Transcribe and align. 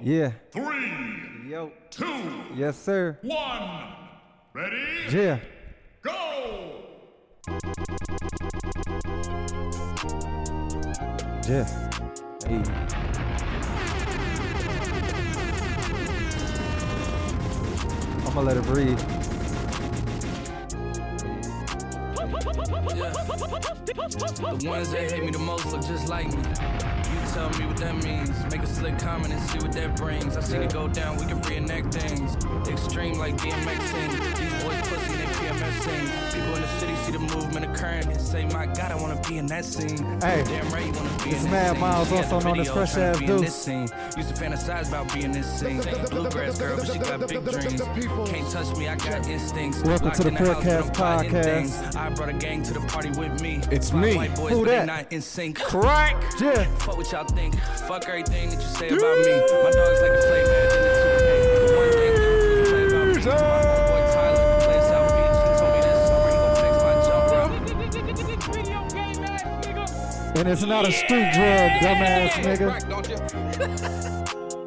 Yeah. 0.00 0.32
three, 0.52 0.92
Yo. 1.48 1.72
two, 1.90 2.44
Yes, 2.54 2.78
sir. 2.78 3.18
one. 3.22 3.84
Ready? 4.54 4.76
Yeah. 5.10 5.38
Go! 6.02 6.84
Yeah. 11.48 11.64
Hey. 12.46 12.62
I'm 18.18 18.34
gonna 18.34 18.40
let 18.42 18.56
it 18.56 18.64
breathe. 18.64 18.98
The 24.58 24.68
ones 24.68 24.90
that 24.92 25.10
hate 25.10 25.24
me 25.24 25.30
the 25.30 25.38
most 25.38 25.66
look 25.66 25.82
just 25.82 26.08
like 26.08 26.26
me. 26.28 26.42
Tell 27.38 27.50
me 27.50 27.66
what 27.66 27.76
that 27.76 27.94
means. 28.02 28.30
Make 28.50 28.64
a 28.64 28.66
slick 28.66 28.98
comment 28.98 29.32
and 29.32 29.40
see 29.48 29.58
what 29.58 29.70
that 29.70 29.94
brings. 29.94 30.36
I 30.36 30.40
seen 30.40 30.60
it 30.60 30.72
go 30.72 30.88
down, 30.88 31.18
we 31.18 31.24
can 31.24 31.40
reenact 31.42 31.94
things. 31.94 32.34
Extreme 32.66 33.16
like 33.16 33.36
DMX 33.36 33.80
sing. 33.92 34.10
These 34.10 34.64
boys 34.64 34.88
pussy, 34.88 35.17
sing. 35.82 36.06
People 36.32 36.54
in 36.56 36.62
the 36.62 36.68
city 36.78 36.96
see 36.96 37.12
the 37.12 37.18
movement 37.18 37.64
occurring 37.64 38.04
and 38.10 38.20
say, 38.20 38.44
My 38.46 38.66
God, 38.66 38.92
I 38.92 38.96
wanna 38.96 39.20
be 39.28 39.38
in 39.38 39.46
that 39.46 39.64
scene. 39.64 39.98
Hey, 40.20 40.42
Damn 40.44 40.68
right, 40.70 40.86
you 40.86 40.92
wanna 40.92 41.24
be 41.24 41.30
it's 41.30 41.44
in 41.44 41.50
Mad 41.50 41.74
this 41.74 41.80
Myles, 41.80 42.08
scene. 42.08 42.18
Also 42.18 42.40
known 42.40 42.60
as 42.60 42.70
Fresh 42.70 42.96
Ass 42.96 43.18
be 43.18 43.26
Deuce. 43.26 43.40
this 43.40 43.54
scene. 43.54 43.88
Used 44.16 44.34
to 44.34 44.42
fantasize 44.42 44.88
about 44.88 45.12
being 45.14 45.32
this 45.32 45.46
scene. 45.60 45.80
Bluegrass 46.10 46.58
girl, 46.58 46.76
but 46.76 46.86
she 46.86 46.98
got 46.98 47.20
big 47.28 47.44
dreams. 47.44 47.82
Can't 48.30 48.50
touch 48.50 48.76
me, 48.76 48.88
I 48.88 48.96
got 48.96 49.26
instincts. 49.28 49.82
Welcome 49.82 50.10
to 50.12 50.22
the 50.24 50.30
4Cast 50.30 50.94
Podcast. 50.94 51.96
I 51.96 52.10
brought 52.10 52.28
a 52.28 52.32
gang 52.34 52.62
to 52.64 52.74
the 52.74 52.80
party 52.80 53.10
with 53.10 53.40
me. 53.40 53.60
It's 53.70 53.92
me. 53.92 54.14
Who 54.48 54.64
that? 54.66 54.86
not 54.86 55.12
in 55.12 55.20
sync. 55.22 55.58
Crack. 55.60 56.16
Yeah. 56.40 56.64
Fuck 56.76 56.96
what 56.98 57.10
y'all 57.12 57.24
think. 57.24 57.58
Fuck 57.88 58.08
everything 58.08 58.50
that 58.50 58.60
you 58.60 58.68
say 58.68 58.88
about 58.88 59.18
me. 59.18 59.32
My 59.62 59.70
dogs 59.70 60.00
like 60.02 60.12
to 60.12 60.26
play 60.28 60.67
And 70.38 70.46
it's 70.48 70.62
not 70.62 70.86
a 70.86 70.92
street 70.92 71.32
drug, 71.32 71.70
dumbass 71.82 72.30
nigga. 72.44 72.68
Crack, 72.68 72.88
don't 72.88 73.08
you? 73.08 73.16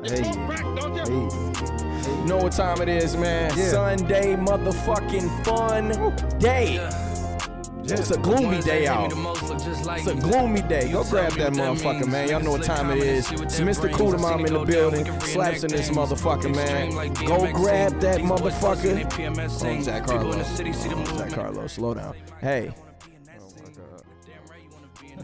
Hey. 0.04 0.24
Crack, 0.46 0.64
don't 0.76 0.96
you? 0.96 1.30
Hey. 1.30 2.12
You 2.22 2.26
know 2.26 2.38
what 2.38 2.52
time 2.52 2.82
it 2.82 2.90
is, 2.90 3.16
man. 3.16 3.56
Yeah. 3.56 3.70
Sunday 3.70 4.36
motherfucking 4.36 5.46
fun 5.46 5.90
day. 6.40 6.78
It's 7.84 8.10
a 8.12 8.18
gloomy 8.18 8.62
day 8.62 8.72
hate 8.72 8.82
me 8.82 8.88
out. 8.88 9.10
the 9.10 9.16
most 9.16 9.44
look 9.44 9.60
just 9.60 9.86
like 9.86 10.00
It's 10.00 10.08
a 10.10 10.16
gloomy 10.16 10.62
day. 10.64 10.92
Go 10.92 11.04
grab 11.04 11.34
that 11.34 11.54
motherfucker, 11.54 12.08
man. 12.08 12.30
Y'all 12.30 12.40
know 12.42 12.52
what 12.52 12.64
time 12.64 12.88
slick 12.88 12.98
it 12.98 13.02
comment 13.02 13.04
is. 13.04 13.30
and 13.30 13.38
see 13.52 13.62
what 13.62 13.70
It's 13.70 13.80
Mr. 13.80 13.82
brings. 13.82 13.98
Cooter 13.98 14.20
Mom 14.20 14.46
in 14.46 14.54
the 14.54 14.64
building. 14.66 15.20
Slaps 15.22 15.64
in 15.64 15.70
this 15.72 15.90
motherfucker, 15.90 16.54
man. 16.56 17.14
Go 17.26 17.52
grab 17.54 18.00
that 18.02 18.20
These 18.20 18.28
boys 18.30 18.40
pussy, 18.42 18.90
motherfucker. 18.90 19.10
they 19.18 19.28
Oh, 19.44 19.48
sing. 19.48 19.84
Jack 19.84 20.04
People 20.08 20.20
in 20.34 20.40
the 20.40 20.44
Carlos. 20.44 20.58
city 20.58 20.74
see 20.74 20.90
the 20.90 20.96
Oh, 20.96 21.18
Jack. 21.18 21.30
Carlos, 21.32 21.74
slow 21.74 21.94
down. 21.94 22.16
Hey. 22.42 22.74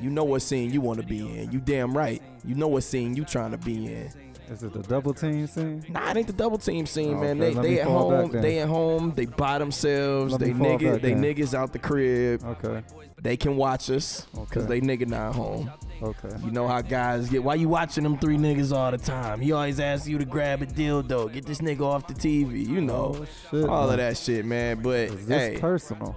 You 0.02 0.09
know 0.09 0.23
what 0.23 0.42
scene 0.42 0.72
you 0.72 0.81
want 0.81 1.00
to 1.02 1.06
be 1.06 1.20
in. 1.20 1.52
You 1.52 1.59
damn 1.59 1.95
right. 1.95 2.22
You 2.45 2.56
know 2.56 2.67
what 2.67 2.84
scene 2.84 3.16
you 3.16 3.26
trying 3.26 3.52
to 3.52 3.58
be 3.58 3.88
in. 3.94 4.09
Is 4.50 4.64
it 4.64 4.72
the 4.72 4.80
double 4.84 5.14
team 5.14 5.45
scene? 5.45 5.84
Nah, 5.89 6.12
it 6.12 6.17
ain't 6.17 6.28
the 6.28 6.31
double 6.34 6.58
team 6.58 6.86
scene, 6.86 7.16
Oh, 7.16 7.20
man. 7.20 7.42
okay, 7.42 7.54
They 7.54 7.62
they 7.62 7.80
at 7.81 7.88
home. 7.88 8.31
They 8.31 8.59
at 8.59 8.70
home. 8.70 9.12
They 9.14 9.26
by 9.26 9.58
themselves. 9.59 10.31
Let 10.31 10.39
they 10.42 10.52
niggas. 10.52 11.02
They 11.02 11.14
then. 11.16 11.22
niggas 11.22 11.54
out 11.54 11.73
the 11.73 11.80
crib. 11.80 12.44
Okay. 12.45 12.81
They 13.22 13.36
can 13.36 13.58
watch 13.58 13.89
us 13.89 14.26
because 14.34 14.64
Okay. 14.66 14.80
they 14.80 14.81
nigga 14.88 15.08
not 15.08 15.36
home. 15.36 15.70
Okay. 16.02 16.30
You 16.45 16.52
know 16.52 16.66
how 16.67 16.82
guys 16.82 17.28
get. 17.30 17.44
Why 17.44 17.56
you 17.56 17.67
watching 17.67 18.04
them 18.06 18.17
three 18.20 18.38
niggas 18.38 18.72
all 18.72 18.89
the 18.92 18.98
time? 19.00 19.42
He 19.42 19.52
always 19.52 19.80
asks 19.82 20.08
you 20.08 20.17
to 20.20 20.23
grab 20.26 20.61
a 20.61 20.66
dildo. 20.67 21.34
Get 21.34 21.45
this 21.45 21.59
nigga 21.59 21.82
off 21.82 22.08
the 22.08 22.14
TV. 22.14 22.66
You 22.66 22.80
know 22.80 23.16
Oh, 23.20 23.26
shit, 23.52 23.67
all 23.67 23.84
man. 23.88 23.92
of 23.94 23.98
that 23.98 24.17
shit, 24.17 24.45
man. 24.45 24.82
But 24.82 25.10
hey, 25.27 25.58
personal? 25.60 26.16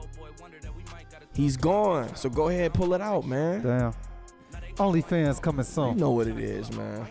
He's 1.41 1.57
gone. 1.57 2.15
So 2.17 2.29
go 2.29 2.49
ahead, 2.49 2.75
pull 2.75 2.93
it 2.95 3.01
out, 3.01 3.27
man. 3.27 3.63
Damn. 3.63 3.95
OnlyFans 4.75 5.41
coming 5.41 5.65
soon. 5.65 5.95
You 5.95 6.01
know 6.01 6.11
what 6.11 6.27
it 6.27 6.39
is, 6.39 6.71
man. 6.77 7.07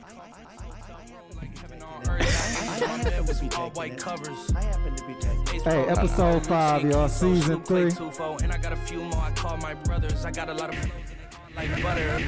Hey, 5.63 5.85
episode 5.87 6.45
five, 6.45 6.83
y'all, 6.89 7.09
season 7.09 7.63
three. 7.63 7.91
And 8.43 8.51
I 8.51 8.57
got 8.57 8.71
a 8.71 8.77
few 8.77 9.01
more. 9.01 9.21
I 9.21 9.31
call 9.31 9.57
my 9.57 9.73
brothers. 9.73 10.25
I 10.25 10.31
got 10.31 10.49
a 10.49 10.53
lot 10.53 10.69
of 10.69 11.18
like 11.59 11.83
butter. 11.83 12.19
You 12.19 12.25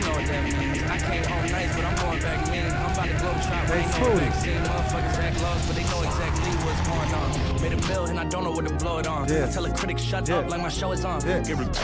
know 0.00 0.10
what 0.10 0.26
that 0.26 0.42
means. 0.44 0.82
I 0.90 0.98
came 0.98 1.22
home 1.24 1.46
nice, 1.52 1.74
but 1.76 1.84
I'm 1.84 1.94
going 2.04 2.20
back 2.20 2.50
mean. 2.50 2.64
I'm 2.66 2.92
about 2.92 3.06
to 3.06 3.12
glow 3.18 3.32
trap. 3.46 3.66
Hey, 3.66 3.80
Ain't 3.80 4.00
no 4.00 4.16
vaccine. 4.16 4.60
Motherfuckers 4.64 5.18
act 5.22 5.40
lost, 5.42 5.66
but 5.68 5.76
they 5.76 5.84
know 5.84 6.02
exactly 6.02 6.50
what's 6.64 6.82
going 6.88 7.14
on. 7.14 7.30
Made 7.62 7.72
a 7.72 7.76
mill 7.88 8.04
and 8.06 8.18
I 8.18 8.24
don't 8.24 8.42
know 8.44 8.50
what 8.50 8.66
to 8.66 8.74
blow 8.74 8.98
it 8.98 9.06
on. 9.06 9.28
Yeah. 9.28 9.46
I 9.46 9.50
tell 9.52 9.64
a 9.66 9.70
critic 9.74 9.98
shut 9.98 10.28
Yeah. 10.28 10.38
up 10.38 10.50
like 10.50 10.60
my 10.60 10.68
show 10.68 10.90
is 10.92 11.04
on. 11.04 11.20
Yeah. 11.24 11.40
Give 11.42 11.60
it- 11.60 11.76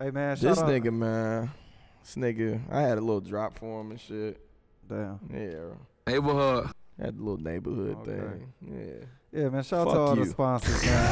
Hey 0.00 0.10
man, 0.10 0.34
shout 0.36 0.40
This 0.42 0.58
out. 0.58 0.68
nigga, 0.68 0.92
man. 0.92 1.50
This 2.02 2.16
nigga. 2.16 2.60
I 2.70 2.80
had 2.82 2.98
a 2.98 3.02
little 3.02 3.20
drop 3.20 3.56
for 3.58 3.80
him 3.82 3.90
and 3.92 4.00
shit. 4.00 4.40
Damn. 4.88 5.20
Yeah. 5.32 5.74
Neighborhood. 6.06 6.70
Had 7.00 7.16
the 7.16 7.22
little 7.22 7.36
neighborhood 7.38 7.96
Okay. 8.00 8.18
thing. 8.18 8.52
Yeah. 8.62 9.04
Yeah, 9.42 9.48
man. 9.50 9.62
Shout 9.62 9.86
out 9.86 9.92
to 9.92 9.98
all 10.00 10.16
you. 10.16 10.24
the 10.24 10.30
sponsors, 10.30 10.82
man. 10.84 11.10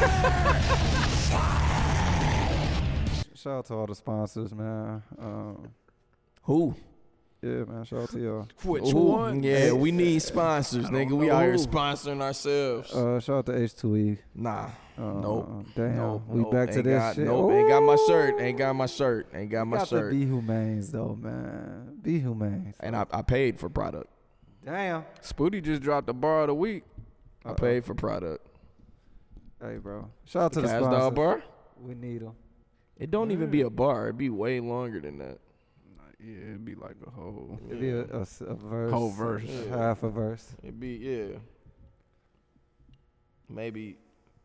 shout 3.39 3.57
out 3.59 3.65
to 3.65 3.73
all 3.75 3.85
the 3.87 3.95
sponsors, 3.95 4.53
man. 4.53 5.01
Um, 5.17 5.71
Who? 6.43 6.75
yeah, 7.41 7.63
man. 7.63 7.85
Shout 7.85 8.01
out 8.03 8.09
to 8.11 8.19
y'all. 8.19 8.47
Which 8.63 8.89
Who? 8.91 8.99
one? 8.99 9.43
Yeah, 9.43 9.71
we 9.71 9.91
need 9.91 10.21
sponsors, 10.21 10.87
nigga. 10.87 11.11
We 11.11 11.27
know 11.27 11.35
out 11.35 11.43
here 11.43 11.53
sponsoring 11.55 12.21
ourselves. 12.21 12.93
Uh, 12.93 13.19
shout 13.19 13.37
out 13.39 13.45
to 13.47 13.51
H2E. 13.53 14.17
nah. 14.35 14.69
Uh, 14.97 15.13
Nope. 15.13 15.65
Damn. 15.75 15.95
Nope. 15.95 16.23
we 16.27 16.41
nope. 16.41 16.51
back 16.51 16.69
to 16.71 16.75
Ain't 16.75 16.83
this 16.83 16.99
got, 16.99 17.15
shit. 17.15 17.25
Nope. 17.25 17.51
Ain't 17.53 17.69
got 17.69 17.81
my 17.83 17.95
shirt. 18.05 18.35
Ain't 18.41 18.57
got 18.57 18.75
my 18.75 18.85
shirt. 18.85 19.27
Ain't 19.33 19.49
got 19.49 19.65
my 19.65 19.77
got 19.77 19.87
shirt. 19.87 20.11
to 20.11 20.19
be 20.19 20.25
humanes 20.25 20.91
though, 20.91 21.17
man. 21.17 21.97
Be 22.01 22.19
humane. 22.19 22.73
and 22.81 22.97
I, 22.97 23.05
I 23.09 23.21
paid 23.21 23.57
for 23.57 23.69
product. 23.69 24.07
Damn. 24.65 25.05
Spooty 25.21 25.63
just 25.63 25.81
dropped 25.81 26.07
the 26.07 26.13
bar 26.13 26.41
of 26.41 26.47
the 26.47 26.53
week. 26.53 26.83
I 27.45 27.53
paid 27.53 27.85
for 27.85 27.93
product. 27.95 28.45
Hey, 29.61 29.77
bro. 29.77 30.09
Shout 30.25 30.43
out 30.43 30.53
to 30.53 30.61
the 30.61 30.67
Cash 30.67 30.79
sponsors. 30.81 30.99
Dog 30.99 31.15
Bar? 31.15 31.43
We 31.81 31.95
need 31.95 32.21
them. 32.21 32.33
It 32.99 33.09
don't 33.11 33.31
even 33.31 33.49
be 33.49 33.61
a 33.61 33.69
bar. 33.69 34.05
It'd 34.07 34.17
be 34.17 34.29
way 34.29 34.59
longer 34.59 34.99
than 34.99 35.17
that. 35.19 35.39
Yeah, 36.21 36.35
it'd 36.49 36.65
be 36.65 36.75
like 36.75 36.97
a 37.07 37.09
whole. 37.09 37.57
It'd 37.69 37.79
be 37.79 37.91
a, 37.91 38.03
a 38.03 38.21
s- 38.21 38.41
a 38.45 38.53
verse. 38.53 38.91
Whole 38.91 39.09
verse. 39.11 39.43
Half 39.69 40.03
a 40.03 40.09
verse. 40.09 40.45
It'd 40.61 40.77
be 40.79 40.95
yeah. 40.97 41.37
Maybe 43.47 43.95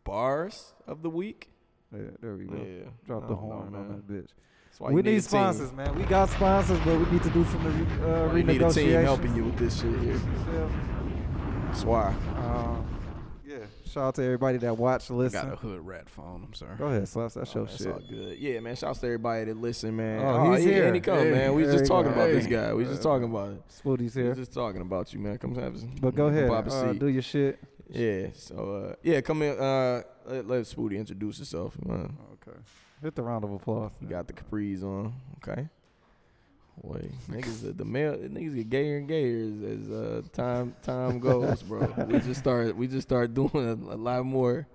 bars 0.05 0.73
of 0.87 1.03
the 1.03 1.11
week. 1.11 1.51
Yeah, 1.93 2.03
there 2.21 2.37
we 2.37 2.45
go. 2.45 2.57
Yeah. 2.57 2.85
Drop 3.07 3.23
the 3.29 3.35
don't 3.35 3.43
know, 3.49 3.55
horn 3.55 3.75
on 3.75 3.89
that 3.89 4.09
bitch. 4.09 4.29
That's 4.67 4.81
why 4.81 4.91
we 4.91 4.97
you 5.01 5.03
need, 5.03 5.11
a 5.11 5.13
team. 5.15 5.21
sponsors, 5.23 5.73
man. 5.73 5.95
We 5.97 6.05
got 6.05 6.29
sponsors, 6.31 6.79
but 6.85 6.99
we 6.99 7.11
need 7.13 7.23
to 7.23 7.31
do 7.31 7.45
some 7.45 7.65
re- 7.65 8.05
uh, 8.09 8.29
Why 8.29 8.37
You 8.39 8.43
need 8.45 8.63
a 8.63 8.73
team 8.73 8.91
helping 9.03 9.35
you 9.37 9.45
with 9.45 9.57
this 9.59 9.81
shit 9.81 9.99
here. 10.01 10.21
That's 11.67 11.85
why. 11.85 12.09
Um, 12.37 12.87
yeah. 12.89 12.94
Shout 13.95 14.03
out 14.03 14.15
to 14.17 14.25
everybody 14.25 14.59
that 14.59 14.77
watched, 14.77 15.09
I 15.13 15.29
got 15.29 15.53
a 15.53 15.57
hood 15.57 15.87
rat 15.87 16.11
phone. 16.11 16.43
I'm 16.45 16.53
sorry. 16.53 16.77
Go 16.77 16.87
ahead, 16.87 17.07
Slaps. 17.09 17.35
That's 17.35 17.55
Oh, 17.55 17.61
your 17.61 17.67
that's 17.67 17.79
shit. 17.79 17.93
all 17.93 18.01
good. 18.01 18.37
Yeah, 18.39 18.59
man. 18.59 18.75
Shouts 18.75 18.99
to 18.99 19.07
everybody 19.07 19.45
that 19.45 19.57
listen, 19.57 19.95
man. 19.95 20.21
Oh, 20.21 20.53
he's 20.55 20.67
yeah, 20.67 20.73
here. 20.73 20.87
And 20.87 20.95
he 20.97 21.01
come, 21.01 21.19
Hey, 21.19 21.31
man. 21.31 21.55
We 21.55 21.63
just 21.63 21.87
talking 21.87 22.11
go. 22.13 22.17
about 22.21 22.31
this 22.33 22.49
guy. 22.49 22.75
We 22.75 22.83
just 22.87 23.03
talking 23.03 23.31
about 23.31 23.51
it. 23.51 23.63
Spooty's 23.69 24.17
We 24.17 24.23
here. 24.23 24.35
just 24.35 24.53
talking 24.53 24.81
about 24.81 25.13
you, 25.15 25.21
man. 25.21 25.39
Come 25.39 25.55
have 25.55 25.79
some. 25.79 25.95
But 26.01 26.17
go 26.17 26.27
ahead. 26.27 26.49
Pop 26.49 26.67
a 26.67 26.71
Uh, 26.71 26.91
seat. 26.93 26.99
do 26.99 27.07
your 27.07 27.23
shit. 27.23 27.61
Yeah. 27.89 28.27
So 28.35 28.89
uh, 28.91 28.95
yeah, 29.05 29.21
come 29.21 29.43
in. 29.43 29.57
Uh, 29.57 30.03
let, 30.27 30.49
let 30.49 30.63
Spooty 30.65 30.97
introduce 30.99 31.37
himself. 31.37 31.77
Uh, 31.89 32.09
Okay. 32.47 32.59
Hit 33.01 33.15
the 33.15 33.23
round 33.23 33.45
of 33.45 33.53
applause. 33.53 33.93
you 34.01 34.09
got 34.09 34.27
the 34.27 34.33
capris 34.33 34.83
on. 34.83 35.15
Okay. 35.37 35.69
Boy, 36.83 37.09
niggas, 37.31 37.63
the, 37.63 37.73
the 37.73 37.85
male 37.85 38.17
niggas 38.17 38.55
get 38.57 38.69
gayer 38.69 38.97
and 38.99 39.09
gayer 39.09 39.47
as, 39.47 39.81
as 39.81 39.91
uh, 39.91 40.23
time 40.33 40.75
time 40.83 41.19
goes, 41.21 41.63
bro. 41.63 41.93
we 42.09 42.19
just 42.21 42.41
start 42.41 42.77
we 42.77 42.87
just 42.89 43.07
start 43.07 43.33
doing 43.33 43.51
a, 43.55 43.95
a 43.95 43.97
lot 43.97 44.25
more, 44.25 44.67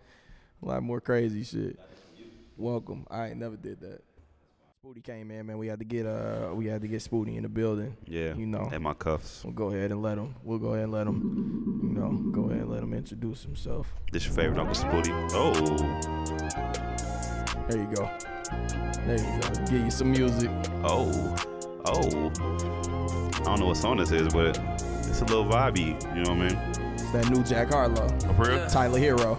a 0.64 0.66
lot 0.66 0.82
more 0.82 1.02
crazy 1.02 1.44
shit. 1.44 1.78
Welcome. 2.58 3.06
I 3.10 3.28
ain't 3.28 3.38
never 3.38 3.58
did 3.58 3.82
that. 3.82 4.02
Spooty 4.84 5.04
came 5.04 5.30
in, 5.30 5.46
man. 5.46 5.58
We 5.58 5.68
had 5.68 5.80
to 5.80 5.86
get 5.86 6.06
uh 6.06 6.52
we 6.54 6.66
had 6.68 6.82
to 6.82 6.88
get 6.88 7.02
Spooty 7.02 7.36
in 7.36 7.44
the 7.44 7.50
building. 7.50 7.96
Yeah. 8.06 8.34
You 8.34 8.46
know. 8.46 8.70
And 8.72 8.82
my 8.82 8.94
cuffs. 8.94 9.42
We'll 9.44 9.54
go 9.54 9.70
ahead 9.70 9.92
and 9.92 10.02
let 10.02 10.18
him. 10.18 10.36
We'll 10.42 10.58
go 10.58 10.70
ahead 10.70 10.86
and 10.86 10.94
let 10.94 11.06
him. 11.06 11.82
You 11.84 11.90
know, 11.90 12.12
go 12.32 12.50
ahead 12.50 12.62
and 12.62 12.72
let 12.72 12.82
him 12.82 12.94
introduce 12.94 13.44
himself. 13.44 13.94
This 14.12 14.26
your 14.26 14.34
favorite 14.34 14.58
Uncle 14.58 14.76
Spooty. 14.76 15.12
Oh. 15.34 15.54
There 17.68 17.78
you 17.78 17.88
go. 17.94 18.10
There 19.06 19.18
you 19.18 19.42
go. 19.42 19.66
Give 19.66 19.86
you 19.86 19.92
some 19.92 20.12
music. 20.12 20.50
Oh. 20.84 21.36
Oh. 21.86 22.32
I 23.40 23.44
don't 23.44 23.60
know 23.60 23.68
what 23.68 23.78
song 23.78 23.98
this 23.98 24.12
is, 24.12 24.34
but 24.34 24.58
it's 25.00 25.22
a 25.22 25.26
little 25.26 25.46
vibey. 25.46 26.00
You 26.16 26.24
know 26.24 26.34
what 26.34 26.42
I 26.42 26.50
mean? 26.50 26.94
It's 26.94 27.12
that 27.12 27.30
new 27.30 27.44
Jack 27.44 27.70
Harlow. 27.70 28.08
Oh, 28.28 28.34
for 28.34 28.50
real? 28.50 28.68
Tyler 28.68 29.00
Herro. 29.00 29.38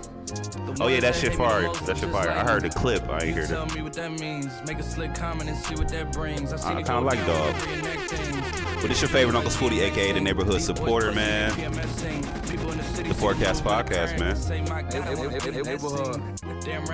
Oh 0.81 0.88
yeah, 0.88 1.00
that 1.00 1.14
shit 1.14 1.34
fire. 1.34 1.62
That 1.84 1.98
shit 1.98 2.10
fire. 2.10 2.31
I 2.31 2.44
heard 2.44 2.62
the 2.62 2.70
clip. 2.70 3.08
I 3.08 3.25
ain't 3.25 3.37
hear 3.37 3.46
Tell 3.46 3.66
me 3.66 3.82
what 3.82 3.92
that 3.94 4.19
means. 4.19 4.50
Make 4.66 4.78
a 4.78 4.82
slick 4.82 5.14
comment 5.14 5.50
and 5.50 5.58
see 5.58 5.75
what 5.75 5.88
that 5.88 6.12
brings. 6.12 6.52
I 6.52 6.56
seen 6.56 6.76
I 6.76 6.82
kinda 6.82 7.00
like 7.00 7.19
down, 7.26 7.52
Dog. 7.52 8.59
But 8.80 8.90
it's 8.90 9.02
your 9.02 9.10
favorite 9.10 9.36
Uncle 9.36 9.50
Spooty, 9.50 9.80
aka 9.82 10.12
the 10.12 10.20
neighborhood 10.20 10.62
supporter, 10.62 11.12
man. 11.12 11.50
The 11.50 13.16
4Cast 13.16 13.62
Podcast, 13.62 14.18
man. 14.18 14.36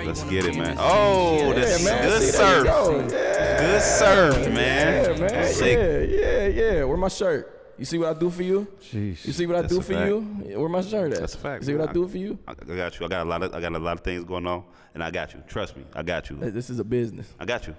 Let's 0.04 0.24
get 0.24 0.46
it, 0.46 0.56
man. 0.56 0.76
Oh, 0.80 1.52
that's 1.52 1.84
man. 1.84 2.08
good 2.08 2.34
surf. 2.34 2.64
go. 2.64 3.08
Yeah. 3.10 3.60
Good 3.60 3.82
surf, 3.82 4.52
man. 4.52 5.04
Yeah, 5.04 5.20
man. 5.20 5.52
Sick. 5.52 5.78
Yeah, 5.78 6.46
yeah, 6.46 6.46
yeah. 6.46 6.84
Where 6.84 6.96
my 6.96 7.08
shirt? 7.08 7.74
You 7.78 7.84
see 7.84 7.98
what 7.98 8.16
I 8.16 8.18
do 8.18 8.30
for 8.30 8.42
you? 8.42 8.66
Sheesh. 8.80 9.24
You 9.24 9.32
see 9.32 9.46
what 9.46 9.64
I 9.64 9.68
do 9.68 9.80
for 9.80 9.92
fact. 9.92 10.08
you? 10.08 10.20
Where 10.58 10.68
my 10.68 10.80
shirt 10.80 11.12
at? 11.12 11.20
That's 11.20 11.34
a 11.34 11.38
fact. 11.38 11.62
You 11.62 11.66
see 11.66 11.74
what 11.74 11.82
I 11.82 11.86
man. 11.86 11.94
do 11.94 12.08
for 12.08 12.18
you? 12.18 12.38
I, 12.48 12.52
I 12.52 12.76
got 12.76 12.98
you. 12.98 13.06
I 13.06 13.08
got 13.08 13.26
a 13.26 13.28
lot 13.28 13.42
of 13.42 13.54
I 13.54 13.60
got 13.60 13.72
a 13.72 13.78
lot 13.78 13.98
of 13.98 14.00
things 14.00 14.24
going 14.24 14.46
on, 14.46 14.64
and 14.94 15.04
I 15.04 15.10
got 15.10 15.34
you. 15.34 15.42
Trust 15.46 15.76
me, 15.76 15.84
I 15.94 16.02
got 16.02 16.30
you. 16.30 16.36
This 16.36 16.68
is 16.68 16.80
a 16.80 16.84
business. 16.84 17.32
I 17.38 17.44
got 17.44 17.66
you. 17.66 17.76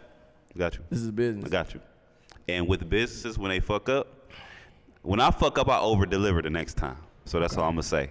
I 0.56 0.60
got 0.60 0.76
you. 0.76 0.84
This 0.90 1.02
is 1.02 1.12
business. 1.12 1.46
I 1.46 1.50
got 1.50 1.74
you. 1.74 1.82
And 2.48 2.68
with 2.68 2.88
businesses, 2.90 3.38
when 3.38 3.50
they 3.50 3.60
fuck 3.60 3.90
up, 3.90 4.32
when 5.02 5.20
I 5.20 5.32
fuck 5.32 5.58
up, 5.60 5.68
I 5.70 5.80
over 5.80 6.06
deliver 6.06 6.42
the 6.42 6.50
next 6.50 6.76
time. 6.76 6.98
So 7.26 7.40
that's 7.40 7.58
all 7.58 7.66
I'm 7.66 7.72
gonna 7.74 7.84
say. 7.84 8.10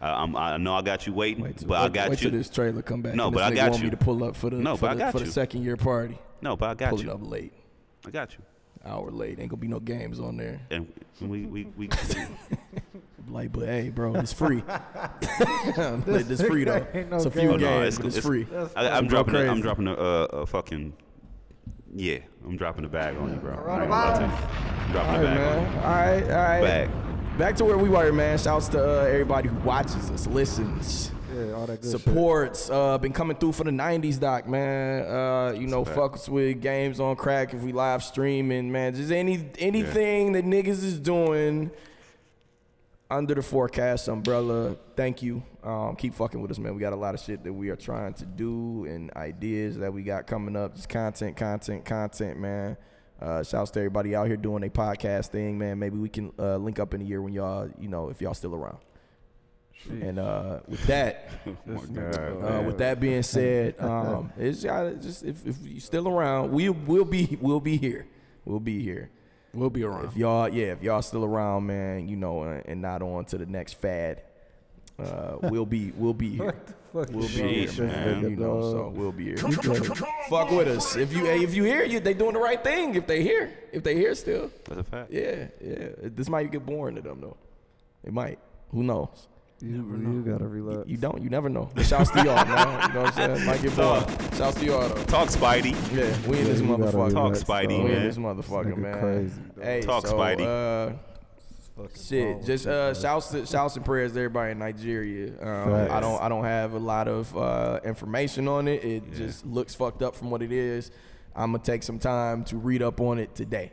Uh, 0.00 0.06
I'm, 0.06 0.36
I 0.36 0.56
know 0.56 0.74
I 0.74 0.82
got 0.82 1.06
you 1.06 1.12
waiting, 1.12 1.44
Wait 1.44 1.58
till, 1.58 1.68
but 1.68 1.78
I 1.78 1.84
wait, 1.84 1.92
got 1.92 2.10
wait 2.10 2.22
you. 2.22 2.30
till 2.30 2.38
this 2.38 2.48
trailer 2.50 2.82
come 2.82 3.02
back. 3.02 3.14
No, 3.14 3.30
but 3.30 3.42
I 3.42 3.54
got 3.54 3.70
want 3.70 3.82
you. 3.82 3.90
me 3.90 3.90
to 3.90 3.96
pull 3.96 4.24
up 4.24 4.34
for 4.34 4.50
the 4.50 4.56
No, 4.56 4.76
for, 4.76 4.82
but 4.82 4.90
I 4.90 4.94
the, 4.94 4.98
got 5.00 5.12
for 5.12 5.18
you. 5.20 5.24
the 5.26 5.30
second 5.32 5.62
year 5.62 5.76
party. 5.76 6.18
No, 6.40 6.56
but 6.56 6.70
I 6.70 6.74
got 6.74 6.86
you. 6.86 6.90
Pull 6.90 7.04
you. 7.04 7.10
it 7.10 7.14
up 7.14 7.20
late, 7.30 7.52
I 8.06 8.10
got 8.10 8.32
you. 8.32 8.38
hour 8.84 9.10
late. 9.10 9.38
Ain't 9.38 9.48
gonna 9.50 9.60
be 9.60 9.68
no 9.68 9.78
games 9.80 10.18
on 10.18 10.36
there. 10.36 10.60
And 10.70 10.92
we 11.20 11.46
we 11.46 11.64
we. 11.76 11.88
Like, 13.28 13.52
but 13.52 13.66
hey, 13.66 13.88
bro, 13.88 14.14
it's 14.16 14.32
free. 14.32 14.62
like, 14.66 16.28
it's 16.28 16.42
free 16.42 16.64
though. 16.64 16.86
Ain't 16.92 17.08
no 17.10 17.16
it's 17.16 17.24
a 17.24 17.30
few 17.30 17.42
game. 17.42 17.50
Oh, 17.50 17.56
no, 17.56 17.58
games, 17.58 17.98
it's- 17.98 17.98
but 17.98 18.06
it's, 18.06 18.16
it's- 18.18 18.26
free. 18.26 18.46
I, 18.76 18.88
I'm 18.98 19.06
dropping. 19.06 19.36
A, 19.36 19.38
I'm 19.38 19.46
crazy. 19.46 19.62
dropping 19.62 19.86
a, 19.88 19.94
a, 19.94 20.24
a 20.24 20.46
fucking. 20.46 20.92
Yeah, 21.94 22.18
I'm 22.46 22.56
dropping 22.56 22.84
a 22.84 22.88
bag 22.88 23.16
on 23.16 23.30
you, 23.30 23.36
bro. 23.36 23.52
I 23.52 23.56
ain't 23.56 23.66
gonna 23.66 23.90
lie 23.90 24.18
to 24.18 24.24
you. 24.24 24.30
I'm 24.30 24.92
dropping 24.92 25.10
All 25.10 25.16
a 25.16 25.24
right, 25.24 25.34
bag 25.36 25.56
on 25.56 25.62
man. 25.62 25.72
you. 25.72 25.78
All 25.78 25.84
right, 25.84 26.22
all 26.22 26.44
right. 26.48 26.60
Bag. 26.62 26.90
Back 27.38 27.56
to 27.56 27.64
where 27.64 27.78
we 27.78 27.88
were, 27.88 28.12
man. 28.12 28.38
Shouts 28.38 28.68
to 28.68 28.78
uh, 29.02 29.04
everybody 29.04 29.48
who 29.48 29.56
watches 29.58 30.10
us, 30.10 30.26
listens, 30.26 31.10
Yeah, 31.34 31.52
all 31.52 31.66
that 31.66 31.80
good 31.82 31.90
shit. 31.90 32.00
supports. 32.00 32.70
Uh, 32.70 32.98
been 32.98 33.12
coming 33.12 33.36
through 33.36 33.52
for 33.52 33.64
the 33.64 33.70
'90s 33.70 34.18
doc, 34.20 34.46
man. 34.48 35.04
Uh, 35.06 35.52
you 35.52 35.66
know, 35.66 35.84
That's 35.84 35.96
a 35.96 36.00
fucks 36.00 36.28
with 36.28 36.60
games 36.62 36.98
on 37.00 37.16
Krack 37.16 37.52
if 37.54 37.62
we 37.62 37.72
live 37.72 38.02
streaming, 38.02 38.70
man. 38.72 38.94
Just 38.94 39.10
any 39.12 39.48
anything 39.58 40.32
that 40.32 40.44
niggas 40.44 40.82
is 40.84 40.98
doing 40.98 41.70
under 43.12 43.34
the 43.34 43.40
4Cast 43.40 44.08
umbrella. 44.08 44.76
Thank 44.96 45.22
you. 45.22 45.42
Um, 45.62 45.96
keep 45.96 46.14
fucking 46.14 46.40
with 46.40 46.50
us, 46.50 46.58
man. 46.58 46.74
We 46.74 46.80
got 46.80 46.92
a 46.92 46.96
lot 46.96 47.14
of 47.14 47.20
shit 47.20 47.44
that 47.44 47.52
we 47.52 47.68
are 47.68 47.76
trying 47.76 48.14
to 48.14 48.24
do 48.24 48.84
and 48.86 49.12
ideas 49.14 49.78
that 49.78 49.92
we 49.92 50.02
got 50.02 50.26
coming 50.26 50.56
up. 50.56 50.74
Just 50.74 50.88
content, 50.88 51.36
content, 51.36 51.84
content, 51.84 52.38
man. 52.38 52.76
Uh, 53.20 53.42
shouts 53.44 53.70
to 53.70 53.78
everybody 53.78 54.16
out 54.16 54.26
here 54.26 54.36
doing 54.36 54.64
a 54.64 54.68
podcast 54.68 55.28
thing, 55.28 55.56
man. 55.56 55.78
Maybe 55.78 55.96
we 55.96 56.08
can 56.08 56.32
uh, 56.38 56.56
link 56.56 56.80
up 56.80 56.92
in 56.94 57.00
a 57.00 57.04
year 57.04 57.22
when 57.22 57.32
y'all, 57.32 57.70
you 57.78 57.88
know, 57.88 58.08
if 58.08 58.20
y'all 58.20 58.34
still 58.34 58.54
around. 58.54 58.78
And 59.88 60.18
uh, 60.18 60.60
with 60.66 60.84
that, 60.86 61.28
God, 61.66 62.14
uh, 62.16 62.62
with 62.62 62.78
that 62.78 63.00
being 63.00 63.22
said, 63.22 63.74
um, 63.80 64.32
it's 64.36 64.62
just 64.62 65.24
if, 65.24 65.46
if 65.46 65.56
you 65.62 65.80
still 65.80 66.08
around, 66.08 66.52
we 66.52 66.68
we'll 66.68 67.04
be 67.04 67.36
we'll 67.40 67.60
be 67.60 67.76
here. 67.76 68.06
We'll 68.44 68.60
be 68.60 68.82
here. 68.82 69.10
We'll 69.54 69.70
be 69.70 69.84
around. 69.84 70.06
If 70.06 70.16
y'all, 70.16 70.48
yeah, 70.48 70.72
if 70.72 70.82
y'all 70.82 71.02
still 71.02 71.24
around, 71.24 71.66
man, 71.66 72.08
you 72.08 72.16
know, 72.16 72.42
and, 72.42 72.62
and 72.66 72.82
not 72.82 73.02
on 73.02 73.24
to 73.26 73.38
the 73.38 73.46
next 73.46 73.74
fad, 73.74 74.22
uh, 74.98 75.36
we'll 75.42 75.66
be, 75.66 75.92
we'll 75.96 76.14
be 76.14 76.30
here. 76.36 76.54
We'll 76.92 77.04
be 77.06 77.12
you, 77.14 77.20
here, 77.22 77.68
Sheesh, 77.68 77.78
man. 77.78 78.22
man. 78.22 78.30
You 78.30 78.36
know, 78.36 78.60
so 78.60 78.92
we'll 78.94 79.12
be 79.12 79.24
here. 79.24 79.36
Come, 79.36 79.52
come, 79.52 79.76
come, 79.76 79.96
come, 79.96 80.08
Fuck 80.28 80.50
with 80.50 80.68
us. 80.68 80.96
If 80.96 81.12
you, 81.12 81.26
if 81.26 81.54
you 81.54 81.64
hear, 81.64 81.84
you 81.84 82.00
they 82.00 82.14
doing 82.14 82.34
the 82.34 82.38
right 82.38 82.62
thing. 82.62 82.94
If 82.94 83.06
they 83.06 83.22
hear, 83.22 83.52
if 83.72 83.82
they 83.82 83.94
hear 83.94 84.14
still, 84.14 84.50
That's 84.64 84.80
a 84.80 84.84
fact. 84.84 85.10
yeah, 85.10 85.46
yeah. 85.60 85.88
This 86.02 86.28
might 86.28 86.50
get 86.50 86.64
boring 86.66 86.96
to 86.96 87.02
them 87.02 87.20
though. 87.20 87.36
It 88.04 88.12
might. 88.12 88.38
Who 88.72 88.82
knows? 88.82 89.26
You, 89.62 89.76
you 89.76 90.22
gotta 90.26 90.48
relax. 90.48 90.88
You 90.88 90.96
don't. 90.96 91.22
You 91.22 91.30
never 91.30 91.48
know. 91.48 91.70
But 91.72 91.86
shouts 91.86 92.10
to 92.10 92.24
y'all, 92.24 92.34
man. 92.44 92.88
You 92.88 92.94
know 92.94 93.02
what 93.02 93.16
I'm 93.16 93.36
saying? 93.36 93.46
Might 93.46 93.62
get 93.62 93.76
boring. 93.76 94.04
Shouts 94.36 94.58
to 94.58 94.64
y'all 94.66 94.88
though. 94.88 95.04
Talk, 95.04 95.28
Spidey. 95.28 95.72
Yeah, 95.94 96.28
we 96.28 96.38
in 96.40 96.46
Yeah, 96.46 96.52
this 96.52 96.60
you 96.60 96.66
gotta 96.66 96.82
motherfucker. 96.82 97.12
Talk, 97.12 97.32
Spidey, 97.34 97.68
dog. 97.68 97.84
We 97.84 97.92
in 97.94 98.02
this 98.02 98.16
motherfucker, 98.16 98.76
man. 98.76 98.98
crazy, 98.98 99.40
dog. 99.54 99.64
hey, 99.64 99.80
Talk, 99.82 100.06
so, 100.06 100.14
Spidey. 100.14 100.98
Uh, 101.78 101.86
shit, 101.96 102.44
just 102.44 102.66
uh, 102.66 102.92
shouts 102.92 103.28
to 103.28 103.46
shouts 103.46 103.76
and 103.76 103.84
prayers 103.84 104.14
to 104.14 104.18
everybody 104.18 104.50
in 104.50 104.58
Nigeria. 104.58 105.32
Um, 105.40 105.74
I 105.92 106.00
don't 106.00 106.20
I 106.20 106.28
don't 106.28 106.44
have 106.44 106.72
a 106.72 106.78
lot 106.80 107.06
of 107.06 107.36
uh, 107.36 107.78
information 107.84 108.48
on 108.48 108.66
it. 108.66 108.84
It 108.84 109.12
just 109.12 109.46
looks 109.46 109.76
fucked 109.76 110.02
up 110.02 110.16
from 110.16 110.32
what 110.32 110.42
it 110.42 110.50
is. 110.50 110.90
I'm 111.36 111.52
gonna 111.52 111.62
take 111.62 111.84
some 111.84 112.00
time 112.00 112.42
to 112.46 112.56
read 112.56 112.82
up 112.82 113.00
on 113.00 113.20
it 113.20 113.36
today. 113.36 113.70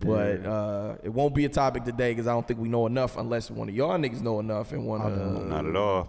But 0.00 0.46
uh, 0.46 0.94
it 1.02 1.10
won't 1.10 1.34
be 1.34 1.44
a 1.44 1.48
topic 1.48 1.84
today 1.84 2.12
because 2.12 2.26
I 2.26 2.32
don't 2.32 2.46
think 2.48 2.58
we 2.58 2.68
know 2.68 2.86
enough 2.86 3.16
unless 3.18 3.50
one 3.50 3.68
of 3.68 3.74
y'all 3.74 3.98
niggas 3.98 4.22
know 4.22 4.40
enough 4.40 4.72
and 4.72 4.86
want 4.86 5.02
to. 5.04 5.44
Not 5.46 5.66
at 5.66 5.76
all. 5.76 6.08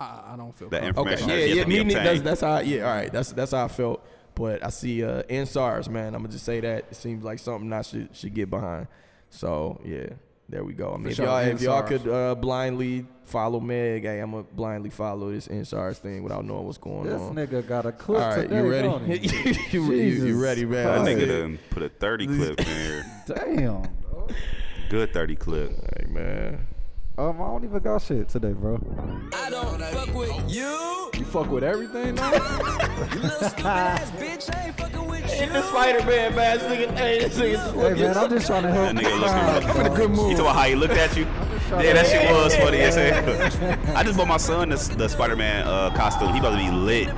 I, 0.00 0.32
I 0.32 0.36
don't 0.36 0.54
feel 0.54 0.68
That 0.70 0.82
comfortable. 0.82 1.08
information 1.10 1.30
Okay, 1.30 1.48
yeah, 1.48 1.54
yeah, 1.54 1.64
me, 1.66 1.74
ne- 1.84 1.94
obtained. 1.94 2.06
that's, 2.06 2.22
that's 2.22 2.40
how. 2.40 2.58
Yeah, 2.60 2.88
all 2.88 2.94
right, 2.96 3.12
that's 3.12 3.32
that's 3.32 3.50
how 3.52 3.64
I 3.64 3.68
felt. 3.68 4.06
But 4.34 4.64
I 4.64 4.70
see 4.70 5.02
uh, 5.04 5.22
EndSARS, 5.24 5.88
man. 5.88 6.14
I'm 6.14 6.22
gonna 6.22 6.32
just 6.32 6.44
say 6.44 6.60
that 6.60 6.86
it 6.90 6.94
seems 6.96 7.24
like 7.24 7.40
something 7.40 7.72
I 7.72 7.82
should 7.82 8.14
should 8.16 8.32
get 8.32 8.48
behind. 8.48 8.86
So 9.30 9.80
yeah, 9.84 10.06
there 10.48 10.64
we 10.64 10.72
go. 10.72 10.94
I 10.94 10.96
mean, 10.96 11.08
if 11.08 11.16
sure, 11.16 11.26
y'all 11.26 11.38
if 11.38 11.60
y'all 11.60 11.82
could 11.82 12.08
uh, 12.08 12.34
blindly 12.34 13.06
follow 13.24 13.60
Meg, 13.60 14.04
hey, 14.04 14.20
I'm 14.20 14.30
gonna 14.30 14.44
blindly 14.44 14.90
follow 14.90 15.30
this 15.30 15.46
EndSARS 15.48 15.98
thing 15.98 16.22
without 16.22 16.44
knowing 16.44 16.64
what's 16.64 16.78
going 16.78 17.04
This 17.04 17.20
on. 17.20 17.34
This 17.34 17.48
nigga 17.48 17.66
got 17.66 17.84
a 17.84 17.92
clip 17.92 18.20
all 18.22 18.28
right, 18.30 18.48
today, 18.48 18.56
you 18.62 18.70
ready? 18.70 18.88
you, 19.70 19.82
you, 19.82 19.92
you 19.92 20.10
Jesus 20.10 20.42
ready, 20.42 20.64
man? 20.64 20.84
That 20.84 20.98
I 20.98 21.02
Christ. 21.02 21.18
nigga 21.18 21.26
said, 21.26 21.40
done 21.40 21.58
put 21.70 21.82
a 21.82 21.88
30 21.88 22.26
clip 22.26 22.60
in 22.60 22.66
here. 22.66 23.06
Damn. 23.26 23.82
Good 24.88 25.12
30 25.12 25.36
clip. 25.36 25.70
Hey 25.70 26.06
man, 26.06 26.66
Um, 27.18 27.42
I 27.42 27.46
don't 27.46 27.64
even 27.64 27.80
got 27.80 28.00
shit 28.00 28.28
today, 28.28 28.52
bro. 28.52 28.80
I 29.34 29.50
don't 29.50 29.80
fuck 29.82 30.14
with 30.14 30.30
you. 30.48 31.10
You 31.14 31.24
fuck 31.24 31.50
with 31.50 31.64
everything 31.64 32.14
now? 32.14 32.30
You 33.12 33.20
little 33.20 33.48
stupid 33.48 33.66
ass 33.66 34.10
bitch. 34.12 34.54
I 34.54 34.66
ain't 34.66 34.76
fucking 34.76 35.08
with 35.08 35.36
you. 35.36 35.42
in 35.46 35.52
the 35.52 35.62
Spider-Man 35.62 36.34
mask, 36.36 36.64
nigga. 36.66 36.96
Hey, 36.96 37.18
this 37.20 37.38
nigga 37.38 37.52
just 37.54 37.74
Hey 37.74 37.94
man, 37.94 38.16
I'm 38.18 38.30
just 38.30 38.46
trying 38.46 38.62
to 38.64 38.70
help. 38.70 38.94
That 38.94 39.04
nigga 39.04 39.18
crowd, 39.18 39.64
looking 39.64 39.82
dog. 39.84 39.96
good 39.96 40.02
You 40.10 40.16
mood. 40.16 40.16
talking 40.36 40.40
about 40.40 40.56
how 40.56 40.62
he 40.68 40.74
looked 40.76 40.94
at 40.94 41.16
you? 41.16 41.24
Yeah, 41.24 41.92
that 41.94 42.06
shit 42.06 42.30
was 42.30 42.54
funny 42.56 42.78
as. 42.78 42.96
I 43.96 44.02
just 44.04 44.16
bought 44.16 44.28
my 44.28 44.36
son 44.36 44.68
the, 44.68 44.76
the 44.96 45.08
Spider-Man 45.08 45.66
uh, 45.66 45.90
costume. 45.90 46.32
He 46.32 46.38
about 46.38 46.50
to 46.50 46.56
be 46.58 46.70
lit. 46.70 47.08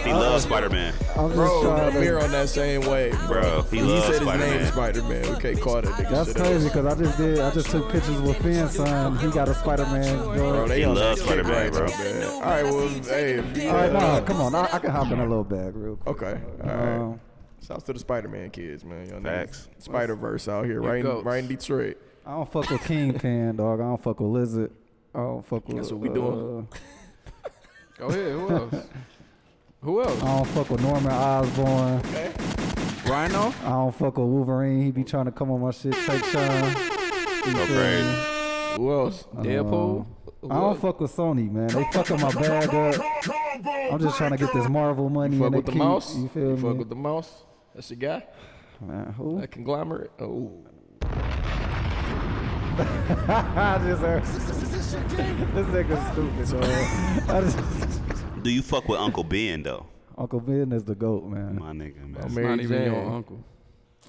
He 0.00 0.12
loves 0.12 0.44
Spider-Man. 0.44 0.94
I'm 1.16 1.26
just 1.28 1.34
Bro, 1.34 1.62
trying 1.62 1.96
Amir 1.96 2.18
on 2.18 2.30
that 2.32 2.48
same 2.48 2.80
wave, 2.88 3.16
Bro, 3.26 3.62
he 3.70 3.76
He 3.78 3.82
loves 3.82 4.06
said 4.06 4.12
his 4.14 4.20
name 4.22 4.28
Spider-Man. 4.28 4.60
is 4.60 4.68
Spider-Man. 4.68 5.34
We 5.34 5.40
can't 5.40 5.60
call 5.60 5.74
that 5.82 5.84
nigga 5.84 6.10
That's 6.10 6.28
shit 6.28 6.36
crazy 6.36 6.68
because 6.68 6.86
I 6.86 6.94
just 7.02 7.18
did. 7.18 7.38
I 7.38 7.50
just 7.50 7.70
took 7.70 7.90
pictures 7.92 8.20
with 8.20 8.36
Finn's 8.42 8.76
son. 8.76 9.18
He 9.18 9.28
got 9.30 9.48
a 9.48 9.54
Spider-Man. 9.54 10.24
Bro, 10.36 10.68
they 10.68 10.78
He 10.80 10.84
on 10.84 10.94
loves 10.94 11.20
that 11.20 11.26
shit 11.36 11.44
Spider-Man, 11.44 11.72
right 11.72 11.72
bro. 11.72 11.86
man. 11.86 12.32
All 12.32 12.40
right, 12.40 12.64
well, 12.64 12.88
hey, 12.88 13.32
if 13.34 13.56
you, 13.56 13.68
All 13.68 13.74
right, 13.74 13.90
uh, 13.90 13.92
nah, 13.92 14.20
come 14.22 14.40
on. 14.40 14.54
I, 14.54 14.68
I 14.72 14.78
can 14.78 14.90
hop 14.90 15.10
in 15.12 15.18
a 15.20 15.26
little 15.26 15.44
bag 15.44 15.74
real 15.76 15.96
quick. 15.96 16.22
Okay, 16.22 16.40
all 16.62 16.66
right. 16.68 16.96
Um, 16.98 17.20
Shouts 17.66 17.84
to 17.84 17.92
the 17.92 17.98
Spider-Man 18.00 18.50
kids, 18.50 18.84
man. 18.84 19.08
Y'all 19.08 19.20
Facts. 19.20 19.68
Spider 19.78 20.16
Verse 20.16 20.48
out 20.48 20.64
here, 20.64 20.80
right, 20.82 20.96
in, 20.96 21.02
goats. 21.02 21.24
right 21.24 21.38
in 21.38 21.46
Detroit. 21.48 21.96
I 22.26 22.30
don't 22.32 22.50
fuck 22.50 22.68
with 22.70 22.82
Kingpin, 22.84 23.56
dog. 23.56 23.80
I 23.80 23.84
don't 23.84 24.02
fuck 24.02 24.18
with 24.20 24.30
Lizard. 24.30 24.72
I 25.14 25.18
don't 25.18 25.46
fuck 25.46 25.66
with. 25.68 25.76
That's 25.76 25.90
what 25.92 26.00
we 26.00 26.08
doing. 26.08 26.66
uh, 27.44 27.48
Go 27.98 28.06
ahead. 28.08 28.32
Who 28.32 28.50
else? 28.50 28.74
Who 29.82 30.00
else? 30.02 30.22
I 30.22 30.36
don't 30.36 30.46
fuck 30.48 30.70
with 30.70 30.80
Norman 30.82 31.10
Osborn. 31.12 32.00
Rhino? 33.04 33.52
I 33.64 33.68
don't 33.70 33.92
fuck 33.94 34.16
with 34.16 34.26
Wolverine. 34.28 34.82
He 34.82 34.90
be 34.92 35.02
trying 35.04 35.24
to 35.24 35.32
come 35.32 35.50
on 35.50 35.60
my 35.60 35.72
shit, 35.72 35.92
take. 35.92 36.24
You 36.24 37.52
Go 37.52 37.66
crazy. 37.66 38.16
Who 38.76 38.92
else? 38.92 39.24
Deadpool? 39.34 40.06
Um, 40.44 40.52
I 40.52 40.54
don't 40.60 40.80
fuck 40.80 41.00
with 41.00 41.14
Sony, 41.14 41.50
man. 41.50 41.66
They 41.68 41.84
fucking 41.92 42.20
my 42.20 42.30
bag 42.32 42.68
up. 42.72 42.94
I'm 43.92 43.98
just 44.00 44.16
trying 44.16 44.30
to 44.30 44.36
get 44.36 44.52
this 44.52 44.68
Marvel 44.68 45.08
money. 45.08 45.36
Fuck 45.36 45.46
and 45.46 45.56
with 45.56 45.66
the 45.66 45.72
keep- 45.72 45.78
mouse. 45.80 46.16
You 46.16 46.28
feel 46.28 46.56
Fuck 46.56 46.72
me? 46.72 46.78
with 46.78 46.88
the 46.88 46.94
mouse. 46.96 47.42
That's 47.74 47.90
your 47.90 47.98
guy. 47.98 48.24
man, 48.80 49.12
who? 49.16 49.40
That 49.40 49.50
conglomerate. 49.50 50.10
Oh, 50.20 50.64
I 52.78 53.80
just 53.84 54.00
heard. 54.00 54.22
this 54.24 55.66
nigga's 55.66 56.12
stupid, 56.12 56.60
man. 56.60 57.30
I 57.30 57.40
just, 57.40 58.01
Do 58.42 58.50
you 58.50 58.62
fuck 58.62 58.88
with 58.88 58.98
Uncle 59.00 59.24
Ben, 59.24 59.62
though? 59.62 59.86
Uncle 60.18 60.40
Ben 60.40 60.72
is 60.72 60.84
the 60.84 60.94
goat, 60.94 61.24
man. 61.24 61.58
My 61.58 61.72
nigga, 61.72 61.94
Oh, 62.02 62.28
man. 62.28 62.34
Mary 62.34 62.46
Not 62.48 62.60
even 62.60 62.78
Jane. 62.78 62.92
your 62.92 63.10
uncle. 63.12 63.44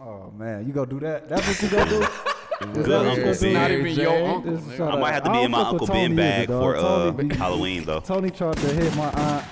Oh 0.01 0.31
man, 0.35 0.65
you 0.65 0.73
gonna 0.73 0.89
do 0.89 0.99
that? 1.01 1.29
That's 1.29 1.47
what 1.47 1.61
you 1.61 1.69
gonna 1.69 1.89
do? 1.89 1.99
Good 2.73 2.85
that 2.85 3.05
Uncle 3.05 3.35
Ben. 3.41 3.53
Not 3.53 3.69
Mary 3.71 3.91
even 3.91 4.03
your 4.03 4.27
uncle. 4.27 4.57
Just 4.57 4.79
I 4.81 4.99
might 4.99 5.11
have 5.13 5.23
to 5.23 5.31
be 5.31 5.41
in 5.43 5.51
my 5.51 5.61
Uncle 5.61 5.87
Ben 5.87 6.11
either, 6.11 6.15
bag 6.15 6.47
dog. 6.47 6.61
for 6.61 6.75
uh, 6.75 7.11
Tony 7.11 7.35
Halloween, 7.35 7.85
though. 7.85 7.99
Tony 7.99 8.29
tried 8.31 8.57
to 8.57 8.67
hit 8.73 8.95
my 8.95 9.09
aunt. 9.11 9.45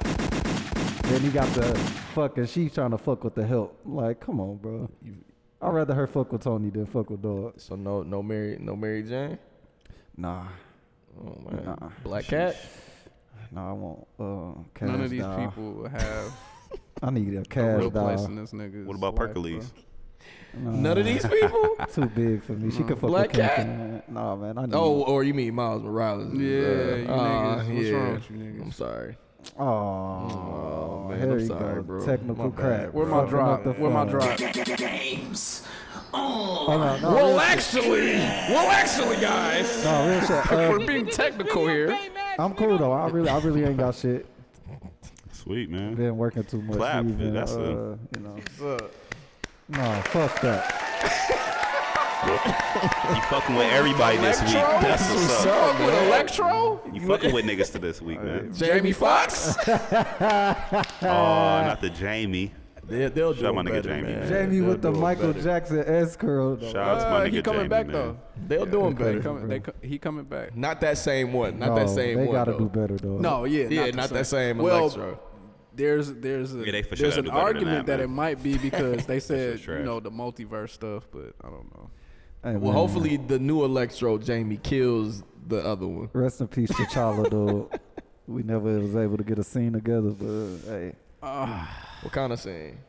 Then 1.04 1.22
he 1.22 1.30
got 1.30 1.48
the 1.54 1.64
fucking 2.16 2.46
she 2.48 2.70
trying 2.70 2.92
to 2.92 2.98
fuck 2.98 3.24
with 3.24 3.36
the 3.36 3.46
help. 3.46 3.80
Like, 3.86 4.20
come 4.20 4.40
on, 4.40 4.58
bro. 4.58 4.90
I'd 5.62 5.70
rather 5.74 5.94
her 5.94 6.08
fuck 6.08 6.32
with 6.32 6.42
Tony 6.44 6.70
than 6.72 6.86
fuck 6.88 7.10
with 7.10 7.22
dog. 7.22 7.54
So 7.58 7.76
no, 7.76 8.02
no 8.04 8.24
Mary, 8.24 8.58
no 8.60 8.76
Mary 8.76 9.04
Jane. 9.04 9.38
Nah, 10.18 10.46
Oh 11.24 11.38
man, 11.50 11.66
Nah. 11.66 11.90
Black 12.04 12.26
Cat. 12.26 12.56
Nah, 13.52 13.70
I 13.70 13.74
want 13.74 14.08
uh, 14.20 14.62
cash 14.74 14.88
None 14.90 15.02
of 15.02 15.10
these 15.10 15.22
doll. 15.22 15.38
people 15.48 15.90
have 15.90 16.34
I 17.04 17.10
need 17.12 17.34
a 17.36 17.42
a 17.42 17.44
cash 17.46 17.80
real 17.80 17.92
place 17.92 18.18
doll. 18.22 18.26
in 18.26 18.36
this 18.36 18.52
nigga's 18.52 18.88
What 18.88 18.96
about 18.96 19.16
life, 19.16 19.30
Perkalees? 19.34 19.72
bro. 20.54 20.72
None 20.72 20.98
of 20.98 21.06
these 21.06 21.26
people. 21.26 21.76
Too 21.94 22.06
big 22.08 22.44
for 22.44 22.54
me. 22.54 22.72
She 22.72 22.84
could 22.84 23.00
fuck 23.00 23.10
Black 23.10 23.28
with 23.30 23.38
Kim 23.38 23.46
Cat? 23.48 23.66
Kardashian. 23.68 24.10
Nah, 24.10 24.36
man. 24.36 24.58
I 24.58 24.66
need. 24.66 24.76
Oh, 24.76 25.04
or 25.04 25.24
you 25.24 25.34
mean 25.34 25.56
Miles 25.56 25.82
Morales? 25.82 26.34
Yeah, 26.34 26.50
you 26.50 27.08
Uh, 27.08 27.64
niggas. 27.64 27.74
What's 27.76 27.86
yeah. 27.88 27.94
wrong 27.96 28.14
with 28.16 28.30
you 28.32 28.36
niggas? 28.38 28.62
I'm 28.62 28.72
sorry. 28.72 29.18
Oh, 29.58 29.64
Oh, 29.66 31.08
man, 31.10 31.20
here 31.20 31.32
I'm 31.32 31.48
sorry, 31.48 31.76
go. 31.76 31.82
bro. 31.84 32.06
Technical 32.06 32.36
My 32.36 32.50
bad, 32.50 32.56
crap. 32.58 32.94
Where 32.94 33.06
my 33.08 33.16
Fucking 33.18 33.30
drop? 33.32 33.48
up 33.60 33.64
the 33.64 33.72
Where 33.82 33.92
my 33.92 34.06
phone. 34.12 34.76
Games. 34.78 35.64
Oh, 36.14 36.66
no, 36.68 36.98
no, 37.00 37.16
Well, 37.16 37.28
real 37.30 37.40
actually, 37.40 38.12
well, 38.18 38.70
actually, 38.70 39.16
guys, 39.22 39.84
No, 39.86 40.10
real 40.10 40.20
shit. 40.22 40.44
for 40.48 40.82
Uh, 40.82 40.86
being 40.86 41.06
technical 41.08 41.68
here, 41.68 41.98
I'm 42.40 42.54
cool 42.56 42.78
though. 42.78 42.92
I 42.92 43.08
really, 43.10 43.30
I 43.30 43.40
really 43.40 43.64
ain't 43.64 43.78
got 43.78 43.96
shit. 43.96 44.26
Sweet 45.32 45.70
man. 45.70 45.96
Been 45.96 46.18
working 46.18 46.44
too 46.44 46.62
much. 46.62 46.78
Clap, 46.78 47.06
even, 47.06 47.34
that's 47.34 47.54
a- 47.54 47.62
uh, 47.92 47.96
you 48.16 48.22
know. 48.24 48.78
No, 49.70 50.02
fuck 50.06 50.40
that. 50.42 50.78
You 52.24 53.22
fucking 53.30 53.56
with 53.56 53.72
everybody 53.74 54.18
this 54.18 54.40
week. 54.42 54.52
That's 54.54 55.10
what's 55.10 55.46
up. 55.46 55.76
fuck 55.76 55.80
with 55.80 56.08
Electro, 56.08 56.82
You 56.94 57.02
fucking 57.08 57.34
with 57.34 57.46
niggas 57.46 57.72
to 57.72 57.80
this 57.80 58.02
week, 58.02 58.22
man. 58.22 58.54
Jamie 58.54 58.92
Foxx. 58.94 59.56
Oh, 59.68 61.64
not 61.66 61.82
the 61.82 61.90
Jamie. 61.90 62.52
They, 62.92 63.08
they'll 63.10 63.34
do 63.34 63.42
Shout 63.42 63.56
my 63.56 63.64
nigga 63.64 63.72
better, 63.72 63.82
Jamie. 63.90 64.04
man. 64.14 64.28
Jamie 64.30 64.60
They'll 64.60 64.70
with 64.70 64.82
the 64.82 64.92
do 64.92 65.00
Michael 65.00 65.28
better. 65.34 65.44
Jackson 65.44 65.84
S 65.86 66.16
curl. 66.16 66.56
though. 66.58 66.72
Shout 66.72 66.76
out 66.76 67.00
to 67.04 67.10
my 67.10 67.18
Uh, 67.18 67.26
nigga 67.26 67.32
he 67.34 67.42
coming 67.42 67.60
Jamie, 67.62 67.70
back 67.70 67.88
man. 67.88 67.96
though. 67.96 68.18
They'll 68.48 68.66
do 68.66 68.86
him 68.86 68.96
They 68.96 69.04
better. 69.04 69.20
coming, 69.22 69.48
they, 69.48 69.60
co- 69.60 69.74
he 69.82 69.98
coming 69.98 70.26
back. 70.26 70.56
Not 70.56 70.82
that 70.82 70.98
same 70.98 71.34
one. 71.34 71.58
Not 71.60 71.70
no, 71.70 71.76
that 71.76 71.90
same 71.90 72.18
they 72.18 72.26
one. 72.26 72.32
gotta 72.36 72.52
though. 72.52 72.60
do 72.60 72.66
better 72.70 72.98
though. 72.98 73.18
No, 73.18 73.46
yeah, 73.46 73.68
Yeah, 73.70 73.86
the 73.88 73.92
not 73.94 74.10
that 74.10 74.28
same 74.28 74.58
Well, 74.58 74.78
Electro. 74.88 75.20
there's 75.76 76.14
there's 76.14 76.54
a, 76.54 76.60
Yeah, 76.66 76.72
they 76.72 76.82
for 76.84 76.96
sure 76.96 77.10
there's 77.10 77.16
gotta 77.16 77.20
an 77.20 77.26
do 77.26 77.32
better 77.32 77.38
than 77.38 77.56
argument 77.56 77.86
that, 77.88 77.98
that, 77.98 78.04
it 78.04 78.08
man. 78.08 78.16
might 78.16 78.44
be 78.44 78.58
because 78.70 79.06
they 79.06 79.20
said 79.20 79.54
shit's 79.54 79.64
trash. 79.66 79.80
you 79.80 79.86
know 79.86 80.00
the 80.00 80.12
multiverse 80.12 80.72
stuff, 80.72 81.08
but 81.12 81.34
I 81.44 81.50
don't 81.50 81.74
know. 81.76 81.90
Hey, 82.44 82.52
Well, 82.54 82.72
man. 82.72 82.74
hopefully 82.74 83.18
the 83.18 83.40
new 83.40 83.64
Electro 83.64 84.18
Jamie 84.18 84.58
kills 84.58 85.24
the 85.48 85.64
other 85.66 85.88
one. 85.88 86.10
Rest 86.14 86.42
in 86.42 86.48
peace, 86.48 86.72
T'Challa, 86.72 87.30
though. 87.30 87.70
We 88.28 88.44
never 88.44 88.80
was 88.80 88.96
able 88.96 89.18
to 89.18 89.24
get 89.26 89.40
a 89.40 89.44
scene 89.44 89.74
together, 89.74 90.12
but 90.12 90.58
hey, 90.72 90.94
What 92.02 92.14
kind 92.14 92.34
of 92.34 92.40
scene? 92.40 92.80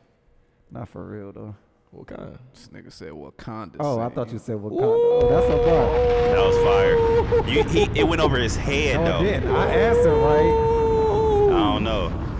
not 0.70 0.88
for 0.88 1.04
real 1.04 1.32
though. 1.32 1.54
What 1.90 2.06
kind? 2.06 2.38
This 2.54 2.68
nigga 2.68 2.90
said 2.90 3.10
Wakanda. 3.10 3.76
Oh, 3.78 4.00
I 4.00 4.08
thought 4.08 4.32
you 4.32 4.38
said 4.38 4.56
Wakanda. 4.56 4.80
Oh, 4.80 5.28
that's 5.28 5.46
a 5.46 5.56
bar. 5.56 5.92
That 6.32 6.46
was 6.46 6.56
fire. 6.64 7.52
You, 7.52 7.64
he, 7.64 8.00
it 8.00 8.08
went 8.08 8.22
over 8.22 8.38
his 8.38 8.56
head 8.56 8.96
oh, 8.96 9.04
No, 9.04 9.18
though. 9.18 9.24
it 9.24 9.30
didn't. 9.32 9.54
I 9.54 9.66
answered 9.66 10.16
right 10.16 10.78
I 11.52 11.74
don't 11.74 11.84
know. 11.84 12.31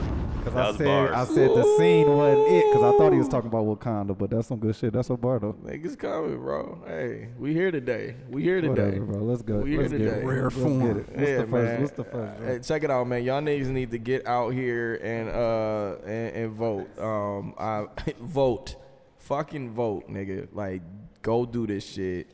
That 0.45 0.57
I 0.57 0.73
said 0.77 0.85
bars. 0.85 1.11
I 1.31 1.35
said 1.35 1.51
the 1.51 1.77
scene 1.79 2.09
wasn't 2.09 2.49
it 2.49 2.65
because 2.73 2.83
I 2.95 2.99
thought 2.99 3.13
he 3.13 3.19
was 3.19 3.29
talking 3.29 3.49
about 3.49 3.65
Wakanda, 3.65 4.19
but 4.19 4.31
that's 4.31 4.49
some 4.49 4.59
good 4.59 4.75
shit. 4.75 4.93
That's 4.93 5.09
a 5.11 5.17
bar 5.17 5.39
though. 5.39 5.53
Niggas 5.65 5.97
coming, 5.97 6.37
bro. 6.39 6.83
Hey, 6.87 7.29
we 7.39 7.53
here 7.53 7.71
today. 7.71 8.17
We 8.29 8.43
here 8.43 8.61
today. 8.61 8.99
Whatever, 8.99 9.05
bro. 9.05 9.23
Let's 9.23 9.43
go. 9.43 9.59
We 9.59 9.71
here 9.71 9.81
Let's 9.83 9.93
today. 9.93 10.25
Rare 10.25 10.45
Let's 10.45 10.57
form. 10.57 10.81
get 10.81 10.97
it. 10.97 11.09
What's 11.09 11.29
yeah, 11.29 11.37
the 11.37 11.47
first? 11.47 11.53
man. 11.53 11.81
What's 11.81 11.93
the 11.93 12.05
first? 12.05 12.39
bro? 12.39 12.47
Hey, 12.47 12.59
check 12.59 12.83
it 12.83 12.91
out, 12.91 13.07
man. 13.07 13.23
Y'all 13.23 13.41
niggas 13.41 13.69
need 13.69 13.91
to 13.93 13.99
get 13.99 14.27
out 14.27 14.51
here 14.51 14.95
and 14.97 15.29
uh 15.29 15.97
and, 16.05 16.37
and 16.37 16.53
vote. 16.53 16.99
Um, 16.99 17.55
I 17.59 17.87
vote, 18.21 18.77
fucking 19.19 19.71
vote, 19.71 20.11
nigga. 20.11 20.49
Like, 20.53 20.83
go 21.23 21.47
do 21.47 21.67
this 21.69 21.87
shit. 21.87 22.31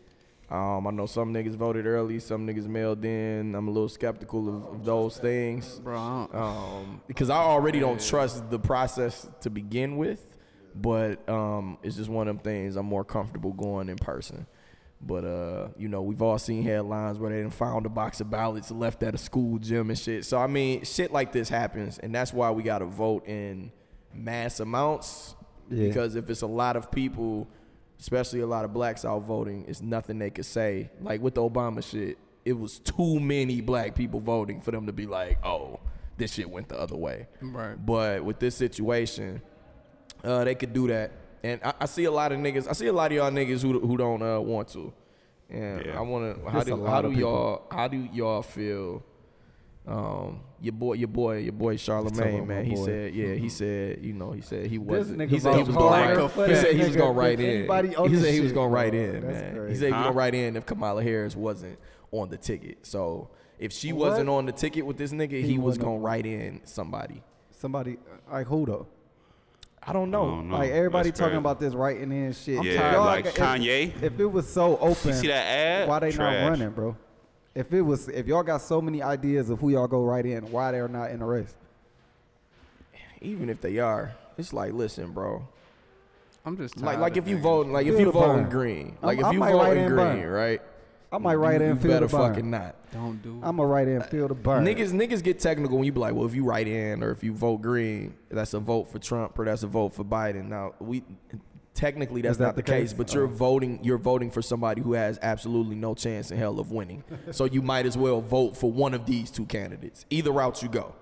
Um, 0.50 0.86
I 0.86 0.90
know 0.90 1.04
some 1.06 1.32
niggas 1.34 1.54
voted 1.56 1.86
early, 1.86 2.18
some 2.20 2.46
niggas 2.46 2.66
mailed 2.66 3.04
in. 3.04 3.54
I'm 3.54 3.68
a 3.68 3.70
little 3.70 3.88
skeptical 3.88 4.48
of, 4.48 4.64
of 4.74 4.84
those 4.84 5.18
things. 5.18 5.78
bro. 5.80 5.98
I 5.98 6.26
don't- 6.32 6.34
um, 6.34 7.00
because 7.06 7.28
I 7.30 7.36
already 7.36 7.80
don't 7.80 8.00
trust 8.00 8.48
the 8.50 8.58
process 8.58 9.28
to 9.42 9.50
begin 9.50 9.96
with. 9.98 10.24
But 10.74 11.28
um, 11.28 11.76
it's 11.82 11.96
just 11.96 12.08
one 12.08 12.28
of 12.28 12.36
them 12.36 12.42
things 12.44 12.76
I'm 12.76 12.86
more 12.86 13.04
comfortable 13.04 13.52
going 13.52 13.88
in 13.88 13.96
person. 13.96 14.46
But 15.00 15.24
uh, 15.24 15.68
you 15.76 15.88
know, 15.88 16.02
we've 16.02 16.22
all 16.22 16.38
seen 16.38 16.62
headlines 16.62 17.18
where 17.18 17.30
they 17.30 17.40
done 17.42 17.50
found 17.50 17.84
a 17.84 17.88
box 17.88 18.20
of 18.20 18.30
ballots 18.30 18.70
left 18.70 19.02
at 19.02 19.14
a 19.14 19.18
school 19.18 19.58
gym 19.58 19.90
and 19.90 19.98
shit. 19.98 20.24
So 20.24 20.38
I 20.38 20.46
mean, 20.46 20.84
shit 20.84 21.12
like 21.12 21.32
this 21.32 21.48
happens, 21.48 21.98
and 21.98 22.14
that's 22.14 22.32
why 22.32 22.50
we 22.52 22.62
gotta 22.62 22.84
vote 22.84 23.26
in 23.26 23.72
mass 24.14 24.60
amounts. 24.60 25.34
Yeah. 25.70 25.88
Because 25.88 26.14
if 26.14 26.30
it's 26.30 26.42
a 26.42 26.46
lot 26.46 26.76
of 26.76 26.90
people, 26.92 27.48
especially 28.00 28.40
a 28.40 28.46
lot 28.46 28.64
of 28.64 28.72
blacks 28.72 29.04
out 29.04 29.20
voting, 29.24 29.64
it's 29.68 29.82
nothing 29.82 30.18
they 30.18 30.30
could 30.30 30.46
say. 30.46 30.90
Like 31.00 31.20
with 31.20 31.34
the 31.34 31.42
Obama 31.42 31.82
shit, 31.82 32.18
it 32.44 32.52
was 32.52 32.78
too 32.78 33.20
many 33.20 33.60
black 33.60 33.94
people 33.94 34.20
voting 34.20 34.60
for 34.60 34.70
them 34.70 34.86
to 34.86 34.92
be 34.92 35.06
like, 35.06 35.44
oh, 35.44 35.80
this 36.16 36.34
shit 36.34 36.48
went 36.48 36.68
the 36.68 36.78
other 36.78 36.96
way. 36.96 37.26
Right. 37.40 37.74
But 37.74 38.24
with 38.24 38.38
this 38.38 38.56
situation, 38.56 39.42
uh, 40.24 40.44
they 40.44 40.54
could 40.54 40.72
do 40.72 40.88
that. 40.88 41.12
And 41.42 41.60
I, 41.62 41.74
I 41.80 41.86
see 41.86 42.04
a 42.04 42.10
lot 42.10 42.32
of 42.32 42.38
niggas. 42.38 42.66
I 42.68 42.72
see 42.72 42.86
a 42.86 42.92
lot 42.92 43.12
of 43.12 43.16
y'all 43.16 43.30
niggas 43.30 43.62
who 43.62 43.78
who 43.78 43.96
don't 43.96 44.22
uh, 44.22 44.40
want 44.40 44.68
to. 44.68 44.92
And 45.50 45.86
Yeah. 45.86 45.98
I 45.98 46.00
want 46.00 46.42
to. 46.42 46.50
How 46.50 46.58
It's 46.58 46.68
do 46.68 46.84
how 46.84 47.02
do 47.02 47.12
y'all 47.12 47.62
how 47.70 47.88
do 47.88 47.96
y'all 48.12 48.42
feel? 48.42 49.04
Um, 49.86 50.40
your 50.60 50.72
boy, 50.72 50.94
your 50.94 51.08
boy, 51.08 51.38
your 51.38 51.52
boy 51.52 51.70
about 51.70 51.80
Charlemagne, 51.80 52.46
man. 52.46 52.64
He 52.64 52.74
boy. 52.74 52.84
said, 52.84 53.14
yeah, 53.14 53.26
he 53.26 53.32
mm-hmm. 53.32 53.48
said, 53.48 54.04
you 54.04 54.12
know, 54.12 54.32
he 54.32 54.40
said 54.40 54.66
he 54.66 54.78
wasn't. 54.78 55.30
He 55.30 55.38
said 55.38 55.54
he 55.54 55.62
was 55.62 55.74
gonna 55.74 55.90
write. 55.90 56.16
He 56.16 56.22
oh, 56.22 56.54
said 56.54 56.76
he 56.76 56.84
was 56.84 56.96
gonna 56.96 57.12
write 57.12 57.40
in. 57.40 58.10
He 58.10 58.16
said 58.16 58.34
he 58.34 58.40
was 58.40 58.52
gonna 58.52 58.68
write 58.68 58.94
in, 58.94 59.20
That's 59.20 59.54
man. 59.54 59.68
He 59.68 59.74
said 59.74 59.88
he 59.88 59.92
was 59.92 60.02
gonna 60.02 60.12
write 60.12 60.34
in 60.34 60.56
if 60.56 60.66
Kamala 60.66 61.02
Harris 61.02 61.36
wasn't 61.36 61.78
on 62.10 62.28
the 62.28 62.36
ticket. 62.36 62.86
So 62.86 63.30
if 63.58 63.72
she 63.72 63.92
What? 63.92 64.10
wasn't 64.10 64.28
on 64.28 64.46
the 64.46 64.52
ticket 64.52 64.86
with 64.86 64.96
this 64.96 65.12
nigga, 65.12 65.32
he, 65.32 65.42
He 65.42 65.58
was 65.58 65.78
gonna 65.78 65.98
write 65.98 66.26
in 66.26 66.60
somebody. 66.64 67.22
Somebody 67.50 67.98
like 68.30 68.46
who 68.46 68.66
though? 68.66 68.86
I 69.82 69.92
don't 69.92 70.10
know. 70.10 70.22
I 70.22 70.26
don't 70.26 70.48
know. 70.50 70.58
Like 70.58 70.70
everybody 70.70 71.10
That's 71.10 71.20
talking 71.20 71.30
crazy. 71.30 71.38
about 71.38 71.60
this 71.60 71.74
writing 71.74 72.12
in 72.12 72.32
shit. 72.32 72.62
Yeah, 72.62 72.92
Y'all 72.92 73.04
like 73.06 73.24
got- 73.24 73.34
if- 73.34 73.62
Kanye. 73.62 74.02
If, 74.02 74.20
it 74.20 74.26
was 74.26 74.48
so 74.48 74.76
open, 74.78 75.08
You 75.08 75.14
see 75.14 75.26
that 75.28 75.46
ad? 75.46 75.88
why 75.88 75.98
they 76.00 76.12
Trash. 76.12 76.42
not 76.42 76.50
running, 76.50 76.70
bro? 76.70 76.96
If 77.58 77.72
it 77.72 77.82
was, 77.82 78.08
if 78.08 78.28
y'all 78.28 78.44
got 78.44 78.62
so 78.62 78.80
many 78.80 79.02
ideas 79.02 79.50
of 79.50 79.58
who 79.58 79.70
y'all 79.70 79.88
go 79.88 80.04
right 80.04 80.24
in, 80.24 80.48
why 80.52 80.70
they're 80.70 80.86
not 80.86 81.10
in 81.10 81.18
the 81.18 81.24
race? 81.24 81.52
Even 83.20 83.50
if 83.50 83.60
they 83.60 83.78
are, 83.80 84.12
it's 84.36 84.52
like, 84.52 84.72
listen, 84.72 85.10
bro. 85.10 85.44
I'm 86.46 86.56
just 86.56 86.76
Like, 86.76 86.84
tired 86.94 87.00
like 87.00 87.12
of 87.16 87.24
if 87.24 87.28
you 87.28 87.38
niggas. 87.38 87.42
vote, 87.42 87.66
like 87.66 87.86
if 87.88 87.98
you 87.98 88.04
the 88.04 88.12
voting 88.12 88.48
green, 88.48 88.96
like 89.02 89.18
if 89.18 89.32
you 89.32 89.40
might 89.40 89.52
write 89.54 89.66
voting 89.70 89.82
in 89.86 89.88
green, 89.88 90.20
burn. 90.20 90.28
right? 90.30 90.62
I 91.10 91.18
might 91.18 91.34
write 91.34 91.60
you, 91.60 91.66
in 91.66 91.74
you 91.74 91.82
feel 91.82 91.90
better 91.90 92.06
the 92.06 92.16
burn. 92.16 92.30
fucking 92.30 92.48
not. 92.50 92.76
don't 92.92 93.20
do. 93.22 93.30
It. 93.30 93.34
I'm 93.42 93.56
gonna 93.56 93.66
write 93.66 93.88
in 93.88 94.02
feel 94.02 94.28
the 94.28 94.34
burn. 94.34 94.64
Niggas, 94.64 94.92
niggas 94.92 95.22
get 95.24 95.40
technical 95.40 95.78
when 95.78 95.84
you 95.84 95.90
be 95.90 95.98
like, 95.98 96.14
well, 96.14 96.26
if 96.26 96.36
you 96.36 96.44
write 96.44 96.68
in 96.68 97.02
or 97.02 97.10
if 97.10 97.24
you 97.24 97.32
vote 97.32 97.56
green, 97.60 98.14
that's 98.30 98.54
a 98.54 98.60
vote 98.60 98.84
for 98.92 99.00
Trump 99.00 99.36
or 99.36 99.46
that's 99.46 99.64
a 99.64 99.66
vote 99.66 99.94
for 99.94 100.04
Biden. 100.04 100.48
Now 100.48 100.74
we 100.78 101.02
technically 101.78 102.20
that's 102.22 102.38
that 102.38 102.44
not 102.44 102.56
the, 102.56 102.62
the 102.62 102.70
case, 102.70 102.90
case? 102.90 102.92
but 102.92 103.14
you're 103.14 103.24
Oh. 103.24 103.28
voting 103.28 103.78
you're 103.82 103.98
voting 103.98 104.30
for 104.30 104.42
somebody 104.42 104.82
who 104.82 104.92
has 104.94 105.18
absolutely 105.22 105.76
no 105.76 105.94
chance 105.94 106.30
in 106.30 106.36
hell 106.38 106.58
of 106.58 106.72
winning. 106.72 107.04
so 107.30 107.44
you 107.44 107.62
might 107.62 107.86
as 107.86 107.96
well 107.96 108.20
vote 108.20 108.56
for 108.56 108.70
one 108.70 108.94
of 108.94 109.06
these 109.06 109.30
two 109.30 109.46
candidates. 109.46 110.04
Either 110.10 110.32
route 110.32 110.62
you 110.62 110.68
go. 110.68 110.94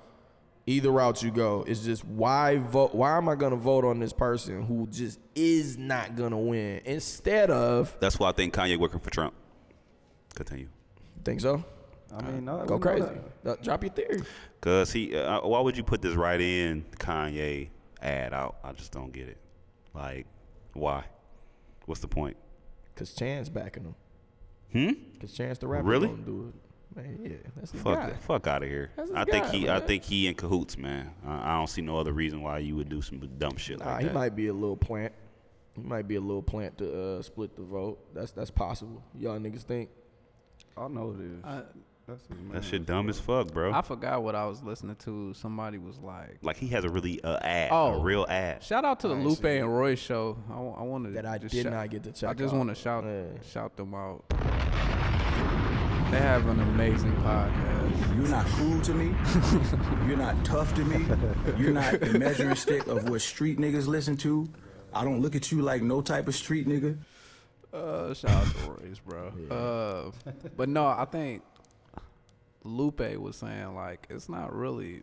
Either 0.67 0.91
route 0.91 1.23
you 1.23 1.31
go. 1.31 1.65
It's 1.67 1.81
just 1.85 2.05
why 2.05 2.59
vote 2.59 2.95
why 2.95 3.17
am 3.17 3.29
I 3.29 3.37
gonna 3.37 3.57
vote 3.57 3.85
on 3.85 3.99
this 4.01 4.13
person 4.13 4.63
who 4.67 4.87
just 4.89 5.19
is 5.35 5.79
not 5.79 6.15
gonna 6.17 6.39
win 6.39 6.83
instead 6.85 7.51
of 7.51 7.97
That's 8.01 8.19
why 8.19 8.29
I 8.29 8.33
think 8.33 8.53
Kanye 8.55 8.79
working 8.79 9.01
for 9.01 9.11
Trump. 9.11 9.33
Continue. 10.35 10.69
think 11.25 11.41
so? 11.41 11.65
I 12.17 12.23
mean, 12.23 12.45
no, 12.45 12.65
Go 12.67 12.79
crazy. 12.79 13.07
that. 13.43 13.51
Uh, 13.51 13.57
drop 13.63 13.83
your 13.83 13.93
theory. 13.93 14.23
Cause 14.61 14.93
he, 14.93 15.17
uh, 15.17 15.41
why 15.47 15.61
would 15.61 15.77
you 15.77 15.83
put 15.83 16.01
this 16.03 16.15
right 16.15 16.41
in 16.41 16.85
Kanye 16.99 17.69
ad 18.01 18.33
out? 18.33 18.57
I 18.65 18.73
just 18.73 18.93
don't 18.93 19.13
get 19.13 19.29
it. 19.29 19.39
Like, 19.95 20.27
why? 20.79 21.05
What's 21.87 22.01
the 22.01 22.09
point? 22.09 22.37
Cause 22.95 23.13
Chance 23.15 23.49
backing 23.49 23.85
him. 23.85 23.95
Hmm? 24.73 25.19
Cause 25.21 25.33
Chance 25.33 25.59
the 25.59 25.67
rapper 25.69 25.85
Really? 25.87 26.09
gonna 26.09 26.23
do 26.23 26.53
it. 26.55 26.97
Man, 26.97 27.19
yeah, 27.23 27.37
that's 27.57 27.73
his 27.73 27.83
Fuck, 27.83 27.99
guy. 27.99 28.13
fuck 28.27 28.47
out 28.47 28.63
of 28.63 28.69
here. 28.71 28.91
That's 28.97 29.11
his 29.11 29.17
I 29.19 29.25
think 29.25 29.45
guy, 29.45 29.51
he, 29.53 29.69
I 29.69 29.81
think 29.81 30.03
he 30.05 30.29
in 30.29 30.35
cahoots, 30.35 30.79
man. 30.79 31.11
I, 31.27 31.53
I 31.53 31.59
don't 31.59 31.67
see 31.69 31.83
no 31.83 31.99
other 31.99 32.13
reason 32.13 32.41
why 32.41 32.59
you 32.59 32.75
would 32.77 32.89
do 32.89 33.03
some 33.03 33.19
dumb 33.39 33.57
shit 33.57 33.79
Nah, 33.81 33.85
like 33.87 34.03
that. 34.03 34.09
he 34.09 34.15
might 34.15 34.35
be 34.35 34.47
a 34.47 34.53
little 34.55 34.77
plant. 34.79 35.13
He 35.75 35.83
might 35.83 36.09
be 36.09 36.15
a 36.15 36.21
little 36.21 36.43
plant 36.43 36.79
to 36.79 37.19
uh, 37.19 37.23
split 37.23 37.55
the 37.55 37.63
vote. 37.63 37.99
That's 38.15 38.31
that's 38.33 38.51
possible. 38.51 39.03
Y'all 39.19 39.39
niggas 39.39 39.63
think? 39.63 39.91
I 40.77 40.89
know 40.89 41.15
it 41.19 41.23
is. 41.23 41.45
I, 41.45 41.55
That's 41.55 41.65
his 41.67 41.75
man. 41.75 41.83
That 42.53 42.63
shit 42.65 42.87
dumb 42.87 43.09
as 43.09 43.19
fuck, 43.19 43.53
bro. 43.53 43.73
I 43.73 43.83
forgot 43.83 44.23
what 44.23 44.35
I 44.35 44.47
was 44.47 44.63
listening 44.63 44.97
to. 44.97 45.35
Somebody 45.35 45.79
was 45.79 45.99
like, 45.99 46.39
like 46.43 46.57
he 46.57 46.69
has 46.69 46.85
a 46.85 46.89
really 46.89 47.23
uh, 47.25 47.39
ad, 47.39 47.71
a 47.71 47.75
Oh. 47.75 48.01
real 48.01 48.25
ad. 48.29 48.63
"Shout 48.63 48.85
out 48.85 49.01
to 49.01 49.09
the 49.09 49.17
I 49.17 49.19
Lupe 49.21 49.39
seen 49.39 49.47
and 49.63 49.77
Roy 49.77 49.95
show." 49.97 50.37
I, 50.51 50.61
wa- 50.61 50.75
I 50.79 50.83
wanted 50.83 51.15
That 51.15 51.27
I 51.27 51.39
just 51.39 51.53
did 51.55 51.65
shout- 51.65 51.73
not 51.73 51.91
get 51.91 52.05
to 52.05 52.13
check. 52.13 52.31
I 52.31 52.35
just 52.35 52.55
want 52.55 52.69
to 52.69 52.75
shout 52.77 53.05
Yeah. 53.05 53.25
shout 53.51 53.77
them 53.77 53.95
out. 53.95 54.25
They 56.11 56.19
have 56.23 56.47
an 56.47 56.61
amazing 56.61 57.13
podcast. 57.17 58.17
You're 58.17 58.29
not 58.29 58.47
cool 58.47 58.81
to 58.83 58.95
me. 58.95 59.07
You're 60.07 60.17
not 60.17 60.43
tough 60.45 60.73
to 60.77 60.85
me. 60.85 61.05
You're 61.59 61.73
not 61.73 61.99
the 61.99 62.17
measuring 62.19 62.55
stick 62.55 62.87
of 62.87 63.09
what 63.09 63.21
street 63.21 63.59
niggas 63.59 63.89
listen 63.89 64.17
to. 64.19 64.49
I 64.95 65.03
don't 65.05 65.21
look 65.21 65.35
at 65.35 65.51
you 65.51 65.63
like 65.63 65.83
no 65.83 66.01
type 66.01 66.29
of 66.29 66.37
street 66.37 66.69
nigga. 66.69 66.97
Uh, 67.75 68.15
shout 68.15 68.31
out 68.31 68.47
to 68.47 68.71
Royce, 68.71 69.01
bro. 69.01 69.33
Uh, 69.51 70.31
but 70.57 70.69
no, 70.69 70.87
I 70.87 71.05
think 71.11 71.43
Lupe 72.67 73.17
was 73.19 73.37
saying 73.37 73.75
like 73.75 74.07
it's 74.11 74.29
not 74.29 74.55
really. 74.55 75.03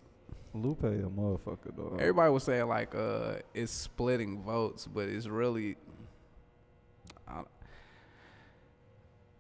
Lupe 0.54 0.84
a 0.84 1.10
motherfucker 1.10 1.76
though. 1.76 1.98
Everybody 2.00 2.32
was 2.32 2.44
saying 2.44 2.68
like 2.68 2.94
uh 2.94 3.38
it's 3.56 3.72
splitting 3.72 4.44
votes, 4.44 4.86
but 4.86 5.10
it's 5.10 5.26
really 5.26 5.78
I, 7.28 7.42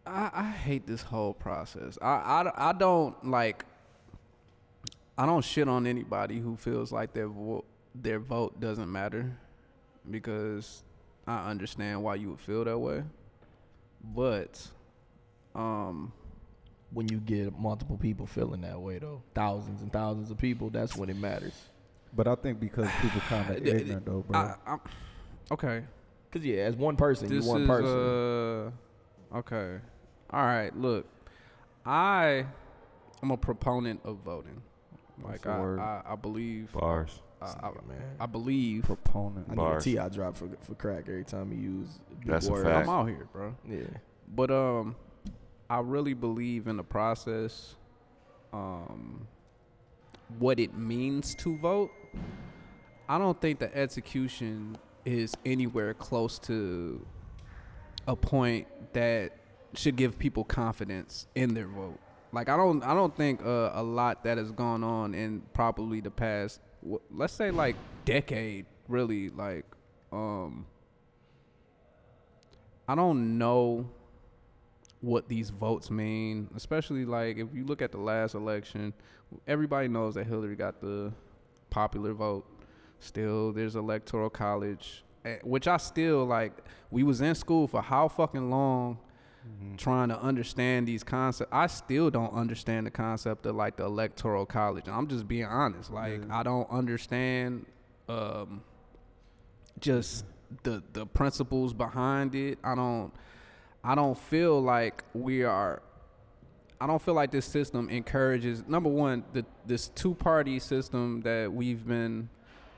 I, 0.05 0.31
I 0.33 0.43
hate 0.51 0.87
this 0.87 1.03
whole 1.03 1.33
process. 1.33 1.97
I, 2.01 2.07
I, 2.07 2.69
I 2.69 2.73
don't 2.73 3.29
like. 3.29 3.65
I 5.17 5.27
don't 5.27 5.45
shit 5.45 5.67
on 5.67 5.85
anybody 5.85 6.39
who 6.39 6.57
feels 6.57 6.91
like 6.91 7.13
their 7.13 7.27
vo- 7.27 7.65
their 7.93 8.17
vote 8.17 8.59
doesn't 8.59 8.91
matter, 8.91 9.37
because 10.09 10.83
I 11.27 11.51
understand 11.51 12.01
why 12.01 12.15
you 12.15 12.31
would 12.31 12.39
feel 12.39 12.63
that 12.65 12.79
way. 12.79 13.03
But, 14.03 14.67
um, 15.53 16.11
When 16.93 17.07
you 17.07 17.17
get 17.19 17.57
multiple 17.57 17.97
people 17.97 18.27
feeling 18.27 18.61
that 18.61 18.79
way, 18.79 18.99
though, 18.99 19.23
thousands 19.33 19.81
and 19.81 19.91
thousands 19.91 20.29
of 20.29 20.37
people, 20.37 20.69
that's 20.69 20.95
when 20.95 21.09
it 21.09 21.17
matters. 21.17 21.53
But 22.15 22.27
I 22.27 22.35
think 22.35 22.59
because 22.59 22.87
people 23.01 23.19
kind 23.27 23.49
of 23.49 23.65
ignorant 23.65 24.05
though, 24.05 24.23
bro. 24.27 24.39
I, 24.39 24.55
I'm, 24.67 24.79
okay, 25.51 25.83
Cause 26.31 26.43
yeah, 26.43 26.63
as 26.63 26.75
one 26.75 26.95
person, 26.95 27.29
this 27.29 27.45
you 27.45 27.51
one 27.51 27.61
is 27.61 27.67
person. 27.67 28.71
uh, 29.33 29.37
okay. 29.37 29.79
All 30.31 30.43
right, 30.43 30.75
look, 30.75 31.05
I 31.85 32.45
am 33.21 33.31
a 33.31 33.37
proponent 33.37 34.01
of 34.03 34.17
voting. 34.17 34.61
Like 35.23 35.45
I. 35.45 35.59
I, 35.59 36.13
I 36.13 36.15
believe, 36.15 36.71
Bars. 36.73 37.19
I, 37.41 37.45
I, 37.45 37.71
man. 37.87 38.01
I 38.19 38.25
believe 38.25 38.83
Proponent. 38.83 39.47
I 39.47 39.51
need 39.51 39.57
Bars. 39.57 39.83
T 39.83 39.97
I 39.97 40.09
drop 40.09 40.35
for 40.35 40.49
for 40.61 40.75
crack 40.75 41.05
every 41.07 41.25
time 41.25 41.51
he 41.51 41.57
use 41.57 41.99
big 42.19 42.29
That's 42.29 42.47
a 42.47 42.55
fact. 42.55 42.87
I'm 42.87 42.89
out 42.89 43.07
here, 43.07 43.27
bro. 43.31 43.55
Yeah. 43.69 43.81
But 44.27 44.49
um, 44.49 44.95
I 45.69 45.79
really 45.79 46.13
believe 46.13 46.67
in 46.67 46.77
the 46.77 46.83
process. 46.83 47.75
Um, 48.51 49.27
what 50.39 50.59
it 50.59 50.75
means 50.77 51.35
to 51.35 51.57
vote. 51.57 51.91
I 53.07 53.17
don't 53.17 53.39
think 53.39 53.59
the 53.59 53.75
execution 53.75 54.77
is 55.05 55.33
anywhere 55.45 55.93
close 55.93 56.39
to 56.39 57.05
a 58.07 58.15
point 58.15 58.67
that 58.93 59.31
should 59.73 59.95
give 59.95 60.17
people 60.17 60.43
confidence 60.43 61.27
in 61.35 61.53
their 61.53 61.67
vote. 61.67 61.99
Like 62.31 62.49
I 62.49 62.57
don't, 62.57 62.83
I 62.83 62.93
don't 62.93 63.15
think 63.15 63.45
uh, 63.45 63.71
a 63.73 63.83
lot 63.83 64.23
that 64.23 64.37
has 64.37 64.51
gone 64.51 64.83
on 64.83 65.13
in 65.13 65.41
probably 65.53 66.01
the 66.01 66.11
past, 66.11 66.59
let's 67.11 67.33
say 67.33 67.51
like 67.51 67.75
decade, 68.05 68.65
really. 68.87 69.29
Like, 69.29 69.65
um, 70.11 70.65
I 72.87 72.95
don't 72.95 73.37
know 73.37 73.89
what 75.03 75.27
these 75.27 75.49
votes 75.49 75.91
mean, 75.91 76.49
especially 76.55 77.03
like 77.03 77.37
if 77.37 77.47
you 77.53 77.65
look 77.65 77.81
at 77.81 77.91
the 77.91 77.97
last 77.97 78.35
election, 78.35 78.93
everybody 79.45 79.89
knows 79.89 80.15
that 80.15 80.25
Hillary 80.25 80.55
got 80.55 80.79
the 80.79 81.11
popular 81.69 82.13
vote. 82.13 82.45
Still, 83.01 83.51
there's 83.51 83.75
electoral 83.75 84.29
college, 84.29 85.03
which 85.43 85.67
I 85.67 85.75
still 85.75 86.23
like. 86.25 86.53
We 86.89 87.03
was 87.03 87.19
in 87.19 87.35
school 87.35 87.67
for 87.67 87.81
how 87.81 88.07
fucking 88.07 88.49
long, 88.49 88.97
trying 89.75 90.07
to 90.07 90.17
understand 90.21 90.87
these 90.87 91.03
concepts. 91.03 91.51
I 91.51 91.67
still 91.67 92.09
don't 92.09 92.33
understand 92.33 92.87
the 92.87 92.91
concept 92.91 93.45
of 93.45 93.57
like 93.57 93.75
the 93.75 93.83
electoral 93.83 94.45
college. 94.45 94.85
I'm 94.87 95.07
just 95.07 95.27
being 95.27 95.45
honest. 95.45 95.91
Like 95.91 96.21
I 96.31 96.43
don't 96.43 96.69
understand. 96.71 97.65
Um, 98.07 98.63
just 99.79 100.23
the 100.63 100.81
the 100.93 101.05
principles 101.05 101.73
behind 101.73 102.35
it. 102.35 102.57
I 102.63 102.75
don't 102.75 103.11
I 103.83 103.95
don't 103.95 104.17
feel 104.17 104.61
like 104.61 105.03
we 105.13 105.43
are 105.43 105.81
I 106.79 106.87
don't 106.87 107.01
feel 107.01 107.13
like 107.13 107.31
this 107.31 107.45
system 107.45 107.89
encourages 107.89 108.63
number 108.67 108.89
one, 108.89 109.23
the 109.33 109.45
this 109.65 109.87
two 109.89 110.15
party 110.15 110.59
system 110.59 111.21
that 111.21 111.51
we've 111.51 111.85
been 111.87 112.29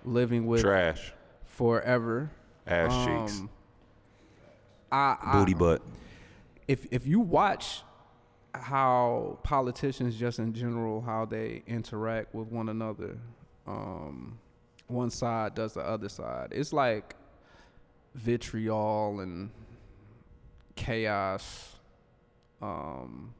living 0.04 0.46
with 0.46 0.62
Trash. 0.62 1.12
forever. 1.46 2.30
Ass 2.68 2.92
cheeks. 3.06 3.40
Um, 3.40 3.50
I, 4.92 5.18
I 5.22 5.32
Booty 5.34 5.54
butt. 5.54 5.82
if 6.68 6.86
if 6.92 7.06
you 7.08 7.20
watch 7.20 7.82
how 8.54 9.38
politicians 9.44 10.16
just 10.16 10.40
in 10.40 10.53
general 10.53 11.01
how 11.01 11.25
they 11.25 11.62
interact 11.68 12.34
with 12.34 12.48
one 12.48 12.70
another 12.70 13.18
um 13.68 14.40
one 14.88 15.10
side 15.10 15.53
does 15.56 15.74
the 15.74 15.82
other 15.82 16.08
side 16.08 16.48
it's 16.51 16.72
like 16.72 17.16
vitriol 18.14 19.20
and 19.20 19.50
chaos 20.75 21.75
um 22.61 23.33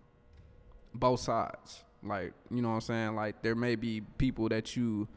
both 0.94 1.20
sides 1.20 1.84
like 2.04 2.34
you 2.50 2.62
know 2.62 2.70
what 2.70 2.76
i'm 2.76 2.82
saying 2.82 3.16
like 3.16 3.42
there 3.42 3.56
may 3.56 3.76
be 3.76 4.02
people 4.18 4.48
that 4.48 4.76
you 4.76 5.08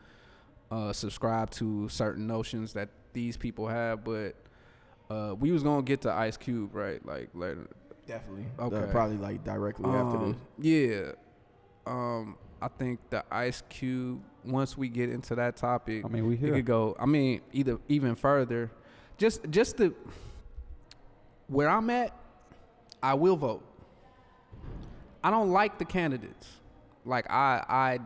uh 0.71 0.93
subscribe 0.93 1.51
to 1.51 1.89
certain 1.89 2.27
notions 2.27 2.73
that 2.73 2.89
these 3.13 3.37
people 3.37 3.69
have 3.69 4.05
but 4.05 4.35
uh 5.11 5.35
we 5.39 5.51
was 5.51 5.63
gonna 5.63 5.83
get 5.83 6.01
to 6.01 6.13
ice 6.13 6.37
cube 6.37 6.75
right 6.75 7.05
like 7.07 7.29
later 7.35 7.69
Definitely. 8.09 8.47
Okay. 8.59 8.77
Uh, 8.77 8.87
probably 8.87 9.19
like 9.19 9.45
directly 9.45 9.91
after 9.91 10.17
um, 10.17 10.37
this. 10.59 10.67
Yeah. 10.67 11.13
Um, 11.87 12.37
I 12.61 12.69
think 12.69 12.99
the 13.11 13.23
Ice 13.31 13.63
Cube. 13.69 14.23
Once 14.45 14.79
we 14.79 14.89
get 14.89 15.11
into 15.11 15.35
that 15.35 15.57
topic, 15.57 16.07
I 16.07 16.09
mean, 16.09 16.27
we 16.27 16.35
it 16.35 16.41
here. 16.41 16.55
could 16.55 16.65
go. 16.65 16.97
I 16.99 17.05
mean, 17.05 17.43
either 17.53 17.79
even 17.87 18.15
further. 18.15 18.71
Just, 19.19 19.51
just 19.51 19.77
the 19.77 19.93
where 21.49 21.69
I'm 21.69 21.91
at, 21.91 22.13
I 23.03 23.15
will 23.15 23.37
vote. 23.37 23.65
I 25.23 25.31
don't 25.31 25.51
like 25.51 25.79
the 25.79 25.85
candidates. 25.85 26.49
Like 27.05 27.31
I, 27.31 27.65
I 27.69 27.99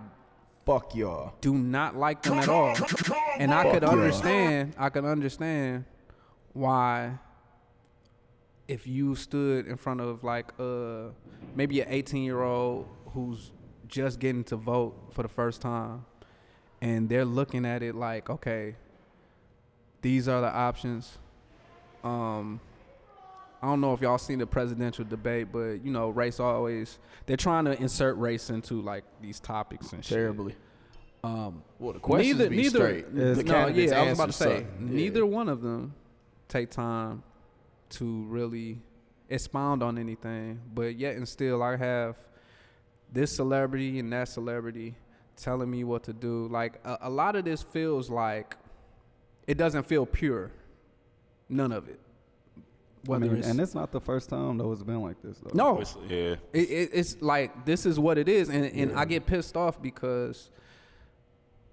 Fuck 0.64 0.94
y'all. 0.94 1.35
do 1.40 1.55
not 1.55 1.96
like 1.96 2.22
them 2.22 2.38
at 2.38 2.48
all. 2.48 2.76
And 3.38 3.52
I 3.52 3.70
could 3.72 3.85
understand, 3.85 4.74
I 4.78 4.88
could 4.90 5.05
understand 5.05 5.85
why 6.52 7.18
if 8.68 8.87
you 8.87 9.14
stood 9.14 9.66
in 9.66 9.76
front 9.76 10.00
of 10.00 10.22
like 10.22 10.52
uh 10.59 11.09
maybe 11.55 11.81
an 11.81 11.88
18 11.90 12.22
year 12.22 12.42
old 12.42 12.87
who's 13.12 13.50
just 13.88 14.18
getting 14.20 14.44
to 14.44 14.57
vote 14.57 14.94
for 15.11 15.22
the 15.22 15.28
first 15.28 15.61
time 15.61 16.05
and 16.81 17.09
they're 17.09 17.24
looking 17.24 17.64
at 17.66 17.83
it 17.83 17.94
like 17.94 18.31
okay 18.31 18.76
these 20.00 20.28
are 20.28 20.40
the 20.40 20.50
options 20.50 21.18
um 22.05 22.61
I 23.62 23.66
don't 23.68 23.81
know 23.81 23.92
if 23.94 24.01
y'all 24.01 24.18
seen 24.18 24.38
the 24.40 24.46
presidential 24.46 25.05
debate, 25.05 25.48
but 25.53 25.85
you 25.85 25.92
know, 25.92 26.09
race 26.09 26.40
always 26.40 26.98
they're 27.27 27.37
trying 27.37 27.64
to 27.66 27.81
insert 27.81 28.16
race 28.18 28.51
into 28.51 28.83
like 28.83 29.05
these 29.20 29.38
topics 29.38 29.92
and 29.92 30.05
shit. 30.05 30.16
Terribly. 30.16 30.57
Um, 31.25 31.62
Well, 31.79 31.92
the 31.92 32.01
questions 32.01 32.38
neither, 32.38 32.51
be 32.51 32.57
neither, 32.57 32.68
straight. 32.70 33.14
The 33.14 33.44
no, 33.44 33.53
candidates' 33.53 33.92
yeah, 33.92 34.01
I 34.01 34.05
was 34.09 34.18
about 34.18 34.27
to 34.27 34.33
say, 34.33 34.57
suck. 34.59 34.64
Yeah. 34.81 34.87
neither 34.87 35.25
one 35.25 35.48
of 35.48 35.62
them 35.62 35.94
take 36.48 36.70
time 36.70 37.22
to 37.90 38.25
really 38.25 38.81
expound 39.29 39.85
on 39.85 39.98
anything. 39.98 40.61
But 40.75 40.96
yet 40.96 41.14
and 41.16 41.29
still, 41.29 41.62
I 41.62 41.77
have 41.77 42.16
this 43.12 43.31
celebrity 43.37 44.01
and 44.01 44.12
that 44.12 44.29
celebrity 44.29 44.96
telling 45.37 45.70
me 45.70 45.85
what 45.85 46.03
to 46.05 46.12
do. 46.12 46.48
Like 46.48 46.81
a, 46.85 46.98
a 47.03 47.11
lot 47.11 47.37
of 47.37 47.44
this 47.44 47.62
feels 47.62 48.11
like 48.11 48.57
it 49.46 49.57
doesn't 49.57 49.85
feel 49.85 50.05
pure. 50.07 50.51
None 51.48 51.70
of 51.70 51.88
it. 51.88 52.01
I 53.11 53.19
mean, 53.19 53.37
it's 53.37 53.47
and 53.49 53.61
it's 53.61 53.75
not 53.75 53.91
the 53.91 54.01
first 54.01 54.29
time 54.31 54.59
though 54.59 54.71
it's 54.73 54.83
been 54.83 55.03
like 55.03 55.21
this 55.23 55.38
though. 55.38 55.51
no, 55.55 55.81
It's- 55.81 55.97
yeah. 56.09 56.37
it, 56.53 56.71
it, 56.71 56.91
it's 56.93 57.21
like 57.21 57.65
this 57.67 57.85
is 57.87 57.99
what 57.99 58.17
it 58.19 58.29
is, 58.29 58.49
and 58.49 58.65
and 58.65 58.93
I 58.93 59.05
get 59.05 59.27
pissed 59.27 59.57
off 59.57 59.81
because 59.83 60.51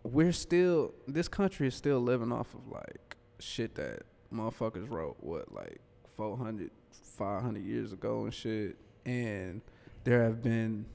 we're 0.03 0.31
still 0.31 0.93
this 1.07 1.27
country 1.27 1.67
is 1.67 1.75
still 1.75 1.99
living 1.99 2.31
off 2.31 2.53
of 2.53 2.67
like 2.71 3.17
shit 3.39 3.75
that 3.75 4.03
motherfuckers 4.33 4.89
wrote 4.89 5.17
what 5.19 5.51
like 5.53 5.79
400 6.15 6.71
500 7.17 7.61
years 7.63 7.91
ago 7.93 8.23
and 8.23 8.33
shit 8.33 8.77
and 9.05 9.61
there 10.05 10.23
have 10.23 10.41
been 10.41 10.85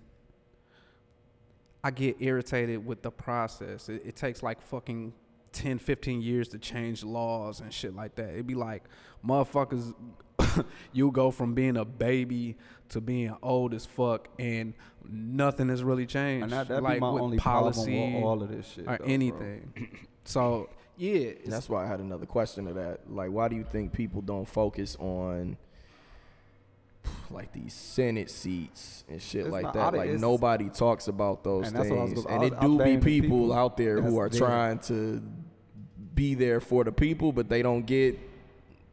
I 1.83 1.91
get 1.91 2.17
irritated 2.21 2.85
with 2.87 3.03
the 3.03 3.11
process. 3.11 3.91
It, 3.91 4.03
it 4.07 4.17
takes 4.17 4.43
like 4.43 4.63
fucking 4.63 5.13
10, 5.55 5.79
15 5.79 6.21
years 6.21 6.49
to 6.49 6.59
change 6.59 7.03
laws 7.03 7.61
and 7.61 7.73
shit 7.73 7.95
like 7.95 8.17
that. 8.17 8.31
It'd 8.31 8.47
be 8.47 8.55
like 8.55 8.83
motherfuckers, 9.27 9.95
you 10.93 11.11
go 11.11 11.31
from 11.31 11.55
being 11.55 11.77
a 11.79 11.85
baby 11.85 12.57
to 12.91 13.01
being 13.01 13.35
old 13.43 13.73
as 13.73 13.87
fuck 13.87 14.29
and 14.39 14.75
nothing 15.09 15.69
has 15.71 15.83
really 15.83 16.05
changed. 16.07 16.45
and 16.45 16.53
that 16.53 16.69
that'd 16.69 16.85
like 16.85 16.97
be 16.97 17.01
my 17.01 17.11
with 17.11 17.23
only 17.23 17.39
policy 17.39 17.93
problem 17.93 18.15
with 18.15 18.25
all 18.25 18.43
of 18.43 18.49
this 18.51 18.67
shit 18.75 18.85
or 18.87 18.99
though, 18.99 19.05
anything. 19.05 19.99
so 20.25 20.69
yeah, 20.97 21.31
That's 21.47 21.69
why 21.69 21.85
I 21.85 21.89
had 21.89 21.99
another 22.01 22.27
question 22.27 22.67
to 22.67 22.73
that. 22.75 23.11
Like, 23.11 23.31
why 23.31 23.49
do 23.49 23.57
you 23.57 23.65
think 23.65 23.93
people 23.93 24.21
don't 24.23 24.47
focus 24.47 24.97
on 25.01 25.57
like 27.31 27.53
these 27.53 27.75
Senate 27.75 28.31
seats 28.31 29.05
and 29.09 29.21
shit 29.21 29.43
It's 29.47 29.51
like 29.51 29.65
not- 29.65 29.75
that? 29.75 29.95
I- 29.95 29.99
Like 29.99 30.11
nobody 30.21 30.69
talks 30.69 31.09
about 31.09 31.43
those 31.45 31.67
And 31.69 31.77
that's 31.77 31.91
was 31.91 32.11
things, 32.13 32.25
gonna- 32.25 32.35
and 32.45 32.53
it 32.55 32.61
do 32.61 32.79
be 32.79 32.97
people, 32.99 33.39
people 33.39 33.53
out 33.53 33.77
there 33.77 34.01
who 34.01 34.19
are 34.19 34.29
there. 34.29 34.39
trying 34.41 34.79
to 34.81 35.23
be 36.15 36.35
there 36.35 36.61
for 36.61 36.85
the 36.85 36.93
people, 36.93 37.33
but 37.33 37.49
they 37.49 37.63
don't 37.63 37.85
get 37.85 38.19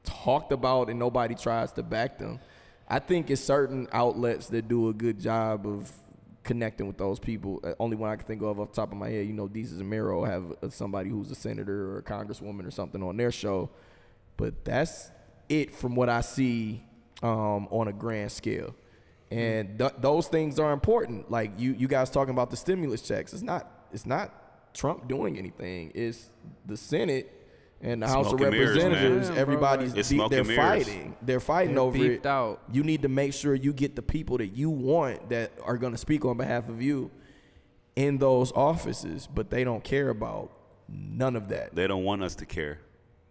talked 0.04 0.52
about, 0.52 0.90
and 0.90 1.00
nobody 1.00 1.36
tries 1.36 1.72
to 1.74 1.84
back 1.84 2.18
them. 2.18 2.40
I 2.88 3.00
think 3.00 3.30
it's 3.30 3.42
certain 3.42 3.88
outlets 3.92 4.48
that 4.48 4.68
do 4.68 4.90
a 4.90 4.94
good 4.94 5.20
job 5.20 5.66
of 5.66 5.92
connecting 6.44 6.88
with 6.88 6.98
those 6.98 7.20
people. 7.20 7.60
Uh, 7.64 7.74
only 7.80 7.96
one 7.96 8.10
I 8.10 8.16
can 8.16 8.26
think 8.26 8.42
of 8.42 8.60
off 8.60 8.70
the 8.70 8.76
top 8.76 8.92
of 8.92 8.98
my 8.98 9.10
head, 9.10 9.28
you 9.28 9.34
know, 9.34 9.48
Desus 9.48 9.80
and 9.80 9.90
Mero 9.90 10.24
have 10.24 10.52
uh, 10.62 10.70
somebody 10.70 11.10
who's 11.10 11.32
a 11.32 11.36
senator 11.36 11.92
or 11.92 11.98
a 12.00 12.04
congresswoman 12.04 12.66
or 12.66 12.72
something 12.72 13.02
on 13.04 13.16
their 13.18 13.32
show, 13.32 13.70
but 14.38 14.66
that's 14.66 15.12
it 15.50 15.76
from 15.76 15.96
what 15.96 16.10
I 16.10 16.22
see 16.22 16.84
um, 17.22 17.68
on 17.70 17.88
a 17.88 17.94
grand 17.94 18.32
scale. 18.32 18.76
And 19.30 19.80
th- 19.80 19.94
those 20.00 20.28
things 20.28 20.60
are 20.60 20.74
important. 20.74 21.32
Like 21.32 21.52
you, 21.58 21.74
you 21.74 21.88
guys 21.88 22.10
talking 22.10 22.34
about 22.34 22.50
the 22.50 22.58
stimulus 22.58 23.02
checks. 23.02 23.34
It's 23.34 23.44
not. 23.44 23.70
It's 23.94 24.06
not 24.06 24.34
Trump 24.74 25.08
doing 25.08 25.38
anything. 25.38 25.92
It's 25.96 26.30
the 26.66 26.78
Senate 26.78 27.32
and 27.82 28.02
the 28.02 28.08
House 28.08 28.28
Smoke 28.30 28.42
of 28.42 28.48
and 28.48 28.56
mirrors. 28.56 28.78
Representatives. 28.78 29.30
Everybody's 29.32 29.94
It's 29.94 30.10
beat- 30.10 30.16
smoke 30.18 30.32
they're 30.32 30.44
mirrors. 30.44 30.58
fighting. 30.86 31.16
They're 31.22 31.40
fighting 31.40 31.76
They're 31.76 31.84
over 31.84 31.98
it. 32.06 32.26
out. 32.26 32.62
You 32.72 32.84
need 32.84 33.02
to 33.02 33.10
make 33.10 33.34
sure 33.34 33.56
you 33.56 33.74
get 33.74 33.96
the 33.96 34.02
people 34.02 34.38
that 34.38 34.48
you 34.56 34.70
want 34.70 35.30
that 35.30 35.52
are 35.64 35.78
going 35.78 35.92
to 35.94 35.98
speak 35.98 36.24
on 36.26 36.38
behalf 36.38 36.70
of 36.70 36.82
you 36.82 37.10
in 37.96 38.18
those 38.18 38.52
offices, 38.54 39.28
but 39.34 39.50
they 39.50 39.64
don't 39.64 39.84
care 39.84 40.10
about 40.10 40.52
none 40.88 41.36
of 41.36 41.50
that. 41.50 41.74
They 41.76 41.88
don't 41.88 42.04
want 42.04 42.24
us 42.24 42.36
to 42.36 42.46
care. 42.46 42.80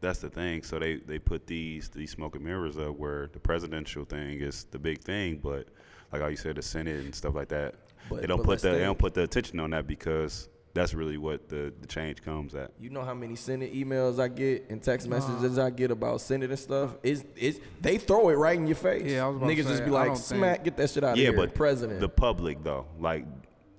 That's 0.00 0.18
the 0.18 0.30
thing. 0.30 0.62
So 0.62 0.78
they, 0.78 0.96
they 0.96 1.18
put 1.18 1.46
these 1.46 1.88
these 1.90 2.10
smoke 2.10 2.34
and 2.34 2.44
mirrors 2.44 2.76
up 2.78 2.96
where 2.98 3.28
the 3.32 3.38
presidential 3.38 4.04
thing 4.04 4.40
is 4.40 4.64
the 4.70 4.78
big 4.78 5.00
thing, 5.02 5.40
but 5.42 5.68
like 6.12 6.22
how 6.22 6.28
you 6.28 6.36
said, 6.36 6.56
the 6.56 6.62
Senate 6.62 6.96
and 7.04 7.14
stuff 7.14 7.34
like 7.34 7.48
that. 7.48 7.74
But- 8.08 8.22
they 8.22 8.26
don't 8.26 8.38
put 8.38 8.48
let's 8.48 8.62
the 8.62 8.70
they 8.70 8.78
don't 8.80 8.98
put 8.98 9.14
the 9.14 9.22
attention 9.22 9.60
on 9.60 9.70
that 9.70 9.86
because 9.86 10.48
that's 10.72 10.94
really 10.94 11.18
what 11.18 11.48
the, 11.48 11.72
the 11.80 11.86
change 11.86 12.22
comes 12.22 12.54
at. 12.54 12.70
You 12.80 12.90
know 12.90 13.02
how 13.02 13.14
many 13.14 13.34
Senate 13.36 13.74
emails 13.74 14.20
I 14.20 14.28
get 14.28 14.70
and 14.70 14.82
text 14.82 15.08
messages 15.08 15.58
I 15.58 15.70
get 15.70 15.90
about 15.90 16.20
Senate 16.20 16.50
and 16.50 16.58
stuff? 16.58 16.96
Is 17.02 17.24
is 17.36 17.60
they 17.80 17.98
throw 17.98 18.28
it 18.28 18.34
right 18.34 18.56
in 18.56 18.66
your 18.66 18.76
face. 18.76 19.10
Yeah, 19.10 19.24
I 19.24 19.28
was 19.28 19.36
about 19.38 19.48
to 19.48 19.54
Niggas 19.54 19.66
just 19.68 19.84
be 19.84 19.90
like, 19.90 20.16
smack, 20.16 20.56
think- 20.56 20.64
get 20.64 20.76
that 20.76 20.90
shit 20.90 21.02
out 21.04 21.16
yeah, 21.16 21.28
of 21.30 21.34
here. 21.34 21.46
but 21.46 21.54
president. 21.54 22.00
the 22.00 22.08
public 22.08 22.62
though, 22.62 22.86
like 22.98 23.24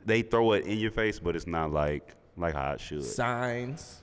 they 0.05 0.21
throw 0.21 0.53
it 0.53 0.65
in 0.65 0.79
your 0.79 0.91
face, 0.91 1.19
but 1.19 1.35
it's 1.35 1.47
not 1.47 1.71
like 1.71 2.15
like 2.37 2.53
how 2.55 2.73
it 2.73 2.81
should. 2.81 3.03
signs. 3.05 4.01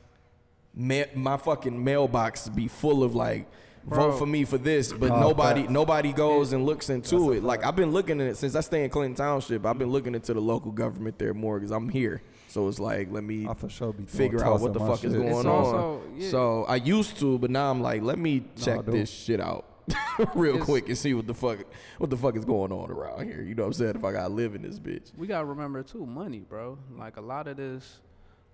Ma- 0.75 1.05
my 1.15 1.37
fucking 1.37 1.83
mailbox 1.83 2.49
be 2.49 2.69
full 2.69 3.03
of 3.03 3.15
like 3.15 3.49
Bro. 3.85 4.13
vote 4.13 4.19
for 4.19 4.27
me 4.27 4.45
for 4.45 4.59
this, 4.59 4.93
but 4.93 5.11
Oh, 5.11 5.21
nobody 5.21 5.63
facts. 5.63 5.73
nobody 5.73 6.13
goes 6.13 6.53
and 6.53 6.65
looks 6.65 6.89
into 6.91 7.19
That's 7.19 7.39
it. 7.39 7.43
Like 7.45 7.65
I've 7.65 7.75
been 7.77 7.91
looking 7.91 8.21
at 8.21 8.27
it 8.29 8.37
since 8.37 8.55
I 8.55 8.61
stay 8.61 8.85
in 8.85 8.91
Clinton 8.91 9.15
Township. 9.15 9.67
I've 9.67 9.79
been 9.79 9.91
looking 9.91 10.15
into 10.15 10.33
the 10.35 10.41
local 10.41 10.71
government 10.71 11.19
there 11.19 11.35
more 11.35 11.59
because 11.59 11.71
I'm 11.73 11.89
here. 11.89 12.23
So 12.59 12.67
it's 12.67 12.81
like 12.81 13.07
let 13.13 13.23
me 13.23 13.47
for 13.57 13.69
sure 13.69 13.93
be 13.93 14.05
figure 14.05 14.45
out 14.45 14.59
what 14.61 14.73
the 14.73 14.81
my 14.81 14.87
fuck 14.89 15.05
is 15.05 15.13
shit. 15.13 15.21
going 15.21 15.29
It's 15.29 15.39
on. 15.39 15.47
also- 15.47 16.03
yeah. 16.17 16.29
So 16.31 16.65
I 16.65 16.75
used 16.75 17.17
to, 17.21 17.39
but 17.39 17.51
now 17.53 17.71
I'm 17.71 17.81
like, 17.81 18.03
let 18.03 18.19
me 18.19 18.43
check 18.57 18.85
don't. 18.85 18.91
this 18.97 19.09
shit 19.09 19.39
out 19.41 19.65
real 20.35 20.55
It's- 20.57 20.65
quick 20.65 20.89
and 20.89 20.99
see 20.99 21.15
what 21.15 21.29
the 21.29 21.35
fuck 21.35 21.61
what 21.99 22.11
the 22.11 22.17
fuck 22.17 22.35
is 22.35 22.45
going 22.45 22.73
on 22.73 22.91
around 22.91 23.27
here. 23.29 23.43
You 23.43 23.55
know 23.55 23.63
what 23.63 23.67
I'm 23.69 23.73
saying? 23.75 23.95
If 23.95 24.03
I 24.05 24.11
gotta 24.11 24.35
live 24.35 24.57
in 24.57 24.63
this 24.63 24.81
bitch. 24.81 25.13
we 25.17 25.29
gotta 25.29 25.45
remember 25.45 25.85
too, 25.85 26.05
money, 26.05 26.41
bro. 26.41 26.79
Like 26.97 27.17
a 27.17 27.21
lot 27.21 27.47
of 27.47 27.57
this, 27.57 28.01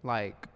like, 0.02 0.48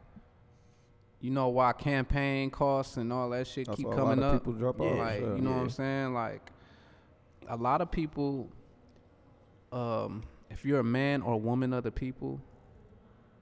you 1.22 1.30
know 1.30 1.48
why 1.48 1.72
campaign 1.72 2.50
costs 2.50 2.98
and 2.98 3.11
all 3.11 3.30
that 3.30 3.46
shit 3.46 3.66
That's 3.66 3.78
keep 3.78 3.87
why 3.87 3.94
a 3.94 3.96
lot 3.96 4.02
coming 4.11 4.24
of 4.24 4.34
up. 4.34 4.40
people 4.42 4.52
drop 4.52 4.78
Yeah. 4.78 4.87
off. 4.88 4.98
like, 4.98 5.20
yeah. 5.22 5.34
you 5.37 5.40
know 5.40 5.52
what 5.52 5.62
I'm 5.62 5.70
saying? 5.70 6.12
Like, 6.12 6.50
a 7.48 7.56
lot 7.56 7.80
of 7.80 7.90
people, 7.90 8.50
um, 9.72 10.22
if 10.50 10.64
you're 10.66 10.80
a 10.80 10.84
man 10.84 11.22
or 11.22 11.32
a 11.32 11.38
woman 11.38 11.72
of 11.72 11.82
the 11.84 11.90
people, 11.90 12.40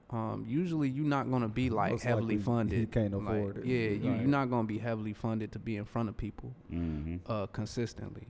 um, 0.09 0.45
usually 0.47 0.89
you're 0.89 1.05
not 1.05 1.29
gonna 1.29 1.49
be 1.49 1.69
like 1.69 1.91
Most 1.91 2.03
heavily 2.03 2.35
likely 2.37 2.37
funded. 2.43 2.79
he 2.79 2.85
can't 2.85 3.13
Like, 3.13 3.57
it. 3.57 3.65
Yeah, 3.65 3.75
you, 3.89 4.09
Right. 4.11 4.19
you're 4.21 4.29
not 4.29 4.49
gonna 4.49 4.67
be 4.67 4.77
heavily 4.77 5.13
funded 5.13 5.51
to 5.51 5.59
be 5.59 5.75
in 5.75 5.85
front 5.85 6.07
of 6.09 6.15
people 6.17 6.53
hmm 6.69 7.17
uh, 7.25 7.47
consistently 7.47 8.27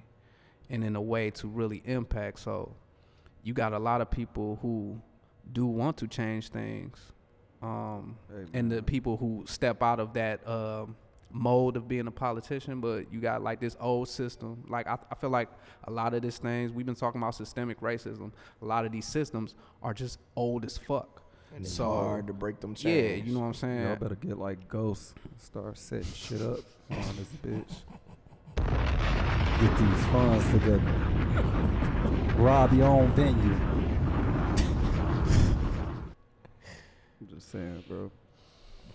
and 0.70 0.84
in 0.84 0.96
a 0.96 1.02
way 1.02 1.30
to 1.32 1.48
really 1.48 1.82
impact. 1.86 2.40
So 2.40 2.76
you 3.44 3.54
got 3.54 3.74
a 3.74 3.80
lot 3.80 4.02
of 4.02 4.10
people 4.12 4.58
who 4.62 5.00
do 5.54 5.66
want 5.68 5.98
to 5.98 6.08
change 6.08 6.50
things, 6.50 7.00
um, 7.62 8.18
and 8.54 8.72
the 8.72 8.82
people 8.84 9.16
who 9.18 9.44
step 9.48 9.82
out 9.82 10.00
of 10.00 10.13
that 10.13 10.46
um, 10.48 10.96
mode 11.32 11.78
of 11.78 11.88
being 11.88 12.08
a 12.08 12.12
politician. 12.12 12.82
But 12.82 13.12
you 13.13 13.20
got 13.22 13.42
like 13.44 13.60
this 13.60 13.78
old 13.80 14.10
system. 14.10 14.63
Like 14.68 14.88
I, 14.88 14.98
I 15.12 15.16
feel 15.16 15.30
like 15.30 15.50
a 15.86 15.92
lot 15.92 16.13
of 16.13 16.22
these 16.24 16.38
things 16.40 16.72
we've 16.72 16.86
been 16.86 16.96
talking 16.96 17.22
about 17.22 17.36
systemic 17.36 17.80
racism. 17.82 18.32
A 18.62 18.66
lot 18.66 18.86
of 18.86 18.92
these 18.92 19.06
systems 19.06 19.56
are 19.82 19.94
just 19.94 20.20
old 20.36 20.66
as 20.66 20.78
fuck. 20.78 21.22
And 21.56 21.66
it's 21.66 21.74
So, 21.74 21.86
hard 21.86 22.28
to 22.28 22.34
break 22.34 22.60
them 22.60 22.76
chains. 22.76 22.86
Yeah, 22.96 23.02
chains. 23.16 23.28
you 23.28 23.34
know 23.34 23.40
what 23.42 23.46
I'm 23.48 23.54
saying. 23.56 23.82
Y'all 23.82 23.96
better 23.96 24.16
get 24.16 24.38
like 24.38 24.68
ghosts, 24.68 25.14
and 25.24 25.42
start 25.42 25.78
setting 25.78 26.06
shit 26.06 26.42
up 26.42 26.60
on 26.92 26.98
this 27.16 27.28
bitch. 27.44 27.74
Get 29.60 29.78
these 29.78 30.06
funds 30.08 30.46
together. 30.52 30.82
Rob 32.38 32.74
your 32.74 32.88
own 32.88 33.12
venue. 33.14 33.54
I'm 37.20 37.28
just 37.34 37.52
saying, 37.52 37.84
bro. 37.88 38.12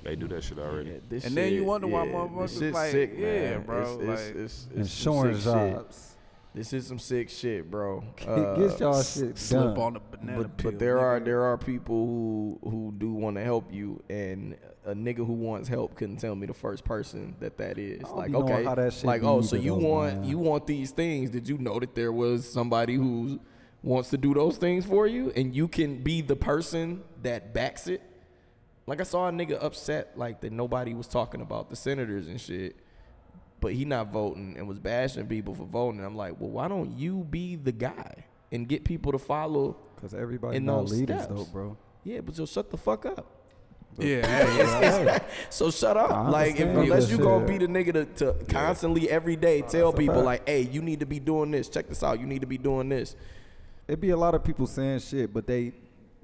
They 0.05 0.17
do 0.17 0.27
that 0.29 0.43
shit 0.43 0.59
already. 0.59 0.91
Yeah, 0.91 0.97
this 1.09 1.25
And 1.25 1.37
then 1.37 1.53
you 1.53 1.59
shit- 1.61 1.67
wonder 1.67 1.87
why 1.87 2.07
yeah, 2.07 2.13
motherfuckers 2.13 2.59
this 2.59 2.75
like, 2.75 2.91
sick, 2.91 3.13
yeah, 3.17 3.51
man. 3.59 3.63
bro, 3.63 3.83
It's, 3.83 3.91
it's, 3.91 4.07
like- 4.09 4.19
it's, 4.45 4.67
it's 4.77 4.93
some 4.93 5.13
Insurance 5.29 5.45
sick 5.45 5.55
shit. 5.55 6.12
Jobs. 6.55 6.71
This 6.71 6.73
is 6.73 6.87
some 6.87 6.99
sick 6.99 7.31
shit, 7.31 7.71
bro. 7.71 8.05
Get 8.17 8.29
Uh, 8.33 8.55
Get 8.55 8.81
y'all 8.81 9.03
shit 9.03 9.39
Slip 9.39 9.75
done. 9.75 9.79
on 9.79 9.93
the 9.95 10.01
banana 10.01 10.43
but, 10.43 10.57
peel, 10.57 10.71
but 10.71 10.81
there 10.81 10.99
are 10.99 11.21
there 11.21 11.43
are 11.43 11.59
people 11.59 12.07
who 12.07 12.59
who 12.63 12.95
do 12.97 13.13
want 13.13 13.37
to 13.37 13.43
help 13.45 13.73
you, 13.73 14.03
and 14.09 14.57
a 14.85 14.95
nigga 14.95 15.19
who 15.19 15.33
wants 15.33 15.69
help 15.69 15.95
couldn't 15.95 16.17
tell 16.17 16.35
me 16.35 16.47
the 16.47 16.55
first 16.55 16.85
person 16.85 17.35
that 17.41 17.57
that 17.59 17.79
is. 17.79 18.03
Like 18.03 18.35
okay, 18.35 18.65
how 18.65 18.75
that 18.75 18.93
shit 18.93 19.05
like 19.05 19.23
oh, 19.23 19.41
so 19.43 19.57
you 19.57 19.75
want 19.75 20.21
man. 20.21 20.25
you 20.29 20.39
want 20.39 20.67
these 20.67 20.91
things? 20.91 21.31
Did 21.31 21.49
you 21.49 21.59
know 21.59 21.79
that 21.79 21.95
there 21.95 22.13
was 22.13 22.51
somebody 22.51 22.95
who 22.95 23.41
wants 23.83 24.11
to 24.11 24.17
do 24.17 24.35
those 24.35 24.57
things 24.59 24.85
for 24.85 25.07
you, 25.07 25.33
and 25.35 25.55
you 25.55 25.69
can 25.69 26.03
be 26.03 26.21
the 26.21 26.37
person 26.37 27.03
that 27.23 27.53
backs 27.55 27.87
it? 27.87 28.03
Like 28.87 29.01
I 29.01 29.05
saw 29.05 29.29
a 29.29 29.33
nigga 29.33 29.63
upset 29.63 30.19
like 30.19 30.41
that 30.41 30.53
nobody 30.53 30.93
was 30.93 31.07
talking 31.07 31.41
about 31.41 31.71
the 31.71 31.77
senators 31.77 32.27
and 32.27 32.41
shit. 32.41 32.77
But 33.63 33.73
he 33.73 33.85
not 33.87 34.13
voting 34.13 34.57
and 34.59 34.67
was 34.69 34.79
bashing 34.79 35.27
people 35.27 35.55
for 35.55 35.65
voting. 35.65 36.05
I'm 36.05 36.17
like, 36.17 36.39
well, 36.39 36.51
why 36.51 36.69
don't 36.69 36.91
you 36.99 37.25
be 37.31 37.57
the 37.57 37.73
guy 37.73 38.25
and 38.51 38.69
get 38.69 38.85
people 38.85 39.13
to 39.13 39.19
follow? 39.19 39.77
Cause 40.01 40.13
everybody 40.15 40.57
in 40.57 40.65
not 40.67 40.81
those 40.81 40.93
leaders 40.93 41.23
steps. 41.23 41.33
though, 41.35 41.45
bro. 41.45 41.77
Yeah, 42.05 42.21
but 42.23 42.35
just 42.35 42.53
shut 42.53 42.71
the 42.71 42.77
fuck 42.77 43.07
up. 43.07 43.25
Yeah, 43.99 44.27
hey, 44.27 44.61
it's- 44.61 45.21
So 45.51 45.71
shut 45.71 45.97
up. 45.97 46.11
I 46.11 46.29
Like, 46.29 46.59
if, 46.59 46.69
unless 46.69 47.11
you 47.11 47.19
gonna 47.19 47.47
be 47.47 47.59
the 47.59 47.67
nigga 47.69 47.93
to, 47.93 48.05
to 48.35 48.45
constantly 48.47 49.09
every 49.09 49.37
day 49.37 49.63
tell 49.63 49.93
people 49.93 50.23
like, 50.23 50.49
hey, 50.49 50.63
you 50.63 50.83
need 50.83 51.01
to 51.01 51.07
be 51.07 51.21
doing 51.21 51.51
this. 51.53 51.69
Check 51.69 51.89
this 51.89 52.03
out. 52.03 52.19
You 52.19 52.27
need 52.27 52.41
to 52.41 52.47
be 52.49 52.59
doing 52.59 52.89
this. 52.89 53.15
It 53.87 54.01
be 54.01 54.11
a 54.11 54.17
lot 54.17 54.35
of 54.35 54.43
people 54.43 54.67
saying 54.67 55.01
shit, 55.01 55.33
but 55.33 55.47
they 55.47 55.73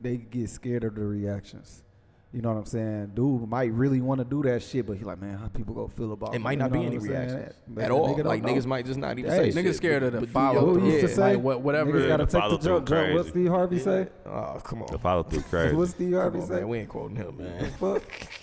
they 0.00 0.16
get 0.16 0.48
scared 0.50 0.82
of 0.84 0.94
the 0.96 1.02
reactions. 1.04 1.82
You 2.30 2.42
know 2.42 2.50
what 2.52 2.58
I'm 2.58 2.66
saying? 2.66 3.12
Dude 3.14 3.48
might 3.48 3.72
really 3.72 4.02
want 4.02 4.18
to 4.18 4.24
do 4.24 4.42
that 4.42 4.62
shit, 4.62 4.86
but 4.86 4.98
he 4.98 5.04
like, 5.04 5.18
man, 5.18 5.38
how 5.38 5.48
people 5.48 5.74
gonna 5.74 5.88
feel 5.88 6.12
about 6.12 6.34
It 6.34 6.38
me? 6.38 6.44
might 6.44 6.52
You 6.52 6.58
not 6.58 6.72
know 6.72 6.80
be 6.80 6.86
any 6.86 6.96
I'm 6.96 7.00
saying? 7.00 7.12
reactions 7.14 7.54
But 7.68 7.84
at 7.84 7.90
all. 7.90 8.14
nigga 8.14 8.24
Like 8.26 8.42
know. 8.42 8.48
niggas 8.52 8.66
might 8.66 8.84
just 8.84 8.98
not 8.98 9.18
even 9.18 9.30
Hey, 9.30 9.50
say 9.50 9.58
niggas 9.62 9.66
shit, 9.68 9.76
scared 9.76 10.02
of 10.02 10.12
the 10.12 10.26
follow 10.26 10.60
your- 10.60 10.74
What 10.74 10.82
used 10.82 11.00
to 11.00 11.08
yeah. 11.08 11.14
say? 11.14 11.34
Like, 11.36 11.42
what- 11.44 11.60
whatever- 11.62 11.92
Niggas 11.92 12.06
gotta 12.08 12.26
The 12.26 12.30
take 12.40 12.50
the 12.50 12.56
joke. 12.58 12.84
joke. 12.84 12.90
What 12.90 13.14
crazy. 13.14 13.28
Steve 13.30 13.48
Harvey 13.48 13.78
say? 13.78 14.08
Oh, 14.26 14.60
come 14.62 14.82
on. 14.82 14.88
The 14.92 14.98
follow 14.98 15.22
through 15.22 15.40
crazy. 15.50 15.74
What 15.74 15.88
Steve 15.88 16.12
Harvey 16.12 16.40
on, 16.40 16.46
say? 16.48 16.54
man. 16.56 16.68
We 16.68 16.78
ain't 16.80 16.88
quoting 16.90 17.16
him, 17.16 17.36
man. 17.38 17.70
Fuck. 17.80 18.02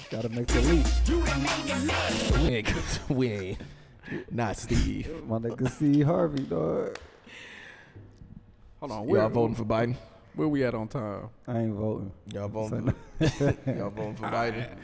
Gotta 0.09 0.29
make 0.29 0.47
the 0.47 0.61
leap. 0.61 0.87
we 2.41 2.55
ain't. 2.55 2.99
We 3.09 3.31
ain't. 3.31 3.57
Not 4.31 4.57
Steve. 4.57 5.11
My 5.27 5.37
nigga 5.37 5.69
Steve 5.69 6.07
Harvey, 6.07 6.41
dog. 6.43 6.97
hold 8.79 8.91
on, 8.91 9.07
Y'all 9.09 9.29
voting 9.29 9.55
for 9.55 9.63
Biden? 9.63 9.95
Where 10.35 10.47
we 10.47 10.63
at 10.63 10.73
on 10.73 10.87
time? 10.87 11.29
I 11.47 11.59
ain't 11.59 11.73
voting. 11.73 12.11
Y'all 12.33 12.47
voting 12.49 12.93
Say 13.21 13.27
for 13.29 13.71
Y'all 13.77 13.89
voting 13.89 14.15
for 14.15 14.25
Biden? 14.25 14.69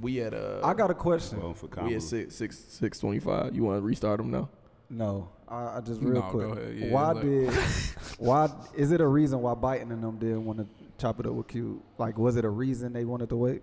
We 0.00 0.20
at 0.22 0.32
uh 0.34 0.60
I 0.62 0.72
got 0.74 0.90
a 0.92 0.94
question. 0.94 1.40
Voting 1.40 1.54
for 1.54 1.66
Kamala. 1.66 1.88
we 1.88 1.94
Kamala. 1.94 1.96
at 1.96 2.02
six 2.02 2.36
six 2.36 2.56
six 2.58 2.98
twenty 3.00 3.18
five. 3.18 3.54
You 3.56 3.64
want 3.64 3.78
to 3.78 3.82
restart 3.82 4.18
them 4.18 4.30
now? 4.30 4.48
No, 4.88 5.28
I, 5.48 5.78
I 5.78 5.80
just 5.84 6.00
real 6.00 6.14
No, 6.14 6.22
quick. 6.30 6.46
go 6.46 6.52
ahead. 6.52 6.76
Yeah, 6.76 6.92
why 6.92 7.12
look. 7.12 7.22
did? 7.22 7.52
Why 8.18 8.48
is 8.76 8.92
it 8.92 9.00
a 9.00 9.06
reason 9.06 9.40
why 9.42 9.54
Biden 9.54 9.90
and 9.92 10.02
them 10.02 10.16
didn't 10.18 10.44
want 10.44 10.58
to 10.60 10.66
chop 10.98 11.18
it 11.20 11.26
up 11.26 11.32
with 11.32 11.48
Q? 11.48 11.82
Like, 11.98 12.18
was 12.18 12.36
it 12.36 12.44
a 12.44 12.48
reason 12.50 12.92
they 12.92 13.04
wanted 13.04 13.30
to 13.30 13.36
wait? 13.36 13.62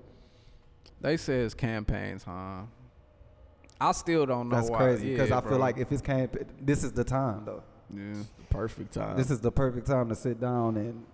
They 0.99 1.15
say 1.15 1.41
it's 1.41 1.53
campaigns, 1.53 2.23
huh? 2.23 2.63
I 3.79 3.91
still 3.93 4.25
don't 4.25 4.49
know 4.49 4.55
That's 4.57 4.69
why. 4.69 4.77
crazy 4.79 5.11
because 5.11 5.29
Yeah, 5.29 5.37
I 5.37 5.41
feel 5.41 5.49
bro. 5.51 5.57
like 5.59 5.77
if 5.77 5.91
it's 5.91 6.01
camp, 6.01 6.35
this 6.59 6.83
is 6.83 6.91
the 6.91 7.03
time 7.05 7.43
though. 7.45 7.63
yeah. 7.93 8.15
Perfect 8.49 8.93
time. 8.93 9.15
This 9.15 9.29
is 9.31 9.39
the 9.39 9.51
perfect 9.51 9.87
time 9.87 10.09
to 10.09 10.15
sit 10.15 10.41
down 10.41 10.75
and 10.77 11.05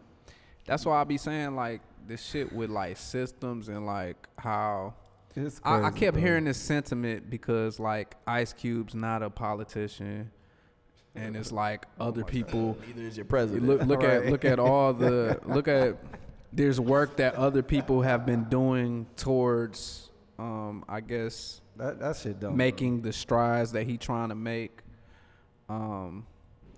That's 0.65 0.85
why 0.85 1.01
I 1.01 1.03
be 1.03 1.17
saying 1.17 1.55
like 1.55 1.81
this 2.07 2.23
shit 2.25 2.51
with 2.53 2.69
like 2.69 2.97
systems 2.97 3.69
and 3.69 3.85
like 3.85 4.27
how 4.37 4.93
it's 5.35 5.59
I, 5.63 5.85
I 5.85 5.91
kept 5.91 6.13
bro. 6.13 6.21
hearing 6.21 6.45
this 6.45 6.57
sentiment 6.57 7.29
because 7.29 7.79
like 7.79 8.15
Ice 8.27 8.53
Cube's 8.53 8.93
not 8.93 9.23
a 9.23 9.29
politician, 9.29 10.31
and 11.15 11.35
it's 11.35 11.51
like 11.51 11.85
other 11.99 12.23
people. 12.23 12.77
Neither 12.87 13.07
is 13.07 13.17
your 13.17 13.25
president. 13.25 13.65
Look, 13.65 13.83
look 13.83 14.03
at 14.03 14.25
look 14.31 14.45
at 14.45 14.59
all 14.59 14.93
the 14.93 15.39
look 15.45 15.67
at. 15.67 15.97
There's 16.55 16.79
work 16.79 17.17
that 17.17 17.33
other 17.33 17.63
people 17.63 18.03
have 18.03 18.27
been 18.27 18.43
doing 18.43 19.07
towards, 19.15 20.11
um, 20.37 20.85
I 20.87 21.01
guess, 21.01 21.61
that 21.77 21.99
that 21.99 22.15
shit 22.17 22.39
dumb. 22.39 22.51
bro. 22.51 22.57
making 22.57 23.01
the 23.01 23.11
strides 23.11 23.71
that 23.71 23.85
he 23.85 23.97
trying 23.97 24.29
to 24.29 24.35
make. 24.35 24.81
Um, 25.67 26.27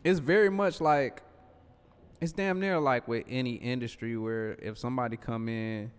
it's 0.06 0.19
very 0.19 0.50
much 0.50 0.80
like 0.80 1.24
it's 2.21 2.32
damn 2.32 2.60
near 2.60 2.80
like 2.80 3.08
with 3.08 3.25
any 3.30 3.54
industry 3.54 4.17
where 4.17 4.54
if 4.62 4.78
somebody 4.78 5.17
come 5.17 5.49
in 5.49 5.91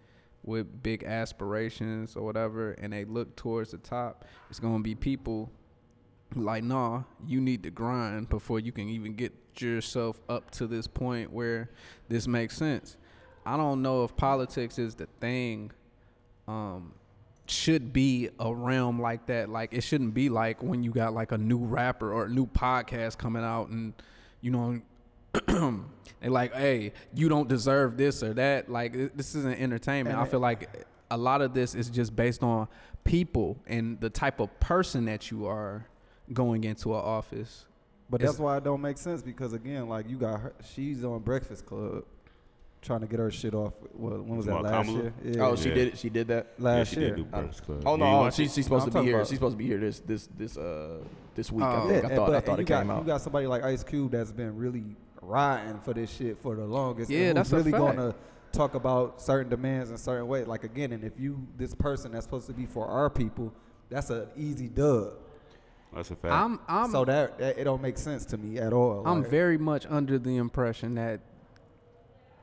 with 0.42 0.82
big 0.82 1.04
aspirations 1.04 2.16
or 2.16 2.22
whatever 2.22 2.72
and 2.72 2.92
they 2.92 3.04
look 3.04 3.36
towards 3.36 3.72
the 3.72 3.78
top, 3.78 4.24
it's 4.48 4.60
gonna 4.60 4.82
be 4.82 4.94
people 4.94 5.50
like, 6.34 6.64
nah, 6.64 7.02
you 7.26 7.40
need 7.40 7.62
to 7.62 7.70
grind 7.70 8.28
before 8.28 8.60
you 8.60 8.72
can 8.72 8.88
even 8.88 9.14
get 9.14 9.32
yourself 9.58 10.20
up 10.28 10.50
to 10.52 10.66
this 10.66 10.86
point 10.86 11.32
where 11.32 11.70
this 12.08 12.26
makes 12.26 12.56
sense. 12.56 12.96
I 13.44 13.56
don't 13.56 13.82
know 13.82 14.04
if 14.04 14.16
politics 14.16 14.78
is 14.78 14.94
the 14.96 15.06
thing. 15.20 15.70
Um, 16.48 16.92
should 17.48 17.92
be 17.92 18.28
a 18.40 18.52
realm 18.54 19.00
like 19.00 19.26
that. 19.26 19.48
Like 19.48 19.72
it 19.72 19.82
shouldn't 19.82 20.14
be 20.14 20.28
like 20.28 20.62
when 20.62 20.82
you 20.82 20.90
got 20.90 21.14
like 21.14 21.32
a 21.32 21.38
new 21.38 21.58
rapper 21.58 22.12
or 22.12 22.24
a 22.24 22.28
new 22.28 22.46
podcast 22.46 23.18
coming 23.18 23.44
out 23.44 23.68
and 23.68 23.94
you 24.40 24.50
know 24.50 24.80
and 26.22 26.32
like, 26.32 26.52
hey, 26.54 26.92
you 27.14 27.28
don't 27.28 27.48
deserve 27.48 27.96
this 27.96 28.22
or 28.22 28.34
that. 28.34 28.68
Like 28.70 28.92
this 29.16 29.34
isn't 29.34 29.58
entertainment. 29.60 30.16
And 30.16 30.26
I 30.26 30.28
feel 30.28 30.40
like 30.40 30.86
a 31.10 31.16
lot 31.16 31.42
of 31.42 31.54
this 31.54 31.74
is 31.74 31.88
just 31.90 32.14
based 32.16 32.42
on 32.42 32.68
people 33.04 33.56
and 33.66 34.00
the 34.00 34.10
type 34.10 34.40
of 34.40 34.58
person 34.60 35.04
that 35.06 35.30
you 35.30 35.46
are 35.46 35.86
going 36.32 36.64
into 36.64 36.94
an 36.94 37.00
office. 37.00 37.64
But 38.10 38.20
It's- 38.20 38.32
that's 38.32 38.40
why 38.40 38.56
it 38.58 38.64
don't 38.64 38.80
make 38.80 38.98
sense 38.98 39.22
because 39.22 39.52
again, 39.52 39.88
like 39.88 40.08
you 40.08 40.16
got 40.16 40.40
her, 40.40 40.52
she's 40.74 41.04
on 41.04 41.20
Breakfast 41.20 41.66
Club, 41.66 42.04
trying 42.82 43.00
to 43.00 43.06
get 43.06 43.18
her 43.18 43.30
shit 43.32 43.52
off. 43.54 43.72
What, 43.94 44.12
when 44.24 44.36
was 44.36 44.46
that 44.46 44.62
last 44.62 44.86
Kamala? 44.86 45.02
year? 45.02 45.12
Yeah, 45.24 45.44
Oh, 45.46 45.56
she 45.56 45.68
Yeah. 45.70 45.74
did. 45.74 45.88
It. 45.88 45.98
She 45.98 46.08
did 46.10 46.28
that. 46.28 46.46
Yeah, 46.58 46.64
last 46.64 46.88
she 46.94 47.00
year. 47.00 47.08
did 47.10 47.16
do 47.16 47.24
Breakfast 47.24 47.64
Club. 47.64 47.82
Oh 47.84 47.96
no, 47.96 48.04
Yeah, 48.04 48.12
oh, 48.12 48.20
watch 48.22 48.34
she's, 48.34 48.52
supposed 48.52 48.86
I'm 48.86 48.92
to 48.92 49.00
be 49.00 49.06
here. 49.06 49.24
She's 49.24 49.34
supposed 49.38 49.54
to 49.54 49.58
be 49.58 49.66
here 49.66 49.78
this 49.78 50.00
this 50.00 50.28
this 50.38 50.56
uh 50.56 50.98
this 51.34 51.50
week. 51.50 51.64
Oh. 51.64 51.68
I 51.68 51.72
Yeah, 51.72 51.88
think. 51.88 52.04
I 52.04 52.08
and- 52.08 52.16
thought 52.16 52.34
I 52.34 52.40
thought 52.40 52.60
it 52.60 52.64
got, 52.64 52.82
came 52.82 52.90
out. 52.90 53.00
You 53.00 53.06
got 53.06 53.20
somebody 53.22 53.46
like 53.48 53.62
Ice 53.64 53.82
Cube 53.82 54.12
that's 54.12 54.30
been 54.32 54.56
really 54.56 54.84
riding 55.22 55.80
for 55.80 55.94
this 55.94 56.10
shit 56.10 56.38
for 56.38 56.54
the 56.54 56.64
longest. 56.64 57.10
Yeah, 57.10 57.28
and 57.30 57.38
who's 57.38 57.50
that's 57.50 57.52
a 57.52 57.56
really 57.56 57.72
fact. 57.72 57.96
gonna 57.96 58.14
talk 58.52 58.74
about 58.74 59.20
certain 59.20 59.50
demands 59.50 59.90
in 59.90 59.98
certain 59.98 60.26
ways. 60.28 60.46
Like 60.46 60.64
again, 60.64 60.92
and 60.92 61.04
if 61.04 61.18
you 61.18 61.46
this 61.56 61.74
person 61.74 62.12
that's 62.12 62.24
supposed 62.24 62.46
to 62.46 62.52
be 62.52 62.66
for 62.66 62.86
our 62.86 63.10
people, 63.10 63.52
that's 63.88 64.10
an 64.10 64.26
easy 64.36 64.68
dub. 64.68 65.14
That's 65.94 66.10
a 66.10 66.16
fact. 66.16 66.34
I'm 66.34 66.60
I'm 66.68 66.90
so 66.90 67.04
that, 67.04 67.38
that 67.38 67.58
it 67.58 67.64
don't 67.64 67.80
make 67.82 67.98
sense 67.98 68.24
to 68.26 68.36
me 68.38 68.58
at 68.58 68.72
all. 68.72 69.02
I'm 69.06 69.22
Like, 69.22 69.30
very 69.30 69.58
much 69.58 69.86
under 69.88 70.18
the 70.18 70.36
impression 70.36 70.94
that, 70.96 71.20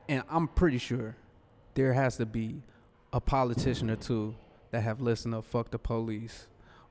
and 0.08 0.22
I'm 0.28 0.48
pretty 0.48 0.78
sure 0.78 1.16
there 1.74 1.92
has 1.92 2.16
to 2.18 2.26
be 2.26 2.62
a 3.12 3.20
politician 3.20 3.90
or 3.90 3.96
two 3.96 4.34
that 4.70 4.82
have 4.82 5.00
listened 5.00 5.34
to 5.34 5.42
"Fuck 5.42 5.70
the 5.70 5.78
Police" 5.78 6.48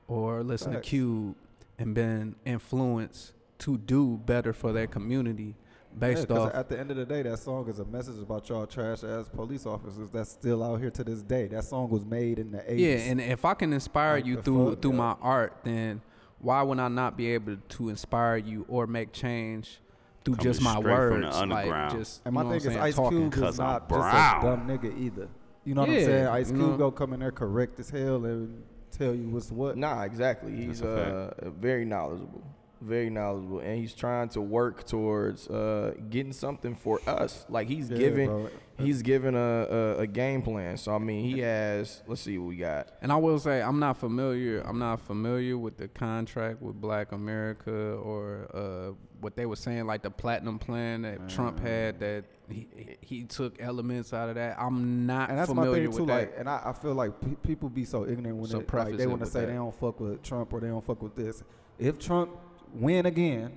or 0.08 0.42
listened 0.42 0.74
Facts. 0.74 0.86
to 0.86 0.90
Cube 0.90 1.36
and 1.78 1.94
been 1.94 2.36
influenced 2.44 3.32
to 3.58 3.76
do 3.78 4.20
better 4.24 4.52
for 4.52 4.72
their 4.72 4.86
community 4.86 5.54
based 5.98 6.22
Yeah, 6.22 6.26
'cause 6.36 6.46
off. 6.48 6.54
at 6.54 6.68
the 6.68 6.78
end 6.78 6.90
of 6.90 6.96
the 6.96 7.04
day, 7.04 7.22
that 7.22 7.38
song 7.38 7.68
is 7.68 7.78
a 7.78 7.84
message 7.84 8.18
about 8.20 8.48
y'all 8.48 8.66
trash 8.66 9.04
ass 9.04 9.28
police 9.28 9.66
officers 9.66 10.08
that's 10.12 10.30
still 10.30 10.62
out 10.62 10.80
here 10.80 10.90
to 10.90 11.04
this 11.04 11.22
day. 11.22 11.46
That 11.48 11.64
song 11.64 11.88
was 11.90 12.04
made 12.04 12.38
in 12.38 12.50
the 12.52 12.58
80s. 12.70 12.80
Yeah, 12.80 13.10
and 13.10 13.20
if 13.20 13.44
I 13.44 13.54
can 13.54 13.72
inspire 13.72 14.16
Like 14.16 14.26
you 14.26 14.42
through 14.42 14.70
fuck, 14.72 14.82
through 14.82 14.90
yeah. 14.92 14.96
my 14.96 15.16
art, 15.22 15.52
then 15.64 16.00
why 16.40 16.62
would 16.62 16.78
I 16.80 16.88
not 16.88 17.16
be 17.16 17.28
able 17.28 17.56
to 17.56 17.88
inspire 17.88 18.36
you 18.36 18.64
or 18.68 18.86
make 18.86 19.12
change 19.12 19.80
through 20.24 20.36
Coming 20.36 20.52
just 20.52 20.62
my 20.62 20.70
straight 20.78 20.84
from 21.08 21.20
the 21.20 21.26
words? 21.28 21.46
Like 21.50 21.90
just 21.92 22.22
And 22.24 22.34
my 22.34 22.42
thing 22.42 22.52
is, 22.54 22.62
saying, 22.64 22.78
Ice 22.78 22.94
talking. 22.96 23.30
Cube 23.30 23.44
is 23.44 23.58
not 23.58 23.88
just 23.88 24.00
a 24.00 24.38
dumb 24.42 24.66
nigga 24.68 24.98
either. 24.98 25.28
You 25.64 25.74
know 25.74 25.80
what 25.82 25.90
I'm 25.90 26.04
saying? 26.04 26.26
Ice 26.26 26.50
you 26.50 26.56
Cube 26.56 26.70
know. 26.72 26.76
go 26.76 26.90
come 26.90 27.12
in 27.14 27.20
there 27.20 27.30
correct 27.32 27.78
as 27.80 27.88
hell 27.88 28.24
and 28.24 28.62
tell 28.90 29.14
you 29.14 29.28
what's 29.30 29.50
what. 29.50 29.76
Nah, 29.76 30.02
exactly. 30.02 30.54
He's 30.54 30.82
uh, 30.82 31.32
very 31.58 31.84
knowledgeable, 31.84 32.42
very 32.80 33.08
knowledgeable, 33.10 33.60
and 33.60 33.78
he's 33.78 33.94
trying 33.94 34.28
to 34.30 34.40
work 34.40 34.84
towards 34.84 35.48
uh, 35.48 35.94
getting 36.10 36.32
something 36.32 36.74
for 36.74 37.00
us. 37.06 37.46
Like 37.48 37.68
he's 37.68 37.88
Yeah, 37.90 37.96
giving, 37.98 38.28
bro. 38.28 38.48
he's 38.78 39.02
giving 39.02 39.34
a, 39.34 39.38
a 39.38 39.98
a 40.00 40.06
game 40.06 40.42
plan. 40.42 40.76
So 40.76 40.94
I 40.94 40.98
mean, 40.98 41.24
he 41.24 41.40
has. 41.40 42.02
Let's 42.06 42.20
see 42.22 42.36
what 42.38 42.48
we 42.48 42.56
got. 42.56 42.88
And 43.02 43.10
I 43.12 43.16
will 43.16 43.38
say 43.38 43.62
I'm 43.62 43.78
not 43.78 43.96
familiar. 43.96 44.60
I'm 44.60 44.78
not 44.78 45.00
familiar 45.00 45.56
with 45.56 45.76
the 45.76 45.88
contract 45.88 46.60
with 46.60 46.80
Black 46.80 47.12
America 47.12 47.70
or 47.94 48.48
uh, 48.52 48.92
what 49.20 49.36
they 49.36 49.46
were 49.46 49.56
saying, 49.56 49.86
like 49.86 50.02
the 50.02 50.10
platinum 50.10 50.58
plan 50.58 51.02
that 51.02 51.28
Trump 51.28 51.60
had. 51.60 52.00
That 52.00 52.24
he 52.50 52.68
he 53.00 53.24
took 53.24 53.62
elements 53.62 54.12
out 54.12 54.28
of 54.28 54.34
that. 54.34 54.58
I'm 54.60 55.06
not 55.06 55.30
And 55.30 55.38
that's 55.38 55.48
my 55.54 55.62
familiar 55.62 55.84
thing 55.84 55.92
too. 55.96 56.04
with 56.04 56.10
Like, 56.10 56.34
and 56.36 56.48
I, 56.50 56.60
I 56.66 56.72
feel 56.74 56.92
like 56.94 57.18
pe- 57.20 57.36
people 57.36 57.70
be 57.70 57.86
so 57.86 58.06
ignorant 58.06 58.36
when 58.36 58.50
So 58.50 58.60
it, 58.60 58.70
like, 58.74 58.96
they 58.98 59.06
want 59.06 59.20
to 59.20 59.26
say 59.26 59.40
that. 59.40 59.46
they 59.46 59.54
don't 59.54 59.74
fuck 59.74 59.98
with 60.00 60.22
Trump 60.22 60.52
or 60.52 60.60
they 60.60 60.66
don't 60.68 60.84
fuck 60.84 61.00
with 61.02 61.16
this. 61.16 61.42
If 61.78 61.98
Trump 61.98 62.30
win 62.74 63.06
again, 63.06 63.52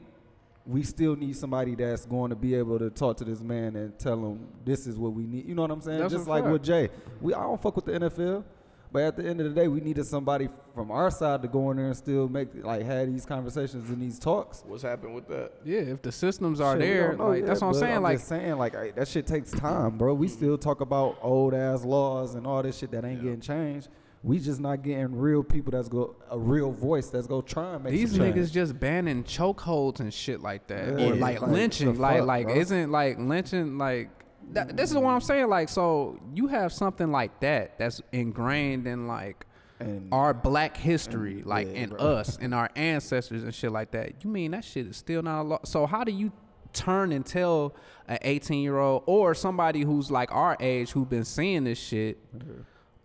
we 0.65 0.83
still 0.83 1.15
need 1.15 1.35
somebody 1.35 1.75
that's 1.75 2.05
going 2.05 2.29
to 2.29 2.35
be 2.35 2.53
able 2.55 2.77
to 2.79 2.89
talk 2.89 3.17
to 3.17 3.23
this 3.23 3.41
man 3.41 3.75
and 3.75 3.97
tell 3.97 4.15
him 4.17 4.47
this 4.65 4.85
is 4.85 4.97
what 4.97 5.13
we 5.13 5.23
need. 5.25 5.47
You 5.47 5.55
know 5.55 5.61
what 5.61 5.71
I'm 5.71 5.81
saying? 5.81 5.99
That's 5.99 6.13
Just 6.13 6.27
like 6.27 6.43
fact. 6.43 6.51
with 6.53 6.63
Jay, 6.63 6.89
we 7.21 7.33
I 7.33 7.41
don't 7.41 7.61
fuck 7.61 7.75
with 7.75 7.85
the 7.85 7.93
NFL. 7.93 8.43
But 8.89 9.03
at 9.03 9.17
the 9.17 9.27
end 9.27 9.41
of 9.41 9.53
the 9.53 9.61
day, 9.61 9.67
we 9.67 9.81
needed 9.81 10.05
somebody 10.05 10.47
from 10.73 10.91
our 10.91 11.11
side 11.11 11.41
to 11.41 11.49
go 11.49 11.71
in 11.71 11.77
there 11.77 11.87
and 11.87 11.95
still 11.97 12.29
make 12.29 12.47
like 12.63 12.85
have 12.85 13.07
these 13.07 13.25
conversations 13.25 13.89
and 13.89 14.01
these 14.01 14.17
talks. 14.17 14.63
What's 14.65 14.81
happened 14.83 15.13
with 15.13 15.27
that? 15.27 15.51
yeah, 15.65 15.79
if 15.79 16.01
the 16.01 16.11
systems 16.11 16.61
are 16.61 16.73
Shit, 16.75 16.79
there, 16.79 17.15
don't 17.15 17.27
like 17.27 17.39
yet, 17.39 17.47
that's 17.47 17.61
what 17.61 17.67
I'm 17.67 17.73
but 17.73 17.79
saying. 17.79 18.01
like 18.01 18.17
just 18.17 18.29
saying, 18.29 18.57
like 18.57 18.73
hey, 18.75 18.91
that 18.95 19.07
shit 19.09 19.27
takes 19.27 19.51
time, 19.51 19.97
bro. 19.97 20.13
We 20.13 20.29
still 20.29 20.57
talk 20.57 20.79
about 20.79 21.17
old 21.21 21.53
ass 21.53 21.83
laws 21.83 22.35
and 22.35 22.47
all 22.47 22.63
this 22.63 22.77
shit 22.77 22.91
that 22.91 23.03
ain't 23.03 23.21
getting 23.21 23.41
changed. 23.41 23.89
We 24.27 24.39
just 24.39 24.59
not 24.59 24.83
getting 24.83 25.15
real 25.15 25.41
people 25.41 25.71
that's 25.71 25.87
go 25.87 26.15
a 26.29 26.37
real 26.37 26.71
voice 26.71 27.07
that's 27.09 27.27
go 27.27 27.41
try 27.41 27.75
and 27.75 27.83
make 27.85 27.93
These 27.93 28.17
change. 28.17 28.35
niggas 28.35 28.51
just 28.51 28.77
banning 28.79 29.23
chokeholds 29.23 30.01
and 30.01 30.13
shit 30.13 30.41
like 30.41 30.67
that, 30.67 30.99
Yeah, 30.99 31.05
or 31.11 31.15
like, 31.15 31.41
like, 31.41 31.49
lynching. 31.51 31.93
the 31.93 31.99
Like, 31.99 32.23
like 32.23 32.47
bro? 32.47 32.55
isn't 32.55 32.91
like 32.91 33.17
lynching 33.19 33.77
like. 33.77 34.09
That, 34.51 34.77
this 34.77 34.91
is 34.91 34.97
what 34.97 35.11
I'm 35.11 35.21
saying. 35.21 35.47
Like, 35.49 35.69
so 35.69 36.19
you 36.33 36.47
have 36.47 36.71
something 36.73 37.11
like 37.11 37.39
that 37.41 37.77
that's 37.79 38.01
ingrained 38.11 38.85
in 38.87 39.07
like 39.07 39.45
And- 39.79 40.07
our 40.11 40.33
Black 40.33 40.75
history, 40.77 41.37
and- 41.37 41.45
like 41.45 41.67
yeah, 41.67 41.73
in 41.83 41.89
bro. 41.91 41.99
us 41.99 42.37
and 42.41 42.53
our 42.53 42.69
ancestors 42.75 43.43
and 43.43 43.53
shit 43.55 43.71
like 43.71 43.91
that. 43.91 44.23
You 44.25 44.29
mean 44.29 44.51
that 44.51 44.63
shit 44.65 44.87
is 44.87 44.97
still 44.97 45.21
not 45.21 45.41
a 45.41 45.43
law? 45.43 45.59
So 45.63 45.85
how 45.85 46.03
do 46.03 46.11
you 46.11 46.31
turn 46.73 47.11
and 47.13 47.25
tell 47.25 47.73
an 48.07 48.17
18 48.21 48.61
year 48.61 48.77
old 48.77 49.03
or 49.05 49.33
somebody 49.33 49.81
who's 49.83 50.11
like 50.11 50.31
our 50.33 50.55
age 50.59 50.91
who've 50.91 51.09
been 51.09 51.23
seeing 51.25 51.63
this 51.63 51.79
shit? 51.79 52.17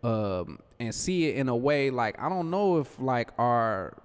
Um, 0.03 0.59
and 0.81 0.95
see 0.95 1.27
it 1.27 1.37
in 1.37 1.49
a 1.49 1.57
way 1.57 1.91
like 1.91 2.21
I 2.21 2.29
don't 2.29 2.51
know 2.51 2.79
if 2.79 2.99
like 2.99 3.31
our 3.39 3.97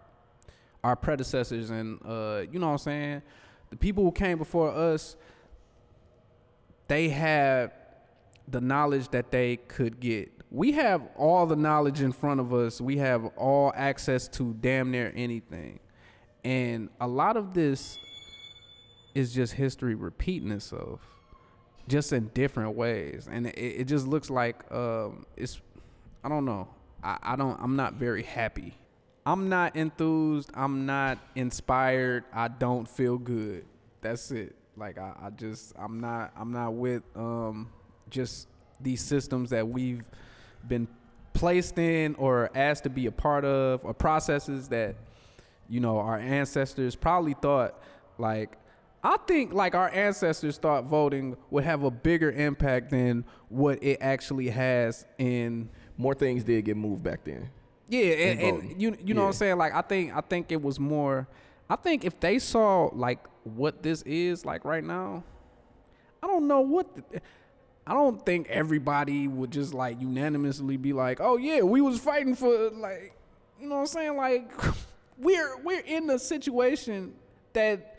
our 0.83 0.95
predecessors 0.95 1.69
and 1.69 1.99
uh, 2.05 2.43
you 2.51 2.59
know 2.59 2.67
what 2.67 2.73
I'm 2.73 2.77
saying, 2.77 3.21
the 3.69 3.75
people 3.75 4.03
who 4.03 4.11
came 4.11 4.37
before 4.37 4.71
us, 4.71 5.15
they 6.87 7.09
had 7.09 7.71
the 8.47 8.61
knowledge 8.61 9.09
that 9.09 9.31
they 9.31 9.57
could 9.57 9.99
get. 9.99 10.31
We 10.49 10.71
have 10.73 11.01
all 11.17 11.45
the 11.45 11.57
knowledge 11.57 11.99
in 12.01 12.13
front 12.13 12.39
of 12.39 12.53
us. 12.53 12.79
We 12.79 12.97
have 12.97 13.25
all 13.35 13.73
access 13.75 14.29
to 14.29 14.53
damn 14.61 14.91
near 14.91 15.11
anything. 15.13 15.79
And 16.45 16.89
a 17.01 17.07
lot 17.07 17.35
of 17.35 17.53
this 17.53 17.97
is 19.13 19.33
just 19.33 19.53
history 19.53 19.95
repeating 19.95 20.51
itself 20.51 21.01
just 21.87 22.11
in 22.13 22.27
different 22.33 22.75
ways 22.75 23.29
and 23.31 23.47
it, 23.47 23.57
it 23.57 23.83
just 23.85 24.05
looks 24.05 24.29
like 24.29 24.69
um 24.73 25.25
it's 25.37 25.61
i 26.27 26.29
don't 26.29 26.43
know. 26.43 26.67
I, 27.01 27.17
I 27.23 27.35
don't 27.37 27.57
i'm 27.61 27.77
not 27.77 27.93
very 27.93 28.23
happy. 28.23 28.73
I'm 29.25 29.47
not 29.47 29.77
enthused. 29.77 30.51
I'm 30.53 30.85
not 30.85 31.19
inspired. 31.35 32.25
I 32.33 32.49
don't 32.49 32.87
feel 32.87 33.17
good. 33.17 33.63
That's 34.01 34.29
it. 34.31 34.53
Like 34.75 34.97
i, 34.97 35.13
I 35.23 35.29
just 35.29 35.73
i'm 35.79 36.01
not 36.01 36.33
i'm 36.37 36.51
not 36.51 36.73
with 36.73 37.01
um 37.15 37.69
just 38.09 38.49
these 38.81 39.01
systems 39.01 39.51
that 39.51 39.69
we've 39.69 40.03
been 40.67 40.89
placed 41.33 41.79
in 41.79 42.13
or 42.15 42.51
asked 42.53 42.83
to 42.83 42.89
be 42.89 43.05
a 43.05 43.11
part 43.11 43.45
of 43.45 43.85
or 43.85 43.93
processes 43.93 44.67
that 44.67 44.95
you 45.69 45.79
know 45.79 45.97
our 45.97 46.17
ancestors 46.17 46.93
probably 46.93 47.35
thought 47.35 47.81
like 48.17 48.57
I 49.03 49.15
think 49.25 49.53
like 49.53 49.75
our 49.75 49.89
ancestors 49.89 50.57
thought 50.57 50.83
voting 50.83 51.37
would 51.49 51.63
have 51.63 51.83
a 51.83 51.91
bigger 51.91 52.31
impact 52.31 52.89
than 52.89 53.23
what 53.47 53.81
it 53.81 53.99
actually 54.01 54.49
has 54.49 55.05
in 55.17 55.69
More 55.97 56.13
things 56.13 56.43
did 56.43 56.63
get 56.65 56.77
moved 56.77 57.03
back 57.03 57.23
then. 57.23 57.49
yeah, 57.87 58.13
and, 58.13 58.39
And 58.39 58.81
you 58.81 58.97
you 59.03 59.13
know 59.13 59.21
what 59.21 59.27
I'm 59.27 59.33
saying? 59.33 59.57
Like 59.57 59.73
I 59.73 59.81
think 59.81 60.15
I 60.15 60.21
think 60.21 60.51
it 60.51 60.61
was 60.61 60.79
more 60.79 61.27
I 61.69 61.75
think 61.75 62.05
if 62.05 62.19
they 62.19 62.39
saw 62.39 62.89
like 62.93 63.19
what 63.43 63.83
this 63.83 64.01
is 64.03 64.45
like 64.45 64.63
right 64.65 64.83
now, 64.83 65.23
I 66.23 66.27
don't 66.27 66.47
know 66.47 66.61
what 66.61 66.95
the, 66.95 67.21
I 67.85 67.93
don't 67.93 68.25
think 68.25 68.47
everybody 68.49 69.27
would 69.27 69.51
just 69.51 69.73
like 69.73 69.99
unanimously 69.99 70.77
be 70.77 70.93
like, 70.93 71.19
"Oh 71.19 71.37
yeah, 71.37 71.61
we 71.61 71.81
was 71.81 71.99
fighting 71.99 72.35
for 72.35 72.69
like 72.71 73.13
you 73.59 73.67
know 73.67 73.75
what 73.75 73.81
I'm 73.81 73.87
saying? 73.87 74.17
Like 74.17 74.51
we're 75.17 75.57
we're 75.61 75.81
in 75.81 76.09
a 76.09 76.19
situation 76.19 77.13
that 77.53 77.97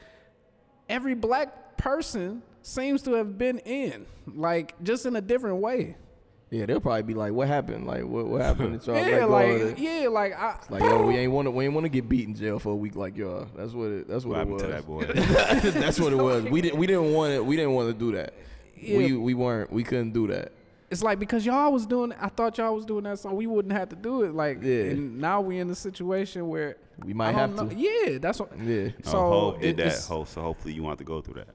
every 0.88 1.14
black 1.14 1.76
person 1.76 2.42
seems 2.62 3.02
to 3.02 3.12
have 3.14 3.36
been 3.36 3.58
in, 3.60 4.06
like 4.26 4.82
just 4.82 5.04
in 5.04 5.16
a 5.16 5.20
different 5.20 5.58
way. 5.58 5.96
Yeah, 6.50 6.64
they'll 6.64 6.80
probably 6.80 7.02
be 7.02 7.12
like, 7.14 7.32
"What 7.32 7.46
happened? 7.48 7.86
Like, 7.86 8.04
what 8.04 8.26
what 8.26 8.40
happened?" 8.40 8.74
It's 8.76 8.88
all 8.88 8.94
yeah, 8.96 9.02
let 9.02 9.20
go 9.20 9.26
like 9.28 9.48
of 9.48 9.60
it. 9.72 9.78
yeah, 9.78 10.08
like 10.08 10.32
I 10.32 10.58
Like 10.70 10.82
yo, 10.82 11.06
we 11.06 11.16
ain't 11.16 11.30
want 11.32 11.46
to 11.46 11.50
we 11.50 11.64
ain't 11.66 11.74
want 11.74 11.84
to 11.84 11.90
get 11.90 12.08
beat 12.08 12.26
in 12.26 12.34
jail 12.34 12.58
for 12.58 12.70
a 12.72 12.76
week 12.76 12.96
like 12.96 13.16
y'all. 13.18 13.48
That's 13.54 13.72
what 13.74 13.86
it. 13.90 14.08
That's 14.08 14.24
what, 14.24 14.46
What 14.48 14.62
it 14.62 14.70
happened 14.72 14.96
was. 14.96 15.06
to 15.06 15.12
that 15.12 15.66
boy? 15.66 15.70
that's 15.80 16.00
what 16.00 16.12
it 16.12 16.16
was. 16.16 16.44
We 16.44 16.62
didn't 16.62 16.78
we 16.78 16.86
didn't 16.86 17.12
want 17.12 17.32
it. 17.34 17.44
We 17.44 17.54
didn't 17.56 17.74
want 17.74 17.88
to 17.88 17.94
do 17.98 18.12
that. 18.16 18.32
We 18.82 19.06
Yeah. 19.08 19.16
we 19.18 19.34
weren't. 19.34 19.70
We 19.72 19.84
couldn't 19.84 20.12
do 20.12 20.26
that. 20.28 20.52
it's 20.90 21.02
like 21.02 21.18
because 21.18 21.44
y'all 21.44 21.70
was 21.70 21.84
doing, 21.84 22.14
I 22.18 22.28
thought 22.28 22.56
y'all 22.56 22.74
was 22.74 22.86
doing 22.86 23.04
that, 23.04 23.18
so 23.18 23.30
we 23.34 23.46
wouldn't 23.46 23.74
have 23.74 23.90
to 23.90 23.96
do 23.96 24.22
it. 24.22 24.32
Like, 24.34 24.62
Yeah. 24.62 24.84
and 24.92 25.18
now 25.20 25.42
we 25.42 25.58
in 25.58 25.68
a 25.68 25.74
situation 25.74 26.48
where 26.48 26.76
We 27.04 27.12
might 27.12 27.32
have 27.32 27.54
don't 27.56 27.68
to. 27.68 27.76
Yeah, 27.76 28.16
that's 28.18 28.40
what. 28.40 28.58
Yeah. 28.58 28.88
Oh, 29.04 29.10
So 29.10 29.18
Hov 29.18 29.54
it- 29.56 29.60
did 29.60 29.76
that. 29.78 29.86
it's- 29.88 30.06
Hov, 30.08 30.28
so 30.30 30.40
hopefully 30.40 30.72
you 30.72 30.82
want 30.82 30.98
to 30.98 31.04
go 31.04 31.20
through 31.20 31.42
that. 31.44 31.54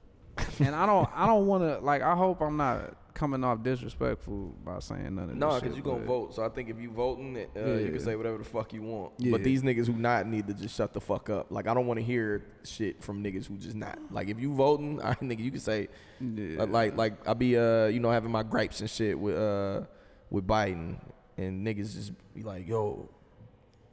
and 0.60 0.72
I 0.74 0.86
don't, 0.86 1.08
I 1.14 1.26
don't 1.26 1.46
want 1.48 1.64
to 1.64 1.84
like. 1.84 2.02
I 2.02 2.14
hope 2.14 2.40
I'm 2.40 2.56
not 2.56 2.94
coming 3.14 3.44
off 3.44 3.62
disrespectful 3.62 4.54
by 4.64 4.80
saying 4.80 5.14
none 5.14 5.30
of 5.30 5.36
No, 5.36 5.52
this. 5.54 5.62
because 5.62 5.76
you 5.76 5.82
gonna 5.82 5.98
but- 5.98 6.06
vote. 6.06 6.34
So 6.34 6.44
I 6.44 6.48
think 6.48 6.68
if 6.68 6.80
you 6.80 6.90
voting, 6.90 7.36
uh, 7.56 7.64
you 7.76 7.90
can 7.90 8.00
say 8.00 8.16
whatever 8.16 8.38
the 8.38 8.44
fuck 8.44 8.72
you 8.72 8.82
want. 8.82 9.12
Yeah. 9.18 9.30
But 9.30 9.44
these 9.44 9.62
niggas 9.62 9.86
who 9.86 9.92
not 9.92 10.26
need 10.26 10.48
to 10.48 10.54
just 10.54 10.74
shut 10.76 10.92
the 10.92 11.00
fuck 11.00 11.30
up. 11.30 11.46
Like 11.50 11.68
I 11.68 11.74
don't 11.74 11.86
want 11.86 11.98
to 12.00 12.04
hear 12.04 12.44
shit 12.64 13.02
from 13.02 13.22
niggas 13.22 13.46
who 13.46 13.56
just 13.56 13.76
not. 13.76 13.98
Like 14.10 14.28
if 14.28 14.40
you 14.40 14.52
voting, 14.52 15.00
I 15.04 15.14
think 15.14 15.38
you 15.38 15.50
can 15.52 15.60
say, 15.60 15.88
uh, 16.20 16.66
like 16.66 16.96
like 16.96 17.26
I 17.28 17.34
be 17.34 17.56
uh 17.56 17.86
you 17.86 18.00
know 18.00 18.10
having 18.10 18.32
my 18.32 18.42
gripes 18.42 18.80
and 18.80 18.90
shit 18.90 19.18
with 19.18 19.36
uh 19.36 19.82
with 20.30 20.46
Biden 20.46 20.96
and 21.36 21.64
niggas 21.66 21.94
just 21.94 22.12
be 22.34 22.42
like 22.42 22.66
yo. 22.68 23.08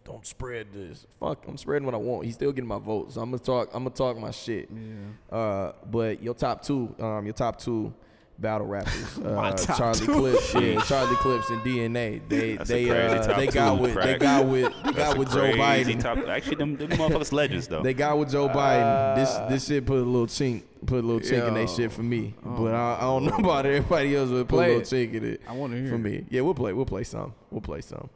Don't 0.04 0.26
spread 0.26 0.74
this. 0.74 1.06
Fuck, 1.20 1.46
I'm 1.48 1.58
spreading 1.58 1.86
what 1.86 1.94
I 1.94 2.00
want. 2.00 2.26
He's 2.26 2.34
still 2.34 2.52
getting 2.52 2.68
my 2.68 2.80
vote, 2.80 3.14
so 3.14 3.22
I'm 3.22 3.30
gonna 3.30 3.38
talk. 3.38 3.70
I'm 3.72 3.84
gonna 3.84 3.96
talk 3.96 4.18
my 4.18 4.32
shit. 4.32 4.68
Yeah. 4.74 5.38
Uh, 5.38 5.74
but 5.92 6.24
your 6.24 6.34
top 6.34 6.64
two, 6.64 6.96
um, 7.00 7.24
your 7.24 7.36
top 7.36 7.60
two 7.60 7.94
battle 8.42 8.68
rappers, 8.68 9.18
uh, 9.26 9.52
top 9.54 9.78
Charlie 9.78 10.00
two. 10.06 10.14
Clips, 10.14 10.54
yeah, 10.56 10.82
Charlie 10.86 11.16
Clips 11.18 11.50
and 11.50 11.62
DNA. 11.62 12.22
They 12.28 12.56
That's 12.58 12.70
they 12.70 12.90
uh, 12.90 13.26
top 13.28 13.38
they 13.38 13.46
two, 13.48 13.52
got 13.54 13.80
with 13.80 13.94
they 13.96 14.18
got 14.18 14.46
with 14.48 14.74
they 14.84 14.92
That's 14.92 14.98
got 14.98 15.18
with 15.18 15.32
Joe 15.32 15.52
Biden. 15.54 16.00
Top, 16.02 16.18
actually, 16.28 16.56
them, 16.56 16.76
them 16.78 16.90
motherfuckers 16.90 17.32
legends 17.42 17.68
though. 17.68 17.82
They 17.84 17.94
got 17.94 18.18
with 18.18 18.32
Joe 18.32 18.50
Biden. 18.50 19.16
This 19.16 19.34
this 19.50 19.68
shit 19.68 19.86
put 19.86 19.98
a 20.00 20.02
little 20.02 20.28
chink, 20.28 20.64
put 20.86 21.04
a 21.04 21.08
little 21.08 21.22
chink 21.22 21.48
in 21.48 21.54
that 21.54 21.70
shit 21.70 21.92
for 21.92 22.04
me. 22.04 22.34
but 22.44 22.74
I, 22.74 22.98
I 22.98 23.02
don't 23.02 23.26
know 23.26 23.38
about 23.38 23.66
everybody 23.66 24.16
else, 24.16 24.30
but 24.30 24.48
put 24.48 24.58
a 24.58 24.68
little 24.68 24.82
it. 24.82 24.84
chink 24.86 25.14
in 25.14 25.24
it 25.26 25.42
I 25.48 25.54
wanna 25.54 25.78
hear 25.78 25.90
for 25.90 25.98
me. 25.98 26.26
Yeah, 26.30 26.42
we'll 26.42 26.56
play. 26.56 26.74
We'll 26.74 26.86
play 26.86 27.04
some. 27.04 27.34
We'll 27.52 27.62
play 27.62 27.82
some. 27.82 28.10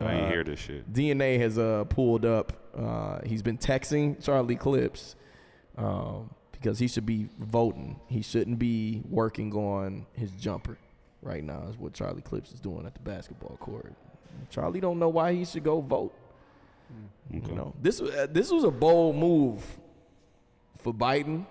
I 0.00 0.12
ain't 0.14 0.24
Uh, 0.26 0.28
hear 0.30 0.44
this 0.44 0.60
shit. 0.60 0.92
DNA 0.92 1.38
has 1.40 1.58
uh, 1.58 1.84
pulled 1.88 2.24
up. 2.24 2.52
Uh, 2.76 3.18
he's 3.26 3.42
been 3.42 3.58
texting 3.58 4.22
Charlie 4.24 4.54
Clips 4.54 5.16
um, 5.76 6.30
because 6.60 6.78
he 6.78 6.88
should 6.88 7.06
be 7.06 7.28
voting. 7.38 8.00
He 8.08 8.22
shouldn't 8.22 8.58
be 8.58 9.02
working 9.08 9.52
on 9.54 10.06
his 10.12 10.30
jumper 10.32 10.78
right 11.22 11.42
now. 11.42 11.64
Is 11.68 11.76
what 11.76 11.92
Charlie 11.92 12.22
Clips 12.22 12.52
is 12.52 12.60
doing 12.60 12.86
at 12.86 12.94
the 12.94 13.00
basketball 13.00 13.56
court. 13.58 13.92
Charlie 14.50 14.80
don't 14.80 14.98
know 14.98 15.08
why 15.08 15.34
he 15.34 15.44
should 15.44 15.64
go 15.64 15.80
vote. 15.80 16.14
Okay. 17.34 17.48
You 17.48 17.54
know, 17.54 17.74
this 17.80 18.00
uh, 18.00 18.26
this 18.30 18.50
was 18.50 18.64
a 18.64 18.70
bold 18.70 19.16
move 19.16 19.62
for 20.78 20.92
Biden. 20.92 21.46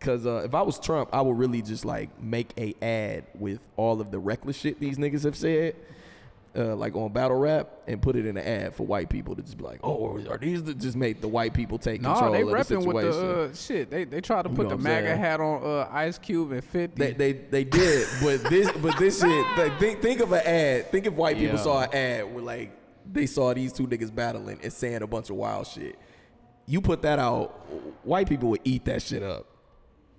Cause 0.00 0.26
uh, 0.26 0.42
if 0.44 0.54
I 0.54 0.62
was 0.62 0.78
Trump, 0.78 1.08
I 1.12 1.20
would 1.22 1.36
really 1.36 1.60
just 1.60 1.84
like 1.84 2.20
make 2.22 2.52
a 2.56 2.72
ad 2.80 3.24
with 3.36 3.58
all 3.76 4.00
of 4.00 4.12
the 4.12 4.18
reckless 4.20 4.56
shit 4.56 4.78
these 4.78 4.96
niggas 4.96 5.24
have 5.24 5.34
said, 5.34 5.74
uh, 6.56 6.74
like 6.74 6.96
on 6.96 7.12
battle 7.12 7.36
rap, 7.38 7.68
and 7.86 8.00
put 8.00 8.16
it 8.16 8.26
in 8.26 8.36
an 8.36 8.44
ad 8.44 8.74
for 8.74 8.86
white 8.86 9.08
people 9.08 9.36
to 9.36 9.42
just 9.42 9.56
be 9.58 9.64
like, 9.64 9.80
"Oh, 9.82 10.18
are 10.28 10.38
these 10.38 10.62
the, 10.62 10.74
just 10.74 10.96
make 10.96 11.20
the 11.20 11.28
white 11.28 11.52
people 11.54 11.78
take 11.78 12.00
No, 12.00 12.12
control 12.12 12.32
they 12.32 12.42
of 12.42 12.48
the 12.50 12.62
situation?" 12.64 12.92
with 12.92 13.04
the 13.20 13.40
uh, 13.50 13.54
shit. 13.54 13.90
They 13.90 14.04
they 14.04 14.20
tried 14.20 14.42
to 14.42 14.50
You 14.50 14.56
put 14.56 14.64
know 14.68 14.76
the 14.76 14.82
MAGA 14.82 15.06
saying? 15.08 15.18
hat 15.18 15.40
on 15.40 15.62
uh, 15.62 15.88
Ice 15.92 16.18
Cube 16.18 16.52
and 16.52 16.64
Fifty. 16.64 17.02
They, 17.02 17.12
they 17.12 17.32
they 17.32 17.64
did, 17.64 18.08
but 18.22 18.42
this 18.50 18.70
but 18.80 18.98
this 18.98 19.20
shit. 19.22 19.46
Like, 19.56 19.78
think 19.78 20.00
think 20.02 20.20
of 20.20 20.32
an 20.32 20.42
ad. 20.46 20.90
Think 20.90 21.06
if 21.06 21.14
white 21.14 21.36
people 21.38 21.56
Yeah. 21.56 21.62
saw 21.62 21.82
an 21.82 21.94
ad 21.94 22.34
where 22.34 22.42
like 22.44 22.70
they 23.10 23.26
saw 23.26 23.52
these 23.54 23.72
two 23.72 23.86
niggas 23.86 24.14
battling 24.14 24.58
and 24.62 24.72
saying 24.72 25.02
a 25.02 25.06
bunch 25.06 25.30
of 25.30 25.36
wild 25.36 25.66
shit. 25.66 25.98
You 26.66 26.80
put 26.82 27.00
that 27.02 27.18
out, 27.18 27.50
white 28.04 28.28
people 28.28 28.50
would 28.50 28.60
eat 28.64 28.84
that 28.86 29.00
shit 29.02 29.22
up. 29.22 29.46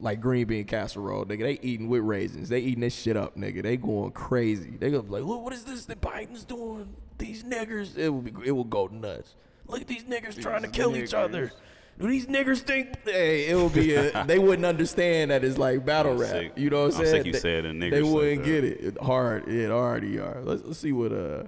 Like 0.02 0.22
green 0.22 0.48
bean 0.48 0.64
casserole, 0.64 1.26
nigga. 1.26 1.42
They 1.42 1.60
eating 1.62 1.90
with 1.90 2.02
raisins. 2.04 2.48
They 2.48 2.60
eating 2.60 2.80
this 2.82 2.96
shit 2.96 3.18
up, 3.18 3.36
nigga. 3.36 3.62
They 3.62 3.76
going 3.76 4.12
crazy. 4.12 4.78
They 4.80 4.90
gonna 4.92 5.04
be 5.04 5.10
like, 5.10 5.24
look, 5.24 5.44
what 5.44 5.52
is 5.54 5.66
this 5.66 5.86
that 5.86 6.00
Biden's 6.00 6.46
doing? 6.46 6.96
These 7.18 7.44
niggers. 7.44 7.98
It 7.98 8.10
will 8.10 8.22
be. 8.22 8.34
It 8.46 8.52
will 8.52 8.64
go 8.64 8.88
nuts. 8.88 9.36
Look 9.68 9.82
at 9.82 9.88
these 9.88 10.06
niggers 10.06 10.42
trying 10.42 10.62
to 10.62 10.70
kill 10.70 10.96
each 10.96 11.14
other. 11.14 11.52
Do 12.00 12.08
these 12.08 12.28
niggers 12.28 12.60
think? 12.62 13.04
Hey, 13.04 13.48
it 13.50 13.56
will 13.56 13.68
be. 13.70 13.94
A, 13.94 14.24
they 14.28 14.40
wouldn't 14.40 14.66
understand 14.66 15.32
that 15.32 15.44
it's 15.44 15.58
like 15.58 15.86
battle 15.86 16.14
I'm 16.14 16.20
rap. 16.20 16.30
sick. 16.30 16.54
You 16.56 16.70
know 16.70 16.84
what 16.84 16.86
I'm 16.86 16.92
saying? 16.92 17.06
I'm 17.06 17.12
saying? 17.12 17.20
sick 17.24 17.26
you 17.28 17.34
They- 17.34 17.40
said 17.40 17.66
a 17.66 17.72
nigger 17.74 17.92
They 17.92 18.02
wouldn't 18.04 18.44
that. 18.44 18.50
get 18.50 18.64
it. 18.64 18.80
it. 18.82 18.98
Hard. 19.02 19.50
It 19.50 19.70
already 19.70 20.18
are. 20.18 20.42
Let's, 20.42 20.64
let's 20.64 20.80
see 20.80 20.94
what. 20.94 21.12
Uh, 21.12 21.44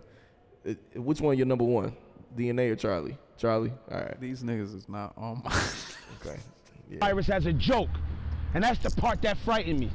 it, 0.65 0.77
which 0.95 1.21
one 1.21 1.37
your 1.37 1.47
number 1.47 1.63
one? 1.63 1.95
DNA 2.37 2.69
or 2.71 2.75
Charlie? 2.75 3.17
Charlie. 3.37 3.71
All 3.89 3.97
right. 3.97 4.19
These 4.19 4.43
niggas 4.43 4.75
is 4.75 4.89
not 4.89 5.13
on 5.15 5.41
my. 5.45 5.51
Okay. 6.23 6.37
Yeah. 6.89 6.99
virus 6.99 7.29
as 7.29 7.45
a 7.45 7.53
joke. 7.53 7.89
And 8.53 8.63
that's 8.63 8.79
the 8.79 8.89
part 9.01 9.21
that 9.21 9.37
frightened 9.37 9.79
me. 9.79 9.91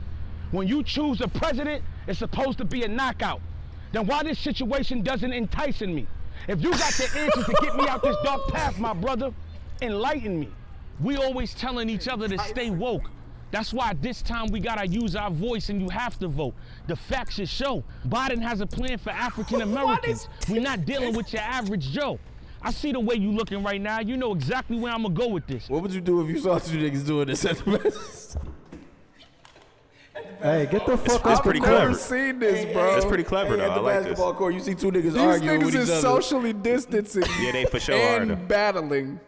When 0.51 0.69
you 0.69 0.83
choose 0.83 1.21
a 1.21 1.29
president, 1.29 1.83
it's 2.07 2.19
supposed 2.19 2.59
to 2.59 2.65
be 2.65 2.85
a 2.85 2.89
knockout. 2.89 3.41
Then 3.93 4.07
why 4.07 4.23
this 4.23 4.39
situation 4.39 5.03
doesn't 5.03 5.33
enticing 5.33 5.95
me? 5.95 6.07
If 6.49 6.63
you 6.63 6.71
got 6.71 6.93
the 6.93 7.11
answers 7.19 7.47
to 7.47 7.57
get 7.61 7.77
me 7.77 7.89
out 7.89 8.03
this 8.03 8.17
dark 8.23 8.49
path, 8.49 8.79
my 8.79 8.93
brother, 8.93 9.33
enlighten 9.83 10.39
me. 10.39 10.49
We 11.01 11.17
always 11.17 11.55
telling 11.55 11.91
each 11.91 12.09
other 12.09 12.29
to 12.29 12.39
stay 12.39 12.71
woke. 12.71 13.11
That's 13.51 13.73
why 13.73 13.95
this 13.95 14.23
time 14.23 14.49
we 14.49 14.61
gotta 14.61 14.87
use 14.87 15.15
our 15.15 15.31
voice 15.31 15.69
and 15.69 15.81
you 15.81 15.89
have 15.89 16.19
to 16.19 16.29
vote. 16.29 16.55
The 16.89 16.97
facts 16.97 17.35
should 17.35 17.49
show. 17.49 17.85
Biden 18.09 18.41
has 18.43 18.61
a 18.61 18.67
plan 18.67 18.99
for 18.99 19.11
African 19.11 19.63
Americans. 19.63 20.29
We're 20.49 20.61
not 20.61 20.85
dealing 20.85 21.15
with 21.15 21.33
your 21.33 21.43
average 21.43 21.91
Joe. 21.91 22.19
I 22.67 22.73
see 22.73 22.91
the 22.91 22.99
way 22.99 23.15
you 23.15 23.31
looking 23.31 23.63
right 23.63 23.81
now. 23.81 24.01
You 24.01 24.17
know 24.17 24.35
exactly 24.35 24.77
where 24.77 24.93
I'm 24.93 25.03
gonna 25.03 25.15
go 25.15 25.29
with 25.29 25.47
this. 25.47 25.69
What 25.69 25.83
would 25.83 25.93
you 25.93 26.01
do 26.01 26.21
if 26.23 26.29
you 26.29 26.41
saw 26.41 26.59
two 26.59 26.77
niggas 26.79 27.07
doing 27.07 27.29
this 27.29 27.45
at 27.45 27.59
the 27.59 27.79
best? 27.79 28.37
Hey, 30.43 30.67
get 30.71 30.85
the 30.85 30.97
fuck 30.99 31.23
That's 31.23 31.39
off 31.39 31.43
pretty 31.45 31.61
the 31.61 31.67
clever. 31.67 31.87
court. 31.91 32.01
seen 32.01 32.39
this, 32.41 32.65
bro. 32.73 32.93
That's 32.95 33.05
pretty 33.05 33.23
clever 33.23 33.51
Hey, 33.57 33.59
though. 33.59 33.65
at 33.67 33.71
I 33.71 33.75
the 33.77 33.81
like 33.81 33.95
this. 33.99 34.05
basketball 34.07 34.35
court, 34.35 34.55
you 34.55 34.61
see 34.61 34.75
two 34.75 34.91
niggas 34.91 35.03
These 35.13 35.17
arguing 35.17 35.65
with 35.65 35.75
niggas 35.75 35.79
is 35.89 36.01
socially 36.01 36.53
distancing. 36.53 37.23
Yeah, 37.41 37.53
they 37.53 37.65
for 37.67 37.79
sure 37.79 37.95
and 37.95 38.33
are, 38.33 38.35
though. 38.35 38.47
battling 38.47 39.21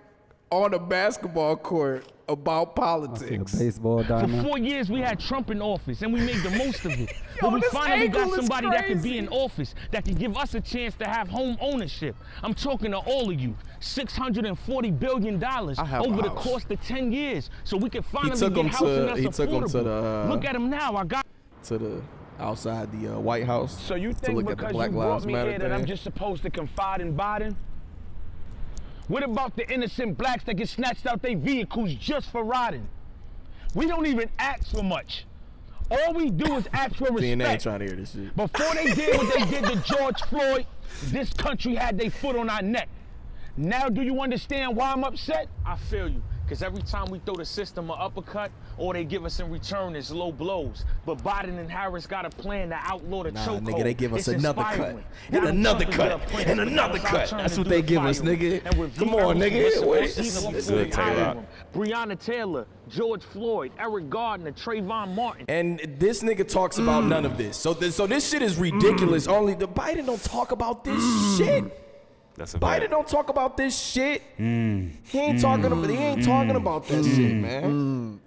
on 0.51 0.75
a 0.75 0.79
basketball 0.79 1.57
court 1.57 2.07
about 2.29 2.69
See 2.69 2.75
the 2.75 2.81
politics. 2.81 3.55
baseball 3.55 4.05
For 4.05 4.29
four 4.43 4.59
years, 4.59 4.91
we 4.91 5.01
had 5.01 5.19
Trump 5.19 5.51
in 5.51 5.63
office, 5.63 6.03
and 6.03 6.13
we 6.13 6.21
made 6.21 6.43
the 6.43 6.51
most 6.51 6.85
of 6.85 6.93
it. 6.93 7.11
Yo, 7.11 7.17
but 7.41 7.53
we 7.55 7.61
this 7.61 7.73
finally 7.73 8.09
got 8.09 8.23
angle 8.25 8.35
is 8.35 8.47
somebody 8.47 8.69
that 8.77 8.87
can 8.87 9.01
be 9.01 9.19
in 9.19 9.29
office, 9.29 9.75
that 9.93 10.05
can 10.05 10.15
give 10.15 10.37
us 10.37 10.55
a 10.55 10.61
chance 10.61 10.95
to 10.97 11.07
have 11.07 11.29
home 11.29 11.57
ownership. 11.61 12.15
I'm 12.43 12.55
talking 12.55 12.91
to 12.91 12.99
all 12.99 13.31
of 13.31 13.41
you. 13.41 13.57
$640 13.81 14.99
billion 14.99 15.43
over 15.43 16.23
the 16.23 16.33
course 16.35 16.67
of 16.69 16.81
10 16.83 17.13
years. 17.13 17.49
So 17.65 17.77
we 17.77 17.89
can 17.89 18.03
finally 18.03 18.39
took 18.39 18.55
get 18.55 18.65
him 18.65 18.71
housing 18.71 18.87
to- 18.89 19.03
that's 19.07 19.21
he 19.21 19.29
took 19.29 19.51
him 19.51 19.69
to 19.69 19.83
the, 19.83 19.93
uh, 19.93 20.29
Look 20.29 20.45
at 20.45 20.55
him 20.55 20.69
now. 20.69 20.97
I 20.97 21.05
got. 21.05 21.27
to 21.65 21.79
the 21.79 22.03
outside 22.39 22.93
the 22.93 23.15
uh, 23.15 23.19
White 23.19 23.47
House. 23.47 23.81
So 23.83 23.95
you 23.95 24.13
to 24.13 24.19
think 24.19 24.37
look 24.37 24.51
at 24.51 24.51
the 24.51 24.57
because 24.57 24.73
Black 24.73 24.91
you 24.91 24.97
brought 24.97 25.11
Lives 25.13 25.27
me 25.27 25.33
Matter 25.33 25.51
here 25.51 25.59
that 25.61 25.73
I'm 25.73 25.85
just 25.87 26.03
supposed 26.05 26.43
to 26.43 26.51
confide 26.51 27.01
in 27.01 27.17
Biden? 27.17 27.57
What 29.09 29.23
about 29.23 29.57
the 29.57 29.71
innocent 29.73 30.19
blacks 30.19 30.45
that 30.45 30.55
get 30.55 30.69
snatched 30.69 31.07
out 31.07 31.23
their 31.23 31.37
vehicles 31.37 31.95
just 31.95 32.31
for 32.31 32.45
riding? 32.45 32.89
We 33.75 33.87
don't 33.87 34.07
even 34.07 34.29
ask 34.39 34.71
for 34.71 34.83
much. 34.83 35.25
All 35.91 36.13
we 36.13 36.31
do 36.31 36.57
is 36.57 36.69
ask 36.73 36.97
for 36.97 37.07
DNA 37.09 37.39
respect. 37.39 37.63
trying 37.63 37.79
to 37.81 37.85
hear 37.87 37.97
this 37.97 38.13
shit. 38.13 38.37
Before 38.37 38.75
they 38.75 38.93
did 38.93 39.17
what 39.17 39.35
they 39.35 39.61
did 39.61 39.65
to 39.65 39.77
George 39.97 40.21
Floyd, 40.23 40.67
this 41.05 41.33
country 41.33 41.75
had 41.75 41.99
their 41.99 42.11
foot 42.11 42.37
on 42.37 42.51
our 42.51 42.61
neck. 42.63 42.89
Now, 43.57 43.89
do 43.89 44.03
you 44.03 44.21
understand 44.21 44.77
why 44.77 44.93
I'm 44.93 45.03
upset? 45.05 45.49
I 45.65 45.77
feel 45.77 46.09
you. 46.09 46.23
Because 46.49 46.63
every 46.63 46.81
time 46.81 47.11
we 47.11 47.19
throw 47.19 47.35
the 47.35 47.45
system 47.45 47.91
an 47.91 47.97
uppercut, 48.01 48.51
all 48.79 48.95
they 48.95 49.05
give 49.05 49.27
us 49.27 49.39
in 49.39 49.51
return 49.51 49.95
is 49.95 50.11
low 50.11 50.33
blows. 50.33 50.87
But 51.05 51.19
Biden 51.19 51.59
and 51.59 51.71
Harris 51.71 52.07
got 52.07 52.25
a 52.25 52.31
plan 52.31 52.71
to 52.71 52.77
outlaw 52.77 53.25
the 53.25 53.33
Nah, 53.33 53.45
chokehold. 53.45 53.67
nigga, 53.67 53.83
they 53.83 53.93
give 53.93 54.15
us 54.15 54.21
It's 54.21 54.43
another 54.43 54.63
inspiring. 54.63 54.97
cut. 54.97 55.35
And 55.35 55.45
another 55.45 55.85
cut. 55.85 56.33
And 56.47 56.61
another 56.61 57.01
cut. 57.01 57.29
That's 57.29 57.59
what 57.59 57.69
they 57.69 57.83
give 57.83 58.03
us, 58.03 58.21
nigga. 58.21 58.65
Come 58.97 59.15
on, 59.15 59.37
nigga. 59.37 59.85
Wait, 59.85 60.15
this- 60.15 60.15
see 60.15 60.43
them 60.43 60.55
this 60.55 60.65
is 60.65 60.71
a 60.71 60.77
we 60.77 60.85
Tay 60.87 61.03
hire 61.03 61.17
Rock. 61.19 61.35
them. 61.35 61.47
Breonna 61.75 62.19
Taylor, 62.19 62.67
George 62.89 63.25
Floyd, 63.25 63.71
Eric 63.79 64.09
Garner, 64.09 64.53
Trayvon 64.53 65.15
Martin. 65.15 65.45
And 65.49 65.81
this 65.99 66.23
nigga 66.23 66.49
talks 66.49 66.79
about 66.79 67.05
mm. 67.05 67.09
none 67.09 67.27
of 67.27 67.37
this. 67.37 67.59
So 67.59 67.75
this, 67.75 67.95
so 67.95 68.07
this 68.07 68.27
shit 68.27 68.41
is 68.41 68.57
ridiculous. 68.57 69.27
Mm. 69.27 69.33
Only 69.33 69.55
the 69.55 69.69
Biden 69.69 70.07
don't 70.07 70.25
talk 70.25 70.53
about 70.53 70.83
this 70.83 71.37
shit. 71.37 71.88
That's 72.39 72.55
a 72.55 72.59
Biden 72.59 72.79
fact. 72.79 72.91
don't 72.91 73.09
talk 73.09 73.29
about 73.29 73.57
this 73.57 73.79
shit. 73.79 74.23
Hmm. 74.37 74.89
He 75.05 75.19
ain't 75.19 75.37
hmm. 75.37 75.43
talking 75.43 75.67
about. 75.67 75.91
He 75.91 75.97
ain't 75.97 76.21
hmm. 76.21 76.31
talking 76.31 76.57
about 76.57 76.87
that 76.89 77.05
shit, 77.05 77.35
man. 77.35 78.21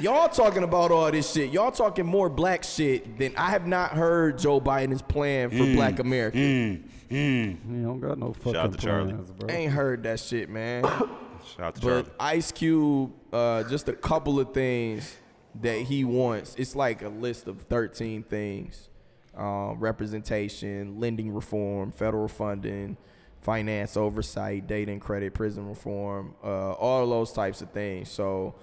Y'all 0.00 0.28
talking 0.28 0.64
about 0.64 0.90
all 0.90 1.10
this 1.12 1.32
shit. 1.32 1.52
Y'all 1.52 1.70
talking 1.70 2.04
more 2.04 2.28
black 2.28 2.64
shit 2.64 3.16
than 3.16 3.34
I 3.36 3.50
have 3.50 3.66
not 3.66 3.92
heard 3.92 4.38
Joe 4.38 4.60
Biden's 4.60 5.02
plan 5.02 5.50
for 5.50 5.72
Black 5.72 6.00
America. 6.00 6.36
He 6.36 7.56
don't 7.64 8.00
got 8.00 8.18
no 8.18 8.32
fucking 8.32 8.56
out 8.56 8.72
to 8.72 8.78
Charlie. 8.78 9.12
plans, 9.12 9.30
bro. 9.30 9.54
Ain't 9.54 9.72
heard 9.72 10.02
that 10.02 10.18
shit, 10.18 10.50
man. 10.50 10.82
Shout 10.84 11.60
out 11.60 11.74
to 11.76 11.80
Charlie. 11.80 12.02
But 12.02 12.14
Ice 12.18 12.50
Cube, 12.50 13.12
uh, 13.32 13.62
just 13.64 13.88
a 13.88 13.92
couple 13.92 14.40
of 14.40 14.52
things 14.52 15.16
that 15.60 15.78
he 15.82 16.04
wants. 16.04 16.56
It's 16.58 16.74
like 16.74 17.02
a 17.02 17.08
list 17.08 17.46
of 17.46 17.62
13 17.62 18.24
things 18.24 18.88
um, 19.36 19.78
representation, 19.78 20.98
lending 21.00 21.32
reform, 21.32 21.92
federal 21.92 22.28
funding, 22.28 22.96
finance 23.44 23.94
oversight, 23.94 24.66
data 24.66 24.90
and 24.90 25.02
credit, 25.02 25.34
prison 25.34 25.68
reform, 25.68 26.34
uh, 26.42 26.72
all 26.72 27.06
those 27.06 27.30
types 27.30 27.60
of 27.60 27.70
things. 27.70 28.10
So 28.10 28.54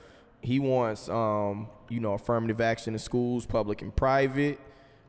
he 0.41 0.57
wants, 0.57 1.07
um, 1.07 1.67
you 1.87 1.99
know, 1.99 2.13
affirmative 2.13 2.59
action 2.59 2.93
in 2.93 2.99
schools, 2.99 3.45
public 3.45 3.83
and 3.83 3.95
private. 3.95 4.59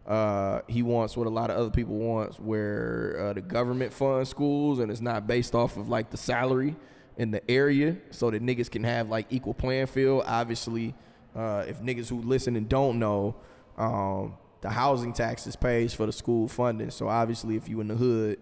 Uh, 0.06 0.60
he 0.68 0.82
wants 0.82 1.16
what 1.16 1.26
a 1.26 1.30
lot 1.30 1.48
of 1.48 1.56
other 1.56 1.70
people 1.70 1.94
wants, 1.94 2.38
where 2.38 3.16
uh, 3.18 3.32
the 3.32 3.40
government 3.40 3.94
funds 3.94 4.28
schools 4.28 4.78
and 4.78 4.90
it's 4.90 5.00
not 5.00 5.26
based 5.26 5.54
off 5.54 5.78
of 5.78 5.88
like 5.88 6.10
the 6.10 6.18
salary 6.18 6.76
in 7.16 7.30
the 7.30 7.50
area, 7.50 7.96
so 8.10 8.30
that 8.30 8.42
niggas 8.42 8.70
can 8.70 8.84
have 8.84 9.08
like 9.08 9.26
equal 9.30 9.54
playing 9.54 9.86
field. 9.86 10.22
Obviously, 10.26 10.94
uh, 11.34 11.64
if 11.66 11.80
niggas 11.80 12.08
who 12.10 12.20
listen 12.20 12.56
and 12.56 12.68
don't 12.68 12.98
know, 12.98 13.34
um, 13.78 14.34
the 14.60 14.68
housing 14.68 15.14
taxes 15.14 15.56
pays 15.56 15.94
for 15.94 16.04
the 16.04 16.12
school 16.12 16.46
funding. 16.46 16.90
So 16.90 17.08
obviously, 17.08 17.56
if 17.56 17.70
you 17.70 17.80
in 17.80 17.88
the 17.88 17.96
hood, 17.96 18.38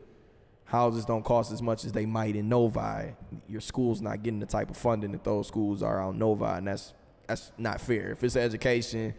houses 0.70 1.04
don't 1.04 1.24
cost 1.24 1.50
as 1.50 1.60
much 1.60 1.84
as 1.84 1.90
they 1.90 2.06
might 2.06 2.36
in 2.36 2.48
Novi. 2.48 3.14
Your 3.48 3.60
school's 3.60 4.00
not 4.00 4.22
getting 4.22 4.38
the 4.38 4.46
type 4.46 4.70
of 4.70 4.76
funding 4.76 5.10
that 5.12 5.24
those 5.24 5.48
schools 5.48 5.82
are 5.82 6.00
on 6.00 6.16
Novi, 6.16 6.44
and 6.44 6.68
that's 6.68 6.94
that's 7.26 7.50
not 7.58 7.80
fair. 7.80 8.12
If 8.12 8.22
it's 8.22 8.36
education, 8.36 9.14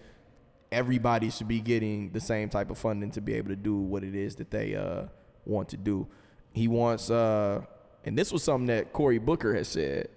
everybody 0.71 1.29
should 1.29 1.49
be 1.49 1.59
getting 1.59 2.11
the 2.11 2.21
same 2.21 2.47
type 2.47 2.71
of 2.71 2.77
funding 2.77 3.11
to 3.11 3.21
be 3.21 3.33
able 3.33 3.49
to 3.49 3.57
do 3.57 3.75
what 3.75 4.03
it 4.03 4.15
is 4.15 4.35
that 4.37 4.49
they 4.49 4.75
uh, 4.75 5.03
want 5.45 5.67
to 5.69 5.77
do. 5.77 6.07
He 6.53 6.69
wants, 6.69 7.09
uh, 7.09 7.61
and 8.05 8.17
this 8.17 8.31
was 8.31 8.43
something 8.43 8.67
that 8.67 8.93
Cory 8.93 9.19
Booker 9.19 9.53
has 9.53 9.67
said. 9.67 10.07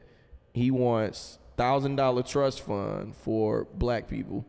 He 0.53 0.71
wants 0.71 1.41
thousand 1.57 1.97
dollar 1.97 2.23
trust 2.23 2.61
fund 2.61 3.17
for 3.17 3.67
black 3.75 4.09
people. 4.09 4.45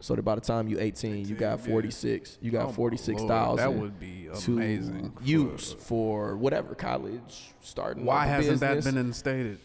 So 0.00 0.14
that 0.14 0.22
by 0.22 0.36
the 0.36 0.40
time 0.40 0.68
you 0.68 0.78
18, 0.78 1.26
you 1.28 1.34
got 1.34 1.60
46. 1.60 2.38
You 2.40 2.50
Oh 2.52 2.52
got 2.52 2.66
my 2.68 2.72
46,000. 2.72 3.56
That 3.56 3.72
would 3.74 3.98
be 3.98 4.28
to 4.42 4.52
amazing 4.52 5.10
for- 5.16 5.24
use 5.24 5.72
for 5.80 6.36
whatever 6.36 6.74
college 6.76 7.52
starting. 7.60 8.04
Why 8.04 8.26
hasn't 8.26 8.60
that 8.60 8.84
been 8.84 8.96
instated? 8.96 9.58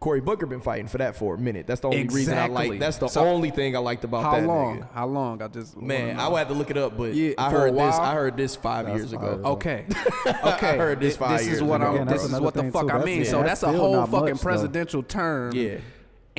Cory 0.00 0.20
Booker 0.20 0.46
been 0.46 0.60
fighting 0.60 0.86
for 0.86 0.98
that 0.98 1.16
for 1.16 1.34
a 1.34 1.38
minute. 1.38 1.66
That's 1.66 1.80
the 1.80 1.88
only 1.88 2.04
reason 2.04 2.38
I 2.38 2.44
Exactly. 2.44 2.68
like. 2.70 2.78
That's 2.78 2.98
the 2.98 3.08
So- 3.08 3.24
only 3.26 3.50
thing 3.50 3.74
I 3.74 3.80
liked 3.80 4.04
about 4.04 4.22
How 4.22 4.36
that. 4.38 4.46
long? 4.46 4.78
nigga. 4.78 4.86
How 4.94 5.06
long? 5.08 5.42
I 5.42 5.48
just 5.48 5.76
Man, 5.76 6.20
I 6.20 6.28
would 6.28 6.38
have 6.38 6.46
to 6.46 6.54
look 6.54 6.70
it 6.70 6.76
up, 6.78 6.96
but 6.96 7.14
Yeah, 7.14 7.32
I 7.36 7.50
for 7.50 7.56
a 7.56 7.60
heard 7.62 7.72
this. 7.74 7.78
while. 7.78 8.00
I 8.00 8.14
heard 8.14 8.36
this 8.36 8.54
five 8.54 8.86
That's 8.86 8.96
years 8.96 9.12
ago. 9.12 9.40
though. 9.42 9.48
Okay. 9.54 9.86
Okay. 10.44 10.76
heard 10.76 11.00
this 11.00 11.14
Thi- 11.16 11.18
five 11.18 11.38
This 11.38 11.46
years 11.48 11.56
is 11.56 11.62
what 11.64 11.80
ago, 11.80 11.90
I'm. 11.90 11.94
Again, 11.96 12.06
This 12.06 12.22
is 12.24 12.40
what 12.40 12.54
the 12.54 12.62
fuck 12.70 12.82
too. 12.82 12.88
I 12.90 12.92
That's- 12.92 13.04
mean. 13.06 13.22
yeah, 13.24 13.30
so 13.30 13.38
that's 13.42 13.60
that's 13.62 13.74
a 13.74 13.76
whole 13.76 14.06
fucking 14.06 14.20
much, 14.20 14.28
though. 14.34 14.42
presidential 14.44 15.02
term. 15.02 15.52
Yeah, 15.52 15.62
where 15.64 15.72
you 15.72 15.80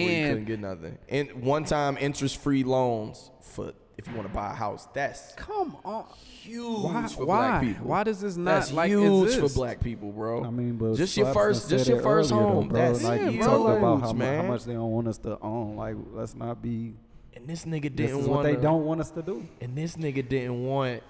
And- 0.08 0.30
couldn't 0.32 0.46
get 0.46 0.60
nothing. 0.60 0.98
And 1.10 1.44
one 1.44 1.64
time 1.66 1.98
interest 2.00 2.38
free 2.42 2.64
loans 2.64 3.32
for 3.42 3.74
if 3.98 4.08
you 4.08 4.16
want 4.16 4.28
to 4.30 4.34
buy 4.34 4.52
a 4.52 4.56
house. 4.56 4.88
That's 4.94 5.34
Come 5.34 5.76
on. 5.84 6.06
huge 6.16 6.84
Why? 6.84 7.08
for 7.08 7.26
why? 7.26 7.36
black 7.50 7.62
people. 7.64 7.88
Why 7.88 8.04
does 8.06 8.22
this 8.22 8.38
not 8.38 8.46
That's 8.60 8.72
like 8.72 8.90
huge 8.90 9.24
exist? 9.34 9.54
for 9.54 9.60
black 9.60 9.82
people, 9.82 10.12
bro. 10.14 10.46
I 10.46 10.50
mean, 10.50 10.78
but 10.78 10.96
just 10.96 11.18
your 11.18 11.34
first, 11.34 11.70
done 11.70 11.80
just 11.80 11.90
your 11.90 12.02
first 12.02 12.32
earlier, 12.32 12.44
though, 12.46 12.50
home. 12.54 12.68
bro. 12.70 12.80
That's 12.80 13.04
like 13.04 13.22
huge, 13.22 13.34
you 13.34 13.44
talked 13.44 13.78
about 13.78 14.00
how, 14.02 14.14
man. 14.14 14.46
how 14.46 14.52
much 14.54 14.64
they 14.64 14.72
don't 14.72 14.92
want 14.92 15.10
us 15.10 15.18
to 15.18 15.38
own. 15.42 15.76
Like, 15.76 15.96
let's 16.14 16.34
not 16.34 16.62
be. 16.62 16.94
and 17.34 17.46
this 17.46 17.66
nigga 17.66 17.82
didn't 17.82 17.98
this 17.98 18.12
is 18.12 18.18
want 18.28 18.30
what 18.30 18.44
they 18.44 18.56
don't 18.56 18.86
want 18.86 19.02
us 19.02 19.12
to 19.12 19.22
do. 19.22 19.46
And 19.60 19.78
this 19.78 19.98
nigga 19.98 20.28
didn't 20.30 20.64
want 20.64 21.04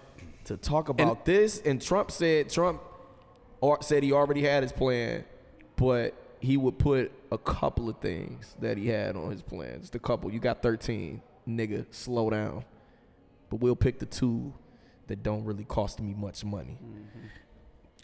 to 0.45 0.57
talk 0.57 0.89
about 0.89 1.25
this. 1.25 1.61
And 1.63 1.79
Trump 1.79 2.09
said 2.09 2.49
Trump 2.49 2.81
or 3.61 3.83
said 3.83 4.01
he 4.01 4.13
already 4.13 4.41
had 4.41 4.63
his 4.63 4.71
plan, 4.71 5.25
but 5.75 6.15
he 6.39 6.57
would 6.57 6.79
put 6.79 7.11
a 7.31 7.37
couple 7.37 7.89
of 7.89 7.97
things 7.99 8.55
that 8.59 8.77
he 8.77 8.87
had 8.87 9.15
on 9.15 9.31
his 9.31 9.41
plan. 9.41 9.81
Just 9.81 9.95
a 9.95 9.99
couple. 9.99 10.31
You 10.31 10.39
got 10.39 10.61
13. 10.61 11.21
Nigga, 11.47 11.85
slow 11.91 12.29
down. 12.29 12.65
But 13.49 13.57
we'll 13.57 13.75
pick 13.75 13.99
the 13.99 14.05
two 14.05 14.53
that 15.07 15.23
don't 15.23 15.43
really 15.43 15.63
cost 15.63 15.99
me 15.99 16.13
much 16.13 16.43
money. 16.45 16.77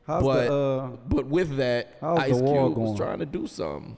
How's 0.08 0.24
but 0.24 0.48
the 0.48 0.54
uh, 0.54 0.88
but 1.08 1.26
with 1.26 1.58
that, 1.58 1.98
Ice 2.02 2.34
wall 2.36 2.68
Cube 2.68 2.78
was 2.78 2.98
trying 2.98 3.20
to 3.20 3.26
do 3.26 3.48
something. 3.48 3.98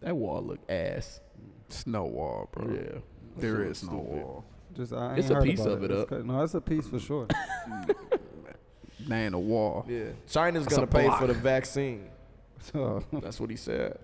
That 0.00 0.16
wall 0.16 0.42
look 0.42 0.60
ass. 0.68 1.20
Snow 1.68 2.04
wall, 2.04 2.48
bro. 2.52 2.72
Yeah. 2.72 2.98
There 3.38 3.74
Shit 3.74 3.90
no 3.90 3.96
wall. 3.98 4.44
just 4.76 4.92
I 4.92 5.10
ain't 5.10 5.18
It's 5.18 5.30
a 5.30 5.40
piece 5.40 5.60
about 5.60 5.72
of 5.72 5.82
it 5.84 5.90
It's 5.90 6.00
up. 6.02 6.08
ca- 6.10 6.18
No, 6.18 6.42
it's 6.42 6.54
a 6.54 6.60
piece 6.60 6.86
for 6.86 6.98
sure. 7.00 7.26
Man, 9.06 9.26
ain't 9.26 9.34
a 9.34 9.38
wall. 9.38 9.84
Yeah. 9.88 10.04
China's 10.28 10.64
That's 10.64 10.76
gonna 10.76 10.86
pay 10.86 11.06
block. 11.06 11.20
for 11.20 11.26
the 11.26 11.34
vaccine. 11.34 12.08
so 12.60 13.04
That's 13.12 13.38
what 13.40 13.50
he 13.50 13.56
said. 13.56 13.98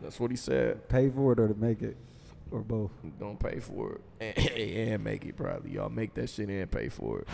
That's 0.00 0.18
what 0.18 0.30
he 0.30 0.36
said. 0.36 0.88
pay 0.88 1.08
for 1.10 1.32
it 1.32 1.38
or 1.40 1.48
to 1.48 1.54
make 1.54 1.82
it, 1.82 1.96
or 2.50 2.60
both. 2.60 2.90
Don't 3.20 3.38
pay 3.38 3.60
for 3.60 3.98
it 4.20 4.36
and, 4.38 4.88
and 4.92 5.04
make 5.04 5.24
it 5.24 5.36
probably. 5.36 5.72
Y'all 5.72 5.88
make 5.90 6.14
that 6.14 6.28
shit 6.28 6.48
and 6.48 6.70
pay 6.70 6.88
for 6.88 7.20
it. 7.20 7.28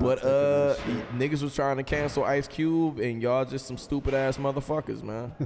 But 0.00 0.24
uh, 0.24 0.76
niggas 1.16 1.42
was 1.42 1.54
trying 1.54 1.76
to 1.76 1.82
cancel 1.82 2.24
Ice 2.24 2.48
Cube, 2.48 3.00
and 3.00 3.20
y'all 3.20 3.44
just 3.44 3.66
some 3.66 3.76
stupid 3.76 4.14
ass 4.14 4.38
motherfuckers, 4.38 5.02
man. 5.02 5.32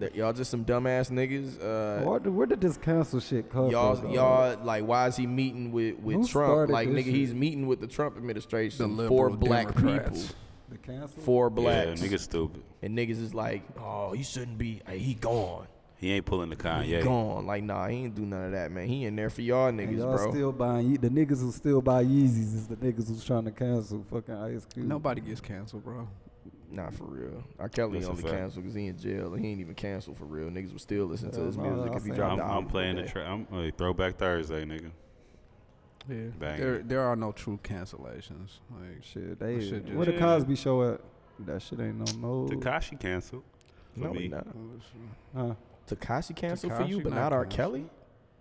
That 0.00 0.16
y'all 0.16 0.32
just 0.32 0.50
some 0.50 0.64
dumbass 0.64 1.12
niggas. 1.12 1.60
Uh, 1.62 2.04
where, 2.04 2.18
did, 2.18 2.34
where 2.34 2.46
did 2.48 2.60
this 2.60 2.76
cancel 2.76 3.20
shit 3.20 3.48
come 3.48 3.70
y'all, 3.70 3.94
from? 3.94 4.10
y'all 4.10 4.58
like, 4.64 4.84
why 4.84 5.06
is 5.06 5.16
he 5.16 5.28
meeting 5.28 5.70
with 5.70 6.00
with 6.00 6.16
Who 6.16 6.26
Trump? 6.26 6.50
started 6.52 6.72
Like, 6.72 6.90
this 6.92 7.06
nigga, 7.06 7.10
he's 7.10 7.32
meeting 7.32 7.68
with 7.68 7.80
the 7.80 7.86
Trump 7.86 8.16
administration 8.16 8.96
The 8.96 9.06
for 9.06 9.30
black 9.30 9.72
Democrats. 9.76 10.22
people, 10.22 10.36
the 10.68 10.78
cancel. 10.78 11.22
for 11.22 11.46
Yeah, 11.46 11.54
blacks, 11.54 12.00
nigga 12.00 12.18
stupid. 12.18 12.62
and 12.82 12.96
niggas 12.96 13.20
is 13.22 13.34
like, 13.34 13.62
oh, 13.78 14.12
he 14.12 14.22
shouldn't 14.22 14.58
be. 14.58 14.80
Hey, 14.86 14.98
he 14.98 15.14
gone. 15.14 15.66
He 15.98 16.12
ain't 16.12 16.26
pulling 16.26 16.50
the 16.50 16.56
He 16.56 16.62
Kanye. 16.92 17.02
gone. 17.04 17.46
Like, 17.46 17.62
nah, 17.64 17.86
he 17.88 18.04
ain't 18.04 18.14
do 18.14 18.26
none 18.26 18.44
of 18.46 18.52
that, 18.52 18.70
man. 18.70 18.86
He 18.86 19.06
in 19.06 19.16
there 19.16 19.30
for 19.30 19.40
y'all 19.40 19.68
And 19.68 19.80
niggas, 19.80 19.96
y'all 19.96 20.16
bro. 20.16 20.30
still 20.30 20.52
buying 20.52 20.92
the 20.94 21.08
niggas 21.08 21.40
who 21.40 21.50
still 21.52 21.80
buy 21.80 22.04
Yeezys 22.04 22.54
is 22.54 22.66
the 22.66 22.76
niggas 22.76 23.08
who's 23.08 23.24
trying 23.24 23.46
to 23.46 23.50
cancel 23.50 24.04
fucking 24.10 24.34
Ice 24.34 24.66
Cube. 24.66 24.86
Nobody 24.86 25.22
gets 25.22 25.40
canceled, 25.40 25.84
bro. 25.84 26.06
Not 26.70 26.92
for 26.94 27.04
real. 27.04 27.42
R. 27.58 27.68
Kelly 27.70 28.00
That's 28.00 28.08
a 28.08 28.10
only 28.10 28.22
canceled 28.24 28.64
because 28.64 28.74
he 28.74 28.86
in 28.88 28.98
jail. 28.98 29.32
and 29.32 29.42
He 29.42 29.52
ain't 29.52 29.60
even 29.60 29.74
canceled 29.74 30.18
for 30.18 30.24
real. 30.26 30.50
Niggas 30.50 30.72
would 30.72 30.80
still 30.82 31.06
listen 31.06 31.30
to 31.30 31.40
his 31.40 31.56
no, 31.56 31.62
music 31.62 31.92
I 31.92 31.96
if 31.96 32.02
he 32.02 32.08
seen- 32.08 32.14
dropped 32.16 32.32
I'm, 32.42 32.48
the 32.48 32.54
I'm 32.54 32.66
playing 32.66 32.96
the 32.96 33.02
day. 33.02 33.08
tra- 33.08 33.24
I'm 33.24 33.72
Throwback 33.72 34.16
Thursday, 34.18 34.64
nigga. 34.66 34.90
Yeah. 36.08 36.16
Bang. 36.38 36.60
There, 36.60 36.78
there 36.82 37.00
are 37.02 37.16
no 37.16 37.32
true 37.32 37.58
cancellations. 37.62 38.60
Like, 38.70 39.02
Shit, 39.02 39.38
they 39.38 39.60
shit 39.60 39.92
where 39.94 40.06
the 40.06 40.12
just- 40.12 40.22
Cosby 40.22 40.56
Show 40.56 40.92
at? 40.94 41.00
That 41.40 41.60
shit 41.60 41.80
ain't 41.80 41.96
no 42.22 42.44
no. 42.44 42.48
Tekashi 42.48 42.98
canceled. 42.98 43.42
For 43.94 44.00
No, 44.00 44.14
me. 44.14 44.22
he 44.22 44.28
not. 44.28 44.46
Oh, 45.36 45.48
huh? 45.48 45.54
Tekashi 45.86 46.34
canceled 46.34 46.72
for 46.72 46.82
you, 46.84 47.00
but 47.02 47.12
not 47.12 47.20
not 47.20 47.32
R. 47.34 47.44
Kelly? 47.46 47.86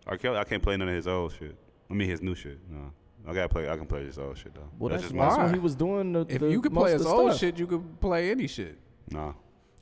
R. 0.07 0.17
Kelly, 0.17 0.37
I 0.37 0.43
can't 0.45 0.63
play 0.63 0.77
none 0.77 0.87
of 0.87 0.95
his 0.95 1.07
old 1.07 1.33
shit. 1.33 1.55
I 1.89 1.93
mean 1.93 2.09
his 2.09 2.21
new 2.21 2.35
shit. 2.35 2.57
No, 2.69 2.91
I 3.27 3.33
gotta 3.33 3.49
play. 3.49 3.67
I 3.69 3.75
can 3.75 3.85
play 3.85 4.05
his 4.05 4.17
old 4.17 4.37
shit 4.37 4.53
though. 4.55 4.69
Well, 4.79 4.89
that's, 4.91 5.03
just 5.03 5.15
that's 5.15 5.37
my. 5.37 5.43
when 5.45 5.53
he 5.53 5.59
was 5.59 5.75
doing 5.75 6.13
the. 6.13 6.25
if 6.29 6.39
the- 6.39 6.49
you 6.49 6.61
could 6.61 6.73
play 6.73 6.93
his 6.93 7.05
old 7.05 7.31
stuff. 7.31 7.39
shit, 7.41 7.59
you 7.59 7.67
could 7.67 7.99
play 7.99 8.31
any 8.31 8.47
shit. 8.47 8.77
Nah, 9.11 9.33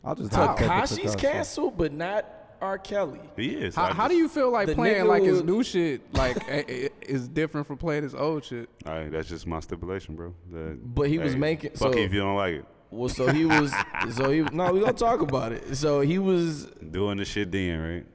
I'll 0.03 0.15
just 0.15 0.31
take 0.31 0.41
Tekashi's 0.41 1.15
Tekashi. 1.15 1.19
canceled, 1.19 1.77
but 1.77 1.93
not 1.93 2.25
R. 2.63 2.77
Kelly. 2.77 3.19
he 3.35 3.49
is. 3.55 3.75
How, 3.75 3.83
I 3.85 3.93
how 3.93 4.07
do 4.07 4.15
you 4.15 4.27
feel 4.29 4.49
like 4.49 4.67
The 4.67 4.75
playing 4.75 5.03
nigga 5.03 5.07
like 5.07 5.23
his 5.23 5.37
would- 5.37 5.45
new 5.45 5.63
shit 5.63 6.13
like 6.13 6.37
a- 6.49 6.85
a- 6.85 6.89
is 7.05 7.27
different 7.27 7.67
from 7.67 7.77
playing 7.77 8.03
his 8.03 8.15
old 8.15 8.45
shit? 8.45 8.69
All 8.85 8.93
right, 8.93 9.11
that's 9.11 9.27
just 9.27 9.45
my 9.45 9.59
stipulation, 9.59 10.15
bro. 10.15 10.33
That- 10.51 10.79
But 10.95 11.09
he 11.09 11.19
was 11.19 11.35
making- 11.35 11.71
Fuck 11.71 11.93
so- 11.93 11.99
you 11.99 12.05
if 12.05 12.13
you 12.13 12.19
don't 12.21 12.35
like 12.37 12.55
it. 12.55 12.65
Well, 12.89 13.09
so 13.09 13.27
he 13.27 13.43
was. 13.45 13.73
so 14.11 14.29
he 14.31 14.41
no, 14.41 14.71
we 14.71 14.79
gonna 14.79 14.93
talk 14.93 15.21
about 15.21 15.51
it. 15.51 15.75
So 15.75 16.01
he 16.01 16.19
was. 16.19 16.65
Doing 16.91 17.17
the 17.17 17.25
shit 17.25 17.51
then, 17.51 17.79
right? 17.81 18.05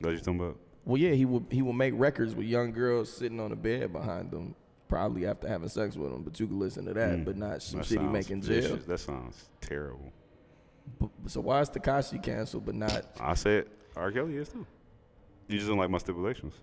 That's 0.00 0.04
what 0.06 0.10
you 0.12 0.18
talking 0.18 0.40
about? 0.40 0.56
Well, 0.84 0.96
yeah, 0.96 1.10
he 1.12 1.24
would. 1.24 1.46
He 1.50 1.60
would 1.60 1.72
make 1.74 1.92
records 1.96 2.34
with 2.36 2.46
young 2.46 2.70
girls 2.72 3.12
sitting 3.12 3.40
on 3.40 3.50
the 3.50 3.56
bed 3.56 3.92
behind 3.92 4.30
them, 4.30 4.54
probably 4.88 5.26
after 5.26 5.48
having 5.48 5.68
sex 5.68 5.96
with 5.96 6.12
them. 6.12 6.22
But 6.22 6.38
you 6.38 6.46
can 6.46 6.58
listen 6.60 6.84
to 6.86 6.94
that, 6.94 7.10
Mm. 7.18 7.24
but 7.24 7.36
not 7.36 7.62
some 7.62 7.80
That 7.80 7.86
shit 7.86 7.98
he 7.98 8.04
sounds 8.04 8.12
making 8.12 8.42
jail. 8.42 8.60
vicious. 8.62 8.84
That 8.84 8.98
sounds 9.00 9.48
terrible. 9.60 10.12
But, 11.00 11.10
so 11.26 11.40
why 11.40 11.60
is 11.60 11.68
Tekashi 11.68 12.22
canceled, 12.22 12.64
but 12.64 12.76
not? 12.76 13.06
I 13.20 13.34
said 13.34 13.66
R. 13.98 14.10
Kelly 14.12 14.36
is 14.36 14.48
too. 14.48 14.64
You 15.48 15.56
just 15.58 15.68
don't 15.68 15.78
like 15.78 15.90
my 15.90 15.98
stipulations. 15.98 16.54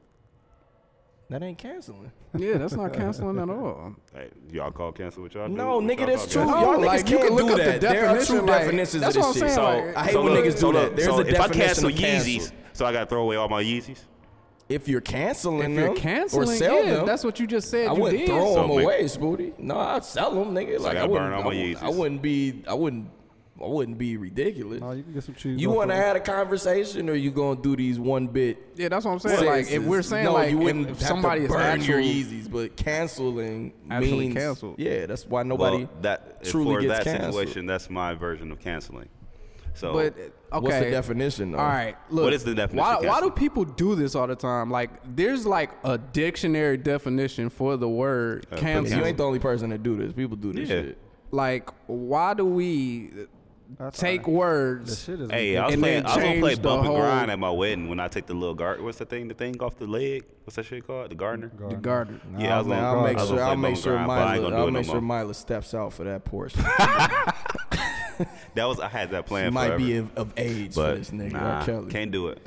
That 1.30 1.42
ain't 1.42 1.58
canceling. 1.58 2.12
Yeah, 2.38 2.60
that's 2.60 2.76
not 2.76 2.94
canceling 2.94 3.40
at 3.40 3.50
all. 3.50 3.96
Hey, 4.14 4.30
y'all 4.52 4.70
call 4.72 4.92
cancel 4.92 5.24
what 5.24 5.34
y'all 5.34 5.48
do? 5.48 5.54
No, 5.56 5.78
What 5.80 5.86
nigga, 5.86 6.00
y'all 6.00 6.08
that's 6.08 6.34
call 6.36 6.44
true. 6.46 6.54
cancel? 6.54 6.62
Y'all 6.62 6.72
No, 6.74 6.80
niggas 6.80 6.86
like, 6.86 7.10
you 7.10 7.18
can't 7.18 7.28
can 7.30 7.36
look 7.36 7.48
do 7.48 7.54
up 7.54 7.58
the 7.58 7.64
that. 7.66 7.82
There 7.82 7.90
are 7.92 8.14
definition, 8.14 8.36
true 8.38 8.46
like- 8.46 8.60
definitions 8.62 9.02
that's 9.02 9.16
of 9.16 9.22
what 9.24 9.34
this 9.34 9.42
I'm 9.42 9.48
shit. 9.50 9.56
saying, 9.56 9.82
So, 9.82 9.88
like- 9.88 9.98
I 9.98 10.04
hate 10.06 10.14
so 10.14 10.24
when 10.24 10.34
look, 10.34 10.46
niggas 10.46 10.52
do 10.54 10.58
so 10.60 10.72
that. 10.74 10.96
There's 10.96 11.08
so 11.08 11.18
a 11.18 11.22
if 11.22 11.28
I 11.28 11.32
definition 11.32 11.62
cancel 11.66 11.88
of 11.90 11.96
cancel. 11.96 12.30
Yeezys, 12.32 12.52
so 12.74 12.86
I 12.86 12.92
gotta 12.92 13.06
throw 13.08 13.22
away 13.24 13.36
all 13.38 13.50
my 13.50 13.64
Yeezys. 13.64 14.00
If 14.70 14.88
you're 14.88 15.02
canceling 15.02 15.58
If 15.60 15.64
them 15.66 15.74
you're 15.76 15.96
canceling, 15.96 16.50
or 16.50 16.56
sell 16.56 16.84
yeah, 16.86 16.94
them, 16.96 17.06
that's 17.08 17.24
what 17.24 17.40
you 17.40 17.48
just 17.48 17.70
said. 17.72 17.88
I 17.88 17.94
you 17.96 18.02
wouldn't 18.02 18.20
did. 18.20 18.28
throw 18.30 18.54
So 18.54 18.62
them 18.62 18.70
make- 18.76 18.84
away, 18.86 19.04
Spooty. 19.06 19.60
No, 19.60 19.80
I'd 19.80 20.06
sell 20.06 20.32
them, 20.32 20.54
nigga. 20.54 20.78
So 20.78 20.84
like 20.84 20.98
I 20.98 21.00
I 21.00 21.02
gotta 21.02 21.12
wouldn't. 21.12 21.30
burn 21.32 21.34
all 21.34 21.40
I, 21.40 21.44
my 21.44 21.48
wouldn't 21.50 21.84
I 21.84 21.88
Yeezys. 21.90 21.96
wouldn't 21.98 22.22
be. 22.22 22.64
I 22.68 22.74
wouldn't. 22.76 23.10
I 23.62 23.68
wouldn't 23.68 23.98
be 23.98 24.18
ridiculous. 24.18 24.82
No, 24.82 24.92
you 24.92 25.04
can 25.04 25.14
get 25.14 25.24
some 25.24 25.36
cheese. 25.36 25.62
You 25.62 25.70
want 25.70 25.90
to 25.90 25.96
have 25.96 26.18
a 26.18 26.20
conversation, 26.20 27.10
or 27.10 27.14
you 27.14 27.32
gonna 27.32 27.62
do 27.62 27.76
these 27.78 27.98
one 27.98 28.28
bit? 28.28 28.58
Yeah, 28.76 28.90
that's 28.90 29.06
what 29.06 29.12
I'm 29.12 29.20
saying. 29.20 29.46
Like, 29.46 29.72
if 29.72 29.82
we're 29.84 30.02
saying 30.02 30.26
no, 30.26 30.34
like 30.34 30.52
you 30.52 30.58
wouldn't 30.58 30.90
if 30.90 31.00
have 31.00 31.08
somebody 31.08 31.42
to 31.42 31.46
is 31.46 31.52
burn 31.52 31.62
actual, 31.62 32.00
your 32.00 32.02
Yeezys, 32.02 32.52
but 32.52 32.76
canceling 32.76 33.72
Actually 33.90 34.18
means 34.20 34.34
canceled. 34.36 34.76
Yeah, 34.78 35.06
that's 35.06 35.26
why 35.26 35.44
nobody 35.44 35.86
well, 35.86 35.90
that 36.02 36.44
truly 36.44 36.76
for 36.76 36.82
gets 36.82 36.98
that 36.98 37.04
canceled. 37.06 37.34
situation, 37.36 37.66
that's 37.66 37.90
my 37.90 38.14
version 38.14 38.52
of 38.52 38.60
canceling. 38.60 39.08
So, 39.74 39.94
but 39.94 40.18
okay. 40.18 40.32
What's 40.60 40.80
the 40.80 40.90
definition? 40.92 41.52
Though? 41.52 41.60
All 41.60 41.66
right, 41.66 41.96
look. 42.10 42.26
What 42.26 42.34
is 42.34 42.44
the 42.44 42.56
definition 42.56 42.86
Why, 42.86 43.08
why 43.08 43.22
do 43.22 43.30
people 43.30 43.64
do 43.66 43.96
this 43.96 44.16
all 44.16 44.28
the 44.28 44.36
time? 44.36 44.70
Like, 44.70 44.90
there's 45.16 45.46
like 45.46 45.70
a 45.86 45.98
dictionary 45.98 46.78
definition 46.78 47.50
for 47.50 47.78
the 47.78 47.88
word 47.90 48.48
Uh, 48.52 48.58
cancel. 48.58 48.98
You 48.98 49.06
ain't 49.06 49.18
the 49.18 49.24
only 49.26 49.40
person 49.40 49.70
that 49.70 49.82
do 49.84 49.96
this. 49.98 50.12
People 50.14 50.36
do 50.38 50.52
this 50.52 50.70
Yeah. 50.70 50.82
shit. 50.82 50.98
like, 51.32 51.70
why 51.88 52.34
do 52.34 52.46
we? 52.46 53.12
That's 53.78 54.00
take 54.00 54.28
all 54.28 54.34
right. 54.34 54.34
The 54.34 54.38
words. 54.38 55.04
shit 55.04 55.20
is 55.22 55.30
Hey, 55.32 55.58
I 55.58 55.66
was 55.68 55.76
playing. 55.76 56.06
I 56.06 56.16
was 56.16 56.24
gonna 56.24 56.40
play 56.40 56.56
bump 56.56 56.86
and 56.86 56.96
grind 56.96 57.32
at 57.32 57.40
my 57.40 57.52
wedding 57.52 57.90
when 57.90 58.00
I 58.00 58.08
take 58.08 58.26
the 58.26 58.34
little 58.34 58.56
guard. 58.56 58.82
What's 58.82 58.98
the 59.00 59.06
thing? 59.06 59.28
The 59.28 59.34
thing 59.34 59.62
off 59.62 59.78
the 59.78 59.88
leg? 59.88 60.24
What's 60.44 60.56
that 60.56 60.66
shit 60.66 60.86
called? 60.88 61.12
The 61.12 61.16
gardener. 61.16 61.52
The 61.70 61.76
garter. 61.76 62.20
Yeah, 62.38 62.56
I 62.56 62.58
was 62.60 62.68
man, 62.68 62.82
gonna- 62.82 62.98
I'll 62.98 63.04
make 63.04 63.20
sure. 63.20 63.44
I'll 63.44 63.56
make 63.58 63.76
sure 63.78 63.98
and 63.98 64.08
Mila. 64.08 64.26
I'll 64.26 64.46
it 64.48 64.50
no 64.52 64.72
make 64.72 64.86
sure 64.86 65.02
more. 65.02 65.20
Mila 65.20 65.34
steps 65.34 65.74
out 65.74 65.94
for 65.94 66.04
that 66.06 66.24
portion. 66.26 66.64
That 68.56 68.64
was 68.66 68.80
I 68.80 68.88
had 68.88 69.12
that 69.12 69.26
She 69.26 69.28
plan. 69.28 69.54
might 69.54 69.76
be 69.76 69.98
of, 69.98 70.16
of 70.18 70.32
age 70.38 70.74
but 70.76 70.92
for 70.94 70.98
this 71.00 71.12
nigga. 71.12 71.34
nah, 71.34 71.66
Kelly. 71.66 71.92
can't 71.92 72.12
do 72.12 72.30
it. 72.30 72.38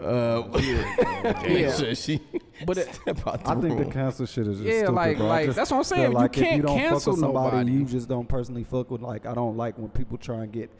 Uh, 0.00 0.42
Can't 0.42 0.64
Yeah. 0.64 1.42
do 1.42 1.54
it. 1.54 1.76
sure 1.78 1.94
she. 1.94 2.20
But 2.66 2.78
it- 2.78 2.94
step 3.02 3.26
out 3.26 3.44
the 3.44 3.50
I 3.50 3.54
think 3.54 3.76
the 3.78 3.84
room. 3.84 3.90
cancel 3.92 4.26
shit 4.26 4.46
is 4.46 4.58
just 4.58 4.68
Yeah, 4.68 4.78
stupid, 4.80 4.92
like- 4.94 5.16
bro. 5.18 5.26
Like, 5.26 5.44
just 5.46 5.56
that's 5.56 5.70
what 5.70 5.76
I'm 5.78 5.84
saying. 5.84 6.10
You 6.10 6.16
Like 6.16 6.36
if 6.36 6.42
can't 6.44 6.56
you 6.56 6.62
don't 6.62 6.78
fuck 6.78 6.88
cancel 6.90 7.12
with 7.12 7.20
somebody, 7.20 7.56
nobody. 7.58 7.72
you 7.72 7.84
just 7.84 8.08
don't 8.08 8.28
personally 8.28 8.64
fuck 8.64 8.90
with. 8.90 9.02
Like 9.02 9.24
I 9.26 9.34
don't 9.34 9.56
like 9.56 9.78
when 9.78 9.90
people 9.90 10.18
try 10.18 10.42
and 10.42 10.52
get 10.52 10.70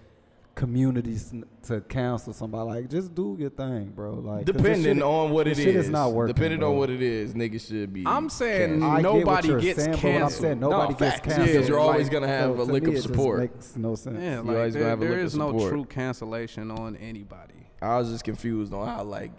communities 0.55 1.33
to 1.65 1.81
cancel 1.83 2.33
somebody. 2.33 2.69
Like 2.69 2.91
just 2.91 3.15
do 3.15 3.37
your 3.39 3.51
thing, 3.51 3.93
bro. 3.95 4.15
Like, 4.15 4.45
Depending 4.47 4.97
shit- 4.97 5.03
on 5.03 5.31
what 5.31 5.47
it 5.47 5.51
this 5.51 5.59
is. 5.59 5.65
shit 5.65 5.77
is 5.77 5.89
not 5.89 6.13
working. 6.13 6.35
Depending 6.35 6.61
bro. 6.61 6.73
on 6.73 6.79
what 6.79 6.91
it 6.91 7.03
is, 7.03 7.35
niggas 7.35 7.69
should 7.69 7.93
be. 7.93 8.05
I'm 8.07 8.29
saying 8.29 8.83
I 8.83 9.01
get 9.01 9.09
what 9.11 9.19
nobody 9.21 9.49
you're 9.49 9.61
gets 9.61 9.79
saying, 9.85 9.91
but 9.93 9.97
I'm 9.97 10.01
canceled. 10.01 10.43
saying, 10.43 10.61
nobody 10.61 10.93
No, 10.93 10.99
gets 10.99 11.21
canceled. 11.21 11.49
Yeah, 11.49 11.61
you're 11.61 11.79
always 11.81 12.05
Like, 12.05 12.13
gonna 12.13 12.29
have 12.29 12.57
so 12.57 12.63
a 12.63 12.67
to 12.67 12.73
lick 12.73 12.83
me, 12.85 12.89
of 12.91 12.95
it 12.95 12.97
just 12.99 13.09
support. 13.09 13.41
Makes 13.41 13.77
no 13.77 13.95
sense. 13.95 14.19
Yeah, 14.21 14.37
You 14.37 14.43
like 14.43 14.57
always 14.57 14.75
gonna 14.75 14.81
there, 14.85 14.91
have 14.91 14.99
a 15.03 15.05
there 15.05 15.17
lick 15.17 15.25
is 15.27 15.35
of 15.35 15.39
no 15.41 15.69
true 15.69 15.85
cancellation 15.87 16.71
on 16.71 16.97
anybody. 16.97 17.64
I 17.85 17.99
was 17.99 18.11
just 18.11 18.25
confused 18.25 18.73
on 18.73 18.87
how 18.87 19.03
like 19.05 19.31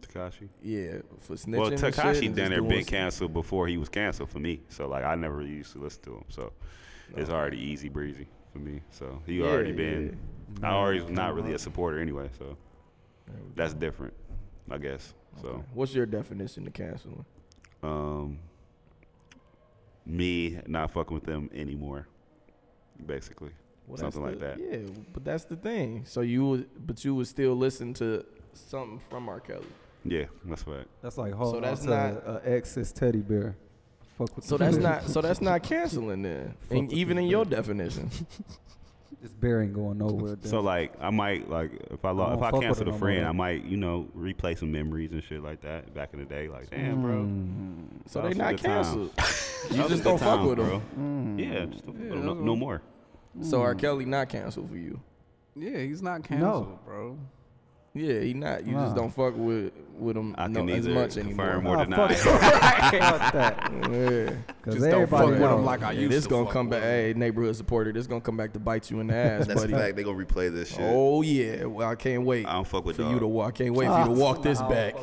Tekashi. 0.00 0.48
yeah 0.62 0.98
for 1.20 1.34
snitching. 1.34 1.58
Well, 1.58 1.66
and 1.68 1.78
shit 1.80 1.94
Tekashi 1.94 2.26
and 2.26 2.36
done 2.36 2.50
there 2.50 2.62
been 2.62 2.84
canceled 2.84 3.32
before 3.34 3.66
he 3.66 3.76
was 3.76 3.88
canceled 3.88 4.30
for 4.30 4.38
me. 4.38 4.62
So 4.68 4.88
like 4.88 5.04
I 5.04 5.14
never 5.14 5.42
used 5.42 5.72
to 5.72 5.78
listen 5.78 6.02
to 6.04 6.10
him. 6.16 6.24
So 6.28 6.52
it's 7.16 7.30
already 7.30 7.58
easy 7.58 7.88
breezy 7.88 8.26
for 8.52 8.58
me. 8.58 8.80
So 8.90 9.20
he 9.26 9.38
Yeah, 9.38 9.46
already 9.46 9.70
yeah. 9.70 9.76
been. 9.76 10.18
I 10.62 10.70
already 10.72 11.00
was 11.00 11.10
not 11.10 11.34
really 11.34 11.52
a 11.52 11.58
supporter 11.58 12.00
anyway. 12.00 12.30
So 12.38 12.56
that's 13.54 13.74
different, 13.74 14.14
I 14.70 14.78
guess. 14.78 15.14
So 15.42 15.62
What's 15.74 15.94
your 15.94 16.06
definition 16.06 16.66
of 16.66 16.72
canceling? 16.72 17.24
um, 17.82 18.38
me 20.06 20.58
not 20.66 20.90
fucking 20.90 21.14
with 21.14 21.24
them 21.24 21.50
anymore, 21.54 22.08
basically. 23.04 23.50
Well, 23.88 23.96
that's 23.96 24.14
Something 24.14 24.22
like 24.22 24.38
the- 24.40 24.46
that. 24.46 24.58
Yeah, 24.60 24.86
but 25.14 25.24
that's 25.24 25.44
the 25.44 25.56
thing. 25.56 26.04
So 26.06 26.20
you 26.20 26.46
would, 26.46 26.86
but 26.86 27.04
you 27.04 27.14
would 27.14 27.26
still 27.26 27.54
listen 27.56 27.94
to 27.94 28.24
something 28.52 29.00
from 29.08 29.28
R. 29.28 29.40
Kelly. 29.40 29.64
Yeah, 30.04 30.24
that's 30.44 30.66
right. 30.66 30.86
That's 31.02 31.16
like 31.18 31.32
holding 31.32 31.62
that's 31.62 31.82
on 31.82 31.90
not- 31.90 32.24
to 32.24 32.42
a 32.44 32.56
ex's 32.56 32.92
teddy 32.92 33.20
bear. 33.20 33.56
Fuck 34.18 34.36
with 34.36 34.44
So 34.44 34.56
that's 34.58 34.76
bear. 34.76 34.82
not. 34.82 35.08
So 35.08 35.20
that's 35.20 35.40
not 35.40 35.62
canceling 35.64 36.22
then. 36.22 36.54
Fuck 36.68 36.78
And 36.78 36.92
even 36.92 37.16
this 37.16 37.24
in 37.24 37.30
your 37.30 37.44
definition. 37.44 38.10
This 39.20 39.32
bear 39.32 39.62
ain't 39.62 39.72
going 39.74 39.98
nowhere. 39.98 40.36
then. 40.36 40.48
So 40.48 40.60
like 40.60 40.92
I 41.00 41.10
might 41.10 41.50
like 41.50 41.72
if 41.90 42.04
I 42.04 42.10
lo- 42.12 42.34
if 42.34 42.40
I 42.42 42.52
cancel 42.52 42.86
it 42.86 42.94
a 42.94 42.96
friend, 42.96 43.22
more. 43.22 43.28
I 43.30 43.32
might 43.32 43.64
you 43.64 43.76
know 43.76 44.06
replay 44.16 44.56
some 44.56 44.70
memories 44.70 45.10
and 45.10 45.24
shit 45.24 45.42
like 45.42 45.60
that 45.62 45.92
back 45.92 46.10
in 46.12 46.20
the 46.20 46.24
day. 46.24 46.46
Like 46.46 46.70
damn, 46.70 47.02
bro. 47.02 47.14
Mm. 47.14 48.08
So 48.08 48.20
That 48.20 48.22
they 48.22 48.28
was 48.28 48.38
not 48.38 48.50
good 48.56 48.60
canceled. 48.64 49.10
You 49.72 49.88
just 49.88 50.04
don't 50.04 50.18
good 50.18 50.20
fuck 50.20 50.38
time, 50.38 50.46
with 50.46 50.56
bro. 50.58 50.82
them. 50.94 51.36
Yeah, 51.36 51.64
just 51.64 51.84
don't, 51.84 51.98
Yeah, 52.00 52.08
no, 52.10 52.14
that's 52.14 52.24
no 52.44 52.52
what- 52.52 52.58
more. 52.60 52.82
So 53.42 53.62
R. 53.62 53.74
Mm. 53.74 53.78
Kelly 53.78 54.04
not 54.04 54.28
canceled 54.28 54.68
for 54.70 54.76
you. 54.76 55.00
Yeah, 55.56 55.78
he's 55.78 56.02
not 56.02 56.22
canceled, 56.24 56.84
bro. 56.84 57.18
Yeah, 57.94 58.20
he 58.20 58.32
not. 58.34 58.64
You 58.66 58.74
Nah. 58.74 58.84
just 58.84 58.96
don't 58.96 59.10
fuck 59.12 59.34
with 59.36 59.72
with 59.98 60.16
him 60.16 60.32
I 60.38 60.46
no, 60.46 60.60
can 60.60 60.70
as 60.70 60.86
neither 60.86 61.00
much 61.00 61.14
confirm 61.16 61.66
anymore. 61.66 61.78
or 61.78 61.84
deny. 61.84 62.14
fuck, 62.14 62.40
fuck 62.40 63.32
that. 63.32 63.72
Yeah. 63.72 64.30
Because 64.46 64.74
Just 64.74 64.78
don't 64.84 64.84
everybody 65.02 65.08
fuck 65.08 65.26
with 65.30 65.40
know. 65.40 65.58
him 65.58 65.64
like 65.64 65.82
I 65.82 65.94
Hey, 65.94 66.00
used 66.02 66.12
this 66.12 66.24
to. 66.24 66.30
gonna 66.30 66.44
fuck 66.44 66.52
come 66.52 66.68
back. 66.68 66.82
with 66.82 66.90
him. 66.90 67.14
Hey, 67.14 67.14
neighborhood 67.18 67.56
supporter, 67.56 67.92
this 67.92 68.06
gonna 68.06 68.20
come 68.20 68.36
back 68.36 68.52
to 68.52 68.60
bite 68.60 68.88
you 68.90 69.00
in 69.00 69.08
the 69.08 69.14
ass, 69.16 69.46
That's 69.48 69.60
buddy. 69.60 69.72
a 69.72 69.76
fact. 69.76 69.96
They 69.96 70.04
gonna 70.04 70.24
replay 70.24 70.52
this 70.54 70.68
shit. 70.68 70.80
Oh 70.82 71.22
yeah, 71.22 71.64
well 71.64 71.88
I 71.88 71.96
can't 71.96 72.22
wait 72.24 72.46
I 72.46 72.52
don't 72.52 72.66
fuck 72.66 72.84
with 72.84 72.96
for 72.96 73.02
dog. 73.02 73.12
you 73.14 73.18
to 73.20 73.26
walk. 73.26 73.54
I 73.54 73.64
Can't 73.64 73.74
wait 73.74 73.86
for 73.88 73.98
you 73.98 74.04
to 74.04 74.10
ah. 74.10 74.14
walk 74.14 74.42
this 74.44 74.60
back. 74.62 74.94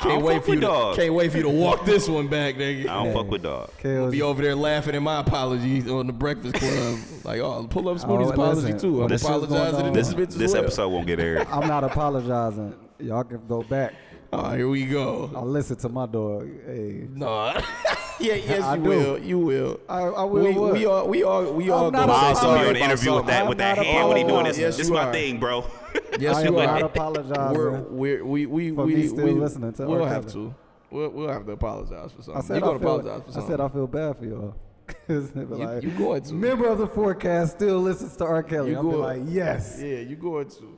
I 0.00 0.02
Can't 0.02 0.22
wait 0.22 0.44
for 0.44 0.54
you 0.54 0.60
to. 0.60 0.92
Can't 0.94 1.12
wait 1.14 1.30
for 1.32 1.38
you 1.38 1.42
to 1.44 1.48
walk 1.48 1.84
this 1.84 2.08
one 2.08 2.28
back, 2.28 2.54
nigga. 2.54 2.88
I 2.88 3.02
don't 3.04 3.12
fuck 3.12 3.28
with 3.30 3.42
dog. 3.42 3.70
Kale's- 3.78 4.12
Be 4.12 4.22
over 4.22 4.40
there 4.42 4.54
laughing 4.54 4.94
at 4.94 5.02
my 5.02 5.20
apologies 5.20 5.88
on 5.90 6.06
the 6.06 6.12
Breakfast 6.12 6.54
Club. 6.54 6.98
like, 7.24 7.40
oh, 7.40 7.66
pull 7.68 7.88
up 7.88 7.98
Spooty's 7.98 8.28
Oh, 8.28 8.32
apology 8.32 8.72
listen, 8.72 8.78
too. 8.78 9.02
I'm 9.02 9.08
this 9.08 9.22
is 9.22 9.26
apologizing 9.28 9.84
to 9.86 9.90
this 9.90 10.08
This 10.08 10.14
bitch 10.14 10.28
as 10.28 10.36
this 10.38 10.52
well. 10.52 10.62
episode 10.62 10.88
won't 10.90 11.06
get 11.08 11.18
aired. 11.18 11.46
I'm 11.50 11.66
not 11.66 11.82
apologizing. 11.84 12.74
Y'all 13.00 13.24
can 13.24 13.44
go 13.48 13.62
back. 13.64 13.94
Oh, 14.32 14.50
here 14.54 14.68
we 14.68 14.84
go. 14.86 15.30
I 15.30 15.32
go. 15.34 15.42
listen 15.44 15.76
to 15.76 15.88
my 15.88 16.06
dog. 16.06 16.48
Hey, 16.66 17.06
No. 17.14 17.26
yeah, 18.20 18.34
yes, 18.34 18.62
I 18.62 18.76
you 18.76 18.82
do. 18.82 18.88
will. 18.88 19.18
You 19.18 19.38
will. 19.38 19.80
I, 19.88 20.00
I 20.02 20.24
will. 20.24 20.44
We, 20.44 20.52
what? 20.52 20.72
we 20.74 20.86
all 20.86 21.08
we 21.08 21.22
all 21.22 21.52
we 21.52 21.70
all 21.70 21.86
I'm 21.86 21.92
gonna 21.92 22.06
not 22.06 22.16
say 22.16 22.22
Myles 22.22 22.40
gonna 22.42 22.68
on 22.68 22.74
the 22.74 22.80
interview 22.80 23.14
with 23.14 23.26
that 23.26 23.42
I'm 23.42 23.48
with 23.48 23.58
that 23.58 23.76
not 23.78 23.86
hand 23.86 24.08
when 24.08 24.16
he 24.18 24.24
doing 24.24 24.44
this. 24.44 24.58
Yes, 24.58 24.76
this 24.76 24.88
you 24.88 24.94
my 24.94 25.04
are. 25.04 25.12
thing, 25.12 25.38
bro. 25.40 25.64
Yes, 26.18 26.36
I 26.36 26.42
you 26.44 26.58
are. 26.58 26.66
not 26.66 26.82
apologizing. 26.82 27.54
We're, 27.56 27.80
we're, 27.82 28.24
we 28.24 28.46
we 28.46 28.70
For 28.72 28.84
we 28.84 28.94
me 28.96 29.06
still 29.08 29.24
we, 29.24 29.30
listening 29.32 29.72
to 29.74 29.86
We'll 29.86 30.04
have 30.04 30.26
to. 30.32 30.54
We'll, 30.90 31.10
we'll 31.10 31.28
have 31.28 31.46
to 31.46 31.52
apologize 31.52 32.10
for 32.12 32.20
I 32.20 32.24
something. 32.24 32.42
said 32.42 32.54
You're 32.54 32.60
gonna 32.60 32.78
feel, 32.80 32.88
apologize 32.96 33.22
for 33.26 33.32
something. 33.32 33.54
I 33.54 33.56
said 33.56 33.60
I 33.60 33.68
feel 33.68 33.86
bad 33.86 34.16
for 34.18 34.24
y'all. 34.24 34.56
'Cause 35.06 35.30
they 35.32 35.44
be 35.44 35.56
you, 35.56 35.80
you 35.82 35.90
going 35.98 36.22
to? 36.22 36.34
member 36.34 36.66
of 36.66 36.78
the 36.78 36.86
4Cast 36.88 37.50
still 37.50 37.78
listens 37.78 38.16
to 38.16 38.24
R. 38.24 38.42
Kelly. 38.42 38.70
You 38.70 38.78
I'm 38.78 38.90
be 38.90 38.96
like, 38.96 39.22
yes. 39.26 39.78
Yeah, 39.80 39.98
you 40.00 40.16
going 40.16 40.48
to? 40.48 40.77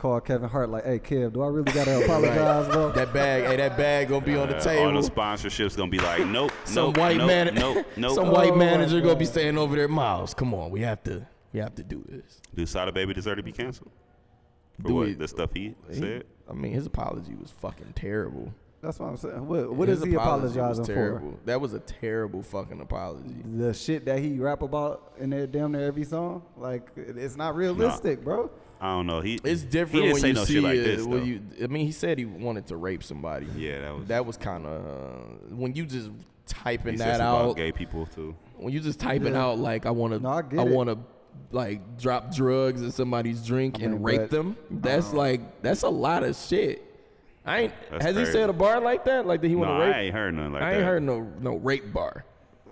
Call 0.00 0.18
Kevin 0.22 0.48
Hart 0.48 0.70
like, 0.70 0.84
hey, 0.84 0.98
Kev, 0.98 1.34
do 1.34 1.42
I 1.42 1.48
really 1.48 1.70
gotta 1.72 2.02
apologize, 2.04 2.72
bro? 2.72 2.90
That 2.92 3.12
bag, 3.12 3.44
hey, 3.44 3.56
that 3.56 3.76
bag 3.76 4.08
gonna 4.08 4.24
be 4.24 4.34
on 4.34 4.48
the 4.48 4.58
table. 4.58 4.86
all 4.96 5.02
the 5.02 5.06
sponsorships 5.08 5.76
gonna 5.76 5.90
be 5.90 5.98
like, 5.98 6.26
nope, 6.26 6.52
some 6.64 6.86
nope, 6.86 6.96
white 6.96 7.18
nope, 7.18 7.26
man, 7.26 7.54
nope, 7.54 7.86
nope. 7.98 8.14
some 8.14 8.30
white 8.30 8.52
Oh, 8.52 8.56
manager 8.56 8.96
my 8.96 9.02
gonna 9.02 9.14
be 9.16 9.26
God. 9.26 9.30
staying 9.32 9.58
over 9.58 9.76
there. 9.76 9.88
Myles, 9.88 10.32
come 10.32 10.54
on, 10.54 10.70
we 10.70 10.80
have 10.80 11.02
to, 11.04 11.26
we 11.52 11.60
have 11.60 11.74
to 11.74 11.82
do 11.84 12.02
this. 12.08 12.40
Do 12.54 12.64
Sada 12.64 12.92
Baby 12.92 13.12
deserve 13.12 13.36
to 13.36 13.42
be 13.42 13.52
canceled 13.52 13.90
for 14.80 14.88
Do 14.88 14.94
what 14.94 15.08
it. 15.08 15.18
the 15.18 15.28
stuff 15.28 15.50
he 15.52 15.74
He- 15.90 15.94
said? 16.00 16.24
I 16.48 16.54
mean, 16.54 16.72
his 16.72 16.86
apology 16.86 17.34
was 17.34 17.50
fucking 17.50 17.92
terrible. 17.94 18.54
That's 18.82 18.98
what 18.98 19.10
I'm 19.10 19.18
saying. 19.18 19.46
What, 19.46 19.70
what 19.74 19.88
His 19.88 19.98
is 19.98 20.06
he 20.06 20.14
apology 20.14 20.58
was 20.58 20.78
apologizing 20.78 20.94
for? 20.94 21.22
That 21.44 21.60
was 21.60 21.74
a 21.74 21.80
terrible 21.80 22.42
fucking 22.42 22.80
apology. 22.80 23.36
The 23.58 23.74
shit 23.74 24.06
that 24.06 24.18
he 24.20 24.38
rap 24.38 24.62
about 24.62 25.12
in 25.18 25.28
there 25.28 25.46
damn 25.46 25.72
near 25.72 25.84
every 25.86 26.04
song? 26.04 26.42
Like, 26.56 26.88
it's 26.96 27.36
not 27.36 27.54
realistic, 27.54 28.24
bro. 28.24 28.50
I 28.80 28.92
don't 28.92 29.06
know. 29.06 29.20
He 29.20 29.38
It's 29.44 29.62
he 29.62 29.68
different 29.68 30.04
didn't 30.06 30.12
when 30.14 30.20
say 30.22 30.28
you 30.28 30.34
no 30.34 30.44
see 30.44 30.54
shit 30.54 30.62
like 30.62 30.76
it. 30.78 30.84
this. 30.96 31.04
when 31.04 31.26
you, 31.26 31.40
I 31.62 31.66
mean, 31.66 31.84
he 31.86 31.92
said 31.92 32.16
he 32.18 32.24
wanted 32.24 32.66
to 32.68 32.76
rape 32.76 33.02
somebody. 33.02 33.46
yeah, 33.56 33.80
that 33.80 33.94
was 33.96 34.06
That 34.08 34.26
was 34.26 34.36
kind 34.36 34.66
of 34.66 34.86
uh, 34.86 35.54
when 35.54 35.74
you 35.74 35.84
just 35.84 36.10
typing 36.46 36.92
he 36.94 36.98
that 36.98 37.18
something 37.18 37.20
about 37.26 37.48
out. 37.50 37.56
gay 37.56 37.72
people 37.72 38.06
too. 38.06 38.34
When 38.56 38.72
you 38.72 38.80
just 38.80 38.98
typing 38.98 39.34
Yeah. 39.34 39.44
out 39.44 39.58
like 39.58 39.84
I 39.86 39.90
want 39.90 40.14
to, 40.14 40.18
No, 40.20 40.30
I 40.30 40.42
I, 40.58 40.64
want 40.64 40.88
to 40.88 40.98
like 41.52 41.98
drop 41.98 42.34
drugs 42.34 42.80
in 42.82 42.90
somebody's 42.90 43.44
drink 43.46 43.80
I 43.80 43.84
and 43.84 44.02
rape 44.04 44.20
but- 44.22 44.30
them. 44.30 44.56
That's 44.70 45.12
like 45.12 45.60
that's 45.62 45.82
a 45.82 45.88
lot 45.90 46.22
of 46.22 46.34
shit. 46.36 46.86
I 47.44 47.60
ain't 47.60 47.72
That's 47.90 48.04
has 48.04 48.14
crazy. 48.14 48.30
he 48.30 48.32
said 48.36 48.50
a 48.50 48.52
bar 48.52 48.80
like 48.80 49.04
that? 49.06 49.26
Like 49.26 49.40
that 49.42 49.48
he 49.48 49.56
want 49.56 49.70
to 49.70 49.84
rape? 49.86 49.94
I 49.94 50.00
ain't 50.02 50.14
heard 50.14 50.34
nothing 50.34 50.52
like 50.52 50.62
I 50.62 50.70
that. 50.70 50.74
I 50.74 50.76
ain't 50.78 50.84
heard 50.86 51.02
no 51.02 51.26
no 51.40 51.56
rape 51.56 51.92
bar. 51.92 52.24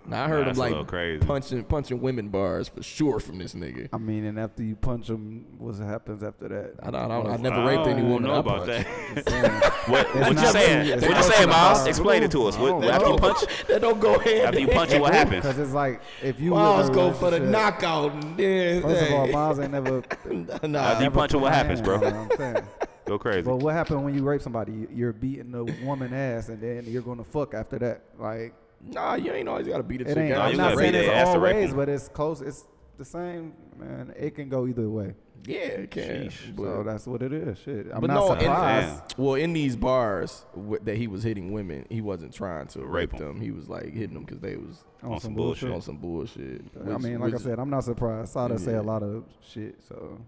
Now 0.09 0.25
I 0.25 0.29
heard 0.29 0.49
him 0.49 0.57
like 0.57 0.87
crazy. 0.87 1.25
punching 1.25 1.65
punching 1.65 2.01
women 2.01 2.29
bars 2.29 2.69
for 2.69 2.83
sure 2.83 3.21
from 3.21 3.39
this 3.39 3.55
nigga. 3.55 3.89
I 3.93 3.99
mean, 3.99 4.25
and 4.25 4.39
after 4.41 4.63
you 4.63 4.75
punch 4.75 5.09
him, 5.11 5.45
what 5.59 5.77
happens 5.77 6.23
after 6.23 6.49
that? 6.49 6.75
I 6.83 6.91
don't, 6.91 6.95
I, 6.97 7.09
don't, 7.09 7.27
I 7.31 7.37
never 7.37 7.57
I 7.57 7.67
raped 7.69 7.85
don't 7.85 7.99
any 7.99 8.03
woman. 8.09 8.23
know 8.31 8.37
about 8.37 8.67
punched. 8.67 8.87
that. 9.27 9.73
what 9.89 10.07
It's 10.07 10.15
what 10.15 10.41
you 10.41 10.47
saying? 10.53 10.87
it's 10.89 11.07
What 11.07 11.17
you 11.17 11.23
saying, 11.25 11.49
Myles? 11.51 11.87
Explain 11.87 12.23
it 12.23 12.31
to 12.33 12.47
us. 12.47 12.57
What, 12.57 12.85
I 12.85 12.89
after 12.89 13.09
you 13.09 13.17
don't 13.19 13.21
punch, 13.21 13.45
that 13.69 13.81
don't 13.83 14.01
go 14.01 14.15
ahead. 14.15 14.47
after 14.47 14.61
you 14.61 14.69
punch 14.69 14.93
it, 14.93 15.01
what 15.01 15.13
happens? 15.15 15.43
Because 15.43 15.59
it's 15.59 15.73
like, 15.73 16.01
if 16.23 16.41
you 16.41 16.51
Myles 16.53 16.87
live 16.89 16.95
go 16.95 17.13
for 17.13 17.31
the 17.31 17.41
knockout. 17.41 18.13
And 18.13 18.37
then, 18.37 18.83
First 18.83 19.03
of 19.11 19.13
all. 19.13 19.27
Myles 19.29 19.59
ain't 19.61 19.73
never. 19.73 20.03
nah, 20.67 20.79
After 20.79 21.05
you 21.05 21.11
punch 21.11 21.35
it, 21.35 21.39
what 21.39 21.53
happens, 21.53 21.81
bro? 21.83 21.97
I'm 22.03 22.31
saying. 22.37 22.57
Go 23.05 23.19
crazy. 23.19 23.43
But 23.43 23.57
what 23.57 23.75
happened 23.75 24.05
when 24.05 24.15
you 24.15 24.23
rape 24.23 24.43
somebody? 24.43 24.73
You- 24.73 24.89
You're 24.93 25.13
beating 25.13 25.51
the 25.53 25.65
woman 25.85 26.13
ass, 26.15 26.49
and 26.49 26.61
then 26.61 26.85
you're 26.87 27.03
gonna 27.03 27.25
fuck 27.25 27.55
after 27.55 27.79
that. 27.79 28.03
Like 28.19 28.55
nah, 28.83 29.15
you 29.15 29.33
ain't 29.33 29.49
always 29.49 29.67
gotta 29.69 29.83
beat 29.83 30.01
a 30.03 30.05
it 30.05 30.09
chick 30.09 30.19
ain't. 30.19 30.33
Out. 30.35 30.43
I'm 30.47 30.51
you 30.53 30.57
not 30.59 30.65
gotta 30.71 30.77
saying 30.79 30.93
beat 30.93 30.99
it's 30.99 31.09
their 31.09 31.17
ass 31.17 31.29
to 31.29 31.35
always, 31.35 31.69
them. 31.71 31.77
but 31.77 31.89
it's 31.89 32.09
close. 32.09 32.41
It's 32.41 32.65
the 32.99 33.05
same, 33.05 33.53
man. 33.77 34.13
It 34.17 34.35
can 34.35 34.49
go 34.49 34.67
either 34.67 34.89
way. 34.89 35.15
Yeah, 35.47 35.59
it 35.59 35.91
can. 35.93 36.03
Sheesh. 36.29 36.55
But, 36.57 36.65
So 36.65 36.83
that's 36.83 37.07
what 37.07 37.23
it 37.23 37.33
is. 37.33 37.59
Shit. 37.59 37.87
I'm 37.93 38.01
but 38.01 38.09
not 38.09 38.15
no, 38.27 38.33
in, 38.35 38.41
surprised. 38.41 39.15
well, 39.17 39.35
in 39.35 39.53
these 39.53 39.77
bars 39.77 40.45
w- 40.55 40.81
that 40.83 40.97
he 40.97 41.07
was 41.07 41.23
hitting 41.23 41.53
women, 41.53 41.87
he 41.89 42.01
wasn't 42.01 42.35
trying 42.35 42.67
to 42.69 42.81
rape, 42.81 43.13
Rape 43.13 43.21
'em. 43.21 43.27
them. 43.29 43.41
He 43.41 43.53
was 43.53 43.69
like 43.69 43.93
hitting 43.95 44.15
them 44.15 44.25
because 44.25 44.41
they 44.41 44.57
was 44.57 44.85
on, 45.03 45.13
on 45.13 45.21
some 45.21 45.29
some 45.29 45.35
bullshit. 45.35 45.71
on 45.73 45.81
some 45.81 45.97
bullshit. 45.97 46.63
I 46.77 46.83
which- 46.95 47.03
mean, 47.05 47.21
like 47.21 47.31
I 47.31 47.35
which- 47.35 47.43
said, 47.45 47.59
I'm 47.61 47.71
not 47.71 47.85
surprised. 47.85 48.33
Sada 48.33 48.59
say 48.59 48.73
Yeah. 48.73 48.81
a 48.81 48.83
lot 48.83 49.03
of 49.05 49.25
shit. 49.49 49.77
So 49.89 50.19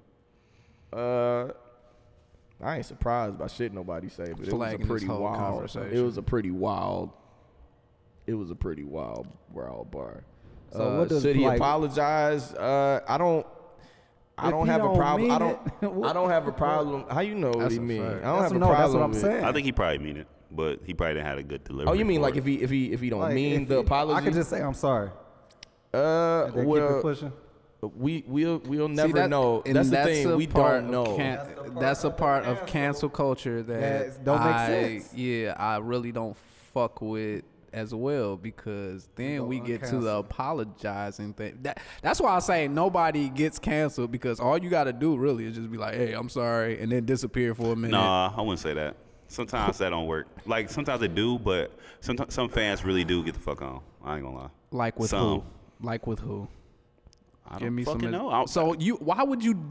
Uh, 0.92 1.52
I 2.62 2.76
ain't 2.76 2.86
surprised 2.86 3.38
by 3.38 3.46
shit 3.48 3.72
nobody 3.72 4.08
say, 4.08 4.24
but 4.30 4.32
it 4.32 4.38
was 4.40 4.48
Flagging 4.50 4.74
a 4.76 4.78
this 4.84 4.88
pretty 4.88 5.06
whole 5.06 5.22
wild. 5.22 5.74
It 5.92 6.02
was 6.02 6.18
a 6.18 6.22
pretty 6.22 6.50
wild. 6.50 7.10
It 8.26 8.34
was 8.34 8.50
a 8.50 8.54
pretty 8.54 8.84
wild, 8.84 9.26
wild 9.52 9.90
bar. 9.90 10.22
So 10.72 10.80
Uh, 10.80 10.98
what 11.00 11.08
does, 11.08 11.22
should 11.22 11.36
he 11.36 11.44
like- 11.46 11.58
apologize? 11.58 12.52
Uh, 12.54 13.00
I 13.08 13.18
don't. 13.18 13.46
I 14.38 14.50
don't 14.50 14.66
have 14.68 14.80
a 14.80 14.84
don't 14.84 14.96
problem. 14.96 15.30
I 15.32 15.38
don't. 15.38 15.58
it, 15.82 16.06
I 16.08 16.12
don't 16.14 16.30
have 16.30 16.46
a 16.48 16.52
problem. 16.66 17.04
How 17.10 17.20
you 17.20 17.34
know 17.34 17.50
what 17.50 17.70
he 17.72 17.78
mean? 17.78 18.02
fact. 18.02 18.08
I 18.08 18.12
don't 18.14 18.22
That's- 18.22 18.42
have 18.44 18.52
a 18.52 18.58
no, 18.58 18.66
problem. 18.66 18.80
that's 18.82 18.94
what 18.94 19.02
I'm 19.02 19.10
with- 19.10 19.20
saying. 19.20 19.44
I 19.44 19.52
think 19.52 19.64
he 19.66 19.72
probably 19.72 19.98
mean 19.98 20.16
it, 20.18 20.26
but 20.50 20.80
he 20.86 20.94
probably 20.94 21.14
didn't 21.14 21.26
have 21.26 21.38
a 21.38 21.42
good 21.42 21.64
delivery. 21.64 21.90
Oh, 21.90 21.94
you 21.94 22.04
mean 22.04 22.22
like 22.22 22.36
it. 22.36 22.38
if 22.38 22.44
he 22.46 22.54
if 22.62 22.70
he 22.70 22.92
if 22.92 23.00
he 23.00 23.10
don't 23.10 23.20
like, 23.20 23.34
mean 23.34 23.66
the 23.66 23.74
he- 23.76 23.80
apology? 23.80 24.18
I 24.18 24.22
could 24.24 24.34
just 24.34 24.48
say 24.48 24.62
I'm 24.62 24.74
sorry. 24.74 25.10
uh, 25.92 26.44
And 26.46 26.54
then 26.54 26.60
keep 26.64 26.68
well, 26.68 27.02
pushing. 27.02 27.32
we 27.82 28.24
we'll 28.26 28.58
we'll 28.64 28.88
See, 28.88 28.94
never 28.94 29.12
that- 29.18 29.28
know. 29.30 29.62
and 29.66 29.76
That's 29.76 29.90
the 29.90 30.04
thing. 30.04 30.36
We 30.36 30.46
don't 30.46 30.90
know. 30.90 31.16
can- 31.16 31.40
that's 31.78 32.04
a 32.04 32.10
part 32.10 32.44
of 32.46 32.64
cancel 32.66 33.08
culture 33.10 33.62
that 33.62 33.80
That 34.14 34.24
don't 34.24 34.38
make 34.38 34.54
I, 34.54 34.66
sense. 34.68 35.14
Yeah, 35.14 35.54
I 35.58 35.78
really 35.78 36.12
don't 36.12 36.36
fuck 36.72 37.00
with 37.02 37.42
as 37.72 37.94
well 37.94 38.36
because 38.36 39.08
then 39.14 39.46
we 39.46 39.60
get 39.60 39.82
to 39.84 39.96
the 39.98 40.10
uncancel. 40.10 40.18
apologizing 40.20 41.34
thing. 41.34 41.58
That 41.62 41.80
that's 42.02 42.20
why 42.20 42.34
I 42.34 42.38
say 42.40 42.68
nobody 42.68 43.28
gets 43.28 43.58
canceled 43.58 44.10
because 44.10 44.40
all 44.40 44.58
you 44.58 44.70
got 44.70 44.84
to 44.84 44.92
do 44.92 45.16
really 45.16 45.46
is 45.46 45.54
just 45.56 45.70
be 45.70 45.78
like, 45.78 45.94
"Hey, 45.94 46.12
I'm 46.12 46.28
sorry," 46.28 46.80
and 46.80 46.90
then 46.90 47.04
disappear 47.04 47.54
for 47.54 47.72
a 47.72 47.76
minute. 47.76 47.92
Nah, 47.96 48.32
I 48.36 48.40
wouldn't 48.40 48.58
say 48.60 48.74
that. 48.74 48.96
Sometimes 49.28 49.78
that 49.78 49.90
don't 49.90 50.06
work. 50.06 50.26
Like 50.46 50.70
sometimes 50.70 51.00
they 51.00 51.08
do, 51.08 51.38
but 51.38 51.70
sometimes 52.00 52.34
some 52.34 52.48
fans 52.48 52.84
really 52.84 53.04
do 53.04 53.22
get 53.22 53.34
the 53.34 53.40
fuck 53.40 53.62
on. 53.62 53.80
I 54.04 54.16
ain't 54.16 54.24
gonna 54.24 54.36
lie. 54.36 54.48
Like 54.72 54.98
with 54.98 55.10
Some. 55.10 55.20
who? 55.40 55.44
Like 55.86 56.06
with 56.06 56.18
who? 56.18 56.48
I 57.46 57.54
Give 57.54 57.66
don't 57.66 57.74
me 57.76 57.84
fucking 57.84 58.00
some. 58.02 58.10
know. 58.12 58.30
I- 58.30 58.44
so 58.46 58.74
you, 58.74 58.96
why 58.96 59.22
would 59.22 59.42
you 59.44 59.64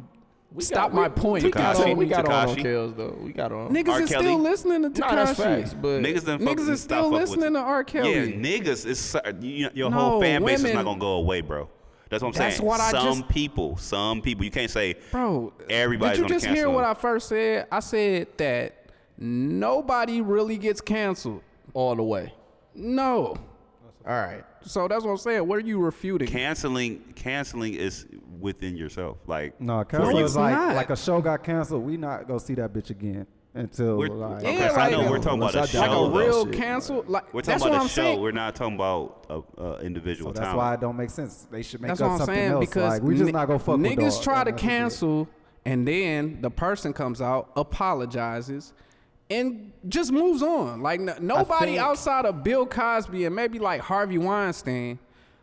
We 0.52 0.64
stop 0.64 0.92
got- 0.92 0.94
my 0.96 1.08
we- 1.08 1.14
point? 1.22 1.44
We 1.44 1.52
got 1.52 1.76
Tekashi. 1.76 1.92
on, 1.92 1.98
we 1.98 2.06
got 2.08 2.26
on, 2.26 2.50
on 2.50 2.56
Tekashi. 2.56 2.62
Kells 2.64 2.94
though. 2.96 3.18
We 3.22 3.34
got 3.34 3.52
on. 3.52 3.70
Niggas 3.72 3.90
R. 3.90 4.02
is 4.02 4.10
Kelly? 4.10 4.26
still 4.26 4.40
listening 4.40 4.94
to 4.94 5.00
Nah, 5.00 5.16
that's 5.16 5.40
Tekashi. 5.40 5.44
facts. 5.62 5.74
But 5.76 6.02
Niggas 6.02 6.26
done 6.26 6.40
Niggas 6.40 6.70
is 6.70 6.82
still 6.82 7.04
fucking 7.12 7.12
listening 7.18 7.54
to 7.54 7.60
R. 7.60 7.84
Kelly. 7.84 8.14
Yeah, 8.14 8.24
niggas 8.36 8.86
is 8.88 9.16
you, 9.42 9.70
your 9.76 9.90
No, 9.92 9.98
whole 9.98 10.22
fan 10.22 10.44
base 10.44 10.64
is 10.64 10.74
not 10.74 10.86
gonna 10.86 11.00
go 11.00 11.14
away, 11.14 11.42
bro. 11.42 11.70
That's 12.10 12.24
what 12.24 12.30
I'm 12.30 12.34
That's 12.34 12.56
saying. 12.58 12.68
what 12.68 12.80
I 12.82 12.90
some 12.90 13.20
just- 13.20 13.30
people, 13.30 13.78
some 13.78 14.22
people, 14.24 14.44
you 14.44 14.50
can't 14.50 14.72
say, 14.72 14.96
Bro, 15.12 15.54
Everybody's 15.70 16.18
did 16.18 16.24
you 16.30 16.36
just 16.36 16.46
hear 16.48 16.56
cancel 16.56 16.74
what. 16.74 16.84
I 16.84 16.96
first 16.96 17.30
said? 17.30 17.68
I 17.72 17.80
said 17.82 18.28
that 18.38 18.88
nobody 19.20 20.22
really 20.22 20.58
gets 20.58 20.82
canceled. 20.82 21.42
all 21.76 21.96
the 21.96 22.02
way. 22.02 22.34
No. 22.74 23.36
All 24.08 24.14
right. 24.16 24.44
So 24.64 24.88
that's 24.88 25.04
what 25.04 25.12
I'm 25.12 25.18
saying. 25.18 25.48
What 25.48 25.58
are 25.58 25.62
you 25.68 25.80
refuting? 25.80 26.28
canceling. 26.28 27.00
Canceling 27.16 27.74
is 27.76 28.06
within 28.40 28.76
yourself. 28.78 29.18
Like 29.28 29.60
No, 29.60 29.80
for 29.80 29.86
cancel 29.86 30.18
is 30.20 30.36
like 30.36 30.54
not. 30.54 30.76
like 30.76 30.90
a 30.90 30.98
show 30.98 31.22
got 31.22 31.44
canceled. 31.44 31.84
We 31.84 31.98
not 31.98 32.28
gonna 32.28 32.40
see 32.40 32.56
that 32.56 32.74
bitch 32.74 32.90
again 32.90 33.26
until 33.56 33.98
We're, 33.98 34.08
like 34.10 34.44
okay, 34.44 34.58
Yeah, 34.58 34.70
so 34.70 34.76
I 34.76 34.90
know 34.92 35.10
we're 35.10 35.18
talking 35.20 35.42
about 35.42 35.56
a 35.56 35.68
show. 35.68 35.80
like 35.80 35.90
a 35.92 36.18
real 36.18 36.46
Shit, 36.46 36.54
cancel. 36.56 37.04
Like 37.08 37.34
We're 37.34 37.42
talking 37.42 37.52
that's 37.54 37.64
about 37.64 37.72
what 37.72 37.78
a 37.80 37.82
I'm 37.82 37.88
show. 37.88 37.94
saying. 37.96 38.22
We're 38.22 38.32
not 38.32 38.56
talking 38.56 38.76
about 38.76 39.26
a, 39.30 39.62
a 39.62 39.80
individual 39.80 40.30
So 40.30 40.34
that's 40.34 40.44
talent. 40.46 40.58
why 40.58 40.74
it 40.76 40.80
don't 40.82 40.96
make 40.98 41.10
sense. 41.10 41.48
They 41.50 41.64
should 41.64 41.82
make 41.82 41.90
That's 41.90 42.02
up 42.02 42.08
what 42.08 42.12
I'm 42.14 42.18
something 42.20 42.36
saying 42.36 42.52
else. 42.52 42.66
because 42.66 42.90
like, 42.94 43.02
we 43.04 43.16
just 43.16 43.26
ni- 43.26 43.32
not 43.32 43.48
gonna 43.48 43.60
fuck 43.60 43.78
with 43.80 43.92
niggas 43.92 44.14
dog. 44.16 44.24
try 44.24 44.44
to 44.44 44.52
That's 44.52 44.62
just 44.62 44.64
it. 44.64 44.68
cancel, 44.78 45.28
and 45.66 45.88
then 45.88 46.42
the 46.42 46.52
person 46.52 46.94
comes 46.94 47.22
out, 47.22 47.50
apologizes, 47.56 48.74
and 49.30 49.72
just 49.88 50.12
moves 50.12 50.42
on. 50.44 50.82
Like 50.82 51.00
n- 51.00 51.16
nobody 51.22 51.74
think- 51.74 51.80
outside 51.80 52.26
of 52.26 52.44
Bill 52.44 52.66
Cosby 52.66 53.26
and 53.26 53.36
maybe 53.36 53.60
like 53.60 53.82
Harvey 53.82 54.18
Weinstein, 54.18 55.00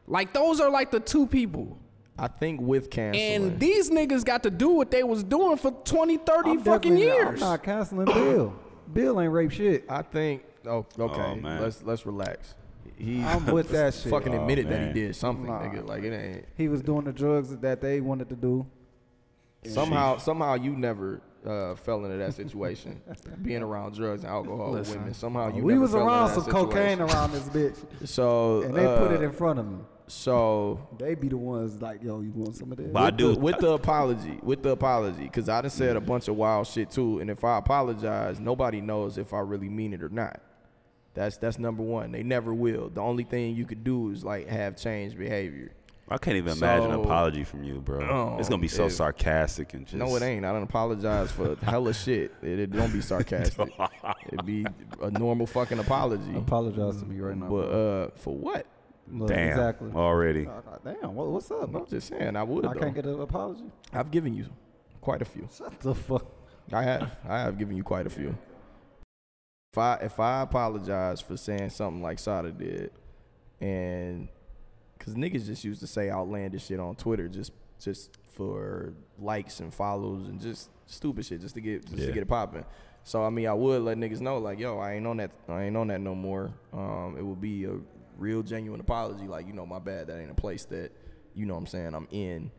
like 0.07 0.33
those 0.33 0.61
are 0.61 0.71
like 0.71 0.91
the 0.91 1.01
two 1.01 1.27
people. 1.27 1.79
I 2.19 2.29
think 2.29 2.61
with 2.63 2.89
canceling. 2.91 3.23
And 3.51 3.61
these 3.61 3.91
niggas 3.91 4.25
got 4.25 4.43
to 4.45 4.51
do 4.51 4.71
what 4.71 4.91
they 4.91 5.03
was 5.03 5.23
doing 5.23 5.59
for 5.59 5.71
20, 5.71 6.17
30 6.17 6.51
I'm 6.51 6.63
fucking 6.63 6.95
definitely- 6.95 7.03
years. 7.05 7.43
I'm 7.43 7.49
not 7.51 7.63
canceling 7.63 8.07
Bill. 8.07 8.55
Bill 8.93 9.21
ain't 9.21 9.33
rape 9.33 9.51
shit. 9.51 9.85
I 9.89 10.03
think. 10.03 10.43
Oh, 10.67 10.87
okay. 10.99 11.21
Oh, 11.23 11.35
man. 11.37 11.61
let's 11.63 11.83
let's 11.83 12.07
relax. 12.07 12.55
He 12.97 13.23
I'm 13.23 13.45
with 13.47 13.69
that 13.73 13.93
shit. 13.95 14.11
fucking 14.11 14.35
Oh, 14.35 14.41
admitted 14.41 14.69
that 14.71 14.87
he 14.89 14.93
did 14.95 15.15
something, 15.15 15.47
Nah. 15.47 15.61
nigga. 15.61 15.87
Like 15.87 16.03
it 16.05 16.13
ain't. 16.15 16.45
He 16.57 16.69
was 16.69 16.81
doing 16.83 17.05
the 17.05 17.13
drugs 17.13 17.55
that 17.57 17.81
they 17.83 18.01
wanted 18.01 18.29
to 18.31 18.37
do. 18.37 18.67
Somehow, 19.67 20.17
somehow 20.19 20.55
you 20.55 20.73
never 20.77 21.21
uh, 21.47 21.75
fell 21.77 22.05
into 22.05 22.17
that 22.19 22.35
situation, 22.35 23.01
being 23.43 23.63
around 23.63 23.95
drugs 23.95 24.23
and 24.23 24.31
alcohol 24.33 24.73
with 24.73 24.89
women. 24.91 25.15
Somehow 25.15 25.55
you 25.55 25.63
we 25.63 25.73
never 25.75 25.83
was 25.83 25.93
fell 25.93 26.01
into 26.01 26.13
around 26.13 26.29
that 26.29 26.43
some 26.43 26.53
cocaine 26.53 27.01
around 27.01 27.33
this 27.33 27.49
bitch, 27.49 27.77
So 28.09 28.63
and 28.63 28.75
they 28.75 28.85
put 28.85 29.13
it 29.13 29.21
uh, 29.21 29.25
in 29.25 29.33
front 29.33 29.59
of 29.59 29.67
me. 29.71 29.79
So 30.09 30.89
They 30.99 31.17
be 31.17 31.29
the 31.29 31.37
ones 31.37 31.83
like, 31.83 32.01
yo, 32.03 32.21
you 32.21 32.31
want 32.31 32.55
some 32.55 32.71
of 32.71 32.79
this? 32.79 32.87
But 32.93 33.03
I 33.03 33.11
do. 33.11 33.35
the, 33.35 33.41
with 33.41 33.59
the 33.59 33.71
apology, 33.71 34.39
with 34.41 34.63
the 34.63 34.71
apology, 34.71 35.25
because 35.25 35.49
I 35.49 35.61
done 35.61 35.71
said 35.71 35.97
a 35.97 36.01
bunch 36.01 36.29
of 36.29 36.37
wild 36.37 36.69
shit 36.69 36.91
too, 36.91 37.19
and 37.19 37.29
if 37.29 37.43
I 37.43 37.59
apologize, 37.59 38.39
nobody 38.39 38.81
knows 38.81 39.19
if 39.19 39.35
I 39.35 39.41
really 39.41 39.69
mean 39.69 39.93
it 39.93 40.03
or 40.03 40.09
not. 40.09 40.41
That's 41.15 41.39
that's 41.39 41.59
number 41.59 41.83
one. 41.83 42.13
They 42.13 42.23
never 42.23 42.53
will. 42.53 42.91
The 42.91 43.01
only 43.01 43.25
thing 43.25 43.57
you 43.57 43.65
could 43.65 43.83
do 43.83 44.11
is 44.11 44.23
like 44.23 44.49
have 44.49 44.77
changed 44.77 45.17
behavior. 45.19 45.73
I 46.09 46.19
can't 46.19 46.37
even 46.37 46.57
imagine 46.57 46.91
an 46.93 46.99
So- 46.99 47.03
apology 47.03 47.43
from 47.43 47.65
you, 47.65 47.81
bro. 47.81 48.01
Oh, 48.09 48.37
it's 48.39 48.49
gonna 48.49 48.63
be 48.63 48.69
so 48.69 48.87
if- 48.87 48.93
sarcastic 48.93 49.75
and 49.75 49.85
just. 49.87 49.97
No, 49.97 50.15
it 50.15 50.23
ain't. 50.23 50.45
I 50.45 50.53
don't 50.53 50.63
apologize 50.63 51.33
for 51.33 51.57
hella 51.57 51.93
shit. 51.93 52.33
It, 52.43 52.61
it 52.61 52.71
don't 52.71 52.93
be 52.93 53.01
sarcastic. 53.01 53.69
It'd 54.27 54.47
be 54.47 54.65
a 55.03 55.11
normal 55.11 55.47
fucking 55.47 55.79
apology. 55.81 56.37
Apologize 56.37 56.99
to 57.03 57.07
me 57.07 57.19
right 57.21 57.37
now. 57.37 57.49
But 57.49 57.71
bro. 57.71 58.05
uh, 58.05 58.19
for 58.19 58.37
what? 58.37 58.67
Look, 59.11 59.29
Damn. 59.29 59.49
Exactly. 59.49 59.91
Already. 59.95 60.47
Uh, 60.47 60.61
Damn. 60.85 61.15
What, 61.15 61.29
what's 61.29 61.51
up? 61.51 61.75
I'm 61.75 61.87
just 61.87 62.09
saying. 62.09 62.37
I 62.37 62.43
would. 62.45 62.65
I 62.67 62.75
though. 62.75 62.81
can't 62.81 62.95
get 62.95 63.05
an 63.05 63.21
apology. 63.21 63.65
I've 63.93 64.11
given 64.11 64.33
you 64.35 64.47
quite 65.01 65.23
a 65.23 65.25
few. 65.25 65.49
Shut 65.57 65.79
the 65.81 65.95
fuck. 65.95 66.27
I 66.73 66.83
have. 66.85 67.11
I 67.29 67.41
have 67.41 67.59
given 67.59 67.77
you 67.77 67.83
quite 67.83 68.07
a 68.07 68.11
few. 68.11 68.37
If 69.73 69.79
I 69.79 69.95
if 69.97 70.21
I 70.21 70.43
apologize 70.43 71.21
for 71.21 71.37
saying 71.37 71.71
something 71.71 72.03
like 72.03 72.19
Sada 72.19 72.51
did, 72.51 72.91
and 73.61 74.29
because 75.07 75.15
niggas 75.17 75.47
just 75.47 75.63
used 75.63 75.81
to 75.81 75.87
say 75.87 76.11
outlandish 76.11 76.67
shit 76.67 76.81
on 76.81 76.97
Twitter 76.97 77.29
just 77.29 77.53
just 77.79 78.11
for 78.33 78.93
likes 79.19 79.61
and 79.61 79.73
follows 79.73 80.27
and 80.29 80.41
just 80.41 80.69
stupid 80.87 81.25
shit 81.25 81.41
just 81.41 81.55
to 81.55 81.61
get 81.61 81.87
just 81.87 82.03
to 82.03 82.13
get 82.13 82.23
it 82.23 82.29
popping. 82.29 82.65
So 83.05 83.23
I 83.23 83.31
mean, 83.31 83.47
I 83.47 83.53
would 83.53 83.83
let 83.83 83.99
niggas 83.99 84.21
know 84.21 84.39
like, 84.39 84.59
yo, 84.59 84.79
I 84.79 84.95
ain't 84.95 85.07
on 85.07 85.19
that. 85.19 85.31
I 85.49 85.65
ain't 85.65 85.77
on 85.77 85.87
that 85.89 86.01
no 86.01 86.15
more. 86.15 86.53
Um, 86.73 87.15
it 87.17 87.25
would 87.25 87.41
be 87.41 87.65
a 87.65 87.77
real 88.19 88.43
genuine 88.43 88.81
apology. 88.81 89.29
Like, 89.29 89.47
you 89.47 89.53
know, 89.53 89.65
my 89.65 89.79
bad. 89.79 90.09
That 90.09 90.19
ain't 90.21 90.31
a 90.31 90.35
place 90.35 90.65
that 90.67 90.91
you 91.35 91.47
know 91.47 91.55
what 91.55 91.61
I'm 91.61 91.67
saying 91.67 91.95
I'm 91.95 92.09
in 92.11 92.51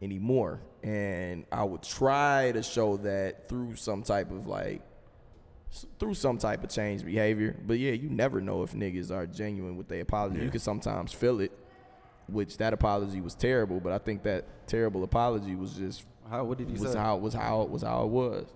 anymore. 0.00 0.60
And 0.82 1.44
I 1.52 1.62
would 1.62 1.82
try 1.82 2.50
to 2.52 2.62
show 2.64 2.96
that 2.98 3.48
through 3.48 3.76
some 3.76 4.02
type 4.02 4.32
of 4.32 4.48
like 4.48 4.82
through 5.98 6.14
some 6.14 6.36
type 6.38 6.64
of 6.64 6.70
change 6.70 7.04
behavior. 7.04 7.56
But 7.64 7.78
yeah, 7.78 7.92
you 7.92 8.10
never 8.10 8.40
know 8.40 8.62
if 8.62 8.72
niggas 8.72 9.10
are 9.10 9.26
genuine 9.26 9.76
with 9.76 9.88
their 9.88 10.02
apology. 10.02 10.40
You 10.40 10.50
can 10.50 10.60
sometimes 10.60 11.12
feel 11.12 11.40
it, 11.40 11.52
which 12.28 12.56
that 12.58 12.72
apology 12.72 13.20
was 13.20 13.34
terrible, 13.34 13.80
but 13.80 13.92
I 13.92 13.98
think 13.98 14.22
that 14.24 14.44
terrible 14.66 15.04
apology 15.04 15.54
was 15.54 15.74
just 15.74 16.04
How? 16.28 16.44
What 16.44 16.58
did 16.58 16.68
he 16.68 16.74
was 16.78 16.92
say? 16.92 16.98
how 16.98 17.16
was 17.16 17.34
how 17.34 17.62
was 17.64 17.82
how 17.82 18.04
it 18.04 18.08
was. 18.08 18.46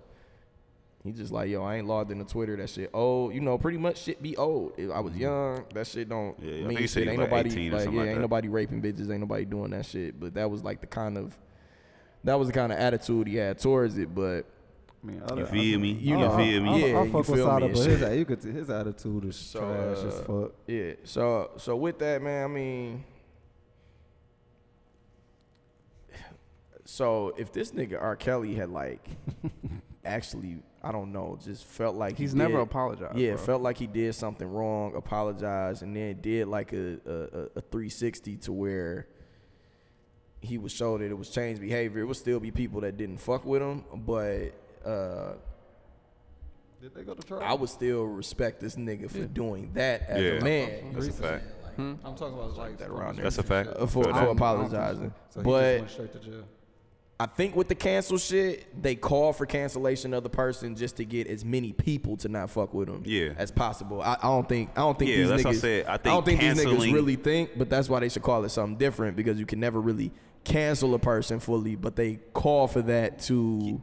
He 1.03 1.13
just 1.13 1.31
like, 1.31 1.49
yo, 1.49 1.63
I 1.63 1.77
ain't 1.77 1.87
logged 1.87 2.11
into 2.11 2.25
Twitter. 2.25 2.57
That 2.57 2.69
shit 2.69 2.89
old. 2.93 3.33
You 3.33 3.39
know, 3.39 3.57
pretty 3.57 3.77
much 3.77 3.97
shit 4.03 4.21
be 4.21 4.35
old. 4.35 4.73
If 4.77 4.91
I 4.91 4.99
was 4.99 5.15
young. 5.15 5.63
That 5.73 5.87
shit 5.87 6.09
don't 6.09 6.37
Yeah, 6.39 6.51
I 6.51 6.57
mean 6.57 6.67
think 6.69 6.79
he 6.81 6.87
said 6.87 6.99
shit. 7.01 7.07
Ain't 7.09 7.19
like 7.19 7.29
nobody 7.29 7.49
like, 7.49 7.85
yeah, 7.85 7.91
like 7.91 8.07
ain't 8.07 8.15
that. 8.15 8.21
nobody 8.21 8.47
raping 8.49 8.81
bitches. 8.81 9.09
Ain't 9.09 9.21
nobody 9.21 9.45
doing 9.45 9.71
that 9.71 9.85
shit. 9.85 10.19
But 10.19 10.33
that 10.33 10.49
was 10.51 10.63
like 10.63 10.81
the 10.81 10.87
kind 10.87 11.17
of 11.17 11.37
that 12.25 12.37
was 12.37 12.47
the 12.49 12.53
kind 12.53 12.73
of 12.73 12.79
attitude 12.79 13.27
he 13.27 13.35
had 13.35 13.57
towards 13.59 13.97
it. 13.97 14.13
But 14.13 14.45
I 15.03 15.07
mean, 15.07 15.21
You 15.37 15.45
feel 15.45 15.79
me? 15.79 15.91
You 15.91 16.15
I- 16.17 16.19
know. 16.19 16.31
I, 16.33 16.43
feel 16.43 16.61
me? 16.63 16.69
I, 16.69 16.75
Yeah, 16.75 16.85
I, 16.99 17.03
you 17.03 17.11
fuck 17.11 17.13
with 17.19 17.25
feel 17.27 17.35
me 17.37 17.41
Sada, 17.43 17.67
but 17.69 17.77
his, 17.77 18.17
you 18.17 18.25
could, 18.25 18.43
his 18.43 18.69
attitude 18.69 19.25
is 19.25 19.35
So, 19.37 19.59
trash 19.59 19.97
as 20.05 20.19
uh, 20.19 20.23
fuck. 20.23 20.51
yeah. 20.65 20.91
So 21.05 21.51
so 21.57 21.75
with 21.77 21.99
that, 21.99 22.21
man, 22.21 22.43
I 22.43 22.47
mean. 22.47 23.03
So 26.89 27.33
if 27.37 27.51
this 27.51 27.71
nigga 27.71 28.01
R. 28.01 28.15
Kelly 28.15 28.55
had 28.55 28.69
like 28.69 29.05
actually, 30.05 30.59
I 30.81 30.93
don't 30.93 31.11
know, 31.11 31.37
just 31.43 31.65
felt 31.65 31.97
like 31.97 32.15
he 32.17 32.23
He's 32.23 32.33
never 32.33 32.53
did- 32.53 32.61
apologized, 32.61 33.17
Yeah, 33.17 33.33
bro. 33.35 33.37
felt 33.45 33.61
like 33.61 33.77
he 33.77 33.87
did 33.87 34.15
something 34.15 34.47
wrong, 34.49 34.95
apologized, 34.95 35.83
and 35.83 35.93
then 35.93 36.21
did 36.21 36.47
like 36.47 36.71
a 36.71 36.93
a, 37.05 37.11
a, 37.11 37.41
a 37.57 37.61
360 37.61 38.37
to 38.37 38.53
where 38.53 39.07
he 40.39 40.57
would 40.57 40.71
show 40.71 40.97
that 40.97 41.03
it 41.03 41.17
was 41.17 41.29
changed 41.29 41.59
behavior. 41.59 42.03
It 42.03 42.05
would 42.05 42.15
still 42.15 42.39
be 42.39 42.51
people 42.51 42.79
that 42.81 42.95
didn't 42.95 43.17
fuck 43.17 43.43
with 43.43 43.61
him, 43.61 43.83
but 43.93 44.53
uh, 44.85 45.33
Did 46.81 46.95
they 46.95 47.03
go 47.03 47.15
to 47.15 47.21
trial? 47.21 47.41
I 47.43 47.53
would 47.53 47.69
still 47.69 48.05
respect 48.05 48.61
this 48.61 48.77
nigga 48.77 49.11
for 49.11 49.25
doing 49.25 49.71
that 49.73 50.03
as 50.07 50.23
Yeah, 50.23 50.29
a 50.39 50.41
man. 50.41 50.93
that's 50.93 51.07
a 51.07 51.11
fact. 51.11 51.45
I'm 51.77 51.97
talking 52.15 52.33
about 52.33 52.55
like 52.57 52.77
that 52.77 52.89
around 52.89 53.17
there. 53.17 53.23
That's 53.23 53.39
a 53.39 53.43
fact. 53.43 53.69
Uh, 53.75 53.85
for, 53.87 54.05
for 54.05 54.27
apologizing. 54.29 55.11
So 55.31 55.41
he 55.41 55.43
just 55.43 55.43
but 55.43 55.79
went 55.79 55.89
straight 55.91 56.13
to 56.13 56.19
jail. 56.19 56.43
I 57.19 57.25
think 57.25 57.55
with 57.55 57.67
the 57.67 57.73
cancel 57.73 58.19
shit, 58.19 58.79
they 58.79 58.95
call 58.95 59.33
for 59.33 59.47
cancellation 59.47 60.13
of 60.13 60.21
the 60.21 60.29
person 60.29 60.75
just 60.75 60.97
to 60.97 61.05
get 61.05 61.25
as 61.25 61.43
many 61.43 61.73
people 61.73 62.15
to 62.17 62.29
not 62.29 62.51
fuck 62.51 62.75
with 62.75 62.87
them 62.89 63.01
Yeah. 63.05 63.33
as 63.37 63.49
possible. 63.49 64.01
I, 64.03 64.17
I 64.21 64.27
don't 64.27 64.47
think 64.47 64.69
I 64.75 64.81
don't 64.81 64.99
think 64.99 65.09
Yeah, 65.09 65.17
these 65.17 65.29
that's 65.29 65.41
niggas 65.41 65.45
what 65.45 65.55
I 65.55 65.57
said. 65.59 65.85
I 65.87 65.97
think 65.97 66.05
I 66.05 66.09
don't 66.11 66.25
think 66.25 66.39
think 66.41 66.55
these 66.57 66.65
niggas 66.65 66.93
really 66.93 67.15
think, 67.15 67.51
but 67.57 67.69
that's 67.71 67.89
why 67.89 68.01
they 68.01 68.09
should 68.09 68.21
call 68.21 68.43
it 68.43 68.49
something 68.49 68.77
different 68.77 69.17
because 69.17 69.39
you 69.39 69.47
can 69.47 69.59
never 69.59 69.81
really 69.81 70.11
cancel 70.43 70.93
a 70.93 70.99
person 70.99 71.39
fully, 71.39 71.75
but 71.75 71.95
they 71.95 72.19
call 72.33 72.67
for 72.67 72.83
that 72.83 73.17
to 73.23 73.81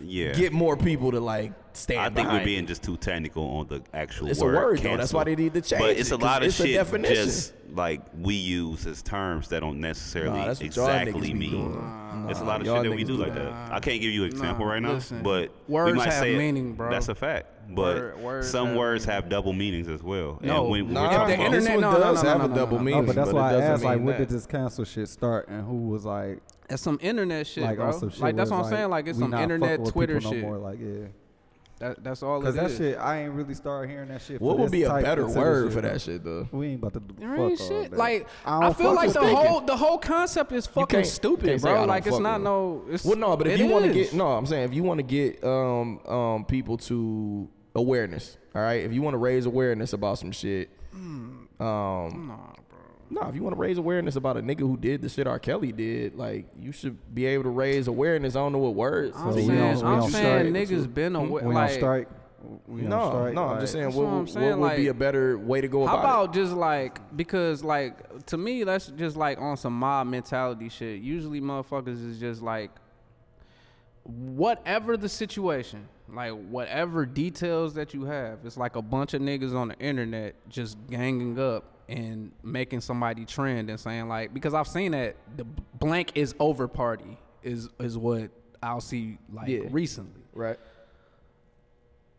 Yeah. 0.00 0.32
get 0.34 0.52
more 0.52 0.76
people 0.76 1.10
to 1.10 1.18
like 1.20 1.52
stand. 1.78 2.00
I 2.00 2.10
think 2.10 2.30
we're 2.30 2.44
being 2.44 2.64
it. 2.64 2.68
just 2.68 2.82
too 2.82 2.96
technical 2.96 3.44
on 3.44 3.68
the 3.68 3.82
actual 3.94 4.28
It's 4.28 4.40
a 4.40 4.44
word. 4.44 4.54
word, 4.54 4.78
though. 4.78 4.82
cancel. 4.82 4.96
That's 4.98 5.12
why 5.12 5.24
they 5.24 5.36
need 5.36 5.54
to 5.54 5.60
change 5.60 5.80
But 5.80 5.90
it's 5.96 6.10
it, 6.10 6.14
a 6.20 6.24
lot 6.24 6.42
of 6.42 6.48
it's 6.48 6.60
a 6.60 6.66
shit 6.66 6.74
definition. 6.74 7.14
just 7.24 7.52
like 7.74 8.00
we 8.18 8.34
use 8.34 8.86
as 8.86 9.02
terms 9.02 9.48
that 9.48 9.60
don't 9.60 9.80
necessarily 9.80 10.38
Nah, 10.38 10.46
that's 10.46 10.60
what 10.62 10.76
y'all 10.76 10.88
niggas 10.88 10.98
exactly 11.06 11.34
mean. 11.34 11.50
doing. 11.50 12.26
It's 12.30 12.40
a 12.40 12.44
lot 12.44 12.60
of 12.60 12.66
shit 12.66 12.82
that 12.82 12.90
we 12.90 13.04
do 13.04 13.16
do 13.16 13.22
like 13.22 13.34
that. 13.34 13.44
that. 13.44 13.72
I 13.72 13.80
can't 13.80 14.00
give 14.00 14.10
you 14.10 14.24
an 14.24 14.30
example 14.30 14.64
Nah, 14.66 14.72
right 14.72 14.82
now, 14.82 14.92
listen. 14.92 15.22
but 15.22 15.50
we 15.68 15.74
Words 15.74 15.96
might 15.96 16.04
have 16.10 16.12
say 16.14 16.36
meaning, 16.36 16.74
bro. 16.74 16.90
That's 16.90 17.08
a 17.08 17.14
fact. 17.14 17.46
But 17.70 17.96
Word- 17.96 18.18
words 18.22 18.50
some 18.50 18.68
have 18.68 18.76
words 18.78 19.06
meaning. 19.06 19.14
have 19.22 19.28
double 19.30 19.52
meanings 19.52 19.88
as 19.88 20.02
well. 20.02 20.38
No, 20.42 20.62
and 20.62 20.70
when, 20.70 20.84
when 20.86 20.94
Nah, 20.94 21.02
we're 21.02 21.08
talking 21.16 21.28
the 21.28 21.34
about, 21.34 21.54
internet- 21.54 21.72
one 21.74 21.80
no, 21.82 21.92
no, 21.92 21.98
does 21.98 22.22
no, 22.22 22.28
have 22.30 22.38
no, 22.38 22.44
a 22.44 22.48
double 22.48 22.72
no, 22.72 22.78
no. 22.78 22.84
meaning. 22.84 23.00
No, 23.00 23.06
but 23.06 23.14
that's 23.16 23.28
it 23.28 23.34
why 23.34 23.48
I 23.48 23.52
doesn't 23.52 23.70
asked, 23.72 23.84
like, 23.84 23.96
mean 23.98 24.06
when 24.06 24.18
did 24.18 24.28
this 24.30 24.46
cancel 24.46 24.84
shit 24.84 25.08
start, 25.08 25.48
and 25.48 25.64
who 25.66 25.88
was 25.88 26.04
like, 26.06 26.38
That's 26.68 26.80
some 26.82 26.98
internet 27.02 27.46
shit, 27.46 27.64
like 27.64 27.76
bro. 27.76 27.92
some 27.92 28.08
shit. 28.10 28.20
like 28.20 28.36
that's 28.36 28.50
what 28.50 28.56
I'm 28.56 28.62
it's 28.62 28.70
saying. 28.70 28.88
Like 28.90 29.06
it's 29.06 29.18
we 29.18 29.22
some 29.24 29.34
internet 29.34 29.84
Twitter 29.86 30.14
people 30.18 30.32
shit. 30.32 30.42
No 30.42 30.48
more, 30.48 30.58
like 30.58 30.78
yeah. 30.80 31.06
That, 31.80 32.02
that's 32.02 32.22
all 32.24 32.42
Cause 32.42 32.56
it 32.56 32.60
that 32.60 32.70
is. 32.72 32.76
shit, 32.78 32.98
I 32.98 33.22
ain't 33.22 33.32
really 33.34 33.54
started 33.54 33.88
hearing 33.90 34.08
that 34.08 34.20
shit. 34.22 34.40
What 34.40 34.58
would 34.58 34.70
be 34.72 34.82
a 34.82 34.92
better 35.00 35.26
word 35.28 35.66
shit, 35.66 35.72
for 35.74 35.80
that 35.82 36.00
shit 36.00 36.24
though? 36.24 36.48
We 36.50 36.68
ain't 36.68 36.80
about 36.82 36.94
to 36.94 37.00
do 37.00 37.14
There 37.18 37.28
fuck 37.36 37.38
ain't 37.50 37.60
all 37.60 37.68
shit. 37.68 37.90
that. 37.92 37.96
Like 37.96 38.26
I 38.44 38.56
I, 38.58 38.60
don't 38.62 38.76
feel 38.76 38.94
like 38.94 39.12
the 39.12 39.20
thinking. 39.20 39.36
whole 39.46 39.60
the 39.60 39.76
whole 39.76 39.98
concept 39.98 40.50
is 40.52 40.66
fucking 40.66 40.86
can't- 40.88 41.06
stupid, 41.06 41.46
can't 41.46 41.60
say 41.60 41.68
I 41.68 41.72
bro. 41.72 41.80
don't 41.82 41.88
Like 41.88 42.06
it's 42.06 42.18
not 42.18 42.40
no. 42.40 42.82
It's, 42.90 43.04
Well, 43.04 43.16
no, 43.16 43.36
but 43.36 43.46
if 43.46 43.60
you 43.60 43.66
want 43.68 43.84
to 43.84 43.92
get 43.92 44.12
no, 44.12 44.26
I'm 44.28 44.46
saying 44.46 44.64
if 44.64 44.74
you 44.74 44.82
want 44.82 44.98
to 44.98 45.02
get 45.04 45.44
um 45.44 46.00
um 46.06 46.44
people 46.46 46.78
to 46.78 47.48
awareness, 47.76 48.36
all 48.56 48.62
right. 48.62 48.82
If 48.82 48.92
you 48.92 49.00
want 49.02 49.14
to 49.14 49.18
raise 49.18 49.46
awareness 49.46 49.92
about 49.92 50.18
some 50.18 50.32
shit, 50.32 50.70
um, 51.60 52.42
no, 53.10 53.22
if 53.28 53.34
you 53.34 53.42
want 53.42 53.54
to 53.56 53.60
raise 53.60 53.78
awareness 53.78 54.16
about 54.16 54.36
a 54.36 54.40
nigga 54.42 54.60
who 54.60 54.76
did 54.76 55.02
the 55.02 55.08
shit 55.08 55.26
R. 55.26 55.38
Kelly 55.38 55.72
did, 55.72 56.14
like 56.14 56.46
you 56.60 56.72
should 56.72 56.96
be 57.14 57.26
able 57.26 57.44
to 57.44 57.50
raise 57.50 57.88
awareness. 57.88 58.36
I 58.36 58.40
don't 58.40 58.52
know 58.52 58.58
what 58.58 58.74
words. 58.74 59.16
I'm 59.16 59.30
So 59.32 59.36
we 59.36 59.46
saying, 59.46 59.60
on- 59.60 59.76
we 59.76 59.82
I'm 59.82 60.02
on 60.02 60.10
saying 60.10 60.52
strike? 60.54 60.68
niggas 60.68 60.94
been 60.94 61.16
aware. 61.16 61.44
we 61.44 61.54
like, 61.54 61.70
on 61.70 61.76
strike. 61.76 62.08
We 62.68 62.82
on 62.84 62.88
no, 62.90 63.08
strike. 63.10 63.34
no, 63.34 63.42
I'm 63.44 63.50
like- 63.52 63.60
just 63.60 63.72
saying 63.72 63.86
what, 63.86 63.96
what 63.96 64.06
I'm 64.06 64.18
would- 64.20 64.28
saying, 64.30 64.60
what 64.60 64.70
would 64.70 64.76
be 64.76 64.86
a 64.88 64.94
better 64.94 65.36
way 65.38 65.60
to 65.60 65.68
go 65.68 65.82
about. 65.82 65.90
How 65.96 65.98
about, 66.00 66.22
about 66.24 66.34
just 66.34 66.52
like 66.52 67.16
because 67.16 67.64
like 67.64 68.26
to 68.26 68.36
me 68.38 68.62
that's 68.64 68.86
just 68.88 69.16
like 69.16 69.40
on 69.40 69.56
some 69.56 69.72
mob 69.78 70.06
mentality 70.06 70.68
shit. 70.68 71.00
Usually 71.00 71.40
motherfuckers 71.40 72.04
is 72.08 72.18
just 72.20 72.42
like 72.42 72.70
whatever 74.04 74.96
the 74.96 75.08
situation, 75.08 75.88
like 76.08 76.32
whatever 76.32 77.04
details 77.04 77.74
that 77.74 77.92
you 77.94 78.04
have, 78.04 78.38
it's 78.44 78.56
like 78.56 78.76
a 78.76 78.82
bunch 78.82 79.14
of 79.14 79.20
niggas 79.22 79.54
on 79.54 79.68
the 79.68 79.78
internet 79.78 80.34
just 80.48 80.78
ganging 80.88 81.38
up 81.38 81.64
and 81.88 82.32
making 82.42 82.80
somebody 82.80 83.24
trend 83.24 83.70
and 83.70 83.80
saying 83.80 84.08
like 84.08 84.34
because 84.34 84.54
I've 84.54 84.68
seen 84.68 84.92
that 84.92 85.16
the 85.36 85.44
blank 85.78 86.12
is 86.14 86.34
over 86.38 86.68
party 86.68 87.18
is 87.42 87.68
is 87.80 87.96
what 87.96 88.30
I'll 88.62 88.80
see 88.80 89.18
like 89.32 89.48
Yeah. 89.48 89.60
recently 89.70 90.22
right? 90.34 90.58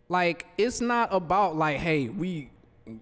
like 0.07 0.47
it's 0.57 0.81
not 0.81 1.09
about 1.13 1.55
like 1.55 1.77
hey 1.77 2.09
we 2.09 2.49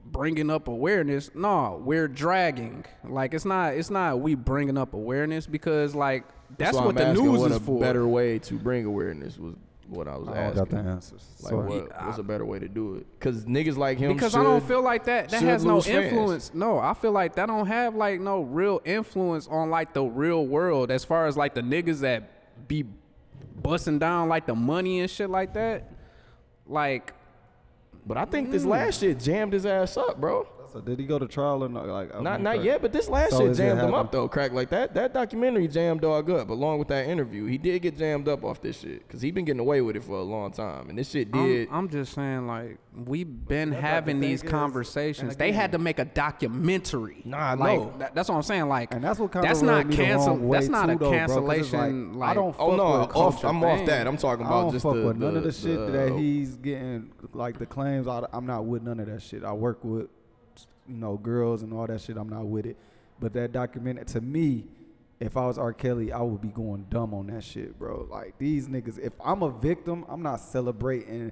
bringing 0.05 0.49
up 0.49 0.67
awareness 0.67 1.31
no 1.33 1.81
we're 1.83 2.09
dragging 2.09 2.83
like 3.05 3.33
it's 3.33 3.45
not 3.45 3.73
it's 3.73 3.89
not 3.89 4.19
we 4.19 4.35
bringing 4.35 4.77
up 4.77 4.93
awareness 4.93 5.47
because 5.47 5.95
like 5.95 6.25
that's, 6.57 6.75
why 6.75 6.85
what 6.85 6.95
the 6.95 7.13
news 7.13 7.39
what 7.39 7.51
is 7.51 7.57
a 7.57 7.59
for 7.61 7.79
better 7.79 8.05
way 8.05 8.39
to 8.39 8.55
bring 8.55 8.85
awareness 8.85 9.37
was 9.37 9.55
what 9.89 10.07
I 10.07 10.17
was 10.17 10.27
I 10.27 10.37
asking. 10.37 10.57
got 10.63 10.69
the 10.69 10.77
answers. 10.77 11.23
Like 11.41 11.49
So- 11.49 11.57
what, 11.59 12.05
what's 12.05 12.17
a 12.17 12.23
better 12.23 12.45
way 12.45 12.59
to 12.59 12.67
do 12.67 12.95
it? 12.95 13.07
Because 13.19 13.45
niggas 13.45 13.77
like 13.77 13.97
him 13.97 14.13
because 14.13 14.31
should, 14.33 14.41
I 14.41 14.43
don't 14.43 14.63
feel 14.67 14.81
like 14.81 15.05
that 15.05 15.29
that 15.29 15.41
has 15.41 15.63
no 15.63 15.75
lose 15.75 15.85
fans. 15.87 16.05
influence 16.05 16.53
no 16.53 16.79
I 16.79 16.93
feel 16.93 17.11
like 17.11 17.35
that 17.35 17.45
don't 17.47 17.67
have 17.67 17.95
like 17.95 18.19
no 18.19 18.41
real 18.41 18.81
influence 18.85 19.47
on 19.47 19.69
like 19.69 19.93
the 19.93 20.03
real 20.03 20.45
world 20.45 20.91
as 20.91 21.03
far 21.05 21.27
as 21.27 21.37
like 21.37 21.53
the 21.53 21.61
niggas 21.61 22.01
that 22.01 22.67
be 22.67 22.85
busting 23.61 23.99
down 23.99 24.29
like 24.29 24.45
the 24.45 24.55
money 24.55 24.99
and 24.99 25.09
shit 25.09 25.29
like 25.29 25.53
that 25.53 25.91
like 26.65 27.13
But 28.05 28.17
I 28.17 28.25
think 28.25 28.51
this 28.51 28.63
mm. 28.63 28.67
last 28.69 28.99
shit 28.99 29.19
jammed 29.19 29.53
his 29.53 29.65
ass 29.65 29.97
up, 29.97 30.19
bro. 30.19 30.47
So 30.77 30.81
did 30.81 30.99
he 30.99 31.05
go 31.07 31.17
to 31.17 31.27
trial 31.27 31.63
or 31.63 31.69
not? 31.69 31.87
Like, 31.87 32.21
Not 32.21 32.39
not 32.41 32.63
yet, 32.63 32.83
but 32.83 32.93
this 32.93 33.09
last 33.09 33.31
So 33.31 33.47
shit 33.47 33.57
jammed 33.57 33.81
him 33.81 33.95
up 33.95 34.11
though. 34.11 34.27
Crack 34.27 34.51
like 34.51 34.69
that. 34.69 34.93
That 34.93 35.11
documentary 35.11 35.67
jammed 35.67 36.01
dog 36.01 36.29
up, 36.29 36.49
along 36.49 36.77
with 36.77 36.87
that 36.89 37.07
interview. 37.07 37.45
He 37.45 37.57
did 37.57 37.81
get 37.81 37.97
jammed 37.97 38.27
up 38.27 38.43
off 38.43 38.61
this 38.61 38.81
shit 38.81 39.07
because 39.07 39.21
he 39.21 39.31
been 39.31 39.45
getting 39.45 39.59
away 39.59 39.81
with 39.81 39.95
it 39.95 40.03
for 40.03 40.17
a 40.17 40.23
long 40.23 40.51
time, 40.51 40.89
and 40.89 40.99
this 40.99 41.09
shit 41.09 41.31
did. 41.31 41.67
I'm, 41.69 41.75
I'm 41.75 41.89
just 41.89 42.13
saying, 42.13 42.45
like, 42.45 42.77
we've 42.95 43.47
been 43.47 43.71
having 43.71 44.19
the 44.19 44.27
these 44.27 44.43
is, 44.43 44.49
conversations. 44.49 45.31
and 45.31 45.39
They 45.39 45.51
had 45.51 45.71
to 45.71 45.79
make 45.79 45.97
a 45.97 46.05
documentary. 46.05 47.21
Nah, 47.25 47.37
I 47.37 47.53
like, 47.55 47.79
know. 47.79 47.93
that- 47.97 48.13
that's 48.15 48.29
what 48.29 48.35
I'm 48.35 48.43
saying. 48.43 48.67
Like, 48.67 48.93
And 48.93 49.03
that's 49.03 49.19
what 49.19 49.31
kind 49.31 49.45
that's 49.45 49.61
of 49.61 49.65
not 49.65 49.87
me 49.87 49.95
the 49.95 50.03
cancel. 50.03 50.37
That's 50.51 50.67
not 50.69 50.85
too, 50.85 50.91
a 50.91 50.95
though, 50.95 51.09
bro, 51.09 51.09
'cause 51.09 51.31
it's 51.31 51.33
cancellation. 51.71 52.13
Like, 52.13 52.19
like, 52.19 52.29
I 52.29 52.33
don't. 52.35 52.55
oh 52.59 52.69
fuck 52.69 52.77
no, 52.77 52.99
with 52.99 53.15
off, 53.15 53.43
I'm 53.45 53.63
off 53.63 53.85
that. 53.87 54.05
I'm 54.07 54.17
talking 54.17 54.45
I 54.45 54.49
about 54.49 54.61
don't 54.61 54.71
just 54.73 54.83
fuck 54.83 54.93
the, 54.93 55.05
with 55.05 55.17
none 55.17 55.37
of 55.37 55.43
the 55.43 55.51
shit 55.51 55.91
that 55.91 56.11
oh. 56.11 56.17
he's 56.17 56.55
getting, 56.57 57.11
like 57.33 57.57
the 57.57 57.65
claims. 57.65 58.07
I'm 58.07 58.45
not 58.45 58.65
with 58.65 58.83
none 58.83 58.99
of 58.99 59.07
that 59.07 59.21
shit. 59.23 59.43
I 59.43 59.53
work 59.53 59.83
with, 59.83 60.07
you 60.87 60.95
know, 60.95 61.17
girls 61.17 61.63
and 61.63 61.73
all 61.73 61.87
that 61.87 62.01
shit. 62.01 62.17
I'm 62.17 62.29
not 62.29 62.45
with 62.45 62.65
it. 62.65 62.77
But 63.19 63.33
that 63.33 63.51
document, 63.51 64.05
to 64.09 64.21
me, 64.21 64.65
if 65.19 65.35
I 65.37 65.47
was 65.47 65.57
R. 65.57 65.73
Kelly, 65.73 66.11
I 66.11 66.21
would 66.21 66.41
be 66.41 66.49
going 66.49 66.85
dumb 66.89 67.13
on 67.13 67.27
that 67.27 67.43
shit, 67.43 67.77
bro. 67.79 68.07
Like 68.09 68.37
these 68.37 68.67
niggas. 68.67 68.99
If 68.99 69.13
I'm 69.23 69.41
a 69.41 69.49
victim, 69.49 70.05
I'm 70.07 70.21
not 70.21 70.39
celebrating 70.39 71.31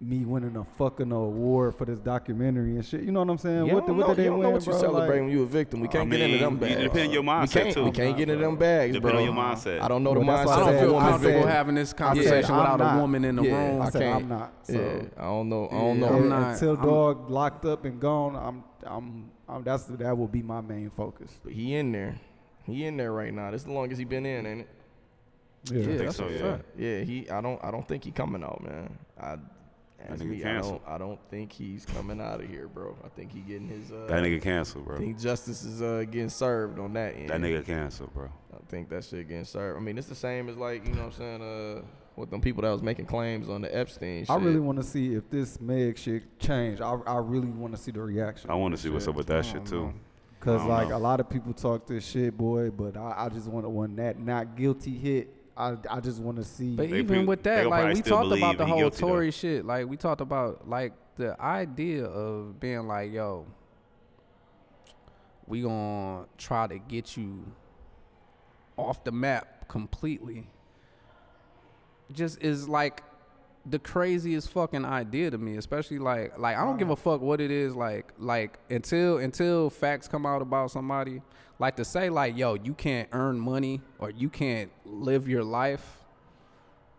me 0.00 0.24
winning 0.24 0.56
a 0.56 0.64
fucking 0.64 1.10
award 1.10 1.74
for 1.74 1.84
this 1.84 1.98
documentary 1.98 2.76
and 2.76 2.86
shit. 2.86 3.02
You 3.02 3.10
know 3.10 3.18
what 3.18 3.30
I'm 3.30 3.36
saying? 3.38 3.66
You 3.66 3.74
what 3.74 3.84
don't 3.84 3.86
the, 3.88 3.92
what 3.94 4.00
know, 4.00 4.14
did 4.14 4.16
they 4.16 4.22
you 4.24 4.30
don't 4.30 4.40
know 4.42 4.50
win, 4.50 4.54
what 4.54 4.66
you 4.66 4.70
bro? 4.72 4.80
celebrate 4.80 5.16
Like, 5.16 5.20
when 5.26 5.30
you 5.30 5.42
a 5.42 5.46
victim. 5.46 5.80
We 5.80 5.88
can't 5.88 6.08
get 6.08 6.20
into 6.20 6.38
them 6.38 6.52
mean, 6.54 6.60
bags. 6.60 6.74
it 6.76 6.82
depend 6.84 7.08
on 7.08 7.12
your 7.12 7.22
we 7.22 7.28
mindset, 7.28 7.50
can't, 7.50 7.74
too. 7.74 7.84
We 7.84 7.90
can't 7.90 8.16
get 8.16 8.30
into 8.30 8.44
them 8.44 8.56
bags, 8.56 8.94
Depend 8.94 9.10
bro. 9.12 9.18
on 9.20 9.24
your 9.26 9.34
mindset. 9.34 9.80
I 9.82 9.88
don't 9.88 10.04
know 10.04 10.14
the 10.14 10.20
Well, 10.20 10.28
mindset. 10.46 10.48
I 10.52 10.70
don't 10.70 10.80
feel 10.80 10.98
comfortable 11.00 11.46
having 11.48 11.74
this 11.74 11.92
conversation 11.92 12.50
I'm 12.52 12.58
without 12.60 12.78
not. 12.78 12.96
a 12.96 13.00
woman 13.00 13.24
in 13.24 13.36
the 13.36 13.42
Yeah, 13.42 13.68
room. 13.70 13.82
I 13.82 13.86
I 13.86 13.90
can't. 13.90 14.04
I'm 14.22 14.28
not. 14.28 14.52
So. 14.62 14.72
Yeah, 14.72 15.02
I 15.18 15.22
don't 15.24 15.48
know. 15.48 15.66
I 15.66 15.70
don't 15.72 15.98
Yeah, 16.00 16.08
know. 16.10 16.16
I'm 16.16 16.28
not- 16.28 16.52
until 16.54 16.76
I'm- 16.76 16.86
dog 16.86 17.30
locked 17.30 17.64
up 17.66 17.84
and 17.84 18.00
gone, 18.00 18.36
I'm, 18.36 18.64
I'm, 18.86 19.30
I'm. 19.48 19.62
That's 19.64 19.84
that 19.84 20.16
will 20.16 20.28
be 20.28 20.42
my 20.42 20.60
main 20.60 20.90
focus. 20.90 21.32
But 21.42 21.52
he 21.52 21.74
in 21.74 21.92
there. 21.92 22.18
He 22.64 22.84
in 22.84 22.96
there 22.96 23.12
right 23.12 23.32
now. 23.32 23.50
This 23.50 23.62
is 23.62 23.66
the 23.66 23.72
longest 23.72 23.98
he 23.98 24.04
been 24.04 24.26
in, 24.26 24.46
ain't 24.46 24.60
it? 24.62 24.68
Yeah, 25.64 25.78
Yeah, 25.78 25.84
think 25.86 25.98
that's 26.00 26.16
so, 26.16 26.28
yeah. 26.28 26.38
fact. 26.56 26.64
Yeah, 26.76 27.00
he. 27.00 27.28
I 27.30 27.40
don't. 27.40 27.62
I 27.64 27.70
don't 27.70 27.86
think 27.86 28.04
he 28.04 28.10
coming 28.10 28.42
out, 28.42 28.62
man. 28.62 28.98
I. 29.20 29.36
As 30.00 30.20
nigga 30.20 30.26
me, 30.26 30.38
I 30.38 30.42
canceled. 30.42 30.84
don't. 30.84 30.94
I 30.94 30.98
don't 30.98 31.18
think 31.28 31.50
he's 31.50 31.84
coming 31.84 32.20
out 32.20 32.40
of 32.40 32.48
here, 32.48 32.68
bro. 32.68 32.96
I 33.04 33.08
think 33.08 33.32
he 33.32 33.40
getting 33.40 33.66
his. 33.66 33.90
Uh, 33.90 34.06
That 34.06 34.22
nigga 34.22 34.40
canceled, 34.40 34.84
bro. 34.84 34.94
I 34.94 34.98
think 35.00 35.18
justice 35.18 35.64
is 35.64 35.82
uh, 35.82 36.04
getting 36.08 36.28
served 36.28 36.78
on 36.78 36.92
that 36.92 37.16
end. 37.16 37.30
That 37.30 37.40
nigga 37.40 37.66
canceled, 37.66 38.14
bro. 38.14 38.30
I 38.54 38.58
think 38.68 38.90
that 38.90 39.04
shit 39.04 39.26
getting 39.28 39.44
served. 39.44 39.76
I 39.76 39.80
mean, 39.80 39.98
it's 39.98 40.06
the 40.06 40.14
same 40.14 40.48
as 40.48 40.56
like 40.56 40.86
you 40.86 40.94
know 40.94 41.06
what 41.06 41.14
I'm 41.20 41.40
saying. 41.40 41.42
Uh, 41.42 41.82
with 42.18 42.30
them 42.30 42.40
people 42.40 42.62
that 42.62 42.70
was 42.70 42.82
making 42.82 43.06
claims 43.06 43.48
on 43.48 43.62
the 43.62 43.74
Epstein. 43.74 44.22
shit. 44.24 44.30
I 44.30 44.36
really 44.36 44.60
want 44.60 44.78
to 44.78 44.84
see 44.84 45.14
if 45.14 45.28
this 45.30 45.60
Meg 45.60 45.98
shit 45.98 46.38
change. 46.38 46.80
I, 46.80 46.92
I 47.06 47.18
really 47.18 47.48
want 47.48 47.74
to 47.74 47.80
see 47.80 47.90
the 47.90 48.00
reaction. 48.00 48.50
I 48.50 48.54
want 48.54 48.74
to 48.74 48.80
see 48.80 48.88
what's 48.88 49.08
up 49.08 49.14
with 49.14 49.26
that 49.28 49.44
shit 49.44 49.66
too. 49.66 49.92
Cause 50.40 50.64
like 50.64 50.90
know. 50.90 50.96
a 50.96 50.98
lot 50.98 51.18
of 51.18 51.28
people 51.28 51.52
talk 51.52 51.86
this 51.86 52.06
shit, 52.06 52.36
boy, 52.36 52.70
but 52.70 52.96
I, 52.96 53.26
I 53.26 53.28
just 53.28 53.48
want 53.48 53.66
to 53.66 53.70
when 53.70 53.96
that 53.96 54.18
not 54.18 54.56
guilty 54.56 54.92
hit. 54.96 55.34
I 55.56 55.74
I 55.90 55.98
just 56.00 56.20
want 56.20 56.36
to 56.36 56.44
see. 56.44 56.76
But 56.76 56.90
They 56.90 57.00
even 57.00 57.06
pre- 57.06 57.24
with 57.24 57.42
that, 57.42 57.66
like 57.66 57.94
we 57.94 58.02
talked 58.02 58.32
about 58.32 58.56
the 58.56 58.64
whole 58.64 58.78
guilty, 58.78 59.00
though. 59.00 59.08
Tory 59.08 59.30
shit. 59.32 59.64
Like 59.64 59.88
we 59.88 59.96
talked 59.96 60.20
about 60.20 60.68
like 60.68 60.92
the 61.16 61.40
idea 61.40 62.04
of 62.04 62.60
being 62.60 62.86
like, 62.86 63.12
yo, 63.12 63.46
we 65.48 65.62
gonna 65.62 66.26
try 66.36 66.68
to 66.68 66.78
get 66.78 67.16
you 67.16 67.44
off 68.76 69.02
the 69.02 69.12
map 69.12 69.66
completely. 69.68 70.46
Just 72.12 72.42
is 72.42 72.68
like 72.68 73.02
the 73.66 73.78
craziest 73.78 74.50
fucking 74.50 74.84
idea 74.84 75.30
to 75.30 75.38
me, 75.38 75.56
especially 75.56 75.98
like 75.98 76.38
like 76.38 76.56
I 76.56 76.64
don't 76.64 76.78
give 76.78 76.90
a 76.90 76.96
fuck 76.96 77.20
what 77.20 77.40
it 77.40 77.50
is 77.50 77.74
like 77.76 78.12
like 78.18 78.58
until 78.70 79.18
until 79.18 79.68
facts 79.70 80.08
come 80.08 80.24
out 80.24 80.40
about 80.40 80.70
somebody 80.70 81.20
like 81.58 81.76
to 81.76 81.84
say 81.84 82.08
like 82.08 82.36
yo 82.38 82.54
you 82.54 82.72
can't 82.72 83.08
earn 83.12 83.38
money 83.38 83.80
or 83.98 84.10
you 84.10 84.30
can't 84.30 84.70
live 84.86 85.28
your 85.28 85.42
life 85.44 85.98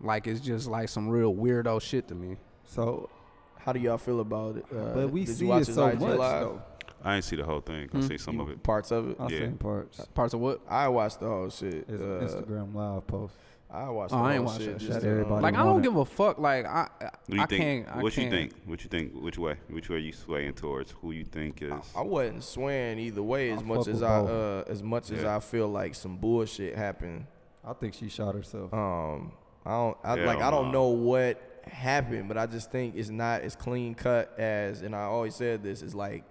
like 0.01 0.27
it's 0.27 0.41
just 0.41 0.67
like 0.67 0.89
some 0.89 1.09
real 1.09 1.33
weirdo 1.33 1.81
shit 1.81 2.07
to 2.07 2.15
me. 2.15 2.37
so, 2.65 3.09
How 3.57 3.73
do 3.73 3.79
y'all 3.79 3.97
feel 3.97 4.19
about 4.21 4.57
it? 4.57 4.65
Uh, 4.71 4.93
but 4.93 5.11
we 5.11 5.21
did 5.21 5.29
you 5.29 5.35
see 5.35 5.51
it 5.51 5.65
so 5.65 5.87
much 5.87 5.99
Live? 5.99 6.17
though. 6.17 6.61
I 7.03 7.15
ain't 7.15 7.23
see 7.23 7.35
the 7.35 7.43
whole 7.45 7.61
thing. 7.61 7.89
I 7.93 8.01
see 8.01 8.17
some 8.17 8.35
You- 8.35 8.41
of 8.43 8.49
it. 8.49 8.63
Parts 8.63 8.91
of 8.91 9.09
it. 9.09 9.17
I 9.19 9.27
Yeah. 9.29 9.39
seen 9.39 9.57
parts. 9.57 10.05
Parts 10.13 10.33
of 10.33 10.39
what? 10.41 10.61
I 10.69 10.87
watched 10.89 11.19
the 11.21 11.27
whole 11.27 11.49
shit. 11.49 11.85
It's 11.89 12.01
Uh, 12.01 12.27
Instagram 12.41 12.73
live 12.75 13.07
post. 13.07 13.33
I 13.71 13.87
watched. 13.89 14.13
Oh, 14.13 14.17
the 14.17 14.23
I 14.23 14.33
ain't 14.33 14.37
whole 14.37 14.45
watched 14.47 14.61
shit. 14.61 14.79
that 14.79 14.85
just, 14.85 15.03
um, 15.03 15.09
Everybody 15.11 15.41
Like 15.43 15.55
I 15.55 15.63
don't 15.63 15.81
give 15.81 15.95
a 15.95 16.05
fuck. 16.05 16.39
Like 16.39 16.65
I 16.65 16.87
What 16.99 17.13
do 17.29 17.35
you 17.35 17.41
I 17.41 17.45
think? 17.45 17.61
can't. 17.61 17.87
I 17.97 18.01
what 18.01 18.17
you 18.17 18.23
can't. 18.23 18.33
think? 18.33 18.53
What 18.65 18.83
you 18.83 18.89
think? 18.89 19.13
Which 19.13 19.37
way? 19.37 19.55
Which 19.69 19.89
way 19.89 19.95
are 19.97 19.99
you 19.99 20.11
swaying 20.13 20.53
towards? 20.53 20.91
Who 21.01 21.11
you 21.11 21.23
think 21.23 21.61
is? 21.61 21.71
I 21.95 22.01
wasn't 22.01 22.43
swaying 22.43 22.97
either 22.99 23.21
way 23.21 23.51
as 23.51 23.59
I 23.59 23.63
much 23.63 23.87
as 23.87 24.01
I 24.01 24.19
uh, 24.21 24.63
as 24.67 24.81
much 24.81 25.11
as 25.11 25.23
I 25.23 25.39
feel 25.39 25.67
like 25.67 25.93
some 25.93 26.17
bullshit 26.17 26.75
happened. 26.75 27.25
I 27.63 27.73
think 27.73 27.93
she 27.93 28.09
shot 28.09 28.33
herself. 28.33 28.73
Um, 28.73 29.33
I 29.65 29.69
don't 29.71 29.97
I, 30.03 30.15
Hell 30.17 30.25
like 30.25 30.41
I 30.41 30.49
don't 30.49 30.71
know 30.71 30.87
what 30.87 31.39
happened, 31.67 32.27
but 32.27 32.37
I 32.37 32.47
just 32.47 32.71
think 32.71 32.95
it's 32.95 33.09
not 33.09 33.41
as 33.41 33.55
clean 33.55 33.93
cut 33.93 34.33
as 34.39 34.81
and 34.81 34.95
I 34.95 35.03
always 35.03 35.35
said 35.35 35.61
this 35.61 35.83
is 35.83 35.93
like 35.93 36.23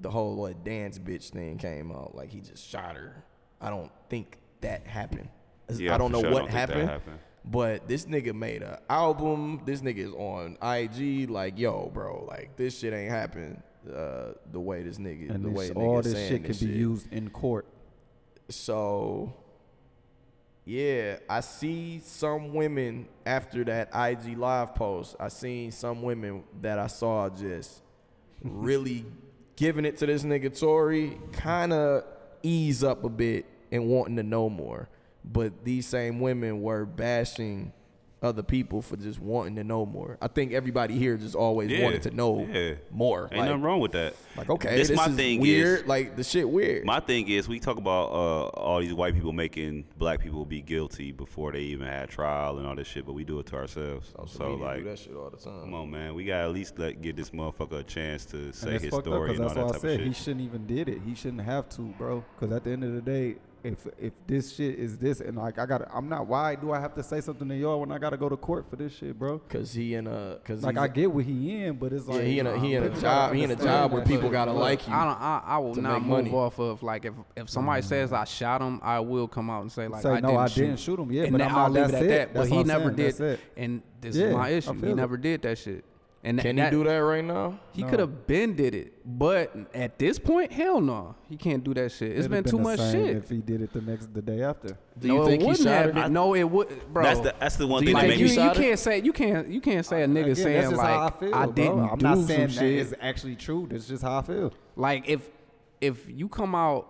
the 0.00 0.10
whole 0.10 0.34
what 0.34 0.64
dance 0.64 0.98
bitch 0.98 1.30
thing 1.30 1.58
came 1.58 1.92
out 1.92 2.14
like 2.16 2.30
he 2.30 2.40
just 2.40 2.66
shot 2.66 2.96
her. 2.96 3.22
I 3.60 3.70
don't 3.70 3.92
think 4.08 4.38
that 4.62 4.86
happened. 4.86 5.28
Yeah, 5.78 5.94
I 5.94 5.98
don't 5.98 6.12
know 6.12 6.20
sure, 6.20 6.30
what 6.32 6.38
don't 6.40 6.50
happened. 6.50 6.88
happened. 6.88 7.18
But 7.44 7.88
this 7.88 8.04
nigga 8.04 8.34
made 8.34 8.62
an 8.62 8.76
album. 8.88 9.62
This 9.64 9.80
nigga 9.80 9.98
is 9.98 10.12
on 10.12 10.56
IG. 10.62 11.30
Like, 11.30 11.58
yo, 11.58 11.90
bro, 11.92 12.24
like 12.28 12.56
this 12.56 12.78
shit 12.78 12.92
ain't 12.92 13.10
happen. 13.10 13.62
Uh, 13.88 14.32
the 14.52 14.60
way 14.60 14.82
this 14.82 14.98
nigga, 14.98 15.30
And 15.30 15.44
the 15.44 15.48
this, 15.48 15.56
way 15.56 15.70
all 15.70 16.02
this 16.02 16.12
saying 16.12 16.28
shit 16.28 16.40
can 16.42 16.48
this 16.48 16.60
be 16.60 16.66
used 16.66 17.10
in 17.12 17.30
court. 17.30 17.66
So, 18.50 19.32
yeah, 20.66 21.16
I 21.28 21.40
see 21.40 22.00
some 22.04 22.52
women 22.52 23.08
after 23.24 23.64
that 23.64 23.88
IG 23.94 24.36
live 24.36 24.74
post. 24.74 25.16
I 25.18 25.28
seen 25.28 25.72
some 25.72 26.02
women 26.02 26.44
that 26.60 26.78
I 26.78 26.88
saw 26.88 27.30
just 27.30 27.82
really 28.42 29.06
giving 29.56 29.84
it 29.84 29.96
to 29.98 30.06
this 30.06 30.24
nigga 30.24 30.58
Tory, 30.58 31.18
kind 31.32 31.72
of 31.72 32.04
ease 32.42 32.84
up 32.84 33.04
a 33.04 33.08
bit 33.08 33.46
and 33.72 33.88
wanting 33.88 34.16
to 34.16 34.22
know 34.22 34.48
more. 34.50 34.88
But 35.24 35.64
these 35.64 35.86
same 35.86 36.20
women 36.20 36.62
were 36.62 36.84
bashing 36.86 37.72
other 38.22 38.42
people 38.42 38.82
for 38.82 38.96
just 38.98 39.18
wanting 39.18 39.56
to 39.56 39.64
know 39.64 39.86
more. 39.86 40.18
I 40.20 40.28
think 40.28 40.52
everybody 40.52 40.94
here 40.98 41.16
just 41.16 41.34
always 41.34 41.70
Yeah, 41.70 41.82
wanted 41.84 42.02
to 42.02 42.10
know 42.10 42.46
yeah. 42.52 42.74
more. 42.90 43.22
Ain't 43.32 43.38
like, 43.38 43.48
nothing 43.48 43.62
wrong 43.62 43.80
with 43.80 43.92
that. 43.92 44.14
like, 44.36 44.50
okay, 44.50 44.76
This 44.76 44.88
this, 44.88 44.96
my 44.98 45.06
is 45.08 45.16
thing 45.16 45.40
weird. 45.40 45.80
is- 45.80 45.86
like 45.86 46.16
the 46.16 46.24
shit 46.24 46.46
weird. 46.46 46.84
My 46.84 47.00
thing 47.00 47.28
is, 47.28 47.48
we 47.48 47.58
talk 47.58 47.78
about 47.78 48.10
uh, 48.10 48.44
all 48.60 48.80
these 48.80 48.92
white 48.92 49.14
people 49.14 49.32
making 49.32 49.86
black 49.96 50.20
people 50.20 50.44
be 50.44 50.60
guilty 50.60 51.12
before 51.12 51.52
they 51.52 51.60
even 51.60 51.86
had 51.86 52.10
trial 52.10 52.58
and 52.58 52.66
all 52.66 52.74
this 52.76 52.88
shit, 52.88 53.06
but 53.06 53.14
we 53.14 53.24
do 53.24 53.38
it 53.38 53.46
to 53.46 53.56
ourselves. 53.56 54.08
Social 54.10 54.26
so 54.26 54.48
media 54.50 54.64
like, 54.66 54.78
do 54.80 54.84
that 54.90 54.98
shit 54.98 55.14
all 55.16 55.30
the 55.30 55.38
time. 55.38 55.60
come 55.62 55.72
on, 55.74 55.90
man, 55.90 56.14
we 56.14 56.24
gotta 56.26 56.44
at 56.44 56.52
least 56.52 56.78
let 56.78 57.00
give 57.00 57.16
this 57.16 57.30
motherfucker 57.30 57.78
a 57.80 57.82
chance 57.84 58.26
to 58.26 58.52
say 58.52 58.72
his 58.72 58.82
fucked 58.90 59.06
up 59.06 59.14
story 59.14 59.30
because 59.32 59.50
and 59.52 59.60
all 59.60 59.66
that's 59.68 59.80
that 59.80 59.86
why 59.88 59.92
I 59.92 59.96
said 59.96 60.00
of 60.00 60.06
he 60.06 60.12
shouldn't 60.12 60.42
even 60.42 60.66
did 60.66 60.90
it. 60.90 60.98
He 61.06 61.14
shouldn't 61.14 61.40
have 61.40 61.70
to, 61.70 61.82
bro. 61.96 62.22
Because 62.38 62.54
at 62.54 62.64
the 62.64 62.70
end 62.72 62.84
of 62.84 62.92
the 62.92 63.00
day, 63.00 63.36
if 63.62 63.86
if 63.98 64.12
this 64.26 64.54
shit 64.54 64.78
is 64.78 64.96
this 64.98 65.20
and 65.20 65.36
like 65.36 65.58
I 65.58 65.66
got, 65.66 65.88
I'm 65.92 66.08
not. 66.08 66.26
Why 66.26 66.54
do 66.54 66.72
I 66.72 66.80
have 66.80 66.94
to 66.94 67.02
say 67.02 67.20
something 67.20 67.48
to 67.48 67.56
y'all 67.56 67.80
when 67.80 67.92
I 67.92 67.98
got 67.98 68.10
to 68.10 68.16
go 68.16 68.28
to 68.28 68.36
court 68.36 68.68
for 68.68 68.76
this 68.76 68.94
shit, 68.94 69.18
bro? 69.18 69.38
Cause 69.38 69.72
he 69.74 69.94
in 69.94 70.06
a, 70.06 70.38
cause 70.44 70.62
Like 70.62 70.78
I 70.78 70.88
get 70.88 71.12
what 71.12 71.24
he 71.24 71.62
in, 71.62 71.76
but 71.76 71.92
it's 71.92 72.06
yeah, 72.06 72.14
like 72.14 72.24
he 72.24 72.38
in 72.38 72.46
a, 72.46 72.58
he 72.58 72.74
in 72.74 72.82
a 72.84 73.00
job, 73.00 73.34
he 73.34 73.42
in 73.42 73.50
a 73.50 73.56
job 73.56 73.92
where 73.92 74.04
people 74.04 74.30
gotta 74.30 74.52
bro. 74.52 74.60
like 74.60 74.86
you. 74.86 74.94
I 74.94 75.04
don't. 75.04 75.20
I, 75.20 75.42
I 75.44 75.58
will 75.58 75.74
not 75.74 76.00
move 76.02 76.08
money. 76.24 76.30
off 76.32 76.58
of 76.58 76.82
like 76.82 77.04
if 77.04 77.14
if 77.36 77.46
mm. 77.46 77.50
somebody 77.50 77.82
says 77.82 78.12
I 78.12 78.24
shot 78.24 78.62
him, 78.62 78.80
I 78.82 79.00
will 79.00 79.28
come 79.28 79.50
out 79.50 79.62
and 79.62 79.70
say 79.72 79.88
like 79.88 80.02
Say, 80.02 80.10
I 80.10 80.20
no, 80.20 80.28
didn't 80.28 80.40
I 80.40 80.46
shoot. 80.48 80.60
didn't 80.62 80.80
shoot 80.80 80.98
him. 81.00 81.12
Yeah, 81.12 81.22
and 81.24 81.32
but 81.32 81.42
I'm 81.42 81.54
I'll 81.54 81.70
leave 81.70 81.88
it 81.88 81.94
at 81.94 82.02
it. 82.02 82.08
that. 82.08 82.34
But 82.34 82.48
he 82.48 82.58
I'm 82.58 82.66
never 82.66 82.94
saying. 82.96 83.12
did. 83.16 83.40
And 83.56 83.82
this 84.00 84.16
Yeah, 84.16 84.26
is 84.26 84.34
my 84.34 84.48
issue. 84.48 84.72
He 84.86 84.94
never 84.94 85.16
did 85.16 85.42
that 85.42 85.58
shit. 85.58 85.84
And 86.22 86.38
Can 86.38 86.56
that, 86.56 86.70
he 86.70 86.78
do 86.78 86.84
that 86.84 86.98
right 86.98 87.24
now? 87.24 87.58
He 87.72 87.80
No. 87.82 87.88
could 87.88 87.98
have 88.00 88.26
been 88.26 88.54
did 88.54 88.74
it, 88.74 88.92
but 89.06 89.56
at 89.72 89.98
this 89.98 90.18
point, 90.18 90.52
hell 90.52 90.78
no, 90.78 91.14
he 91.30 91.36
can't 91.38 91.64
do 91.64 91.72
that 91.72 91.92
shit. 91.92 92.10
It's 92.10 92.18
It'd 92.20 92.30
been 92.30 92.44
have 92.44 92.50
too 92.50 92.58
the 92.58 92.62
much 92.62 92.78
same 92.78 93.06
shit. 93.06 93.16
If 93.16 93.30
he 93.30 93.38
did 93.38 93.62
it 93.62 93.72
the 93.72 93.80
next 93.80 94.12
the 94.12 94.20
day 94.20 94.42
after. 94.42 94.76
Do 94.98 95.08
no, 95.08 95.14
you 95.14 95.24
think 95.24 95.40
he 95.40 95.48
wouldn't 95.48 95.64
shot 95.66 95.86
have 95.86 95.94
her? 95.94 96.08
No, 96.10 96.34
it 96.34 96.42
would, 96.44 96.92
bro. 96.92 97.04
That's 97.04 97.20
the 97.20 97.34
that's 97.40 97.56
the 97.56 97.66
one 97.66 97.80
thing 97.80 97.88
you 97.88 97.94
that 97.94 98.00
like 98.00 98.10
think 98.10 98.20
makes 98.20 98.36
you, 98.36 98.42
you 98.42 98.50
can't 98.50 98.78
say 98.78 99.00
you 99.00 99.12
can't 99.14 99.48
you 99.48 99.60
can't 99.62 99.86
say 99.86 100.02
a 100.02 100.06
nigga 100.06 100.32
Again, 100.32 100.36
saying 100.36 100.70
like 100.76 100.86
I 100.90 101.10
feel, 101.18 101.34
I 101.34 101.46
didn't 101.46 101.78
I'm 101.80 101.96
do 101.98 102.04
not 102.04 102.16
some 102.18 102.26
saying 102.26 102.40
that 102.48 102.52
shit. 102.52 102.72
is 102.74 102.94
actually 103.00 103.36
true. 103.36 103.66
That's 103.70 103.88
just 103.88 104.02
how 104.02 104.18
I 104.18 104.22
feel. 104.22 104.52
like 104.76 105.08
if 105.08 105.26
if 105.80 106.04
you 106.06 106.28
come 106.28 106.54
out 106.54 106.86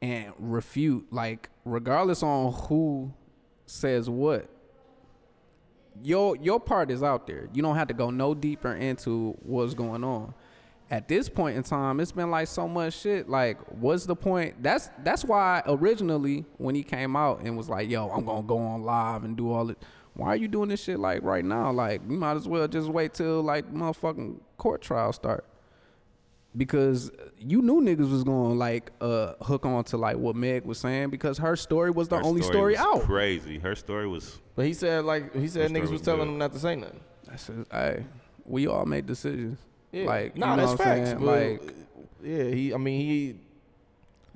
and 0.00 0.32
refute 0.38 1.12
like 1.12 1.50
regardless 1.66 2.22
on 2.22 2.54
who 2.54 3.12
says 3.66 4.08
what 4.08 4.48
your 6.02 6.36
your 6.36 6.60
part 6.60 6.90
is 6.90 7.02
out 7.02 7.26
there. 7.26 7.48
You 7.52 7.62
don't 7.62 7.76
have 7.76 7.88
to 7.88 7.94
go 7.94 8.10
no 8.10 8.34
deeper 8.34 8.72
into 8.72 9.36
what's 9.42 9.74
going 9.74 10.04
on. 10.04 10.34
At 10.90 11.06
this 11.06 11.28
point 11.28 11.56
in 11.56 11.62
time 11.62 12.00
it's 12.00 12.12
been 12.12 12.30
like 12.30 12.48
so 12.48 12.66
much 12.66 12.98
shit. 12.98 13.28
Like 13.28 13.58
what's 13.68 14.06
the 14.06 14.16
point? 14.16 14.62
That's 14.62 14.90
that's 15.04 15.24
why 15.24 15.62
originally 15.66 16.44
when 16.58 16.74
he 16.74 16.82
came 16.82 17.16
out 17.16 17.40
and 17.40 17.56
was 17.56 17.68
like 17.68 17.88
yo 17.88 18.08
i'm 18.10 18.24
gonna 18.24 18.42
go 18.42 18.58
on 18.58 18.82
live 18.82 19.24
and 19.24 19.36
do 19.36 19.52
all 19.52 19.70
it 19.70 19.78
why 20.14 20.28
are 20.28 20.36
you 20.36 20.48
doing 20.48 20.68
this 20.68 20.82
shit 20.82 20.98
like 20.98 21.22
right 21.22 21.44
now? 21.44 21.72
Like 21.72 22.02
you 22.08 22.16
might 22.16 22.36
as 22.36 22.46
well 22.46 22.66
just 22.68 22.88
wait 22.88 23.14
till 23.14 23.42
like 23.42 23.72
motherfucking 23.72 24.40
court 24.58 24.82
trial 24.82 25.12
start 25.12 25.44
because 26.56 27.10
you 27.38 27.62
knew 27.62 27.80
niggas 27.80 28.10
was 28.10 28.24
going 28.24 28.50
to 28.52 28.56
like 28.58 28.90
uh 29.00 29.34
hook 29.42 29.64
on 29.66 29.84
to 29.84 29.96
like 29.96 30.16
what 30.16 30.34
Meg 30.36 30.64
was 30.64 30.78
saying 30.78 31.10
because 31.10 31.38
her 31.38 31.54
story 31.56 31.90
was 31.90 32.08
the 32.08 32.16
her 32.16 32.24
only 32.24 32.42
story, 32.42 32.72
was 32.72 32.80
out. 32.80 33.02
Crazy. 33.02 33.58
Her 33.58 33.74
story 33.74 34.08
was 34.08 34.38
But 34.56 34.66
he 34.66 34.74
said 34.74 35.04
like 35.04 35.34
he 35.34 35.46
said 35.48 35.70
niggas 35.70 35.82
was 35.82 35.90
was 35.92 36.02
telling 36.02 36.20
good. 36.26 36.28
him 36.32 36.38
not 36.38 36.52
to 36.52 36.58
say 36.58 36.76
nothing. 36.76 37.00
That's 37.26 37.46
just, 37.46 37.70
hey, 37.72 38.04
we 38.44 38.66
all 38.66 38.84
make 38.84 39.06
decisions. 39.06 39.58
Yeah. 39.92 40.04
Like, 40.06 40.36
nah, 40.36 40.50
you 40.52 40.56
know 40.62 40.66
that's 40.66 40.78
what 40.78 40.88
I'm 40.88 40.96
facts. 41.04 41.10
saying? 41.10 41.24
but, 41.24 41.66
Like, 41.66 41.74
yeah, 42.22 42.44
he. 42.44 42.74
I 42.74 42.76
mean, 42.76 43.00
he 43.00 43.36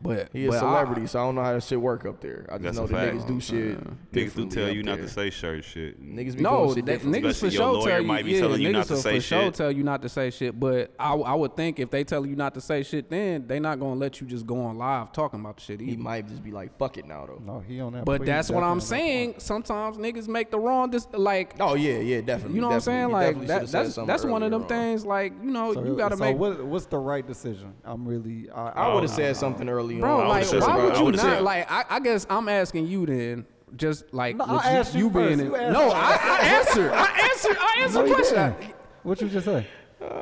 but 0.02 0.28
he 0.32 0.46
a 0.46 0.48
but 0.48 0.56
I- 0.56 0.60
celebrity, 0.60 1.06
so 1.06 1.20
I 1.20 1.22
don't 1.24 1.34
know 1.34 1.42
how 1.42 1.52
that 1.52 1.62
shit 1.62 1.80
work 1.80 2.04
up 2.04 2.20
there. 2.20 2.46
I 2.50 2.58
just 2.58 2.76
know 2.76 2.84
a 2.84 2.88
that 2.88 2.94
fact. 2.94 3.16
niggas 3.16 3.26
do 3.26 3.40
shit. 3.40 4.12
niggas 4.12 4.34
do 4.34 4.48
tell 4.48 4.68
you 4.68 4.82
not 4.82 4.96
there. 4.96 5.06
to 5.06 5.12
say 5.12 5.30
certain 5.30 5.62
shit. 5.62 6.02
Niggas 6.02 6.36
be 6.36 6.42
no, 6.42 6.64
doing 6.64 6.76
shit 6.76 6.86
that, 6.86 7.00
niggas 7.00 7.22
for 7.22 7.28
Especially 7.28 7.48
your 7.50 7.62
sure 7.62 7.72
lawyer 7.72 7.90
tell 7.90 8.00
you, 8.00 8.06
might 8.06 8.24
be 8.24 8.30
yeah, 8.32 8.40
telling 8.40 8.60
you 8.60 8.68
niggas 8.68 8.72
not 8.72 8.86
to 8.86 8.92
will 8.94 9.00
say 9.00 9.14
for 9.16 9.20
sure 9.20 9.42
shit. 9.42 9.54
tell 9.54 9.72
you 9.72 9.82
not 9.82 10.02
to 10.02 10.08
say 10.08 10.30
shit. 10.30 10.58
But 10.58 10.94
I 10.98 11.34
would 11.34 11.56
think 11.56 11.78
if 11.78 11.90
they 11.90 12.04
tell 12.04 12.26
you 12.26 12.36
not 12.36 12.54
to 12.54 12.60
say 12.60 12.82
shit, 12.82 13.10
then 13.10 13.46
they 13.46 13.60
not 13.60 13.80
gonna 13.80 13.98
let 13.98 14.20
you 14.20 14.26
just 14.26 14.46
go 14.46 14.60
on 14.60 14.78
live 14.78 15.12
talking 15.12 15.40
about 15.40 15.56
the 15.56 15.62
shit. 15.62 15.80
He 15.80 15.96
might 15.96 16.28
just 16.28 16.42
be 16.42 16.50
like, 16.50 16.76
"Fuck 16.78 16.98
it 16.98 17.06
now," 17.06 17.26
though. 17.26 17.42
No, 17.44 17.60
he 17.60 17.80
on 17.80 17.92
that. 17.94 18.04
But 18.04 18.18
plea, 18.18 18.26
that's 18.26 18.50
what 18.50 18.62
I'm 18.62 18.78
definitely 18.78 18.98
that 18.98 19.06
saying. 19.06 19.34
Sometimes 19.38 19.96
niggas 19.96 20.28
make 20.28 20.50
the 20.50 20.58
wrong, 20.58 20.90
dis- 20.90 21.08
like 21.12 21.54
Oh 21.60 21.74
yeah, 21.74 21.98
yeah, 21.98 22.20
definitely. 22.20 22.56
You 22.56 22.60
know 22.60 22.68
what 22.68 22.74
I'm 22.74 22.80
saying? 22.80 23.10
Like 23.10 23.46
that, 23.46 23.68
that's 23.68 23.94
that's 23.94 24.24
one 24.24 24.42
of 24.42 24.50
them 24.50 24.66
things. 24.66 25.06
Like 25.06 25.32
you 25.42 25.50
know, 25.50 25.72
you 25.72 25.96
gotta 25.96 26.16
make. 26.16 26.36
What, 26.36 26.64
what's 26.64 26.86
the 26.86 26.98
right 26.98 27.26
decision? 27.26 27.74
I'm 27.84 28.06
really. 28.06 28.50
I, 28.50 28.68
I 28.68 28.90
uh, 28.90 28.94
would 28.94 29.04
have 29.04 29.12
said 29.12 29.36
something 29.36 29.68
early 29.94 30.00
Bro, 30.00 30.20
on. 30.22 30.28
like, 30.28 30.44
said 30.44 30.60
why 30.60 30.66
something. 30.66 30.84
would 30.86 30.96
you 30.98 31.04
would've 31.04 31.22
not? 31.22 31.32
said- 31.36 31.42
Like, 31.42 31.70
I, 31.70 31.84
I 31.90 32.00
guess 32.00 32.26
I'm 32.30 32.48
asking 32.48 32.86
you 32.86 33.06
then, 33.06 33.46
just 33.76 34.12
like 34.12 34.36
No, 34.36 34.44
with 34.46 34.64
I 34.64 34.70
asked 34.72 34.94
you 34.94 35.10
being 35.10 35.28
first. 35.28 35.40
in. 35.40 35.46
You 35.46 35.56
asked 35.56 35.72
no. 35.72 35.90
I, 35.90 36.18
I 36.22 36.38
answered. 36.58 36.92
I 36.92 37.28
answered. 37.30 37.56
I 37.60 37.78
answered 37.82 37.98
No, 38.02 38.06
the 38.08 38.14
question. 38.14 38.52
didn't. 38.60 38.74
What 39.02 39.20
you 39.20 39.28
just 39.28 39.46
say? 39.46 39.66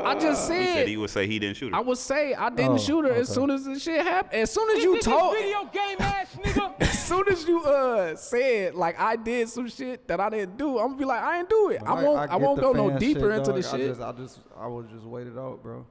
I 0.05 0.15
just 0.15 0.49
He 0.51 0.57
said 0.59 0.75
said. 0.77 0.89
he 0.89 0.97
would 0.97 1.11
say 1.11 1.27
he 1.27 1.39
didn't 1.41 1.57
shoot 1.57 1.71
her. 1.71 1.77
I 1.77 1.81
would 1.81 1.99
say 1.99 2.35
I 2.35 2.51
didn't 2.51 2.73
Oh, 2.73 2.79
shoot 2.79 3.05
her 3.05 3.13
as 3.13 3.29
soon 3.29 3.51
as 3.51 3.65
the 3.65 3.77
shit 3.81 4.05
happened. 4.07 4.41
As 4.43 4.51
soon 4.53 4.71
as 4.77 4.83
you 4.83 5.01
told, 5.01 5.35
game 5.37 5.97
ass 5.99 6.37
nigga. 6.37 6.81
as 6.81 7.03
soon 7.07 7.25
as 7.29 7.45
you 7.49 7.65
uh 7.65 8.15
said 8.15 8.75
like 8.77 8.99
I 9.01 9.17
did 9.17 9.49
some 9.49 9.69
shit 9.69 10.07
that 10.07 10.21
I 10.21 10.31
didn't 10.31 10.57
do, 10.57 10.79
I'm 10.79 10.89
gonna 10.89 10.97
be 10.99 11.05
like 11.05 11.21
I 11.23 11.39
didn't 11.39 11.49
do 11.51 11.71
it. 11.71 11.83
I, 11.85 11.95
won't. 12.01 12.19
I, 12.19 12.27
get 12.27 12.41
won't 12.41 12.61
go 12.61 12.73
no 12.73 12.97
deeper 12.97 13.21
shit, 13.31 13.39
into 13.39 13.53
the 13.53 13.61
dog. 13.63 13.75
I 13.75 13.77
shit. 13.79 13.89
just, 13.89 14.01
I 14.01 14.13
just, 14.13 14.39
I 14.57 14.67
would 14.69 14.89
just 14.89 15.05
wait 15.05 15.27
it 15.27 15.37
out, 15.37 15.61
bro. 15.65 15.85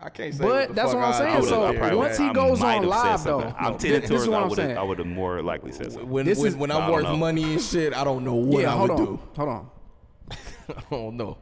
I 0.00 0.10
can't 0.10 0.34
say. 0.34 0.42
But 0.44 0.48
what 0.48 0.68
the 0.68 0.74
that's 0.74 0.92
fuck 0.92 1.00
what 1.00 1.14
I'm 1.14 1.42
saying, 1.42 1.44
so 1.80 1.96
once 1.96 2.18
he 2.18 2.30
goes 2.32 2.62
on 2.62 2.86
live, 2.86 3.24
though, 3.24 3.40
I'm 3.58 3.72
no, 3.72 3.78
tending 3.78 4.00
this- 4.02 4.10
this 4.10 4.22
is 4.22 4.28
what 4.28 4.38
I 4.38 4.42
I'm 4.42 4.48
would 4.50 4.56
saying. 4.56 4.76
I 4.78 4.82
would 4.82 4.98
have 4.98 5.06
more 5.06 5.42
likely 5.42 5.72
said 5.72 5.92
something. 5.92 6.10
When, 6.10 6.26
This 6.26 6.38
when, 6.38 6.48
is- 6.48 6.56
when 6.56 6.70
I 6.70 6.80
I'm 6.80 6.92
worth 6.92 7.04
know. 7.04 7.16
money 7.16 7.44
and 7.54 7.62
shit, 7.62 7.94
I 7.94 8.04
don't 8.04 8.24
know 8.24 8.34
what 8.34 8.62
yeah, 8.62 8.74
I 8.74 8.80
would 8.82 8.90
on, 8.90 8.96
do. 9.04 9.20
hold 9.36 9.48
on. 9.48 9.70
I 10.30 10.74
don't 10.90 11.16
know. 11.16 11.38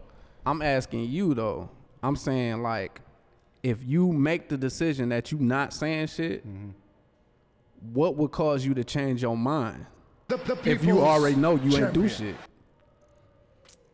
I'm 0.47 0.63
asking 0.63 1.07
you 1.11 1.35
though. 1.35 1.69
I'm 2.03 2.15
saying 2.17 2.63
like, 2.63 3.01
if 3.63 3.79
you 3.85 4.13
make 4.13 4.49
the 4.51 4.57
decision 4.59 5.09
that 5.09 5.33
you 5.33 5.39
not 5.39 5.73
saying 5.73 6.07
shit, 6.09 6.47
Mm-hmm. 6.47 6.71
what 7.93 8.17
would 8.17 8.31
cause 8.31 8.65
you 8.65 8.75
to 8.75 8.85
change 8.85 9.23
your 9.23 9.37
mind 9.37 9.87
The, 10.29 10.37
the 10.37 10.71
if 10.71 10.85
you 10.85 11.01
already 11.01 11.37
know 11.37 11.57
you 11.57 11.77
ain't 11.83 11.93
do 11.93 12.09
shit? 12.09 12.37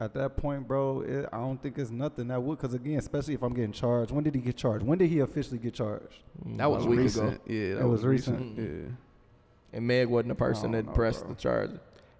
At 0.00 0.14
that 0.14 0.36
point, 0.38 0.66
bro, 0.66 1.02
it, 1.02 1.28
I 1.30 1.36
don't 1.36 1.62
think 1.62 1.76
it's 1.76 1.90
nothing 1.90 2.28
that 2.28 2.42
would. 2.42 2.58
Because 2.58 2.72
again, 2.74 2.98
especially 2.98 3.34
if 3.34 3.42
I'm 3.42 3.52
getting 3.52 3.72
charged. 3.72 4.10
When 4.12 4.24
did 4.24 4.34
he 4.34 4.40
get 4.40 4.56
charged? 4.56 4.84
When 4.84 4.96
did 4.98 5.10
he 5.10 5.18
officially 5.20 5.58
get 5.58 5.74
charged? 5.74 6.22
Mm, 6.46 6.56
that 6.56 6.70
was 6.70 6.86
a 6.86 6.88
week 6.88 7.00
recent. 7.00 7.34
ago. 7.34 7.40
Yeah, 7.46 7.68
that, 7.74 7.78
That 7.80 7.88
was, 7.88 8.00
was 8.00 8.06
recent. 8.06 8.38
recent. 8.40 8.58
Mm. 8.58 8.84
Yeah. 8.88 9.76
And 9.76 9.86
Meg 9.86 10.08
wasn't 10.08 10.28
the 10.30 10.34
person 10.36 10.70
that 10.72 10.86
no, 10.86 10.92
pressed 10.92 11.20
bro. 11.24 11.34
the 11.34 11.40
charge. 11.40 11.70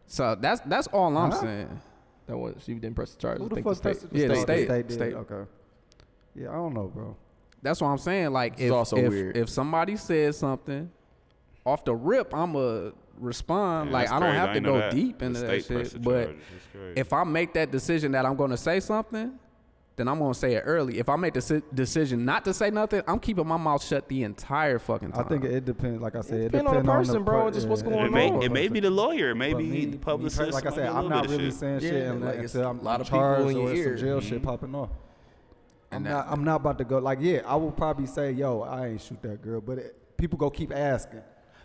So 0.07 0.35
that's 0.39 0.61
that's 0.62 0.89
all 0.89 1.16
I'm 1.16 1.31
Huh? 1.31 1.41
saying. 1.41 1.81
That 2.26 2.37
was 2.37 2.55
she 2.64 2.74
didn't 2.74 2.95
press 2.97 3.12
the 3.14 3.20
charge. 3.22 3.39
Who 3.39 3.47
I 3.47 3.49
the 3.49 3.55
think 3.57 3.66
fuck 3.66 3.76
the 3.76 3.81
pressed 3.83 4.01
state. 4.01 4.12
the 4.12 4.18
Yeah, 4.20 4.28
the 4.28 4.35
state? 4.37 4.45
state- 4.45 4.64
state 4.66 4.89
did. 4.89 4.95
state. 4.95 5.14
Okay. 5.14 5.51
Yeah, 6.37 6.51
I 6.51 6.55
don't 6.55 6.74
know, 6.74 6.87
bro. 6.89 7.16
That's 7.62 7.81
what 7.81 7.89
I'm 7.89 7.99
saying. 7.99 8.31
Like 8.33 8.53
It's 8.55 8.62
if 8.62 8.72
also 8.72 8.97
if, 8.99 9.09
weird. 9.09 9.37
if 9.37 9.49
somebody 9.49 9.97
says 9.97 10.37
something 10.39 10.91
off 11.64 11.85
the 11.85 11.95
rip, 11.95 12.35
I'ma 12.35 12.91
respond. 13.20 13.90
Yeah, 13.90 13.92
like 13.94 14.08
I 14.10 14.18
don't 14.20 14.22
crazy. 14.30 14.36
have 14.38 14.50
to 14.50 14.56
ain't 14.56 14.66
go 14.66 14.78
that. 14.78 14.92
deep 14.92 15.22
into 15.22 15.40
that 15.40 15.64
shit. 15.64 15.92
the 15.92 15.98
But 16.00 16.24
charges. 16.26 16.42
That's 16.52 16.66
crazy. 16.72 17.00
if 17.00 17.12
I 17.12 17.24
make 17.24 17.54
that 17.54 17.70
decision 17.70 18.12
that 18.12 18.26
I'm 18.26 18.36
gonna 18.36 18.56
say 18.56 18.80
something, 18.80 19.32
then 19.96 20.08
I'm 20.08 20.18
gonna 20.18 20.32
say 20.32 20.54
it 20.54 20.60
early. 20.64 20.98
If 20.98 21.08
I 21.10 21.16
make 21.16 21.34
the 21.34 21.42
si- 21.42 21.62
decision 21.74 22.24
not 22.24 22.44
to 22.46 22.54
say 22.54 22.70
nothing, 22.70 23.02
I'm 23.06 23.18
keeping 23.18 23.46
my 23.46 23.58
mouth 23.58 23.84
shut 23.84 24.08
the 24.08 24.22
entire 24.22 24.78
fucking 24.78 25.12
time. 25.12 25.24
I 25.26 25.28
think 25.28 25.44
it 25.44 25.64
depends. 25.66 26.00
Like 26.00 26.16
I 26.16 26.22
said, 26.22 26.40
it, 26.40 26.44
depend 26.52 26.68
on 26.68 26.74
the 26.76 26.80
depend 26.80 26.98
person, 26.98 27.22
bro, 27.24 27.44
per- 27.44 27.50
just 27.50 27.68
what's 27.68 27.82
going 27.82 27.96
it 27.98 28.02
on. 28.04 28.12
may, 28.12 28.30
on. 28.30 28.42
it 28.42 28.50
may 28.50 28.68
be 28.68 28.80
the 28.80 28.88
lawyer, 28.90 29.34
maybe 29.34 29.64
me- 29.64 29.84
the 29.84 29.92
me 29.92 29.98
publicist. 29.98 30.40
per- 30.40 30.46
like 30.50 30.64
I 30.64 30.70
said, 30.70 30.76
be 30.76 30.88
a 30.88 30.92
I'm 30.92 31.08
not 31.08 31.28
really 31.28 31.50
shit. 31.50 31.54
saying 31.54 31.80
shit 31.80 31.92
Yeah, 31.94 32.12
like 32.12 32.22
like 32.22 32.34
it's 32.38 32.54
until 32.54 32.70
I'm 32.70 32.78
a 32.78 32.82
lot 32.82 33.00
of 33.02 33.06
people 33.08 33.48
in 33.50 33.56
your 33.56 33.68
or 33.68 33.74
ear. 33.74 33.96
some 33.98 34.06
jail 34.06 34.20
Mm-hmm. 34.20 34.28
shit 34.28 34.42
popping 34.42 34.74
off. 34.74 34.90
I'm 35.92 35.96
And 35.96 36.04
not. 36.06 36.26
I'm 36.30 36.44
not 36.44 36.56
about 36.60 36.78
to 36.78 36.84
go. 36.84 36.98
Like, 36.98 37.18
yeah, 37.20 37.40
I 37.44 37.56
will 37.56 37.72
probably 37.72 38.06
say, 38.06 38.30
"Yo, 38.30 38.60
I 38.62 38.86
ain't 38.86 39.00
shoot 39.02 39.20
that 39.22 39.42
girl," 39.42 39.60
but 39.60 39.78
it, 39.78 40.16
people 40.16 40.38
go 40.38 40.48
keep 40.48 40.72
asking. 40.72 41.20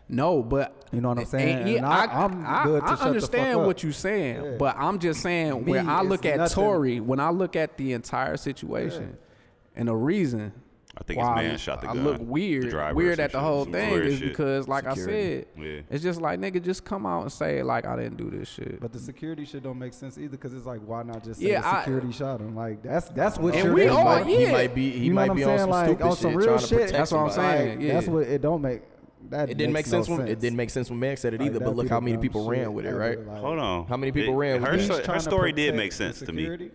No, 0.07 0.43
but 0.43 0.87
you 0.91 1.01
know 1.01 1.09
what 1.09 1.19
I'm 1.19 1.25
saying. 1.25 1.67
Yeah, 1.67 1.87
I, 1.87 2.25
am 2.25 2.63
good. 2.63 2.83
I, 2.83 2.93
understand 2.95 3.65
what 3.65 3.81
you're 3.81 3.91
saying, 3.91 4.43
yeah. 4.43 4.55
but 4.57 4.75
I'm 4.77 4.99
just 4.99 5.21
saying 5.21 5.65
Me, 5.65 5.71
when 5.71 5.89
I 5.89 6.01
look 6.01 6.25
at 6.25 6.37
nothing. 6.37 6.55
Tory, 6.55 6.99
when 6.99 7.19
I 7.19 7.31
look 7.31 7.55
at 7.55 7.77
the 7.77 7.93
entire 7.93 8.37
situation, 8.37 9.17
yeah. 9.17 9.79
and 9.79 9.87
the 9.87 9.95
reason 9.95 10.53
I 10.97 11.03
think 11.03 11.19
why 11.19 11.41
man 11.41 11.57
shot 11.57 11.81
the 11.81 11.87
gun. 11.87 11.99
I 11.99 12.01
look 12.01 12.21
weird, 12.21 12.95
weird 12.95 13.19
at 13.19 13.31
the 13.31 13.39
whole 13.39 13.65
thing 13.65 13.93
is 13.93 14.19
because, 14.19 14.67
like 14.67 14.87
security. 14.87 15.13
I 15.13 15.61
said, 15.61 15.65
yeah. 15.65 15.81
it's 15.89 16.03
just 16.03 16.21
like 16.21 16.39
nigga, 16.39 16.63
just 16.63 16.85
come 16.85 17.05
out 17.05 17.23
and 17.23 17.31
say 17.31 17.63
like 17.63 17.85
I 17.85 17.97
didn't 17.97 18.17
do 18.17 18.29
this 18.29 18.47
shit. 18.47 18.79
But 18.79 18.93
the 18.93 18.99
security 18.99 19.43
shit 19.43 19.63
don't 19.63 19.79
make 19.79 19.93
sense 19.93 20.17
either 20.17 20.29
because 20.29 20.53
it's 20.53 20.65
like 20.65 20.79
why 20.79 21.03
not 21.03 21.23
just 21.23 21.41
say 21.41 21.49
yeah, 21.49 21.61
the 21.61 21.79
security 21.79 22.07
I, 22.07 22.11
shot 22.11 22.39
him? 22.39 22.55
Like 22.55 22.81
that's 22.81 23.09
that's 23.09 23.37
what 23.37 23.55
and 23.55 23.65
you're. 23.65 23.73
We 23.73 23.87
all, 23.87 24.19
yeah. 24.19 24.45
He 24.45 24.51
might 24.51 24.75
be 24.75 24.91
he 24.91 25.05
you 25.05 25.13
might 25.13 25.33
be 25.33 25.43
saying? 25.43 25.69
on 25.69 26.15
some 26.15 26.39
stupid 26.41 26.61
shit. 26.61 26.91
That's 26.91 27.11
what 27.11 27.19
I'm 27.19 27.31
saying. 27.31 27.79
Like. 27.79 27.87
That's 27.87 28.07
what 28.07 28.23
it 28.23 28.41
don't 28.41 28.61
make 28.61 28.83
that 29.29 29.49
it 29.49 29.57
didn't 29.57 29.73
make 29.73 29.85
sense. 29.85 30.07
When. 30.07 30.27
It 30.27 30.39
didn't 30.39 30.57
make 30.57 30.69
sense 30.69 30.89
when 30.89 30.99
Meg 30.99 31.17
said 31.17 31.33
it 31.33 31.39
like, 31.39 31.49
either. 31.49 31.59
But 31.59 31.75
look 31.75 31.89
how 31.89 31.99
many 31.99 32.17
people 32.17 32.47
ran 32.47 32.73
with 32.73 32.85
it, 32.85 32.93
right? 32.93 33.17
Hold 33.17 33.59
on, 33.59 33.87
how 33.87 33.97
many 33.97 34.11
people 34.11 34.33
it, 34.33 34.37
ran? 34.37 34.61
Her, 34.61 34.71
with 34.73 34.89
it? 34.89 35.05
her 35.05 35.19
story 35.19 35.51
did 35.51 35.75
make 35.75 35.91
sense 35.91 36.19
to 36.19 36.31
me. 36.31 36.69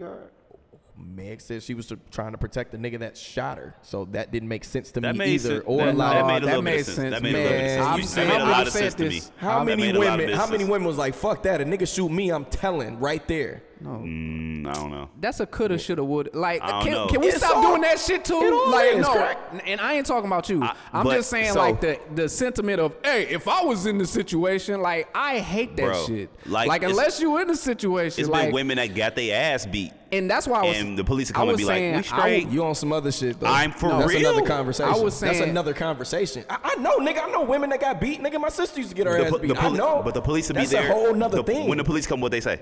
Meg 1.02 1.40
said 1.40 1.62
she 1.62 1.74
was 1.74 1.92
trying 2.10 2.32
to 2.32 2.38
protect 2.38 2.72
the 2.72 2.78
nigga 2.78 2.98
that 2.98 3.16
shot 3.16 3.56
her, 3.58 3.74
so 3.82 4.04
that 4.06 4.30
didn't 4.30 4.48
make 4.48 4.64
sense 4.64 4.92
to 4.92 5.00
that 5.00 5.16
me 5.16 5.34
either. 5.34 5.48
Sense. 5.48 5.64
Or 5.66 5.86
that, 5.86 5.96
like, 5.96 6.42
that 6.42 6.62
made, 6.62 6.84
sense. 6.84 6.96
sense. 6.96 7.14
That 7.14 7.22
made 7.22 7.34
a 7.36 8.44
lot 8.44 8.66
of 8.66 8.72
sense 8.72 8.94
to 8.94 9.08
me. 9.08 9.22
How 9.38 9.64
many 9.64 9.96
women? 9.96 10.30
How 10.30 10.46
many 10.46 10.64
women 10.64 10.86
was 10.86 10.98
like, 10.98 11.14
"Fuck 11.14 11.42
that"? 11.44 11.60
A 11.60 11.64
nigga 11.64 11.92
shoot 11.92 12.10
me, 12.10 12.30
I'm 12.30 12.44
telling 12.44 12.98
right 13.00 13.26
there. 13.26 13.62
No. 13.80 13.90
Mm, 13.90 14.66
I 14.66 14.72
don't 14.74 14.90
know. 14.90 15.08
That's 15.20 15.40
a 15.40 15.46
coulda, 15.46 15.78
shoulda, 15.78 16.04
woulda. 16.04 16.30
Like, 16.34 16.60
can, 16.60 17.08
can, 17.08 17.20
we 17.20 17.28
it's 17.28 17.38
stop 17.38 17.56
all, 17.56 17.62
doing 17.62 17.82
that 17.82 17.98
shit 17.98 18.24
too? 18.24 18.68
Like, 18.70 18.98
no. 18.98 19.60
And 19.64 19.80
I 19.80 19.94
ain't 19.94 20.06
talking 20.06 20.26
about 20.26 20.48
you. 20.50 20.62
I, 20.62 20.74
am 20.92 21.06
just 21.06 21.30
saying, 21.30 21.54
so, 21.54 21.58
like, 21.58 21.80
the 21.80 21.98
the 22.14 22.28
sentiment 22.28 22.78
of, 22.78 22.94
hey, 23.02 23.26
if 23.28 23.48
I 23.48 23.64
was 23.64 23.86
in 23.86 23.96
the 23.96 24.06
situation, 24.06 24.82
like, 24.82 25.08
I 25.14 25.38
hate 25.38 25.76
that 25.76 25.86
bro, 25.86 26.06
shit. 26.06 26.30
Like, 26.46 26.68
like 26.68 26.82
unless 26.82 27.20
you 27.20 27.38
in 27.38 27.48
the 27.48 27.56
situation, 27.56 28.20
it's 28.20 28.28
like, 28.28 28.46
been 28.46 28.54
women 28.54 28.76
that 28.76 28.94
got 28.94 29.16
their 29.16 29.54
ass 29.54 29.64
beat. 29.64 29.92
And 30.12 30.30
that's 30.30 30.46
why 30.46 30.60
I 30.60 30.64
was. 30.66 30.76
And 30.76 30.98
the 30.98 31.04
police 31.04 31.30
come 31.30 31.48
and 31.48 31.56
be 31.56 31.64
saying, 31.64 31.94
like, 31.94 32.04
we 32.04 32.08
straight. 32.08 32.46
I, 32.46 32.50
you 32.50 32.64
on 32.64 32.74
some 32.74 32.92
other 32.92 33.12
shit 33.12 33.38
though? 33.40 33.46
I'm 33.46 33.72
for 33.72 33.88
no, 33.88 34.00
that's 34.00 34.12
real. 34.12 34.22
That's 34.22 34.38
another 34.38 34.46
conversation. 34.46 34.92
I 34.92 34.98
was 34.98 35.16
saying 35.16 35.32
that's 35.38 35.48
another 35.48 35.72
conversation. 35.72 36.44
I, 36.50 36.58
I, 36.64 36.74
know, 36.80 36.98
nigga. 36.98 37.24
I 37.24 37.30
know 37.30 37.44
women 37.44 37.70
that 37.70 37.80
got 37.80 38.00
beat. 38.00 38.20
Nigga, 38.20 38.40
my 38.40 38.48
sister 38.48 38.78
used 38.78 38.90
to 38.90 38.96
get 38.96 39.06
her 39.06 39.18
the, 39.18 39.26
ass 39.26 39.38
beat. 39.38 39.48
The 39.48 39.54
poli- 39.54 39.74
I 39.74 39.78
know, 39.78 40.02
but 40.04 40.14
the 40.14 40.20
police 40.20 40.48
would 40.48 40.56
be 40.56 40.66
there. 40.66 40.82
That's 40.82 40.90
a 40.90 40.92
whole 40.92 41.14
nother 41.14 41.38
the, 41.38 41.44
thing. 41.44 41.68
When 41.68 41.78
the 41.78 41.84
police 41.84 42.06
come, 42.06 42.20
what 42.20 42.32
they 42.32 42.40
say? 42.40 42.60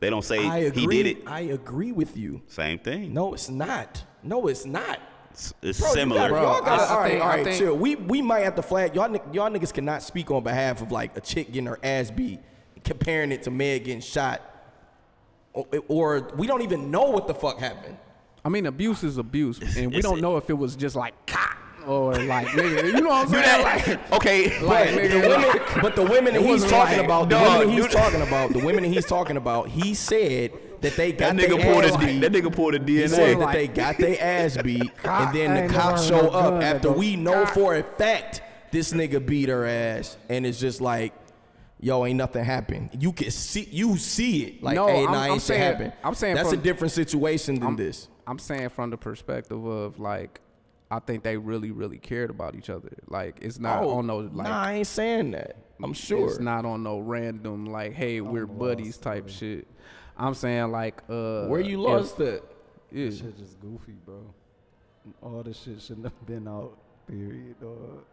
They 0.00 0.10
don't 0.10 0.24
say 0.24 0.46
I 0.46 0.58
agree, 0.58 0.82
he 0.82 0.86
did 1.02 1.06
it. 1.06 1.22
I 1.26 1.40
agree 1.40 1.92
with 1.92 2.16
you. 2.16 2.42
Same 2.48 2.78
thing. 2.78 3.14
No, 3.14 3.34
it's 3.34 3.48
not. 3.48 4.02
No, 4.22 4.46
it's 4.48 4.66
not. 4.66 5.00
It's, 5.62 5.80
bro, 5.80 5.90
similar. 5.90 6.28
Bro, 6.28 6.44
all 6.44 6.62
right, 6.62 6.80
all 6.80 7.00
right, 7.00 7.20
all 7.20 7.28
right 7.28 7.58
chill. 7.58 7.76
We 7.76 7.96
we 7.96 8.22
might 8.22 8.40
have 8.40 8.54
to 8.56 8.62
flag 8.62 8.94
y'all. 8.94 9.10
Y'all 9.32 9.50
niggas 9.50 9.72
cannot 9.72 10.02
speak 10.02 10.30
on 10.30 10.42
behalf 10.42 10.82
of 10.82 10.92
like 10.92 11.16
a 11.16 11.20
chick 11.20 11.48
getting 11.52 11.66
her 11.66 11.78
ass 11.82 12.10
beat, 12.10 12.40
comparing 12.84 13.32
it 13.32 13.42
to 13.42 13.50
Meg 13.50 13.84
getting 13.84 14.00
shot, 14.00 14.42
or, 15.52 15.66
or 15.88 16.30
we 16.36 16.46
don't 16.46 16.62
even 16.62 16.90
know 16.90 17.10
what 17.10 17.26
the 17.26 17.34
fuck 17.34 17.58
happened. 17.58 17.96
I 18.44 18.48
mean, 18.48 18.66
abuse 18.66 19.02
is 19.02 19.18
abuse, 19.18 19.58
and 19.76 19.92
we 19.92 20.00
don't 20.00 20.20
know 20.20 20.36
if 20.36 20.48
it 20.48 20.54
was 20.54 20.76
just 20.76 20.96
like 20.96 21.26
cock 21.26 21.55
or 21.86 22.14
like 22.24 22.48
nigga, 22.48 22.86
you 22.86 23.00
know 23.00 23.08
what 23.08 23.28
I'm 23.28 23.32
saying? 23.32 23.62
Like, 23.62 24.12
okay, 24.12 24.60
like, 24.60 24.94
but, 24.94 25.02
nigga, 25.02 25.22
the 25.22 25.28
women, 25.28 25.82
but 25.82 25.96
the 25.96 26.02
women 26.02 26.34
that 26.34 26.42
he's 26.42 26.64
talking 26.64 26.98
like, 26.98 27.04
about, 27.04 27.28
the 27.28 27.36
women 27.36 27.70
he's 27.70 27.88
talking 27.88 28.22
about, 28.22 28.52
the 28.52 28.64
women 28.64 28.82
that 28.82 28.88
he's 28.90 29.06
talking 29.06 29.36
about, 29.36 29.68
he 29.68 29.94
said 29.94 30.52
that 30.80 30.96
they 30.96 31.12
got 31.12 31.36
that 31.36 31.48
nigga 31.48 31.62
pulled 31.62 31.84
a 31.84 32.06
D. 32.06 32.18
That 32.20 32.32
nigga 32.32 32.54
pulled 32.54 32.74
a 32.74 32.78
DNA. 32.78 33.02
He 33.02 33.08
said 33.08 33.40
that 33.40 33.52
they 33.52 33.68
got 33.68 33.98
their 33.98 34.16
ass 34.20 34.56
beat, 34.62 34.90
and 35.04 35.34
then 35.34 35.66
the 35.66 35.72
cops 35.72 36.06
show 36.06 36.28
up 36.30 36.62
after 36.62 36.90
we 36.90 37.16
know 37.16 37.46
for 37.46 37.76
a 37.76 37.82
fact 37.82 38.42
this 38.72 38.92
nigga 38.92 39.24
beat 39.24 39.48
her 39.48 39.66
ass, 39.66 40.16
and 40.28 40.44
it's 40.44 40.58
just 40.58 40.80
like 40.80 41.12
yo, 41.78 42.06
ain't 42.06 42.16
nothing 42.16 42.42
happened. 42.42 42.90
You 42.98 43.12
can 43.12 43.30
see, 43.30 43.68
you 43.70 43.96
see 43.98 44.44
it. 44.44 44.62
Like, 44.62 44.76
no, 44.76 44.86
hey, 44.86 45.06
I'm, 45.06 45.14
ain't 45.14 45.32
I'm 45.32 45.38
saying, 45.38 45.62
happen. 45.62 45.92
I'm 46.02 46.14
saying 46.14 46.34
that's 46.34 46.50
from, 46.50 46.58
a 46.58 46.62
different 46.62 46.92
situation 46.92 47.56
than 47.56 47.68
I'm, 47.68 47.76
this. 47.76 48.08
I'm 48.26 48.38
saying 48.38 48.70
from 48.70 48.90
the 48.90 48.96
perspective 48.96 49.64
of 49.64 49.98
like 49.98 50.40
I 50.90 51.00
think 51.00 51.24
they 51.24 51.36
really, 51.36 51.70
really 51.70 51.98
cared 51.98 52.30
about 52.30 52.54
each 52.54 52.70
other. 52.70 52.92
Like 53.08 53.38
it's 53.42 53.58
not 53.58 53.82
oh, 53.82 53.98
on 53.98 54.06
no 54.06 54.18
like 54.18 54.48
Nah, 54.48 54.62
I 54.62 54.72
ain't 54.74 54.86
saying 54.86 55.32
that. 55.32 55.56
I'm 55.82 55.92
sure. 55.92 56.28
It's 56.28 56.38
not 56.38 56.64
on 56.64 56.82
no 56.82 56.98
random 56.98 57.66
like, 57.66 57.92
hey, 57.92 58.18
I'm 58.18 58.26
we're 58.32 58.46
buddies 58.46 58.96
type 58.96 59.26
man. 59.26 59.34
shit. 59.34 59.68
I'm 60.16 60.34
saying 60.34 60.70
like 60.70 61.02
uh 61.08 61.46
Where 61.46 61.60
you 61.60 61.80
lost 61.80 62.20
if, 62.20 62.28
it? 62.28 62.44
Yeah. 62.92 63.06
That 63.06 63.16
shit 63.16 63.38
just 63.38 63.60
goofy, 63.60 63.94
bro. 64.04 64.22
All 65.22 65.42
this 65.42 65.62
shit 65.62 65.80
shouldn't 65.82 66.06
have 66.06 66.26
been 66.26 66.48
out, 66.48 66.76
period, 67.06 67.60
dog. 67.60 68.04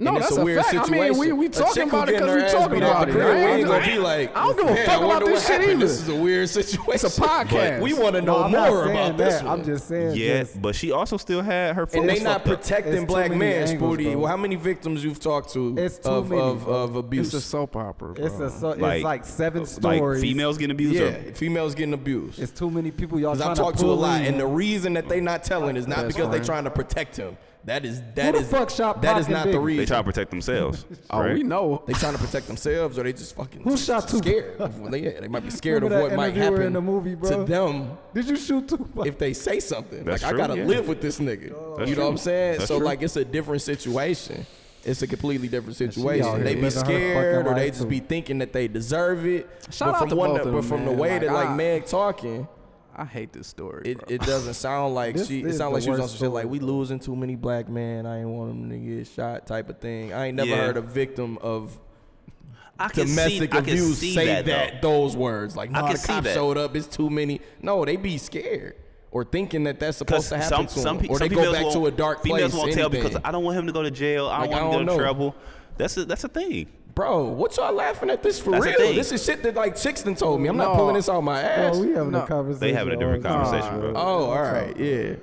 No, 0.00 0.18
that's 0.18 0.36
a, 0.36 0.40
a 0.40 0.44
weird 0.44 0.62
fact. 0.62 0.70
Situation. 0.70 1.04
I 1.04 1.08
mean, 1.08 1.18
we, 1.18 1.32
we 1.32 1.48
talking 1.50 1.88
about 1.88 2.08
it 2.08 2.14
because 2.14 2.42
we 2.42 2.50
talking 2.50 2.78
about 2.78 3.08
it. 3.08 3.12
Crib. 3.12 3.34
We 3.34 3.40
ain't 3.40 3.66
gonna 3.66 3.86
be 3.86 3.98
like, 3.98 4.34
I 4.34 4.46
don't 4.46 4.56
give 4.56 4.66
a 4.68 4.84
fuck 4.86 5.02
about 5.02 5.24
this 5.26 5.46
shit 5.46 5.60
either. 5.60 5.76
This 5.76 6.00
is 6.00 6.08
a 6.08 6.16
weird 6.16 6.48
situation. 6.48 7.06
It's 7.06 7.18
a 7.18 7.20
podcast. 7.20 7.78
But 7.78 7.82
we 7.82 7.92
want 7.92 8.16
to 8.16 8.22
know 8.22 8.48
no, 8.48 8.70
more 8.70 8.90
about 8.90 9.18
that. 9.18 9.24
this. 9.24 9.42
One. 9.42 9.60
I'm 9.60 9.64
just 9.64 9.88
saying. 9.88 10.16
Yeah, 10.16 10.44
but 10.56 10.74
she 10.74 10.90
also 10.90 11.18
still 11.18 11.42
had 11.42 11.76
her. 11.76 11.86
And 11.92 12.08
they 12.08 12.20
not 12.20 12.44
protecting 12.44 13.04
black 13.04 13.34
men, 13.34 13.68
Spooty. 13.68 14.16
Well, 14.16 14.26
how 14.26 14.38
many 14.38 14.56
victims 14.56 15.04
you've 15.04 15.20
talked 15.20 15.52
to 15.52 15.76
It's 15.76 15.98
of, 15.98 16.32
of, 16.32 16.66
of 16.66 16.96
abuse? 16.96 17.26
It's 17.26 17.34
a 17.34 17.40
soap 17.40 17.76
opera. 17.76 18.14
Bro. 18.14 18.24
It's 18.24 18.40
a 18.40 18.50
so, 18.50 18.70
it's 18.70 18.80
like, 18.80 19.02
like 19.02 19.24
seven 19.26 19.66
stories. 19.66 20.22
Like 20.22 20.28
females 20.30 20.56
getting 20.56 20.74
abused. 20.74 20.94
Yeah, 20.94 21.32
females 21.34 21.74
getting 21.74 21.94
abused. 21.94 22.38
It's 22.38 22.52
too 22.52 22.70
many 22.70 22.90
people. 22.90 23.20
Y'all. 23.20 23.34
Because 23.34 23.58
I 23.58 23.62
talk 23.62 23.76
to 23.76 23.86
a 23.86 23.92
lot, 23.92 24.22
and 24.22 24.40
the 24.40 24.46
reason 24.46 24.94
that 24.94 25.08
they 25.08 25.20
not 25.20 25.44
telling 25.44 25.76
is 25.76 25.86
not 25.86 26.06
because 26.06 26.30
they 26.30 26.40
trying 26.40 26.64
to 26.64 26.70
protect 26.70 27.16
him 27.16 27.36
that 27.64 27.84
is 27.84 28.02
that 28.14 28.34
is 28.34 28.48
fuck 28.48 28.70
shot 28.70 29.02
Pac 29.02 29.28
not 29.28 29.46
the 29.46 29.60
reason. 29.60 29.82
They 29.82 29.86
try 29.86 29.98
to 29.98 30.04
protect 30.04 30.30
themselves. 30.30 30.86
oh, 31.10 31.20
right? 31.20 31.34
we 31.34 31.42
know. 31.42 31.82
They 31.86 31.92
trying 31.92 32.14
to 32.14 32.18
protect 32.18 32.46
themselves, 32.46 32.98
or 32.98 33.02
they 33.02 33.12
just 33.12 33.36
fucking 33.36 33.62
Who 33.62 33.76
shot 33.76 34.08
Tupac? 34.08 34.24
scared. 34.24 34.58
well, 34.58 34.90
they, 34.90 35.02
yeah, 35.02 35.20
they 35.20 35.28
might 35.28 35.44
be 35.44 35.50
scared 35.50 35.82
of 35.82 35.92
what 35.92 36.14
might 36.14 36.34
happen 36.34 36.62
in 36.62 36.72
the 36.72 36.80
movie, 36.80 37.16
to 37.16 37.44
them 37.44 37.98
Did 38.14 38.28
you 38.28 38.36
shoot 38.36 38.66
Tupac? 38.68 39.06
if 39.06 39.18
they 39.18 39.34
say 39.34 39.60
something. 39.60 40.04
That's 40.04 40.22
like 40.22 40.32
true, 40.32 40.42
I 40.42 40.46
gotta 40.46 40.60
yeah. 40.60 40.66
live 40.66 40.88
with 40.88 41.02
this 41.02 41.18
nigga. 41.18 41.86
You 41.86 41.96
know 41.96 42.04
what 42.04 42.10
I'm 42.10 42.16
saying? 42.18 42.58
That's 42.58 42.68
so 42.68 42.78
true. 42.78 42.86
like 42.86 43.02
it's 43.02 43.16
a 43.16 43.24
different 43.24 43.62
situation. 43.62 44.46
It's 44.82 45.02
a 45.02 45.06
completely 45.06 45.48
different 45.48 45.76
situation. 45.76 46.42
They 46.42 46.54
be 46.54 46.70
scared, 46.70 47.46
or 47.46 47.54
they 47.54 47.68
just 47.68 47.82
too. 47.82 47.88
be 47.88 48.00
thinking 48.00 48.38
that 48.38 48.54
they 48.54 48.66
deserve 48.66 49.26
it. 49.26 49.46
Shout 49.70 49.88
but 49.88 49.94
out 49.94 49.98
from 50.00 50.08
to 50.08 50.16
both 50.16 50.46
of 50.46 50.52
but 50.52 50.64
from 50.64 50.86
the 50.86 50.92
way 50.92 51.18
that 51.18 51.30
Like, 51.30 51.54
Meg 51.54 51.84
talking, 51.84 52.48
I 52.96 53.04
hate 53.04 53.32
this 53.32 53.46
story. 53.46 53.92
It, 53.92 54.00
it 54.08 54.20
doesn't 54.22 54.54
sound 54.54 54.94
like 54.94 55.14
this, 55.16 55.28
she. 55.28 55.42
This 55.42 55.54
it 55.54 55.58
sounds 55.58 55.74
like 55.74 55.82
she 55.82 55.90
was 55.90 56.00
on 56.00 56.08
some 56.08 56.18
shit 56.18 56.30
like 56.30 56.46
we 56.46 56.58
losing 56.58 56.98
too 56.98 57.16
many 57.16 57.36
black 57.36 57.68
men. 57.68 58.06
I 58.06 58.20
ain't 58.20 58.28
want 58.28 58.50
them 58.50 58.70
to 58.70 58.78
get 58.78 59.06
shot 59.06 59.46
type 59.46 59.68
of 59.68 59.78
thing. 59.78 60.12
I 60.12 60.26
ain't 60.26 60.36
never 60.36 60.50
yeah. 60.50 60.56
heard 60.56 60.76
a 60.76 60.82
victim 60.82 61.38
of 61.38 61.78
I 62.78 62.88
domestic 62.88 63.52
see, 63.52 63.58
abuse 63.58 64.14
say 64.14 64.26
that, 64.26 64.46
that 64.46 64.82
those 64.82 65.16
words. 65.16 65.56
Like, 65.56 65.70
no, 65.70 65.82
nah, 65.82 65.92
the 65.92 65.98
cops 65.98 66.32
showed 66.32 66.56
up. 66.56 66.74
It's 66.74 66.86
too 66.86 67.10
many. 67.10 67.40
No, 67.62 67.84
they 67.84 67.96
be 67.96 68.16
scared 68.18 68.76
or 69.10 69.24
thinking 69.24 69.64
that 69.64 69.80
that's 69.80 69.98
supposed 69.98 70.28
to 70.28 70.38
happen 70.38 70.50
some, 70.50 70.66
to 70.66 70.72
some, 70.72 70.96
them, 70.98 71.06
some 71.06 71.14
or 71.14 71.18
they 71.18 71.28
go 71.28 71.52
back 71.52 71.72
to 71.72 71.86
a 71.86 71.90
dark 71.90 72.22
place. 72.22 72.32
Females 72.32 72.54
won't 72.54 72.66
anything. 72.66 72.80
tell 72.80 72.90
because 72.90 73.20
I 73.24 73.32
don't 73.32 73.44
want 73.44 73.58
him 73.58 73.66
to 73.66 73.72
go 73.72 73.82
to 73.82 73.90
jail. 73.90 74.28
I 74.28 74.40
don't 74.40 74.50
like, 74.50 74.62
want 74.62 74.74
him 74.74 74.80
to 74.80 74.84
get 74.86 74.92
in 74.92 74.98
trouble. 74.98 75.34
That's 75.76 75.96
a, 75.96 76.04
that's 76.04 76.24
a 76.24 76.28
thing. 76.28 76.68
Bro, 76.94 77.28
what 77.28 77.56
y'all 77.56 77.72
laughing 77.72 78.10
at 78.10 78.22
this 78.22 78.40
for 78.40 78.50
That's 78.50 78.64
real? 78.64 78.92
This 78.94 79.12
is 79.12 79.24
shit 79.24 79.42
that 79.44 79.54
like 79.54 79.74
Sixton 79.76 80.16
told 80.16 80.40
me. 80.40 80.48
I'm 80.48 80.56
not 80.56 80.74
pulling 80.76 80.96
this 80.96 81.08
out 81.08 81.20
my 81.22 81.40
ass. 81.40 81.76
Bro, 81.78 81.86
we 81.86 81.92
having 81.94 82.10
No. 82.12 82.22
a 82.22 82.26
conversation. 82.26 82.60
They 82.60 82.72
having 82.72 82.92
a 82.94 82.96
different 82.96 83.22
conversation, 83.24 83.80
bro. 83.80 83.92
oh, 83.94 84.24
all 84.30 84.42
right, 84.42 84.76
yeah. 84.76 85.14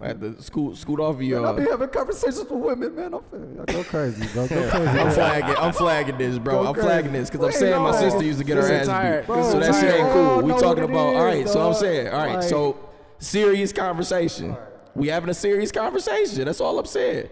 I 0.00 0.06
had 0.08 0.20
to 0.20 0.40
scoot, 0.40 0.76
scoot 0.76 1.00
off 1.00 1.16
of 1.16 1.22
you. 1.22 1.44
I 1.44 1.52
be 1.52 1.62
having 1.64 1.88
conversations 1.88 2.38
with 2.38 2.50
women, 2.52 2.94
man. 2.94 3.14
I'm 3.14 3.64
I 3.68 3.72
go 3.72 3.82
crazy, 3.84 4.26
bro. 4.32 4.46
Go 4.48 4.68
crazy. 4.70 4.86
I'm 4.98 5.10
flagging. 5.10 5.56
I'm 5.56 5.72
flagging 5.72 6.18
this, 6.18 6.38
bro. 6.38 6.62
Go 6.62 6.68
I'm 6.68 6.74
crazy. 6.74 6.86
flagging 6.88 7.12
this 7.12 7.30
because 7.30 7.46
I'm 7.46 7.52
saying 7.52 7.82
my 7.82 7.92
sister 7.98 8.22
used 8.24 8.38
to 8.38 8.44
get 8.44 8.56
her 8.56 8.72
ass 8.72 8.86
entire- 8.86 9.20
beat. 9.22 9.26
so 9.44 9.58
that 9.60 9.74
shit 9.74 9.94
ain't 10.00 10.12
cool. 10.12 10.42
We 10.42 10.52
talking 10.52 10.84
about. 10.84 11.10
is, 11.14 11.16
all 11.18 11.24
right. 11.24 11.48
So 11.48 11.66
I'm 11.68 11.74
saying. 11.74 12.08
All 12.08 12.18
right. 12.18 12.34
Like- 12.36 12.42
so 12.44 12.76
serious 13.18 13.72
conversation. 13.72 14.56
We 14.94 15.08
having 15.08 15.30
a 15.30 15.34
serious 15.34 15.72
conversation. 15.72 16.44
That's 16.44 16.60
all 16.60 16.78
I'm 16.78 16.86
saying. 16.86 17.28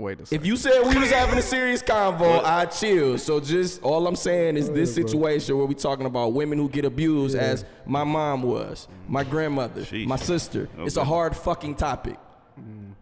Wait 0.00 0.20
a 0.20 0.26
second. 0.26 0.40
If 0.40 0.46
you 0.46 0.56
said 0.56 0.82
we 0.86 0.98
was 0.98 1.10
having 1.10 1.38
a 1.38 1.42
serious 1.42 1.82
convo, 1.82 2.42
I 2.44 2.66
chill. 2.66 3.18
So 3.18 3.40
just 3.40 3.82
all 3.82 4.06
I'm 4.06 4.16
saying 4.16 4.56
is 4.56 4.70
this 4.70 4.94
situation 4.94 5.56
where 5.56 5.66
we 5.66 5.74
talking 5.74 6.06
about 6.06 6.32
women 6.32 6.58
who 6.58 6.68
get 6.68 6.84
abused, 6.84 7.36
as 7.36 7.64
my 7.86 8.04
mom 8.04 8.42
was, 8.42 8.88
my 9.08 9.24
grandmother, 9.24 9.82
Sheesh. 9.82 10.06
my 10.06 10.16
sister. 10.16 10.68
It's 10.78 10.96
a 10.96 11.04
hard 11.04 11.36
fucking 11.36 11.74
topic. 11.76 12.16
Mm. 12.58 12.92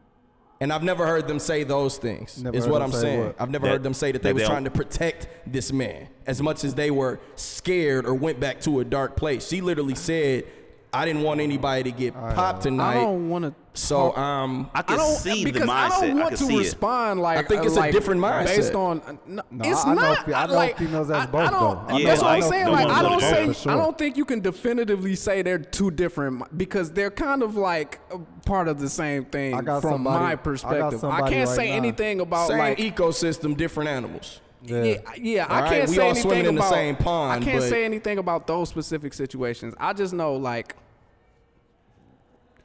And 0.61 0.73
I've 0.73 0.83
never 0.83 1.07
heard 1.07 1.29
them 1.29 1.39
say 1.39 1.63
those 1.63 1.99
things. 1.99 2.43
Never 2.43 2.57
is 2.57 2.67
what 2.67 2.83
I'm 2.83 2.91
say 2.91 3.01
saying. 3.01 3.25
what? 3.27 3.37
I've 3.39 3.51
never 3.51 3.67
That- 3.67 3.73
heard 3.75 3.83
them 3.85 3.95
say 3.95 4.11
that 4.11 4.23
they 4.23 4.33
was 4.33 4.43
they'll- 4.43 4.51
trying 4.51 4.65
to 4.65 4.71
protect 4.71 5.29
this 5.47 5.73
man 5.73 6.09
as 6.27 6.43
much 6.43 6.65
as 6.65 6.75
they 6.75 6.91
were 6.91 7.21
scared 7.37 8.07
or 8.07 8.15
went 8.15 8.41
back 8.41 8.61
to 8.63 8.81
a 8.81 8.85
dark 8.85 9.15
place. 9.17 9.47
She 9.47 9.61
literally 9.61 9.95
said 9.95 10.45
I 10.93 11.05
didn't 11.05 11.23
want 11.23 11.41
anybody 11.41 11.83
to 11.85 11.91
get 11.91 12.15
right. 12.15 12.35
popped 12.35 12.63
tonight. 12.63 12.93
I 12.93 13.03
don't 13.03 13.29
want 13.29 13.45
to. 13.45 13.55
So 13.75 14.17
um, 14.17 14.71
I 14.75 14.83
can 14.83 14.99
I 14.99 15.05
see 15.05 15.45
the 15.45 15.61
mindset. 15.61 15.69
I 15.69 15.89
don't 15.89 16.19
want 16.19 16.33
I 16.33 16.37
to 16.37 16.59
respond 16.59 17.21
it. 17.21 17.23
like 17.23 17.39
I 17.39 17.43
think 17.43 17.65
it's 17.65 17.77
like, 17.77 17.91
a 17.91 17.93
different 17.93 18.21
mindset 18.21 18.47
based 18.47 18.75
on. 18.75 19.01
Uh, 19.03 19.13
no, 19.27 19.43
no 19.51 19.65
I. 19.65 19.95
Know, 19.95 20.35
I 20.35 20.47
know 20.47 20.75
females 20.75 21.11
as 21.11 21.27
both. 21.27 21.41
I 21.41 21.51
don't, 21.51 21.99
yeah, 21.99 22.09
that's 22.09 22.23
like, 22.23 22.43
what 22.43 22.45
I'm 22.45 22.51
saying. 22.51 22.69
Like 22.69 22.89
I 22.89 23.03
don't 23.03 23.21
say. 23.21 23.53
Sure. 23.53 23.73
I 23.73 23.77
don't 23.77 23.97
think 23.97 24.17
you 24.17 24.25
can 24.25 24.41
definitively 24.41 25.15
say 25.15 25.43
they're 25.43 25.59
two 25.59 25.91
different 25.91 26.57
because 26.57 26.91
they're 26.91 27.11
kind 27.11 27.43
of 27.43 27.57
like 27.57 28.01
part 28.45 28.67
of 28.67 28.81
the 28.81 28.89
same 28.89 29.27
thing 29.27 29.57
from 29.65 29.83
somebody, 29.83 30.25
my 30.25 30.37
perspective. 30.37 31.05
I, 31.05 31.29
can't 31.29 31.49
right 31.49 31.57
say 31.57 31.71
now. 31.71 31.77
anything 31.77 32.21
about 32.21 32.51
like 32.51 32.79
ecosystem, 32.79 33.57
different 33.57 33.91
animals 33.91 34.41
yeah, 34.65 34.97
yeah. 35.17 35.47
I 35.47 35.57
All 35.57 35.63
right, 35.63 35.71
can't 35.73 35.89
we 35.89 35.95
say 35.97 36.03
all 36.03 36.09
anything 36.11 36.23
swimming 36.23 36.47
in 36.47 36.55
the 36.57 36.61
about. 36.61 36.73
same 36.73 36.97
pond, 36.97 37.43
I 37.43 37.45
can't 37.45 37.61
but- 37.61 37.69
say 37.69 37.85
anything 37.85 38.19
about 38.19 38.47
those 38.47 38.69
specific 38.69 39.15
situations. 39.15 39.75
I 39.79 39.93
just 39.93 40.13
know 40.13 40.35
like 40.37 40.75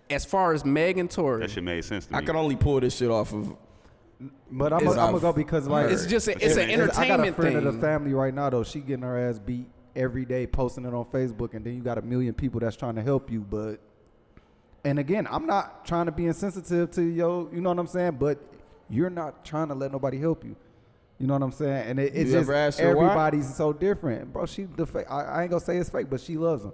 as 0.09 0.25
far 0.25 0.53
as 0.53 0.63
Meg 0.65 0.97
and 0.97 1.09
Tory, 1.09 1.41
That 1.41 1.51
shit 1.51 1.63
made 1.63 1.83
sense 1.85 2.05
to 2.07 2.13
me. 2.13 2.19
I 2.19 2.21
can 2.21 2.35
only 2.35 2.55
pull 2.55 2.79
this 2.79 2.95
shit 2.95 3.09
off 3.09 3.33
of. 3.33 3.55
But 4.51 4.71
I'm 4.71 4.83
gonna 4.85 5.19
go 5.19 5.33
because 5.33 5.67
like 5.67 5.89
it's 5.89 6.05
just 6.05 6.27
a, 6.27 6.31
it's 6.43 6.55
an 6.55 6.69
entertainment 6.69 6.97
I 6.99 7.07
got 7.07 7.19
a 7.19 7.23
entertainment 7.23 7.35
friend 7.35 7.55
thing. 7.57 7.67
of 7.67 7.73
the 7.75 7.81
family 7.81 8.13
right 8.13 8.33
now 8.33 8.49
though. 8.49 8.63
She 8.63 8.79
getting 8.79 9.03
her 9.03 9.17
ass 9.29 9.39
beat 9.39 9.67
every 9.95 10.25
day, 10.25 10.47
posting 10.47 10.85
it 10.85 10.93
on 10.93 11.05
Facebook, 11.05 11.53
and 11.55 11.65
then 11.65 11.75
you 11.75 11.81
got 11.81 11.97
a 11.97 12.01
million 12.01 12.33
people 12.33 12.59
that's 12.59 12.75
trying 12.77 12.95
to 12.95 13.01
help 13.01 13.29
you. 13.31 13.41
But 13.41 13.79
and 14.85 14.99
again, 14.99 15.27
I'm 15.29 15.45
not 15.45 15.85
trying 15.85 16.05
to 16.05 16.11
be 16.11 16.25
insensitive 16.27 16.91
to 16.91 17.01
yo. 17.01 17.49
You 17.53 17.61
know 17.61 17.69
what 17.69 17.79
I'm 17.79 17.87
saying? 17.87 18.17
But 18.19 18.39
you're 18.89 19.09
not 19.09 19.43
trying 19.43 19.69
to 19.69 19.73
let 19.73 19.91
nobody 19.91 20.19
help 20.19 20.45
you. 20.45 20.55
You 21.23 21.27
know 21.27 21.35
what 21.35 21.43
I'm 21.43 21.51
saying? 21.53 21.87
And 21.89 21.99
it, 22.01 22.07
it's 22.13 22.15
You 22.17 22.23
just 22.25 22.35
ever 22.49 22.53
asked 22.53 22.79
her 22.81 22.93
why? 22.97 23.03
everybody's 23.05 23.55
so 23.55 23.71
different, 23.71 24.33
bro. 24.33 24.45
She 24.45 24.63
the 24.65 24.85
fa- 24.85 25.09
I, 25.09 25.21
I 25.23 25.41
ain't 25.43 25.51
gonna 25.51 25.61
say 25.63 25.77
it's 25.77 25.89
fake, 25.89 26.09
but 26.09 26.19
she 26.19 26.35
loves 26.35 26.65
him. 26.65 26.73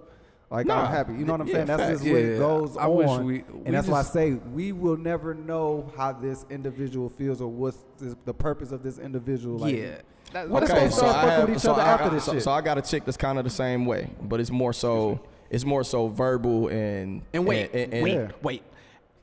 Like 0.50 0.66
Nah, 0.66 0.86
I'm 0.86 0.91
happy. 0.91 1.14
You 1.14 1.24
know 1.24 1.34
what 1.34 1.41
I'm 1.41 1.47
yeah, 1.50 1.54
saying? 1.54 1.66
That's 1.68 1.84
facts. 1.84 2.00
just 2.02 2.12
what 2.12 2.20
Yeah, 2.24 2.38
goes 2.39 2.76
I 2.76 2.86
on. 2.88 2.95
wish 2.95 3.10
we- 3.20 3.34
we 3.60 3.66
and 3.68 3.76
that's 3.76 3.88
why 3.88 4.00
I 4.00 4.02
say 4.02 4.32
we 4.34 4.72
will 4.72 4.97
never 4.97 5.36
know 5.36 5.93
how 5.95 6.14
this 6.14 6.47
individual 6.50 7.10
feels 7.10 7.41
or 7.41 7.47
what's 7.47 7.78
this, 8.00 8.16
the 8.26 8.34
purpose 8.34 8.72
of 8.72 8.82
this 8.82 8.97
individual. 8.97 9.60
Like, 9.60 9.76
yeah. 9.76 9.97
That, 10.34 10.50
What 10.50 10.62
that's 10.62 10.72
if 10.72 10.76
what 10.78 10.84
I'm 10.84 10.91
start 10.93 11.12
saying. 11.14 11.30
fucking 11.30 11.45
with 11.45 11.56
each 11.58 11.62
so 11.62 11.72
other 11.74 11.82
I, 11.84 11.86
after 11.86 12.06
I- 12.06 12.10
this 12.10 12.24
so, 12.24 12.34
shit? 12.34 12.41
so 12.43 12.52
I 12.52 12.62
got 12.62 12.78
a 12.80 12.82
chick 12.82 13.06
that's 13.06 13.18
kind 13.18 13.38
of 13.38 13.43
the 13.43 13.52
same 13.52 13.86
way, 13.86 14.10
but 14.20 14.39
it's 14.39 14.50
more 14.50 14.74
so 14.74 15.20
it's 15.52 15.64
more 15.64 15.84
so 15.84 16.08
verbal 16.08 16.70
and 16.70 17.22
And 17.34 17.45
wait, 17.45 17.70
and, 17.72 17.93
and- 17.93 18.04
wait, 18.04 18.14
Yeah. 18.16 18.32
wait. 18.41 18.64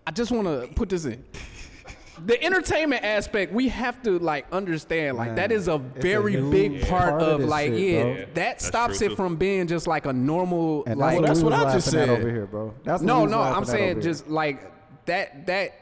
I 0.06 0.12
just 0.12 0.30
want 0.30 0.46
to 0.46 0.72
put 0.76 0.88
this 0.88 1.04
in. 1.04 1.24
The 2.24 2.42
entertainment 2.42 3.04
aspect, 3.04 3.52
we 3.52 3.68
have 3.68 4.02
to 4.04 4.18
like 4.18 4.46
understand. 4.52 5.16
Like 5.16 5.28
Man, 5.28 5.36
that 5.36 5.52
is 5.52 5.68
a 5.68 5.74
it's 5.74 5.98
a 5.98 6.00
very 6.00 6.32
huge 6.32 6.50
big 6.50 6.88
part, 6.88 7.10
part 7.10 7.22
of 7.22 7.40
of 7.42 7.48
like, 7.48 7.72
shit, 7.72 7.78
yeah, 7.80 8.24
bro. 8.24 8.34
that 8.34 8.62
stops 8.62 8.98
true, 8.98 9.06
it 9.06 9.10
too. 9.10 9.16
from 9.16 9.36
being 9.36 9.66
just 9.66 9.86
like 9.86 10.06
a 10.06 10.12
normal. 10.12 10.84
And 10.86 10.98
like, 10.98 11.20
that's, 11.20 11.28
that's 11.28 11.40
what, 11.42 11.52
what 11.52 11.60
I 11.60 11.74
was 11.74 11.84
just 11.84 11.94
laughing 11.94 12.08
said. 12.08 12.18
over 12.20 12.30
here, 12.30 12.46
bro. 12.46 12.74
That's 12.84 13.02
no, 13.02 13.26
no, 13.26 13.40
I'm 13.40 13.64
saying 13.64 13.90
over 13.90 14.00
here. 14.00 14.02
just 14.02 14.28
like 14.28 14.72
that. 15.06 15.46
That 15.46 15.74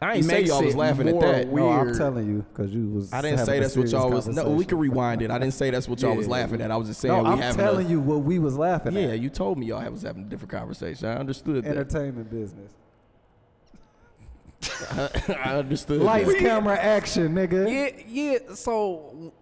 I 0.00 0.14
ain't 0.14 0.24
say 0.24 0.42
y'all 0.42 0.64
was 0.64 0.74
laughing 0.74 1.06
at 1.08 1.14
more 1.14 1.22
that. 1.22 1.52
No, 1.52 1.70
I'm 1.70 1.96
telling 1.96 2.26
you 2.26 2.44
because 2.52 2.74
you 2.74 2.88
was. 2.88 3.12
I 3.12 3.22
didn't 3.22 3.46
say 3.46 3.60
that's 3.60 3.76
what 3.76 3.88
y'all 3.88 4.10
was. 4.10 4.26
No, 4.26 4.50
we 4.50 4.64
can 4.64 4.78
rewind 4.78 5.22
it. 5.22 5.30
I 5.30 5.38
didn't 5.38 5.54
say 5.54 5.70
that's 5.70 5.88
what 5.88 6.00
y'all 6.00 6.16
was 6.16 6.26
Yeah. 6.26 6.32
laughing 6.32 6.60
at. 6.60 6.70
I 6.72 6.76
was 6.76 6.88
just 6.88 7.00
saying 7.00 7.14
No, 7.14 7.22
we 7.22 7.28
I'm 7.30 7.38
having 7.38 7.56
telling 7.58 7.86
a, 7.86 7.90
you 7.90 8.00
what 8.00 8.24
we 8.24 8.40
was 8.40 8.56
laughing 8.56 8.94
Yeah, 8.94 9.02
at. 9.02 9.08
Yeah, 9.10 9.14
you 9.14 9.30
told 9.30 9.58
me 9.58 9.66
y'all 9.66 9.88
was 9.90 10.02
having 10.02 10.24
a 10.24 10.26
different 10.26 10.50
conversation. 10.50 11.06
I 11.06 11.14
understood 11.18 11.64
that. 11.64 11.70
Entertainment 11.70 12.30
business. 12.30 12.72
I 14.92 15.56
understood. 15.56 16.00
Lights, 16.00 16.32
that. 16.32 16.38
camera, 16.38 16.76
action, 16.78 17.34
nigga. 17.34 17.70
Yeah, 17.70 18.02
yeah. 18.08 18.54
So 18.54 19.32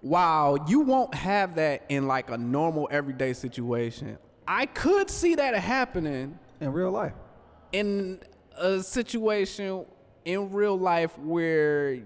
while 0.00 0.58
you 0.68 0.80
won't 0.80 1.14
have 1.14 1.54
that 1.56 1.84
in 1.88 2.06
like 2.06 2.30
a 2.30 2.38
normal 2.38 2.88
everyday 2.90 3.32
situation, 3.32 4.18
I 4.46 4.66
could 4.66 5.08
see 5.10 5.34
that 5.36 5.54
happening 5.54 6.38
In 6.60 6.72
real 6.72 6.90
life. 6.90 7.14
in 7.72 8.20
a 8.58 8.82
situation 8.82 9.86
in 10.24 10.52
real 10.52 10.78
life 10.78 11.18
where 11.18 12.00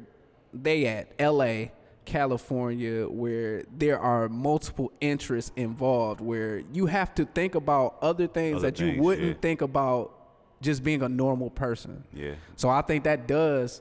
they 0.55 0.87
at 0.87 1.12
LA, 1.20 1.66
California, 2.05 3.07
where 3.09 3.64
there 3.76 3.99
are 3.99 4.29
multiple 4.29 4.91
interests 5.01 5.53
involved, 5.57 6.20
where 6.20 6.62
you 6.72 6.87
have 6.87 7.14
to 7.16 7.24
think 7.24 7.55
about 7.55 7.97
other 8.01 8.26
things 8.26 8.59
Other 8.59 8.70
that 8.70 8.81
you 8.81 9.03
wouldn't 9.03 9.29
yeah. 9.29 9.35
think 9.43 9.61
about 9.61 10.18
just 10.61 10.83
being 10.83 11.03
a 11.03 11.09
normal 11.09 11.51
person. 11.51 12.05
Yeah. 12.13 12.35
So 12.57 12.69
I 12.69 12.83
think 12.83 13.05
that 13.05 13.27
does, 13.27 13.81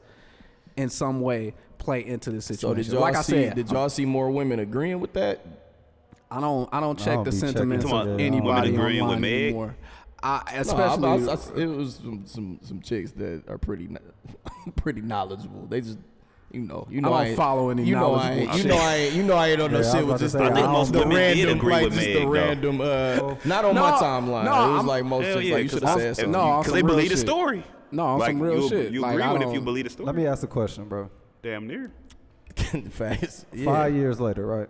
in 0.75 0.89
some 0.89 1.21
way, 1.21 1.53
play 1.77 2.05
into 2.05 2.31
the 2.31 2.41
situation. 2.41 2.59
So 2.59 2.67
situation. 2.69 2.91
did 2.91 2.93
y'all 2.93 3.01
like 3.01 3.15
I 3.15 3.21
see? 3.21 3.31
said, 3.45 3.55
did 3.55 3.71
y'all 3.71 3.89
see 3.89 4.05
more 4.05 4.29
women 4.29 4.59
agreeing 4.59 4.99
with 4.99 5.13
that? 5.13 5.45
I 6.29 6.41
don't, 6.41 6.69
I 6.73 6.79
don't 6.79 6.99
check 6.99 7.15
don't 7.15 7.23
the 7.23 7.31
sentiments 7.31 7.85
of 7.85 8.19
anybody 8.19 8.71
Women 8.71 8.79
agreeing 8.81 9.03
with 9.05 9.15
online 9.15 9.21
Meg? 9.21 9.43
anymore. 9.43 9.75
I, 10.21 10.41
No, 10.55 10.61
especially, 10.61 11.07
I, 11.07 11.13
I, 11.13 11.35
I, 11.35 11.61
it 11.61 11.65
was 11.67 11.95
some, 11.95 12.23
some 12.25 12.59
some 12.63 12.81
chicks 12.81 13.11
that 13.13 13.43
are 13.47 13.57
pretty 13.57 13.87
pretty 14.75 15.01
knowledgeable. 15.01 15.67
They 15.67 15.79
just 15.81 15.99
you 16.51 16.61
know 16.61 16.87
you 16.89 17.01
know 17.01 17.09
don't 17.09 17.25
ain't- 17.27 17.37
follow 17.37 17.69
any 17.69 17.83
you 17.83 17.93
know 17.95 18.15
I 18.15 18.29
knowledgeable 18.29 18.41
ain't, 18.41 18.53
you 18.53 18.57
shit. 18.61 18.67
know 18.71 18.77
I 18.77 18.95
ain't, 18.95 19.15
you 19.15 19.23
know 19.23 19.33
I 19.35 19.47
ain't 19.49 19.61
on 19.61 19.71
no 19.71 19.79
Yeah, 19.81 19.87
I 19.89 19.91
shit 19.91 20.05
was 20.05 20.05
with 20.05 20.07
about 20.07 20.17
to 20.17 20.23
just 20.23 20.33
say, 20.33 20.39
the, 20.39 20.45
I 20.45 20.53
think 20.53 20.67
most 20.69 20.93
the 20.93 20.99
women 20.99 21.15
did 21.17 21.37
random 21.37 21.57
agree 21.57 21.73
like 21.73 21.83
with 21.83 21.93
just 21.93 22.05
Meg, 22.05 22.13
the 22.15 22.19
though. 22.21 22.29
random 22.29 22.81
uh 22.81 23.35
not 23.45 23.65
on 23.65 23.75
No, 23.75 23.81
my 23.81 23.91
timeline. 23.91 24.45
no, 24.45 24.51
it 24.69 24.71
was 24.71 24.77
I'm- 24.77 24.87
like 24.87 25.05
most 25.05 25.25
Hell 25.25 25.35
chicks 25.35 25.45
yeah, 25.47 25.53
like 25.55 25.63
you 25.63 25.69
should 25.69 25.83
have 25.83 25.99
said 25.99 26.15
something. 26.15 26.31
No, 26.31 26.57
because 26.59 26.73
they 26.73 26.79
some 26.79 26.87
real 26.87 26.95
believe 26.95 27.09
the 27.11 27.17
story. 27.17 27.63
No, 27.91 28.03
on 28.05 28.19
like 28.19 28.31
some 28.31 28.39
real 28.41 28.61
you, 28.63 28.69
shit. 28.69 28.91
You 28.93 29.01
Like, 29.01 29.19
agree 29.19 29.33
with 29.33 29.41
if 29.47 29.53
you 29.53 29.61
believe 29.61 29.83
the 29.85 29.89
story. 29.89 30.05
Let 30.07 30.15
me 30.15 30.25
ask 30.27 30.43
a 30.43 30.47
question, 30.47 30.85
bro. 30.89 31.09
Damn 31.41 31.67
near. 31.67 31.91
Facts. 32.91 33.45
Yeah. 33.53 33.65
Five 33.65 33.93
years 33.95 34.19
later, 34.19 34.45
right? 34.45 34.69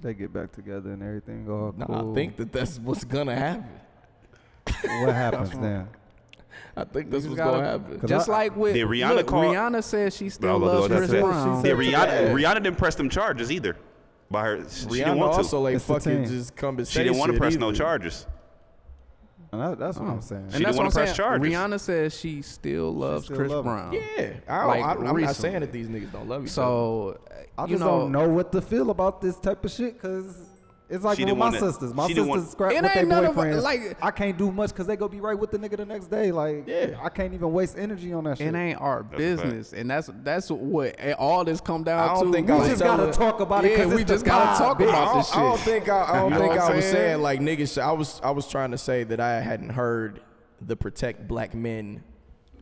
They 0.00 0.14
get 0.14 0.32
back 0.32 0.52
together 0.52 0.90
and 0.92 1.02
everything 1.02 1.44
go 1.46 1.74
No, 1.76 1.86
cool. 1.86 2.12
I 2.12 2.14
think 2.14 2.36
that 2.36 2.52
that's 2.52 2.78
what's 2.78 3.02
gonna 3.04 3.34
happen. 3.34 3.66
what 5.04 5.14
happens 5.14 5.50
then? 5.58 5.88
I 6.80 6.84
think 6.84 7.10
this 7.10 7.26
was 7.26 7.36
gonna 7.36 7.64
happen. 7.64 8.00
Just 8.06 8.28
I- 8.28 8.32
like 8.32 8.56
with 8.56 8.74
Did 8.74 8.86
Rihanna 8.86 9.16
look, 9.16 9.26
call- 9.26 9.42
Rihanna 9.44 9.82
said 9.82 10.12
she 10.12 10.28
still 10.28 10.58
loves 10.58 10.88
that's 10.88 11.08
Chris. 11.08 11.20
Brown. 11.22 11.62
She 11.62 11.68
Yeah, 11.68 11.74
Rihanna, 11.74 12.30
Rihanna 12.32 12.62
didn't 12.62 12.78
press 12.78 12.94
them 12.94 13.08
charges 13.08 13.50
either. 13.50 13.76
By 14.30 14.44
her, 14.44 14.56
she 14.68 14.86
Rihanna 14.86 14.90
didn't 14.90 15.18
want 15.18 15.32
to. 15.32 15.38
also 15.38 15.60
like 15.60 15.74
It's 15.76 15.84
fucking 15.84 16.26
just 16.26 16.54
come 16.54 16.78
and 16.78 16.86
she 16.86 17.02
didn't 17.02 17.18
want 17.18 17.30
to 17.30 17.34
shit 17.34 17.40
press 17.40 17.54
no 17.56 17.72
charges. 17.72 18.26
And 19.50 19.62
that, 19.62 19.78
that's 19.78 19.96
what 19.96 20.08
I'm 20.10 20.18
oh. 20.18 20.20
saying. 20.20 20.50
She 20.50 20.56
and 20.56 20.64
that's 20.66 20.76
didn't 20.76 20.76
wanna 20.76 20.76
what 20.76 20.84
I'm 20.86 20.92
press 20.92 21.08
saying. 21.08 21.16
charges. 21.16 21.52
Rihanna 21.52 21.80
says 21.80 22.14
she 22.20 22.42
still 22.42 22.94
loves 22.94 23.24
still 23.24 23.36
Chris 23.38 23.50
love. 23.50 23.64
Brown. 23.64 23.92
Yeah, 23.94 24.32
I, 24.46 24.64
Like, 24.66 24.84
I, 24.84 24.92
I'm 24.92 25.16
not 25.20 25.36
saying 25.36 25.60
that 25.60 25.72
these 25.72 25.88
niggas 25.88 26.12
don't 26.12 26.28
love 26.28 26.42
you. 26.42 26.44
other. 26.44 26.48
So 26.48 27.18
I 27.56 27.62
you 27.62 27.68
just 27.70 27.80
know, 27.80 28.00
don't 28.00 28.12
know 28.12 28.28
what 28.28 28.52
to 28.52 28.60
feel 28.60 28.90
about 28.90 29.22
this 29.22 29.36
type 29.40 29.64
of 29.64 29.70
shit 29.70 29.94
because 29.94 30.36
it's 30.90 31.04
like 31.04 31.18
with 31.18 31.28
my 31.28 31.32
wanna- 31.34 31.58
sisters. 31.60 31.92
My 31.94 32.06
sisters 32.06 32.26
want- 32.26 32.48
scrap 32.50 32.72
It 32.72 32.82
with 32.82 32.92
their 32.92 32.98
ain't 33.00 33.08
none 33.08 33.24
of- 33.26 33.34
boyfriends. 33.34 33.62
like- 33.62 33.96
I 34.02 34.10
can't 34.10 34.36
do 34.38 34.50
much 34.50 34.70
because 34.70 34.86
they 34.86 34.96
go 34.96 35.06
be 35.08 35.20
right 35.20 35.38
with 35.38 35.50
the 35.50 35.58
nigga 35.58 35.76
the 35.76 35.84
next 35.84 36.06
day. 36.06 36.32
Like, 36.32 36.64
Yeah. 36.66 36.96
I 37.02 37.08
can't 37.10 37.34
even 37.34 37.52
waste 37.52 37.76
energy 37.78 38.12
on 38.12 38.24
that 38.24 38.38
shit. 38.38 38.46
It 38.48 38.54
ain't 38.56 38.80
our 38.80 39.00
a 39.00 39.04
fact. 39.04 39.16
business, 39.18 39.72
and 39.72 39.90
that's 39.90 40.10
that's 40.24 40.50
what 40.50 40.98
it- 40.98 41.16
all 41.18 41.44
this 41.44 41.60
come 41.60 41.82
down 41.84 42.08
I 42.08 42.14
don't 42.14 42.26
to. 42.26 42.32
think 42.32 42.48
we 42.48 42.54
I 42.54 42.68
just 42.68 42.82
gotta 42.82 43.12
talk 43.12 43.40
about 43.40 43.64
it 43.64 43.72
Yeah, 43.72 43.76
because 43.84 43.94
we 43.94 44.04
just 44.04 44.24
gotta 44.24 44.58
talk 44.58 44.80
I 44.80 44.84
about 44.84 45.04
don't, 45.08 45.16
this 45.18 45.36
I 45.36 45.40
don't 45.42 45.56
shit. 45.58 45.64
think 45.66 45.88
I, 45.88 46.04
I 46.04 46.12
don't 46.20 46.24
You 46.24 46.30
know 46.30 46.38
think 46.48 46.52
I 46.60 46.74
was 46.74 46.84
saying? 46.84 46.94
saying 46.94 47.22
like 47.22 47.40
niggas. 47.40 47.80
I 47.80 47.92
was 47.92 48.20
I 48.24 48.30
was 48.30 48.48
trying 48.48 48.70
to 48.70 48.78
say 48.78 49.04
that 49.04 49.20
I 49.20 49.40
hadn't 49.40 49.70
heard 49.70 50.20
the 50.60 50.74
protect 50.76 51.28
black 51.28 51.54
men 51.54 52.02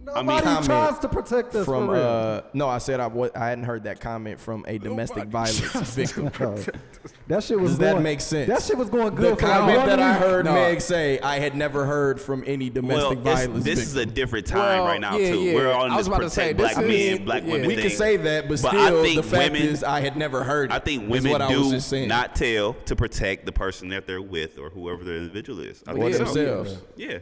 Nobody 0.07 0.43
comment 0.45 0.65
tries 0.67 0.99
to 1.01 1.09
protect 1.09 1.55
us 1.57 1.65
from. 1.65 1.87
for 1.87 1.93
real. 1.95 2.03
Uh, 2.03 2.41
no, 2.55 2.69
I 2.69 2.79
said 2.79 3.01
I 3.01 3.09
wa- 3.09 3.29
I 3.35 3.49
hadn't 3.49 3.65
heard 3.65 3.85
that 3.85 4.01
comment 4.01 4.39
from 4.39 4.65
a 4.69 4.79
domestic 4.79 5.25
violence 5.25 5.59
victim. 5.95 6.31
that 7.27 7.43
shit 7.43 7.59
was 7.59 7.73
Does 7.73 7.79
going, 7.81 7.97
that 7.97 8.03
make 8.03 8.21
sense? 8.21 8.49
That 8.49 8.63
shit 8.63 8.79
was 8.79 8.89
going 8.89 9.15
The 9.17 9.21
good 9.21 9.39
for 9.41 9.47
comment 9.47 9.79
one 9.79 9.87
that 9.89 9.99
I 9.99 10.13
heard 10.15 10.45
No. 10.45 10.53
Meg 10.55 10.81
say, 10.81 11.19
I 11.19 11.41
had 11.41 11.57
never 11.57 11.85
heard 11.85 12.21
from 12.21 12.45
any 12.47 12.71
domestic 12.71 13.19
it's- 13.19 13.39
violence 13.41 13.65
this 13.65 13.79
victim. 13.81 13.83
is 13.83 13.97
a 13.97 14.07
different 14.07 14.47
time 14.47 14.59
Well, 14.81 14.85
right 14.87 15.01
now 15.01 15.17
yeah, 15.17 15.31
too. 15.33 15.41
yeah. 15.41 15.55
We're 15.55 15.73
on 15.73 15.91
I 15.91 15.97
was 15.97 16.07
this 16.07 16.15
about 16.15 16.23
to 16.23 16.31
say, 16.31 16.55
protect 16.55 16.59
this 16.59 16.75
black 16.77 16.91
is- 16.95 17.17
men, 17.19 17.25
black 17.27 17.43
yeah. 17.45 17.53
women. 17.53 17.69
we 17.69 17.77
can 17.77 17.91
say 17.91 18.17
that, 18.17 18.43
but, 18.49 18.63
But 18.63 18.69
still, 18.71 18.81
I 18.81 19.03
think 19.03 19.17
the 19.17 19.23
fact 19.25 19.53
women, 19.53 19.69
is, 19.69 19.83
I 19.83 20.01
had 20.01 20.17
never 20.17 20.45
heard. 20.45 20.71
I 20.71 20.79
think 20.79 21.11
women 21.11 21.33
what 21.33 21.49
do 21.49 21.71
just 21.71 21.93
not 21.93 22.37
tell 22.37 22.75
to 22.85 22.95
protect 22.95 23.45
the 23.45 23.53
person 23.53 23.89
that 23.89 24.07
they're 24.07 24.23
with 24.23 24.59
or 24.59 24.71
whoever 24.71 25.03
the 25.03 25.17
individual 25.17 25.61
is. 25.61 25.83
I 25.87 25.93
or 25.93 25.97
think 26.11 26.17
themselves. 26.17 26.79
Yeah, 26.97 27.19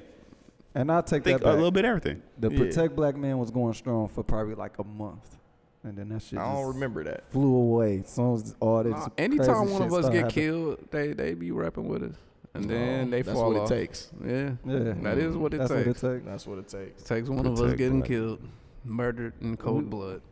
And 0.74 0.90
I 0.90 1.00
take 1.02 1.22
think 1.24 1.40
that 1.42 1.48
a 1.50 1.54
little 1.54 1.70
bit 1.70 1.84
of 1.84 1.90
everything. 1.90 2.22
The 2.38 2.50
Yeah. 2.50 2.58
protect 2.58 2.96
black 2.96 3.16
man 3.16 3.38
was 3.38 3.50
going 3.50 3.74
strong 3.74 4.08
for 4.08 4.24
probably 4.24 4.54
like 4.56 4.78
a 4.78 4.84
month, 4.84 5.36
and 5.84 5.96
then 5.96 6.08
that 6.08 6.22
shit 6.22 6.38
I 6.38 6.52
don't 6.52 6.64
just 6.64 6.74
remember 6.74 7.04
that. 7.04 7.30
flew 7.30 7.54
away. 7.54 8.00
As 8.00 8.08
soon 8.10 8.34
as 8.34 8.56
all 8.60 8.82
this 8.82 8.92
Nah, 8.92 8.98
crazy 9.08 9.12
anytime 9.18 9.70
one 9.70 9.82
shit 9.82 9.82
of 9.82 9.92
us 9.92 10.04
started 10.06 10.12
get 10.12 10.14
happening. 10.24 10.30
killed, 10.30 10.78
they 10.90 11.12
they 11.12 11.34
be 11.34 11.50
rapping 11.52 11.86
with 11.88 12.02
us, 12.02 12.16
and 12.54 12.64
then 12.68 13.06
oh, 13.06 13.10
they 13.12 13.22
That's 13.22 13.38
fall 13.38 13.52
what 13.52 13.60
off. 13.62 13.70
it 13.70 13.74
takes. 13.76 14.10
Yeah, 14.24 14.50
Yeah, 14.64 14.94
that 15.02 15.18
is 15.18 15.36
what 15.36 15.54
it 15.54 15.58
That's 15.58 15.70
takes. 15.70 15.86
what 15.86 15.96
it 15.96 16.14
takes. 16.16 16.26
That's 16.26 16.46
what 16.46 16.58
it 16.58 16.68
takes. 16.68 17.02
It 17.02 17.06
takes 17.06 17.28
one 17.28 17.46
of 17.46 17.52
us 17.52 17.60
Protect 17.60 17.78
getting 17.78 17.98
black. 18.00 18.08
killed, 18.08 18.40
murdered 18.84 19.34
in 19.40 19.56
cold 19.56 19.88
blood. 19.90 20.22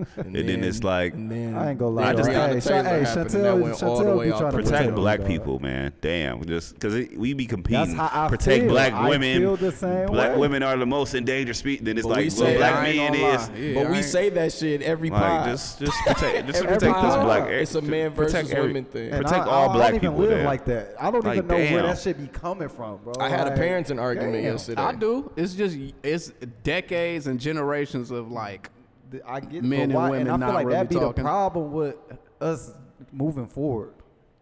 And, 0.16 0.36
And 0.36 0.48
then 0.48 0.64
it's 0.64 0.82
like- 0.84 1.12
then 1.14 1.54
I 1.56 1.70
ain't 1.70 1.78
gonna 1.78 1.90
lie. 1.90 2.02
I 2.04 2.12
though. 2.12 2.18
just- 2.18 2.30
hey, 2.30 2.34
Breonna 2.36 2.62
Sha- 2.62 2.68
Taylor 2.70 2.82
hey, 2.82 3.04
happened, 3.04 3.16
and 3.16 3.30
Chantel, 3.30 3.42
that 3.42 3.58
went 3.58 3.82
all 3.82 3.98
the 3.98 4.04
Chantel 4.04 4.18
way 4.18 4.24
be 4.26 4.30
trying 4.30 4.40
to 4.50 4.56
Protect 4.56 4.70
protect 4.76 4.94
black 4.94 5.20
me, 5.20 5.26
people, 5.26 5.58
man. 5.60 5.92
Damn, 6.00 6.44
just 6.44 6.74
because 6.74 7.08
we 7.16 7.32
be 7.34 7.46
competing. 7.46 7.96
That's 7.96 8.12
how 8.12 8.24
I 8.26 8.28
protect 8.28 8.62
feel. 8.62 8.70
black 8.70 8.92
I 8.92 9.08
women. 9.08 9.40
feel 9.40 9.56
the 9.56 9.72
same 9.72 10.06
black 10.08 10.32
way. 10.32 10.38
women 10.38 10.62
are 10.62 10.76
the 10.76 10.86
most 10.86 11.14
endangered 11.14 11.56
species. 11.56 11.84
Then 11.84 11.98
it's 11.98 12.06
But 12.06 12.16
we 12.18 12.22
like, 12.24 12.32
say- 12.32 12.44
well, 12.44 12.56
black 12.58 12.74
I 12.74 12.86
ain't 12.88 13.12
men 13.12 13.34
is. 13.40 13.50
Yeah, 13.58 13.82
but 13.82 13.90
we 13.92 14.02
say 14.02 14.28
that 14.30 14.52
shit 14.52 14.82
every 14.82 15.10
Like 15.10 15.20
pod. 15.20 15.48
just, 15.50 15.78
just 15.80 15.96
protect, 16.06 16.46
just 16.46 16.60
protect 16.62 16.80
this 16.80 16.90
pod. 16.92 17.24
black. 17.24 17.48
It's 17.50 17.74
a 17.74 17.82
man 17.82 18.12
protect 18.12 18.32
versus 18.32 18.52
every- 18.52 18.66
women 18.68 18.84
thing. 18.84 19.10
And 19.10 19.24
Protect 19.24 19.46
I, 19.46 19.50
all 19.50 19.70
I, 19.70 19.72
black 19.74 19.88
I 19.88 19.90
don't 19.92 20.04
even 20.04 20.10
people. 20.16 20.26
live 20.36 20.44
like 20.44 20.64
that. 20.66 20.94
I 21.00 21.10
don't 21.10 21.26
even 21.26 21.46
know 21.46 21.54
where 21.56 21.82
that 21.82 21.98
shit 21.98 22.18
be 22.18 22.26
coming 22.28 22.68
from, 22.68 22.98
bro. 23.04 23.14
I 23.20 23.28
had 23.28 23.46
a 23.46 23.50
Like, 23.50 23.58
parenting 23.58 24.00
argument 24.00 24.42
yesterday. 24.44 24.80
I 24.82 24.92
do. 24.92 25.30
It's 25.36 25.54
just 25.54 25.76
it's 26.02 26.32
decades 26.62 27.26
and 27.26 27.38
generations 27.40 28.10
of 28.10 28.30
like 28.30 28.70
Th- 29.10 29.22
I 29.26 29.40
get 29.40 29.62
Men 29.64 29.70
but 29.70 29.82
and 29.82 29.94
why, 29.94 30.10
women 30.10 30.28
and 30.28 30.30
I 30.30 30.46
feel 30.46 30.46
not 30.46 30.54
like 30.54 30.66
really 30.66 30.78
that 30.78 30.88
be 30.88 30.94
talking. 30.96 31.24
the 31.24 31.28
problem 31.28 31.72
with 31.72 31.96
us 32.40 32.72
moving 33.12 33.46
forward. 33.46 33.94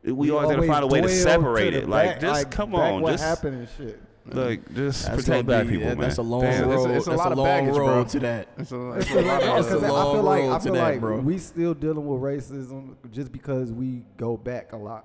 We 0.05 0.31
always 0.31 0.51
gotta 0.55 0.67
find 0.67 0.85
a 0.85 0.87
way 0.87 1.01
to 1.01 1.09
separate 1.09 1.71
the 1.73 1.79
it. 1.83 1.89
Like, 1.89 2.07
back- 2.13 2.21
just 2.21 2.45
like, 2.45 2.51
come 2.51 2.71
back 2.73 2.93
on, 2.95 3.03
what 3.03 3.13
just 3.13 3.25
happened 3.25 3.57
and 3.59 3.69
shit. 3.77 4.01
like, 4.27 4.73
just 4.75 5.07
That's 5.07 5.23
protect 5.25 5.47
black 5.47 5.65
be- 5.67 5.73
people, 5.73 5.89
that- 5.89 5.99
man. 5.99 6.07
That's 6.07 6.19
a 6.19 6.23
long 6.23 6.43
Damn. 6.43 6.69
road. 6.69 6.75
It's 6.75 6.85
a- 6.87 6.97
it's 6.97 7.07
a 7.07 7.13
lot 7.13 7.29
a 7.29 7.33
of 7.33 7.39
long 7.39 7.47
baggage, 7.47 7.77
road 7.77 7.87
bro. 7.87 8.05
to 8.05 8.21
that. 8.21 8.49
it's 8.59 8.73
a, 8.73 8.91
it's 8.93 9.07
It's 9.07 9.15
a 9.15 9.19
a 9.19 9.23
lot 9.23 9.27
lot, 9.27 9.43
of 9.43 9.49
That's 9.65 9.67
a 9.67 9.75
because 9.75 9.83
I 9.85 10.13
feel 10.13 10.23
like 10.23 10.43
I 10.45 10.59
feel 10.59 10.73
that, 10.75 10.83
like 10.83 11.01
bro. 11.01 11.21
we 11.21 11.39
still 11.39 11.75
dealing 11.75 12.07
with 12.07 12.21
racism 12.21 12.95
just 13.11 13.33
because 13.33 13.73
we 13.73 14.05
go 14.17 14.37
back 14.37 14.73
a 14.73 14.77
lot. 14.77 15.05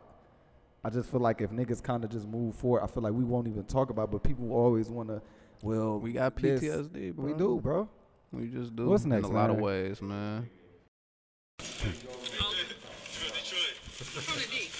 I 0.85 0.90
just 0.90 1.10
feel 1.10 1.22
like 1.22 1.40
if 1.41 1.49
niggas 1.52 1.81
kind 1.81 2.03
of 2.03 2.10
just 2.10 2.27
move 2.27 2.56
forward, 2.56 2.81
I 2.84 2.88
feel 2.88 3.02
like 3.03 3.14
we 3.14 3.23
won't 3.23 3.48
even 3.48 3.64
talk 3.64 3.90
about. 3.90 4.10
it, 4.10 4.11
But 4.11 4.23
people 4.23 4.52
always 4.52 4.90
want 4.90 5.07
to 5.10 5.22
Well, 5.64 5.99
We 5.99 6.11
got 6.11 6.35
this- 6.35 6.61
PTSD, 6.61 7.15
bro. 7.15 7.26
We 7.26 7.34
do, 7.34 7.60
bro. 7.61 7.88
We 8.34 8.49
just 8.49 8.76
do. 8.76 8.89
What's 8.89 9.05
next, 9.05 9.30
In 9.30 9.31
a 9.31 9.38
lot 9.38 9.53
of 9.53 9.61
ways, 9.61 10.01
man. 10.01 10.49
From 11.61 11.77
the 14.41 14.49
D. 14.49 14.73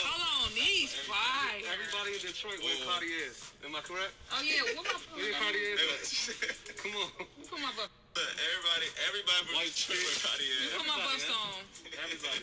Hold 0.00 0.48
on, 0.48 0.48
these 0.56 0.96
five. 1.04 1.60
Everybody 1.60 2.16
in 2.16 2.24
Detroit 2.24 2.56
wear 2.64 2.72
Cartiers. 2.88 3.52
Am 3.68 3.76
I 3.76 3.84
correct? 3.84 4.16
Oh 4.32 4.40
yeah, 4.40 4.64
what 4.80 4.88
my 4.88 4.96
Wear 5.12 5.36
Cartiers. 5.36 6.32
Come 6.80 6.96
on. 7.04 7.12
You 7.20 7.44
put 7.52 7.60
my 7.60 7.68
buff. 7.76 7.92
Everybody, 8.16 8.88
everybody 9.04 9.40
from 9.44 9.60
Detroit 9.60 10.00
wear 10.00 10.24
Cartiers. 10.24 10.64
You 10.64 10.80
put 10.80 10.88
my 10.88 10.98
buffs 11.04 11.28
on. 11.28 11.68
Everybody. 12.00 12.40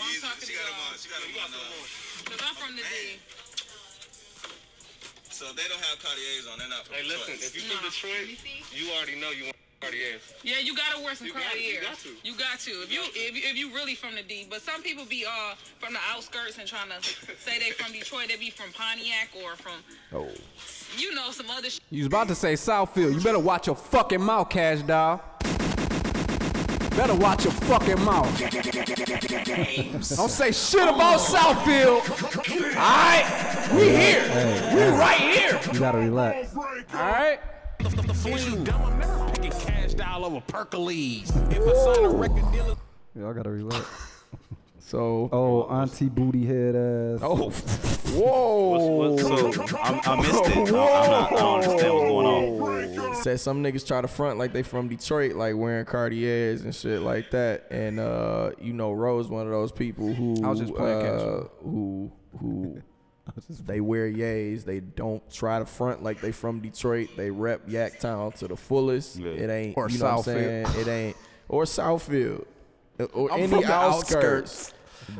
Well, 0.00 0.08
I'm 0.08 0.16
talking 0.16 0.48
to 0.48 0.52
y'all. 0.56 0.96
She 0.96 1.12
got 1.12 1.20
them 1.20 1.36
on. 1.44 1.52
Cause 2.24 2.40
I'm 2.40 2.56
from 2.56 2.72
the 2.72 2.88
D. 2.88 3.20
So 5.40 5.46
if 5.48 5.56
they 5.56 5.64
don't 5.72 5.80
have 5.80 5.96
Cartiers 6.04 6.44
on, 6.52 6.58
they're 6.60 6.68
not 6.68 6.84
from 6.84 6.96
Hey, 7.00 7.08
listen, 7.08 7.32
if 7.40 7.56
you 7.56 7.62
from 7.64 7.80
Nah. 7.80 7.88
Detroit, 7.88 8.28
You 8.28 8.36
see? 8.36 8.60
you 8.76 8.92
already 8.92 9.16
know 9.16 9.30
you 9.30 9.44
want 9.48 9.56
Cartiers. 9.80 10.20
Yeah, 10.42 10.58
you 10.58 10.76
gotta 10.76 11.00
wear 11.00 11.14
some 11.14 11.28
You 11.28 11.32
got- 11.32 11.56
you 11.56 11.80
Cartiers. 11.80 11.86
got 11.88 11.98
to. 12.04 12.10
You 12.22 12.34
got 12.36 12.60
to. 12.60 12.70
If 12.84 12.92
you 12.92 13.00
if, 13.16 13.32
you- 13.34 13.48
if 13.48 13.56
you 13.56 13.72
really 13.74 13.94
from 13.94 14.14
the 14.16 14.22
D, 14.22 14.46
but 14.50 14.60
some 14.60 14.82
people 14.82 15.06
be 15.06 15.24
uh 15.24 15.54
from 15.80 15.94
the 15.94 16.00
outskirts 16.12 16.58
and 16.58 16.68
trying 16.68 16.90
to 16.92 17.00
say 17.40 17.58
they 17.58 17.70
from 17.70 17.90
Detroit. 17.92 18.28
They 18.28 18.36
be 18.36 18.50
from 18.50 18.68
Pontiac 18.76 19.30
or 19.42 19.56
from 19.56 19.80
Oh. 20.12 20.28
you 20.98 21.14
know 21.14 21.30
some 21.30 21.48
other. 21.48 21.70
Sh- 21.70 21.80
You 21.90 22.00
was 22.04 22.08
about 22.08 22.28
to 22.28 22.34
say 22.34 22.52
Southfield. 22.52 23.14
You 23.14 23.20
better 23.20 23.38
watch 23.38 23.66
your 23.66 23.76
fucking 23.76 24.20
mouth, 24.20 24.50
Kash 24.50 24.82
Doll. 24.82 25.24
Better 26.90 27.14
watch 27.14 27.44
your 27.44 27.52
fucking 27.52 28.04
mouth. 28.04 28.38
Don't 30.16 30.28
say 30.30 30.52
shit 30.52 30.82
about 30.82 31.20
Southfield. 31.20 32.02
Alright? 32.76 33.72
We 33.74 33.88
here. 33.88 34.22
We 34.74 34.98
right 34.98 35.20
here. 35.20 35.60
You 35.72 35.78
gotta 35.80 35.98
relax. 35.98 36.54
Alright? 36.94 37.40
picking 39.32 39.50
cash 39.52 39.94
doll 39.94 40.24
over 40.24 40.40
Percolates. 40.42 41.30
If 41.50 41.66
I 41.66 41.94
sign 41.94 42.04
a 42.04 42.08
record 42.10 42.52
deal, 42.52 42.78
Y'all 43.16 43.34
gotta 43.34 43.50
relax. 43.50 44.09
So, 44.80 45.28
Oh, 45.32 45.62
auntie 45.64 46.08
booty 46.08 46.44
head 46.46 46.74
ass. 46.74 47.20
oh, 47.22 47.50
whoa. 48.14 49.10
What's, 49.10 49.22
what's, 49.22 49.66
so 49.68 49.76
I, 49.78 50.00
I 50.04 50.16
missed 50.16 50.46
it. 50.46 50.56
I, 50.56 50.60
I'm 50.60 51.10
not, 51.10 51.32
I 51.32 51.36
don't 51.36 51.54
understand 51.62 51.94
what's 51.94 52.08
going 52.08 52.26
on. 52.26 53.14
Said 53.22 53.40
some 53.40 53.62
niggas 53.62 53.86
try 53.86 54.00
to 54.00 54.08
front 54.08 54.38
like 54.38 54.52
they 54.52 54.62
from 54.62 54.88
Detroit, 54.88 55.34
like 55.36 55.54
wearing 55.56 55.84
Cartiers 55.84 56.62
and 56.62 56.74
shit 56.74 57.02
like 57.02 57.30
that. 57.32 57.66
And 57.70 58.00
uh, 58.00 58.52
you 58.60 58.72
know, 58.72 58.92
Rose 58.92 59.28
one 59.28 59.46
of 59.46 59.52
those 59.52 59.72
people 59.72 60.12
who 60.12 60.42
I 60.42 60.48
was 60.48 60.60
just 60.60 60.74
playing 60.74 60.98
uh, 60.98 61.02
catch-up. 61.02 61.52
who 61.62 62.12
who 62.40 62.82
they 63.66 63.80
wear 63.80 64.10
yays. 64.10 64.64
They 64.64 64.80
don't 64.80 65.22
try 65.30 65.58
to 65.58 65.66
front 65.66 66.02
like 66.02 66.20
they 66.20 66.32
from 66.32 66.60
Detroit. 66.60 67.10
They 67.16 67.30
rep 67.30 67.68
Yaktown 67.68 68.34
to 68.36 68.48
the 68.48 68.56
fullest. 68.56 69.16
Yeah. 69.16 69.28
It 69.32 69.50
ain't 69.50 69.76
Or 69.76 69.90
you 69.90 69.98
know 69.98 70.04
what 70.06 70.16
I'm 70.18 70.22
saying? 70.22 70.66
It 70.76 70.88
ain't 70.88 71.16
or 71.48 71.64
Southfield 71.64 72.46
or 73.12 73.32
I'm 73.32 73.40
any 73.40 73.64
outskirts. 73.64 74.14
outskirts. 74.14 74.74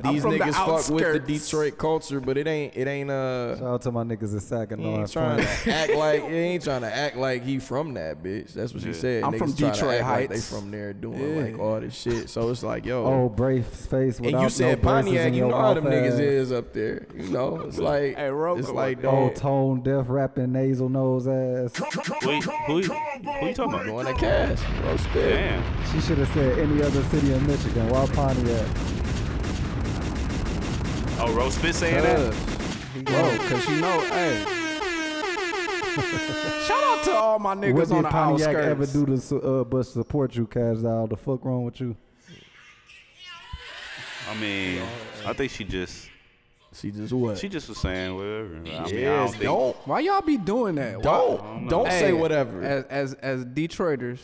I'm 0.05 0.13
These 0.15 0.23
from 0.23 0.33
the 0.33 0.39
niggas 0.45 0.55
fuck 0.55 0.95
with 0.95 1.13
the. 1.13 1.19
Detroit 1.21 1.79
culture, 1.79 2.21
but 2.21 2.37
it 2.39 2.47
ain't 2.47 2.77
it 2.77 2.87
ain't 2.87 3.11
uh 3.11 3.57
Shout 3.57 3.67
out 3.67 3.83
to 3.83 3.93
my 3.93 4.05
niggas 4.05 4.33
in 4.33 4.39
he 4.39 4.41
Saginaw. 4.41 4.89
ain't 4.89 4.99
and 5.01 5.13
trying 5.13 5.39
to 5.39 5.75
act 5.75 5.93
like 5.95 6.23
he 6.29 6.35
ain't 6.37 6.65
trying 6.65 6.81
to 6.83 6.95
act 6.95 7.17
like 7.17 7.43
he 7.45 7.59
from 7.59 7.95
that 7.95 8.23
bitch. 8.23 8.53
That's 8.55 8.73
what 8.73 8.83
she 8.83 8.89
Yeah. 8.91 8.95
said. 8.95 9.25
I'm 9.25 9.33
Niggas 9.33 9.39
from 9.39 9.53
try 9.55 9.69
to 9.69 9.75
Detroit 9.75 10.01
act 10.03 10.21
like 10.21 10.29
they 10.31 10.39
from 10.41 10.71
there 10.71 10.93
doing 10.93 11.37
Yeah. 11.37 11.43
like 11.45 11.59
all 11.59 11.81
this 11.81 11.95
shit. 11.95 12.29
So 12.31 12.51
it's 12.51 12.63
like, 12.63 12.87
yo. 12.87 13.05
Oh, 13.05 13.29
brave 13.29 13.67
face 13.67 14.21
without 14.21 14.35
and 14.35 14.43
you 14.45 14.51
said 14.51 14.83
no 14.83 14.91
braces 14.91 15.05
Pontiac, 15.13 15.33
you 15.33 15.39
your 15.39 15.49
know 15.51 15.57
how 15.59 15.75
them 15.75 15.85
niggas 15.85 16.13
ass. 16.15 16.21
is 16.21 16.53
up 16.53 16.73
there. 16.73 17.07
You 17.17 17.29
know, 17.31 17.61
it's 17.67 17.79
like 17.91 18.17
Hey, 18.17 18.29
Rogo, 18.29 18.59
it's 18.59 18.71
like 18.71 18.99
Oh, 18.99 19.29
dog 19.29 19.35
tone 19.37 19.81
deaf 19.83 20.07
rapping 20.09 20.53
nasal 20.53 20.89
nose 20.89 21.27
ass. 21.27 21.75
Who, 21.77 21.85
you- 21.85 22.41
who, 22.43 22.79
you- 22.79 22.83
who 22.83 23.47
you 23.47 23.55
talking 23.55 23.75
about? 23.75 23.87
going 23.87 24.07
to 24.07 24.15
cash. 24.15 24.59
Bro, 24.83 24.97
spit. 24.99 25.35
Damn. 25.35 25.85
She 25.93 26.01
should 26.01 26.19
have 26.19 26.29
said 26.33 26.59
any 26.59 26.83
other 26.83 27.03
city 27.05 27.33
in 27.33 27.47
Michigan. 27.47 27.89
Why 27.89 28.07
Pontiac? 28.07 28.67
Oh, 31.23 31.33
Rose 31.35 31.55
Spit 31.55 31.75
saying 31.75 32.03
that? 32.03 32.35
Bro, 33.05 33.37
cause 33.49 33.69
you 33.69 33.81
know, 33.81 34.01
hey. 34.01 34.43
Shout 36.67 36.83
out 36.83 37.05
to 37.05 37.13
all 37.13 37.39
my 37.39 37.55
niggas 37.55 37.75
what 37.75 37.91
on 37.91 37.97
did 37.97 38.05
the 38.07 38.09
Pontiac 38.09 38.55
ever 38.57 38.87
do 38.87 39.05
to 39.07 39.19
su- 39.19 39.41
uh, 39.41 39.65
but 39.65 39.83
support 39.85 40.35
you, 40.35 40.47
Kash 40.47 40.79
Doll? 40.79 41.07
The 41.07 41.17
fuck 41.17 41.45
wrong 41.45 41.65
with 41.65 41.81
you? 41.81 41.97
I 44.31 44.35
mean, 44.41 44.83
I 45.27 45.33
think 45.33 45.51
she 45.53 45.65
just 45.65 46.09
She 46.73 46.91
just 46.93 47.13
what? 47.13 47.37
she 47.39 47.49
just 47.49 47.69
was 47.69 47.79
saying 47.79 48.15
whatever. 48.15 48.57
I 48.57 48.61
mean, 48.61 48.75
I 48.75 48.87
yeah, 48.87 49.17
don't 49.17 49.31
think. 49.31 49.43
don't 49.43 49.77
Why 49.87 50.01
y'all 50.01 50.23
be 50.23 50.37
doing 50.39 50.77
that? 50.77 51.03
don't 51.03 51.69
don't 51.69 51.89
Hey, 51.89 52.01
say 52.01 52.13
whatever. 52.13 52.63
As 52.63 52.85
as 52.85 53.15
as 53.15 53.45
Detroiters, 53.45 54.21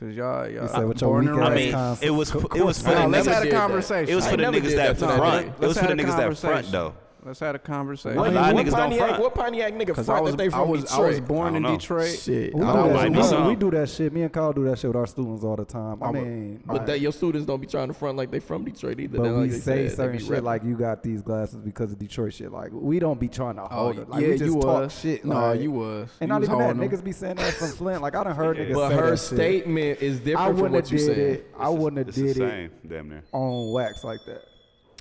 cause 0.00 0.14
y'all 0.14 0.48
y'all 0.48 0.62
You 0.62 0.68
said 0.68 0.88
with 0.88 1.00
your 1.02 1.18
weak 1.20 1.28
and 1.28 1.44
I 1.44 1.54
mean, 1.54 1.72
concept. 1.72 2.04
it 2.06 2.10
was 2.10 2.34
it 2.34 2.64
was 2.64 2.80
for 2.82 2.88
No, 2.88 3.02
the 3.02 3.08
let's 3.08 3.28
niggas. 3.28 3.32
have 3.34 3.44
a 3.44 3.50
that. 3.50 3.56
conversation. 3.56 4.12
It 4.12 4.14
was 4.16 4.26
for 4.26 4.36
the 4.38 4.42
niggas 4.44 4.74
that 4.76 4.98
that 4.98 5.16
front. 5.16 5.46
It 5.46 5.60
was 5.60 5.78
for 5.78 5.86
the 5.86 5.92
niggas 5.94 6.16
that 6.16 6.36
front 6.38 6.72
though. 6.72 6.94
Let's 7.22 7.40
have 7.40 7.54
a 7.54 7.58
conversation. 7.58 8.16
What? 8.18 8.28
What, 8.28 8.36
A 8.36 8.40
lot 8.40 8.54
what 8.54 8.64
don't 8.64 8.72
Pontiac, 8.74 9.18
what 9.20 9.34
Pontiac 9.34 9.72
nigga 9.74 9.94
Cause 9.94 10.06
front 10.06 10.18
I 10.20 10.22
was 10.22 10.30
that 10.32 10.36
they 10.38 10.48
from 10.48 10.60
I 10.60 10.62
was 10.64 10.80
Detroit? 10.82 11.00
I 11.00 11.06
was 11.08 11.20
born 11.20 11.54
I 11.54 11.56
in 11.58 11.62
know. 11.64 11.76
Detroit. 11.76 12.18
Shit, 12.18 12.54
We 12.54 12.62
I 12.64 12.72
do, 12.72 12.92
that, 12.92 13.08
we, 13.10 13.14
do, 13.16 13.22
some. 13.24 13.46
we 13.48 13.56
do 13.56 13.70
that 13.72 13.88
shit. 13.90 14.12
Me 14.12 14.22
and 14.22 14.32
Kyle 14.32 14.52
do 14.54 14.64
that 14.64 14.78
shit 14.78 14.88
with 14.88 14.96
our 14.96 15.06
students 15.06 15.44
all 15.44 15.56
the 15.56 15.64
time. 15.66 16.02
I 16.02 16.06
I'm 16.06 16.16
a- 16.16 16.22
mean, 16.22 16.62
But 16.64 16.76
like, 16.78 16.86
that 16.86 17.00
your 17.00 17.12
students 17.12 17.46
don't 17.46 17.60
be 17.60 17.66
trying 17.66 17.88
to 17.88 17.94
front 17.94 18.16
like 18.16 18.30
they 18.30 18.40
from 18.40 18.64
Detroit 18.64 18.98
either. 19.00 19.18
but 19.18 19.24
They 19.24 19.30
we 19.32 19.36
like 19.42 19.50
they 19.50 19.58
say 19.58 19.88
said, 19.88 19.96
certain 19.96 20.18
shit 20.18 20.28
repping. 20.30 20.42
like 20.44 20.64
you 20.64 20.74
got 20.76 21.02
these 21.02 21.20
glasses 21.20 21.56
because 21.56 21.92
of 21.92 21.98
Detroit 21.98 22.32
shit. 22.32 22.50
Like 22.52 22.70
we 22.72 22.98
don't 22.98 23.20
be 23.20 23.28
trying 23.28 23.56
to 23.56 23.62
Oh 23.64 23.66
hold 23.68 23.98
it. 23.98 24.08
Like, 24.08 24.22
yeah, 24.22 24.28
we 24.28 24.38
just 24.38 24.44
you 24.54 24.60
talk 24.60 24.82
was. 24.82 24.98
shit. 25.00 25.24
No, 25.24 25.34
like- 25.34 25.60
you 25.60 25.72
was. 25.72 26.08
And 26.20 26.28
You 26.28 26.32
not 26.32 26.40
was 26.40 26.48
even 26.48 26.58
that. 26.60 26.76
them. 26.78 26.88
Niggas 26.88 27.04
be 27.04 27.12
saying 27.12 27.36
that 27.36 27.52
from 27.52 27.68
Flint. 27.68 28.00
Like 28.02 28.14
I 28.16 28.24
done 28.24 28.34
heard 28.34 28.56
niggas 28.56 28.74
But 28.74 28.88
say 28.88 28.94
her 28.96 29.10
that 29.10 29.18
shit. 29.18 29.36
statement 29.36 30.00
is 30.00 30.20
different 30.20 30.58
from 30.58 30.72
what 30.72 30.90
you 30.90 30.98
said. 30.98 31.44
I 31.58 31.68
wouldn't 31.68 32.06
have 32.06 32.14
did 32.14 32.28
it 32.30 32.36
same, 32.36 32.70
damn 32.88 33.08
near. 33.10 33.22
on 33.32 33.72
wax 33.72 34.04
like 34.04 34.20
that. 34.26 34.44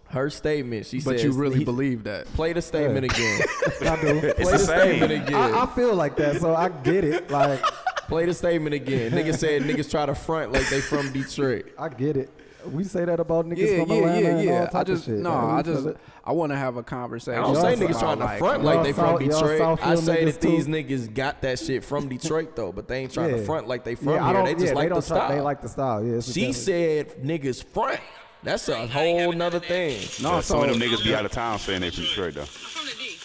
Her 0.10 0.30
statement, 0.32 0.86
she 0.88 1.00
said. 1.00 1.10
But 1.12 1.20
says, 1.20 1.26
you 1.26 1.34
really 1.34 1.60
he- 1.60 1.64
believe 1.66 2.04
that? 2.06 2.26
Play 2.34 2.54
the 2.54 2.62
statement 2.62 3.06
again. 3.06 3.42
I 3.82 4.02
do. 4.02 4.08
It's 4.18 4.36
Play 4.42 4.44
the 4.46 4.52
the 4.52 4.58
same. 4.58 4.68
statement 5.00 5.12
again. 5.12 5.36
I, 5.54 5.62
I 5.62 5.66
feel 5.68 5.94
like 5.96 6.16
that, 6.18 6.42
so 6.42 6.56
I 6.56 6.70
get 6.70 7.04
it. 7.04 7.30
Like 7.30 7.62
Play 8.08 8.26
the 8.26 8.34
statement 8.34 8.74
again. 8.74 9.12
Niggas 9.12 9.38
said 9.38 9.62
niggas 9.62 9.90
try 9.92 10.08
to 10.08 10.16
front 10.16 10.52
like 10.52 10.68
they 10.70 10.82
from 10.82 11.12
Detroit. 11.14 11.68
I 11.78 11.90
get 11.90 12.18
it. 12.18 12.32
We 12.72 12.84
say 12.84 13.06
that 13.06 13.20
about 13.20 13.46
niggas 13.46 13.58
Yeah, 13.60 13.80
from 13.86 13.90
yeah, 13.92 13.96
Atlanta 13.98 14.20
yeah, 14.22 14.28
and 14.30 14.38
all 14.38 14.44
yeah. 14.46 14.66
type 14.66 14.76
I 14.76 14.84
just 14.84 15.06
shit. 15.06 15.14
no, 15.20 15.30
Like, 15.32 15.44
we 15.46 15.52
I 15.52 15.64
feel 15.64 15.74
just 15.76 15.88
it. 15.88 15.98
I 16.26 16.32
want 16.34 16.52
to 16.52 16.58
have 16.58 16.76
a 16.78 16.84
conversation. 16.84 17.40
I 17.40 17.44
don't 17.44 17.56
say 17.56 17.76
niggas 17.86 18.00
trying 18.00 18.18
to 18.18 18.26
like- 18.26 18.40
front 18.40 18.64
like 18.64 18.74
y'all 18.76 18.84
they 18.84 18.92
from 18.94 19.04
South- 19.06 19.22
y'all 19.22 19.42
Detroit. 19.42 19.62
I 19.62 19.94
Southfield 19.94 19.98
say 20.00 20.26
that 20.26 20.36
niggas 20.36 20.40
these 20.42 20.66
too. 20.66 20.72
niggas 20.72 21.14
got 21.14 21.42
that 21.44 21.60
shit 21.60 21.86
from 21.86 22.10
Detroit 22.10 22.56
though, 22.56 22.72
but 22.72 22.88
they 22.88 22.98
ain't 23.02 23.14
trying 23.14 23.30
to 23.32 23.38
Yeah. 23.40 23.46
front 23.46 23.68
like 23.68 23.84
they 23.84 23.94
from 23.96 24.10
yeah, 24.10 24.24
I 24.24 24.26
here. 24.26 24.34
don't, 24.34 24.46
They 24.46 24.54
just 24.56 24.66
yeah, 24.66 24.74
like 24.74 24.84
they 24.86 24.90
the 24.90 24.94
don't 24.96 25.08
try, 25.08 25.18
style. 25.18 25.30
They 25.30 25.42
like 25.42 25.62
the 25.62 25.70
style. 25.70 26.04
Yeah, 26.04 26.14
it's 26.16 26.34
she 26.34 26.52
definitely- 26.52 26.54
said 26.54 27.24
niggas 27.24 27.64
front. 27.64 28.00
That's 28.44 28.70
a 28.70 28.88
whole 28.88 29.34
nother 29.34 29.60
thing. 29.60 30.00
No, 30.22 30.36
Yeah, 30.36 30.42
some 30.42 30.60
so 30.60 30.64
of 30.64 30.70
them 30.70 30.80
niggas 30.80 31.04
be 31.04 31.14
out 31.14 31.26
of 31.26 31.32
town 31.32 31.60
saying 31.60 31.82
they 31.82 31.90
from 31.90 32.04
Detroit 32.04 32.36
though. 32.36 32.42
I'm 32.42 32.48
from 32.48 32.86
the 32.86 32.94
D. 32.96 33.18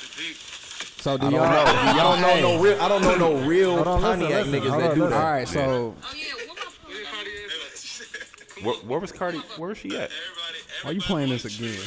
so 0.98 1.16
do 1.18 1.26
y'all? 1.30 1.32
don't 1.32 1.50
know. 1.50 1.92
Y'all 1.94 2.12
don't 2.12 2.20
know 2.42 2.56
no 2.56 2.62
real. 2.62 2.80
I 2.80 2.88
don't 2.88 3.02
know 3.02 3.14
no 3.16 3.46
real 3.46 3.74
Hold 3.76 3.86
on, 3.86 4.00
Pontiac 4.02 4.46
listen. 4.46 4.52
niggas 4.60 4.68
Hold 4.70 4.82
that 4.82 4.90
on, 4.90 4.94
do 4.96 5.02
listen. 5.04 5.10
that. 5.10 5.24
All 5.24 5.32
right, 5.32 5.48
so 5.48 5.94
Oh 6.02 6.14
yeah, 6.16 6.24
Where, 8.64 8.74
where 8.76 8.98
was 8.98 9.12
Cardi? 9.12 9.38
Where 9.56 9.68
was 9.68 9.78
she 9.78 9.96
at? 9.96 10.10
why 10.82 10.90
are 10.90 10.94
you 10.94 11.00
playing 11.00 11.28
this 11.30 11.44
again? 11.44 11.78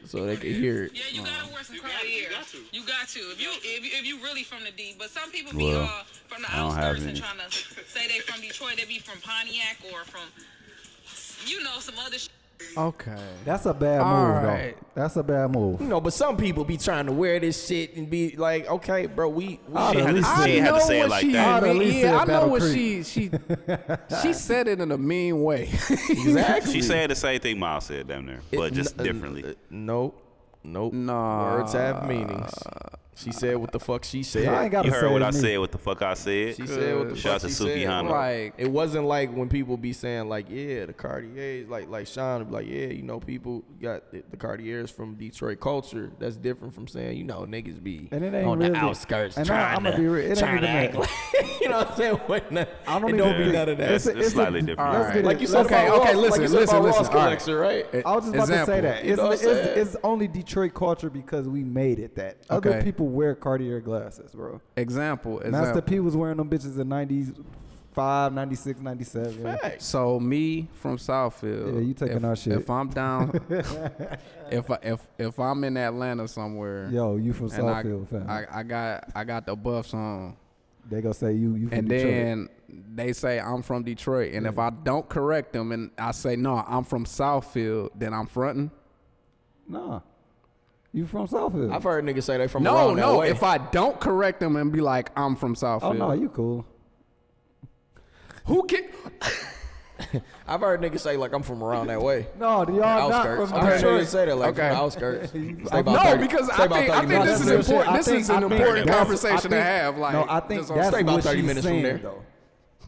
So 0.06 0.24
they 0.24 0.36
can 0.36 0.52
hear 0.54 0.84
it. 0.84 0.92
Yeah, 0.94 1.02
you 1.10 1.22
gotta 1.22 1.52
wear 1.52 1.62
some 1.64 1.78
Cartier. 1.78 2.28
You 2.72 2.82
got 2.86 3.08
to. 3.08 3.18
If 3.18 3.40
you 3.40 3.48
if 3.50 3.84
you, 3.84 3.90
if 3.98 4.06
you 4.06 4.22
really 4.22 4.42
from 4.44 4.62
the 4.64 4.70
D, 4.70 4.94
but 4.98 5.10
some 5.10 5.30
people 5.30 5.52
be 5.56 5.66
Well, 5.72 5.82
uh 5.84 6.02
from 6.28 6.42
the 6.42 6.50
I 6.52 6.56
don't 6.56 6.74
have 6.74 6.96
outskirts 6.96 7.06
and 7.06 7.16
trying 7.16 7.38
to 7.38 7.50
say 7.90 8.06
they 8.08 8.20
from 8.20 8.40
Detroit. 8.40 8.76
They 8.78 8.84
be 8.84 8.98
from 8.98 9.20
Pontiac 9.20 9.78
or 9.92 10.04
from 10.04 10.22
you 11.46 11.62
know 11.62 11.78
some 11.80 11.94
other. 12.04 12.18
Sh- 12.18 12.28
Okay. 12.76 13.16
That's 13.44 13.66
a 13.66 13.74
bad 13.74 14.00
All 14.00 14.26
move, 14.34 14.42
right. 14.44 14.76
though. 14.78 14.86
That's 15.02 15.16
a 15.16 15.22
bad 15.22 15.50
move. 15.50 15.80
You 15.80 15.88
know, 15.88 16.00
but 16.00 16.12
some 16.12 16.36
people 16.36 16.64
be 16.64 16.76
trying 16.76 17.06
to 17.06 17.12
wear 17.12 17.38
this 17.38 17.66
shit 17.66 17.96
and 17.96 18.08
be 18.08 18.34
like, 18.36 18.66
okay, 18.68 19.06
bro, 19.06 19.28
we, 19.28 19.60
we 19.68 19.74
I'd 19.76 19.96
at 19.96 20.06
to, 20.06 20.12
least 20.12 20.36
say- 20.36 20.58
had 20.58 20.74
to 20.74 20.80
say 20.80 20.98
it 20.98 21.02
what 21.02 21.10
like 21.10 21.20
she 21.22 21.32
that. 21.32 21.62
I'd 21.64 21.68
at 21.70 21.76
least 21.76 21.96
Yeah, 21.98 22.16
I 22.16 22.20
know 22.20 22.26
Battle 22.26 22.50
what 22.50 22.62
Creek. 22.62 22.72
she 22.72 23.02
she 23.02 23.30
she 24.22 24.32
said 24.32 24.68
it 24.68 24.80
in 24.80 24.90
a 24.92 24.98
mean 24.98 25.42
way. 25.42 25.64
exactly. 26.08 26.72
She 26.72 26.82
said 26.82 27.10
the 27.10 27.14
same 27.14 27.40
thing 27.40 27.58
Myles 27.58 27.84
said, 27.84 28.08
down 28.08 28.26
there, 28.26 28.40
but 28.52 28.72
just 28.72 28.98
N- 28.98 29.04
differently. 29.06 29.44
uh, 29.44 29.52
Nope. 29.70 30.22
Nope. 30.64 30.92
Nah. 30.92 31.56
Words 31.58 31.72
have 31.74 32.08
meanings. 32.08 32.52
She 33.16 33.32
said 33.32 33.56
what 33.56 33.72
the 33.72 33.80
fuck 33.80 34.04
she 34.04 34.22
said. 34.22 34.46
I 34.48 34.64
ain't 34.64 34.72
got 34.72 34.84
You 34.84 34.90
heard 34.90 35.06
say 35.08 35.12
what 35.12 35.22
I 35.22 35.30
me. 35.30 35.36
said, 35.38 35.58
what 35.58 35.72
the 35.72 35.78
fuck 35.78 36.02
I 36.02 36.14
said. 36.14 36.54
She 36.56 36.66
said 36.66 36.96
what 36.98 37.08
the 37.08 37.16
Shout 37.16 37.34
out 37.36 37.40
fuck 37.40 37.50
to 37.50 37.56
she 37.56 37.64
said. 37.80 37.88
Hana. 37.88 38.10
Like 38.10 38.54
It 38.58 38.70
wasn't 38.70 39.06
like 39.06 39.34
when 39.34 39.48
people 39.48 39.76
be 39.76 39.92
saying 39.94 40.28
like, 40.28 40.46
yeah, 40.50 40.84
the 40.86 40.92
Cartiers, 40.92 41.68
like 41.68 41.88
like 41.88 42.06
Sean 42.06 42.44
be 42.44 42.50
like, 42.52 42.66
yeah, 42.66 42.86
you 42.88 43.02
know, 43.02 43.18
people 43.18 43.64
got 43.80 44.12
the, 44.12 44.22
the 44.30 44.36
Cartiers 44.36 44.90
from 44.90 45.14
Detroit 45.14 45.60
culture. 45.60 46.10
That's 46.18 46.36
different 46.36 46.74
from 46.74 46.86
saying, 46.88 47.16
you 47.16 47.24
know, 47.24 47.40
niggas 47.46 47.82
be 47.82 48.08
And 48.12 48.22
it 48.22 48.34
ain't 48.34 48.46
on 48.46 48.58
really, 48.58 48.70
the 48.72 48.76
outskirts 48.76 49.36
And 49.38 49.46
trying 49.46 49.64
I, 49.64 49.74
I'm 49.76 49.82
gonna 49.84 49.96
be 49.96 50.06
real. 50.06 50.24
It 50.24 50.28
ain't 50.28 50.38
trying 50.38 50.58
even 50.58 50.62
to 50.64 50.68
act 50.68 50.92
that. 50.92 50.98
like, 51.00 51.60
you 51.62 51.68
know 51.70 51.78
what 51.78 51.90
I'm 51.92 51.96
saying? 51.96 52.14
What 52.26 52.52
not, 52.52 52.68
I 52.86 52.98
don't 52.98 53.14
it 53.14 53.16
don't 53.16 53.38
be 53.38 53.50
none 53.52 53.68
of 53.70 53.78
that. 53.78 53.84
it's- 53.92 54.06
It's, 54.06 54.16
it's 54.18 54.26
a- 54.28 54.30
slightly 54.30 54.60
different. 54.60 54.80
All 54.94 55.00
Let's 55.00 55.14
right. 55.14 55.24
like 55.24 55.40
you 55.40 55.46
said 55.46 55.64
Okay, 55.66 55.86
about 55.86 56.02
okay, 56.02 56.14
listen, 56.14 56.30
like 56.42 56.50
listen, 56.50 56.82
listen. 56.82 56.82
Ross 56.84 57.08
All 57.48 57.54
right. 57.54 57.86
right? 57.94 58.06
I 58.06 58.14
was 58.14 58.24
just 58.24 58.34
about 58.34 58.46
to 58.48 58.66
say 58.66 58.80
that. 58.82 59.04
It's, 59.04 59.16
know 59.16 59.22
what 59.24 59.26
I'm 59.28 59.32
it's, 59.32 59.42
saying? 59.42 59.78
it's 59.78 59.96
only 60.04 60.28
Detroit 60.28 60.74
culture 60.74 61.08
because 61.10 61.48
we 61.48 61.64
made 61.64 61.98
it 61.98 62.14
that. 62.16 62.38
Other 62.50 62.82
people 62.82 63.05
people 63.06 63.16
wear 63.16 63.34
Cartier 63.34 63.80
glasses, 63.80 64.32
bro. 64.32 64.60
Example. 64.76 65.34
Master 65.36 65.48
example. 65.48 65.82
P 65.82 66.00
was 66.00 66.16
wearing 66.16 66.36
them 66.36 66.48
bitches 66.48 66.78
in 66.78 66.88
95, 66.88 68.32
96, 68.32 68.80
97. 68.80 69.80
So 69.80 70.18
me 70.20 70.68
from 70.74 70.96
Southfield. 70.98 71.74
Yeah, 71.74 71.80
you 71.80 71.94
taking 71.94 72.16
if, 72.18 72.24
our 72.24 72.36
shit. 72.36 72.52
If 72.54 72.70
I'm 72.70 72.88
down, 72.88 73.40
if 74.50 74.70
I, 74.70 74.78
if 74.82 75.00
if 75.18 75.38
I'm 75.38 75.64
in 75.64 75.76
Atlanta 75.76 76.26
somewhere, 76.28 76.88
Yo, 76.90 77.16
you 77.16 77.32
from 77.32 77.50
and 77.52 77.70
I- 77.70 77.82
Southfield, 77.82 78.08
fam. 78.08 78.28
I, 78.28 78.44
I 78.52 78.62
got 78.62 79.10
I 79.14 79.24
got 79.24 79.46
the 79.46 79.56
buffs 79.56 79.94
on, 79.94 80.36
They 80.88 81.00
gonna 81.00 81.14
say 81.14 81.32
you 81.32 81.54
you 81.54 81.68
from 81.68 81.78
and 81.78 81.88
Detroit. 81.88 82.12
then 82.12 82.48
they 82.94 83.12
say 83.12 83.38
I'm 83.38 83.62
from 83.62 83.84
Detroit, 83.84 84.34
and 84.34 84.46
if 84.46 84.58
I 84.58 84.70
don't 84.70 85.08
correct 85.08 85.52
them, 85.52 85.72
and 85.72 85.90
I 85.98 86.10
say 86.10 86.36
no, 86.36 86.64
I'm 86.66 86.84
from 86.84 87.04
Southfield, 87.04 87.90
then 87.94 88.12
I'm 88.12 88.26
fronting. 88.26 88.70
Nah. 89.68 90.00
You 90.92 91.06
from 91.06 91.26
Southfield. 91.28 91.72
I've 91.74 91.82
heard 91.82 92.04
niggas 92.04 92.22
say 92.22 92.38
they 92.38 92.48
from 92.48 92.62
no, 92.62 92.74
around 92.74 92.96
that 92.96 93.02
no. 93.02 93.18
way. 93.18 93.30
If 93.30 93.42
I 93.42 93.58
don't 93.58 94.00
correct 94.00 94.40
them 94.40 94.56
and 94.56 94.72
be 94.72 94.80
like 94.80 95.10
I'm 95.16 95.36
from 95.36 95.52
oh, 95.52 95.54
Southfield, 95.54 95.82
oh 95.82 95.92
no, 95.92 96.12
you 96.12 96.28
cool. 96.30 96.64
who 98.46 98.62
can? 98.64 98.84
I've 100.46 100.60
heard 100.60 100.80
niggas 100.80 101.00
say 101.00 101.16
like 101.16 101.32
I'm 101.32 101.42
from 101.42 101.62
around 101.62 101.88
that 101.88 102.00
way. 102.00 102.26
No, 102.38 102.66
y'all 102.68 103.10
not 103.10 103.24
from 103.48 103.52
I 103.54 103.64
heard 103.66 103.74
Detroit. 103.76 104.02
niggas 104.02 104.06
say 104.06 104.24
that 104.26 104.36
like 104.36 104.48
Okay. 104.50 104.60
from 104.68 104.68
the 104.68 104.76
outskirts. 104.76 105.30
Stay 105.30 105.80
about 105.80 106.04
No, 106.04 106.10
30 106.12 106.22
because 106.22 106.48
I 106.50 106.68
think- 106.68 106.90
I 106.90 107.06
think 107.06 107.24
this 107.24 107.40
is 107.40 107.48
important. 107.50 107.96
This 107.96 108.08
is 108.08 108.30
an 108.30 108.42
important 108.44 108.88
conversation 108.88 109.52
I 109.52 109.56
to 109.56 109.62
have, 109.62 109.98
like, 109.98 110.12
no, 110.12 110.26
I 110.28 110.40
think 110.40 110.60
just 110.62 110.70
on- 110.70 110.76
that's 110.78 110.88
Stay 110.90 111.00
about 111.00 111.14
what 111.16 111.24
30 111.24 111.38
she's 111.38 111.46
minutes 111.46 111.66
from 111.66 111.72
saying, 111.74 111.82
there. 111.82 111.98
though. 111.98 112.22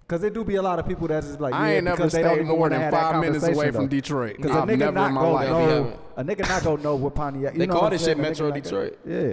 Cause 0.09 0.25
it 0.25 0.33
do 0.33 0.43
be 0.43 0.55
a 0.57 0.63
lot 0.63 0.79
of 0.79 0.87
people 0.89 1.07
that's 1.07 1.27
just 1.27 1.39
like, 1.41 1.53
yeah, 1.53 1.61
I 1.61 1.73
ain't 1.75 1.85
never 1.85 1.99
because 1.99 2.13
they 2.13 2.23
don't 2.23 2.37
stayed 2.37 2.45
even 2.47 2.57
more 2.59 2.71
than 2.71 2.91
five 2.91 3.21
minutes 3.21 3.47
away 3.47 3.67
from 3.71 3.83
though. 3.85 3.89
Detroit. 3.89 4.41
Cause 4.41 4.51
a 4.51 4.55
I've 4.55 4.65
nigga 4.69 4.79
never 4.79 4.93
not 4.93 5.09
in 5.09 5.15
my 5.15 5.21
gonna 5.21 5.33
life. 5.35 5.49
know, 5.51 5.99
a 6.17 6.25
nigga 6.25 6.49
not 6.49 6.65
gonna 6.65 6.83
know 6.83 6.97
what 6.97 7.15
Pontiac. 7.15 7.53
You 7.53 7.59
They 7.59 7.67
know 7.67 7.75
call 7.75 7.83
what 7.83 7.87
I'm 7.89 7.93
this 7.93 8.01
shit 8.01 8.17
saying? 8.17 8.23
Metro 8.23 8.47
not 8.49 8.51
gonna- 8.55 8.63
Detroit. 8.63 8.99
Yeah, 9.07 9.33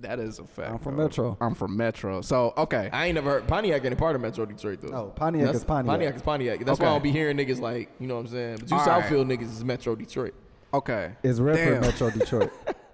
That 0.00 0.20
is 0.20 0.38
a 0.38 0.44
fact. 0.44 0.70
I'm 0.70 0.78
from 0.78 0.94
bro. 0.96 1.04
Metro. 1.04 1.36
I'm 1.38 1.54
from 1.54 1.76
Metro. 1.76 2.22
So 2.22 2.54
okay. 2.56 2.88
I 2.92 3.06
ain't 3.08 3.16
never 3.16 3.30
heard 3.30 3.46
Pontiac 3.46 3.84
any 3.84 3.94
part 3.94 4.16
of 4.16 4.22
Metro 4.22 4.46
Detroit 4.46 4.80
though. 4.80 4.88
No, 4.88 5.04
Pontiac 5.08 5.42
That's- 5.44 5.60
is 5.60 5.64
Pontiac. 5.64 5.90
Pontiac 5.92 6.16
is 6.16 6.22
Pontiac. 6.22 6.64
That's 6.64 6.80
why 6.80 6.86
I 6.86 6.88
Okay. 6.88 6.94
don't 6.94 7.02
be 7.02 7.10
hearing 7.12 7.36
niggas 7.36 7.60
like, 7.60 7.90
you 8.00 8.06
know 8.06 8.14
what 8.14 8.20
I'm 8.22 8.26
saying? 8.28 8.56
But 8.60 8.70
you 8.70 8.76
All 8.78 8.86
right. 8.86 9.04
Southfield 9.04 9.26
niggas 9.30 9.52
is 9.52 9.64
Metro 9.64 9.94
Detroit. 9.94 10.32
Okay. 10.72 11.10
it's 11.22 11.40
Redford, 11.40 11.72
Damn. 11.74 11.80
Metro 11.82 12.10
Detroit. 12.10 12.52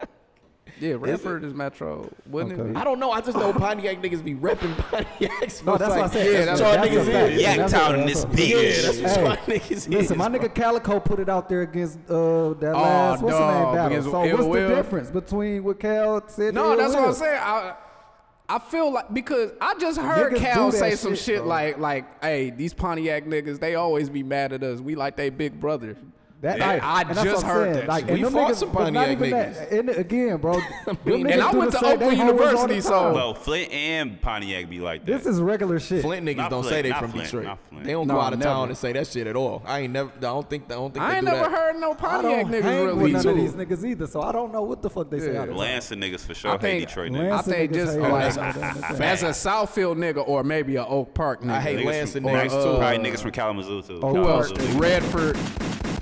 Yeah, 0.84 0.96
Redford 0.98 1.44
is 1.44 1.54
Metro. 1.54 2.10
Wouldn't 2.28 2.52
Okay. 2.58 2.70
it 2.70 2.74
be? 2.74 2.78
I 2.80 2.84
don't 2.84 2.98
know. 3.00 3.10
I 3.10 3.20
just 3.20 3.36
know 3.36 3.52
Pontiac 3.52 4.02
niggas 4.02 4.22
be 4.24 4.34
repping 4.34 4.76
Pontiac. 4.90 5.50
So 5.50 5.64
No, 5.64 5.74
it's 5.74 5.78
that's 5.84 5.94
what 5.94 6.00
I 6.04 6.06
said. 6.08 6.26
Yeah, 6.32 6.44
That's 6.44 6.60
that's 6.60 6.60
a- 6.60 6.62
that's 6.62 6.88
niggas 7.08 7.30
is. 7.32 7.42
Yak 7.42 7.56
that's 7.56 7.72
Town 7.72 8.00
in 8.00 8.06
this 8.06 8.24
bitch. 8.26 8.48
Yeah, 8.48 8.82
that's 8.92 8.98
what 9.00 9.10
Hey, 9.10 9.24
y'all 9.24 9.36
niggas 9.60 9.70
is. 9.72 9.88
Listen, 9.88 10.18
my 10.18 10.28
nigga 10.28 10.54
Calicoe 10.54 11.00
put 11.00 11.18
it 11.20 11.28
out 11.28 11.48
there 11.48 11.62
against 11.62 11.98
uh, 12.08 12.54
that 12.54 12.74
Oh, 12.74 12.80
last 12.82 13.22
what's 13.22 13.34
the 13.34 13.40
dog, 13.40 13.64
name 13.64 13.74
battle. 13.90 14.10
So 14.12 14.24
Ill 14.24 14.36
what's 14.36 14.48
Will- 14.48 14.68
the 14.68 14.74
difference 14.74 15.10
between 15.10 15.64
what 15.64 15.80
Cal 15.80 16.28
said? 16.28 16.54
No, 16.54 16.72
and 16.72 16.80
that's 16.80 16.94
Ill 16.94 17.00
what 17.00 17.08
I'm 17.08 17.14
saying. 17.14 17.40
I, 17.40 17.74
I 18.46 18.58
feel 18.58 18.92
like 18.92 19.12
because 19.14 19.52
I 19.60 19.74
just 19.78 19.98
heard 19.98 20.34
Niggas 20.34 20.38
Cal 20.38 20.66
do 20.66 20.72
that 20.72 20.78
say 20.78 20.94
some 20.96 21.14
shit, 21.14 21.24
shit 21.24 21.38
bro. 21.38 21.46
like 21.48 21.78
like, 21.78 22.22
"Hey, 22.22 22.50
these 22.50 22.74
Pontiac 22.74 23.24
niggas, 23.24 23.58
they 23.58 23.74
always 23.74 24.10
be 24.10 24.22
mad 24.22 24.52
at 24.52 24.62
us. 24.62 24.80
We 24.80 24.96
like 24.96 25.16
they 25.16 25.30
big 25.30 25.58
brother." 25.58 25.96
That, 26.44 26.58
Yeah. 26.58 26.66
like, 26.66 26.82
I 26.82 27.00
and 27.02 27.10
that's 27.10 27.24
just 27.24 27.42
heard 27.46 27.64
saying. 27.74 27.86
that 27.86 27.88
Like, 27.88 28.06
We 28.06 28.22
fought 28.22 28.32
niggas, 28.32 28.54
some 28.56 28.70
but 28.72 28.90
not 28.92 29.06
Pontiac 29.06 29.10
even 29.26 29.30
that. 29.30 29.72
And 29.72 29.88
again, 29.90 30.36
bro, 30.36 30.60
them 30.84 30.98
And 31.06 31.40
I 31.40 31.50
went 31.52 31.72
to 31.72 31.78
Oakland 31.78 32.02
hold 32.02 32.02
us 32.02 32.02
all 32.02 32.12
University, 32.12 32.80
so- 32.82 33.12
Well, 33.14 33.34
Flint 33.34 33.72
and 33.72 34.20
Pontiac 34.20 34.68
be 34.68 34.78
like 34.80 35.06
that. 35.06 35.10
This 35.10 35.26
is 35.26 35.40
regular 35.40 35.80
shit. 35.80 36.02
Flint 36.02 36.26
niggas 36.26 36.36
Not 36.36 36.50
don't 36.50 36.62
Flint, 36.62 36.74
say 36.74 36.82
they 36.82 36.92
from 36.92 37.12
Flint, 37.12 37.24
Detroit. 37.30 37.58
They 37.82 37.92
don't 37.92 38.06
No, 38.06 38.14
go 38.14 38.20
out 38.20 38.32
of 38.34 38.40
town 38.40 38.68
and 38.68 38.76
say 38.76 38.92
that 38.92 39.06
shit 39.06 39.26
at 39.26 39.36
all. 39.36 39.62
I 39.64 39.80
ain't 39.80 39.92
never. 39.94 40.10
I 40.16 40.20
don't 40.20 40.48
think. 40.48 40.64
I 40.66 40.74
don't 40.74 40.92
think 40.92 41.04
I 41.04 41.16
ain't 41.16 41.24
never 41.24 41.38
that. 41.38 41.50
heard 41.50 41.76
no 41.80 41.92
I 41.92 41.94
Pontiac 41.94 42.42
don't 42.42 42.52
niggas 42.52 42.64
really. 42.64 43.02
with 43.02 43.12
none 43.12 43.22
too. 43.22 43.28
of 43.30 43.36
these 43.36 43.52
niggas 43.52 43.84
either, 43.84 44.06
so 44.06 44.20
I 44.22 44.30
don't 44.32 44.52
know 44.52 44.62
what 44.62 44.82
the 44.82 44.90
fuck 44.90 45.10
they 45.10 45.20
say. 45.20 45.32
Yeah. 45.32 45.40
out 45.40 45.48
of 45.48 45.54
town. 45.54 45.58
Lansing 45.58 45.98
niggas 46.00 46.20
for 46.20 46.34
sure 46.34 46.50
I 46.50 46.54
hate 46.54 46.60
think- 46.60 46.88
Detroit 46.88 47.12
I 47.12 47.14
niggas. 47.14 47.30
Lansing 47.30 47.52
think 47.54 47.72
just 47.72 47.98
like 47.98 48.36
as 49.00 49.22
a 49.22 49.28
Southfield 49.28 49.96
nigga 49.96 50.26
or 50.28 50.44
maybe 50.44 50.76
a 50.76 50.84
Oak 50.84 51.14
Park 51.14 51.42
nigga. 51.42 51.50
I 51.52 51.60
hate 51.60 51.84
Lansing 51.86 52.22
niggas 52.22 52.44
niggas 52.48 52.50
too. 52.50 52.56
Uh, 52.70 52.78
probably 52.78 52.98
niggas 53.10 53.20
from 53.22 53.30
Kalamazoo 53.32 53.82
too. 53.82 54.00
Oh, 54.02 54.14
Who 54.14 54.28
else? 54.28 54.50
Kalamazoo. 54.52 54.78
Redford. 54.78 55.93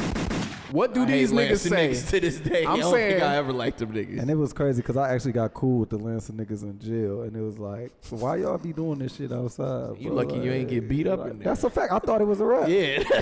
What 0.73 0.95
do 0.95 1.03
I 1.03 1.05
these 1.05 1.31
hate 1.31 1.37
niggas 1.37 1.49
Lansing 1.49 1.73
say? 1.73 1.89
niggas 1.91 2.11
to 2.11 2.21
this 2.21 2.41
day. 2.41 2.65
I'm 2.65 2.73
I 2.73 2.77
don't 2.79 2.93
saying- 2.93 3.11
think 3.13 3.23
I 3.23 3.37
ever 3.37 3.53
liked 3.53 3.79
them 3.79 3.93
niggas. 3.93 4.21
And 4.21 4.31
it 4.31 4.35
was 4.35 4.53
crazy 4.53 4.83
because 4.83 4.97
I 4.97 5.15
actually 5.15 5.33
got 5.33 5.53
cool 5.55 5.81
with 5.81 5.91
the 5.91 5.99
Lansing 5.99 6.37
niggas 6.37 6.63
in 6.63 6.79
jail, 6.79 7.23
and 7.23 7.37
it 7.37 7.41
was 7.43 7.59
like, 7.59 7.93
why 8.11 8.37
y'all 8.37 8.59
be 8.59 8.73
doing 8.73 8.99
this 8.99 9.15
shit 9.17 9.31
outside? 9.33 9.99
You 9.99 10.09
bro? 10.09 10.17
lucky 10.17 10.39
you 10.39 10.51
ain't 10.51 10.69
get 10.71 10.89
beat 10.89 11.07
up 11.07 11.21
Like, 11.21 11.31
in 11.33 11.39
there. 11.39 11.45
That's 11.49 11.63
a 11.65 11.71
fact. 11.71 11.93
I 11.93 11.99
thought 11.99 12.21
it 12.21 12.27
was 12.27 12.41
a 12.41 12.45
rap. 12.47 12.69
yeah, 12.69 13.03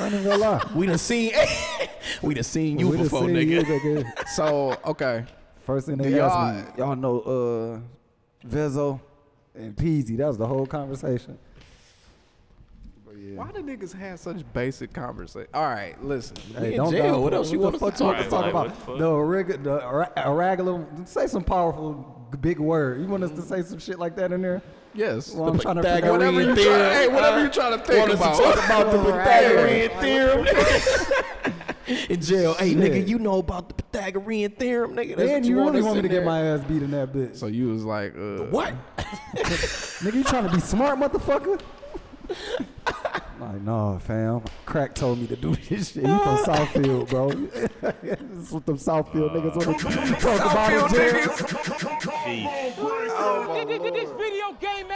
I 0.00 0.04
ain't 0.06 0.14
even 0.14 0.24
gonna 0.24 0.36
lie. 0.38 0.70
we 0.74 0.86
done 0.86 0.98
seen. 0.98 1.32
we 2.22 2.34
done 2.34 2.42
seen 2.44 2.78
you 2.78 2.88
We 2.88 2.96
done 2.96 3.04
before, 3.04 3.20
seen 3.26 3.30
nigga. 3.36 3.46
you, 3.46 3.62
nigga. 3.62 4.28
So 4.34 4.76
okay. 4.86 5.24
First 5.60 5.86
thing 5.86 5.96
they 5.98 6.10
Do 6.10 6.16
y'all- 6.16 6.54
me, 6.54 6.62
y'all 6.78 6.96
know 6.96 7.20
uh, 7.20 8.46
Vezzo 8.48 9.00
and 9.54 9.76
Peezy. 9.76 10.16
That 10.16 10.26
was 10.28 10.38
the 10.38 10.46
whole 10.46 10.66
conversation. 10.66 11.38
But 13.12 13.20
yeah. 13.20 13.36
Why 13.36 13.52
do 13.52 13.62
niggas 13.62 13.92
have 13.94 14.18
such 14.20 14.42
basic 14.54 14.92
conversation? 14.94 15.48
All 15.52 15.64
right, 15.64 16.02
listen. 16.02 16.36
in 16.56 16.90
jail. 16.90 17.22
What 17.22 17.34
else 17.34 17.52
you 17.52 17.58
want 17.58 17.74
us 17.74 17.80
to 17.80 17.86
fuck 17.90 17.96
talk 17.96 18.18
you 18.20 18.26
about? 18.26 18.30
talk 18.30 18.54
What 18.54 18.66
about? 18.66 18.68
the 18.78 18.84
fuck? 18.86 18.98
The 18.98 19.12
reg- 19.14 19.62
the 19.62 19.70
ra- 19.86 20.08
a 20.16 20.32
regular. 20.32 20.86
Say 21.04 21.26
some 21.26 21.44
powerful 21.44 22.26
big 22.40 22.58
word. 22.58 23.00
You 23.02 23.06
want 23.08 23.22
us 23.24 23.30
to 23.32 23.42
say 23.42 23.62
some 23.62 23.78
shit 23.78 23.98
like 23.98 24.16
that 24.16 24.32
in 24.32 24.40
there? 24.40 24.62
Yes. 24.94 25.34
Well, 25.34 25.48
I'm 25.50 25.58
trying 25.58 25.76
to 25.76 25.82
figure 25.82 26.06
out 26.08 26.12
Whatever 26.12 26.40
you 26.42 26.54
theorem. 26.54 26.78
try, 26.80 26.94
hey, 26.94 27.08
whatever 27.08 27.42
you 27.42 27.48
trying 27.50 27.78
to 27.78 27.84
think 27.84 27.98
Want 28.08 28.12
us 28.12 28.18
to 28.38 28.42
about. 28.44 28.54
talk 28.56 28.64
about 28.64 28.92
the 28.92 29.12
Pythagorean 29.22 29.90
theorem 30.00 30.46
in 32.10 32.20
jail. 32.20 32.54
Hey, 32.54 32.70
Shit. 32.70 32.78
nigga, 32.78 33.08
you 33.08 33.18
know 33.18 33.38
about 33.38 33.68
the 33.68 33.74
Pythagorean 33.82 34.52
theorem, 34.52 34.94
nigga? 34.94 35.16
That's 35.16 35.28
Then 35.28 35.42
what 35.42 35.48
you 35.48 35.56
want 35.56 35.74
really 35.74 35.80
us 35.80 35.84
want 35.84 35.94
me 35.96 35.98
in 35.98 36.02
to 36.04 36.08
get 36.08 36.14
there. 36.16 36.24
my 36.24 36.40
ass 36.42 36.60
beat 36.66 36.82
in 36.82 36.90
that 36.92 37.12
bitch. 37.12 37.36
So 37.36 37.46
you 37.46 37.68
was 37.68 37.84
like, 37.84 38.14
uh, 38.16 38.44
what? 38.50 38.74
Nigga, 39.36 40.14
you 40.14 40.24
trying 40.24 40.48
to 40.48 40.54
be 40.54 40.60
smart, 40.60 40.98
motherfucker? 40.98 41.60
Like, 43.42 43.60
no, 43.62 43.98
fam. 44.02 44.42
Krack 44.66 44.94
told 44.94 45.18
me 45.18 45.26
to 45.26 45.36
do 45.36 45.54
this 45.68 45.92
shit. 45.92 46.02
He 46.02 46.08
from 46.08 46.38
Southfield, 46.44 47.08
bro. 47.10 47.28
this 48.02 48.46
is 48.46 48.52
what 48.52 48.66
them 48.66 48.76
Southfield 48.78 49.30
uh, 49.30 49.34
niggas 49.34 49.66
want 49.66 49.80
to 49.80 50.14
talk 50.20 50.40
about 50.52 50.90
in 50.92 50.94
jail. 50.94 52.62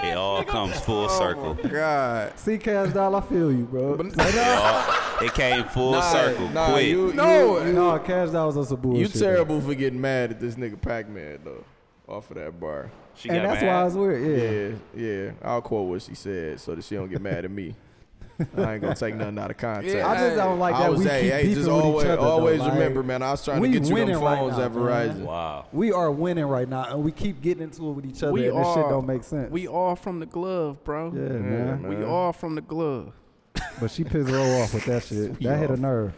It 0.05 0.17
all 0.17 0.45
comes 0.45 0.79
full 0.81 1.07
oh, 1.11 1.19
circle. 1.19 1.55
God. 1.55 2.39
See, 2.39 2.59
Kash 2.59 2.93
Doll, 2.93 3.15
I 3.17 3.21
feel 3.23 3.53
you, 3.53 3.65
bro. 3.65 3.95
It, 3.95 4.19
all, 4.39 5.25
it 5.25 5.35
came 5.35 5.65
full 5.65 5.93
Nah, 5.93 6.01
circle. 6.13 6.49
nah, 6.51 6.73
quick. 6.73 6.87
you- 6.87 7.13
No, 7.13 7.63
no, 7.73 7.99
Kash 7.99 8.31
Doll 8.31 8.47
was 8.47 8.57
on 8.57 8.65
some 8.67 8.77
You 8.79 8.83
bullshit. 9.05 9.21
terrible 9.21 9.61
for 9.61 9.75
getting 9.75 10.01
mad 10.01 10.31
at 10.33 10.41
this 10.41 10.55
nigga 10.55 10.81
Pac-Man 10.81 11.41
though, 11.45 11.65
off 12.09 12.31
of 12.31 12.37
that 12.37 12.59
bar. 12.61 12.91
she 13.15 13.29
And 13.29 13.43
got 13.43 13.49
that's 13.55 13.63
mad. 13.63 13.81
why 13.81 13.87
it's 13.87 13.95
weird, 13.97 14.23
yeah. 14.97 15.03
Yeah, 15.03 15.25
yeah. 15.25 15.31
I'll 15.43 15.63
quote 15.63 15.89
what 15.89 16.03
she 16.03 16.15
said 16.15 16.61
so 16.61 16.75
that 16.75 16.85
she 16.85 16.95
don't 16.95 17.09
get 17.11 17.21
mad 17.21 17.45
at 17.45 17.51
me. 17.51 17.75
I 18.57 18.75
ain't 18.75 18.83
gonna 18.83 18.95
take 18.95 19.15
nothing 19.15 19.39
out 19.39 19.51
of 19.51 19.57
context. 19.57 19.97
Yeah, 19.97 20.09
I 20.09 20.17
just 20.17 20.37
don't 20.37 20.59
like 20.59 20.75
I 20.75 20.81
that 20.83 20.91
was 20.91 21.01
we 21.01 21.07
hey, 21.07 21.23
keep 21.23 21.33
hey, 21.33 21.43
beefing 21.43 21.55
just 21.55 21.67
with 21.69 21.83
always, 21.85 22.05
each 22.05 22.11
other. 22.11 22.23
though. 22.23 22.29
always 22.29 22.61
Like, 22.61 22.73
remember, 22.73 23.03
man. 23.03 23.23
I 23.23 23.31
was 23.31 23.45
trying 23.45 23.57
to 23.57 23.61
we 23.63 23.69
get 23.69 23.83
you 23.83 23.89
them 23.89 23.95
winning 23.95 24.19
right 24.21 24.39
phones 24.39 24.59
now, 24.59 24.65
at 24.65 24.73
man. 24.75 24.83
Verizon. 24.85 25.21
Wow. 25.21 25.67
We 25.73 25.93
are 25.93 26.11
winning 26.11 26.45
right 26.45 26.69
now, 26.69 26.85
and 26.85 27.03
we 27.03 27.13
keep 27.13 27.41
getting 27.41 27.63
into 27.63 27.89
it 27.89 27.93
with 27.93 28.07
each 28.07 28.23
other, 28.23 28.33
we 28.33 28.49
and 28.49 28.59
this 28.59 28.75
shit 28.75 28.89
don't 28.89 29.07
make 29.07 29.25
sense. 29.25 29.51
We 29.51 29.67
all 29.69 29.97
from 29.97 30.21
the 30.21 30.27
glove, 30.27 30.85
bro. 30.85 31.13
yeah, 31.15 31.21
man. 31.21 31.83
We 31.83 32.05
all 32.05 32.33
from 32.33 32.55
the 32.57 32.61
glove. 32.61 33.13
But 33.81 33.91
she 33.91 34.05
pissed 34.05 34.31
Ro 34.31 34.43
off 34.61 34.75
with 34.75 34.85
that 34.85 35.05
shit. 35.05 35.41
That 35.41 35.59
hit 35.59 35.71
a 35.71 35.77
nerve. 35.77 36.13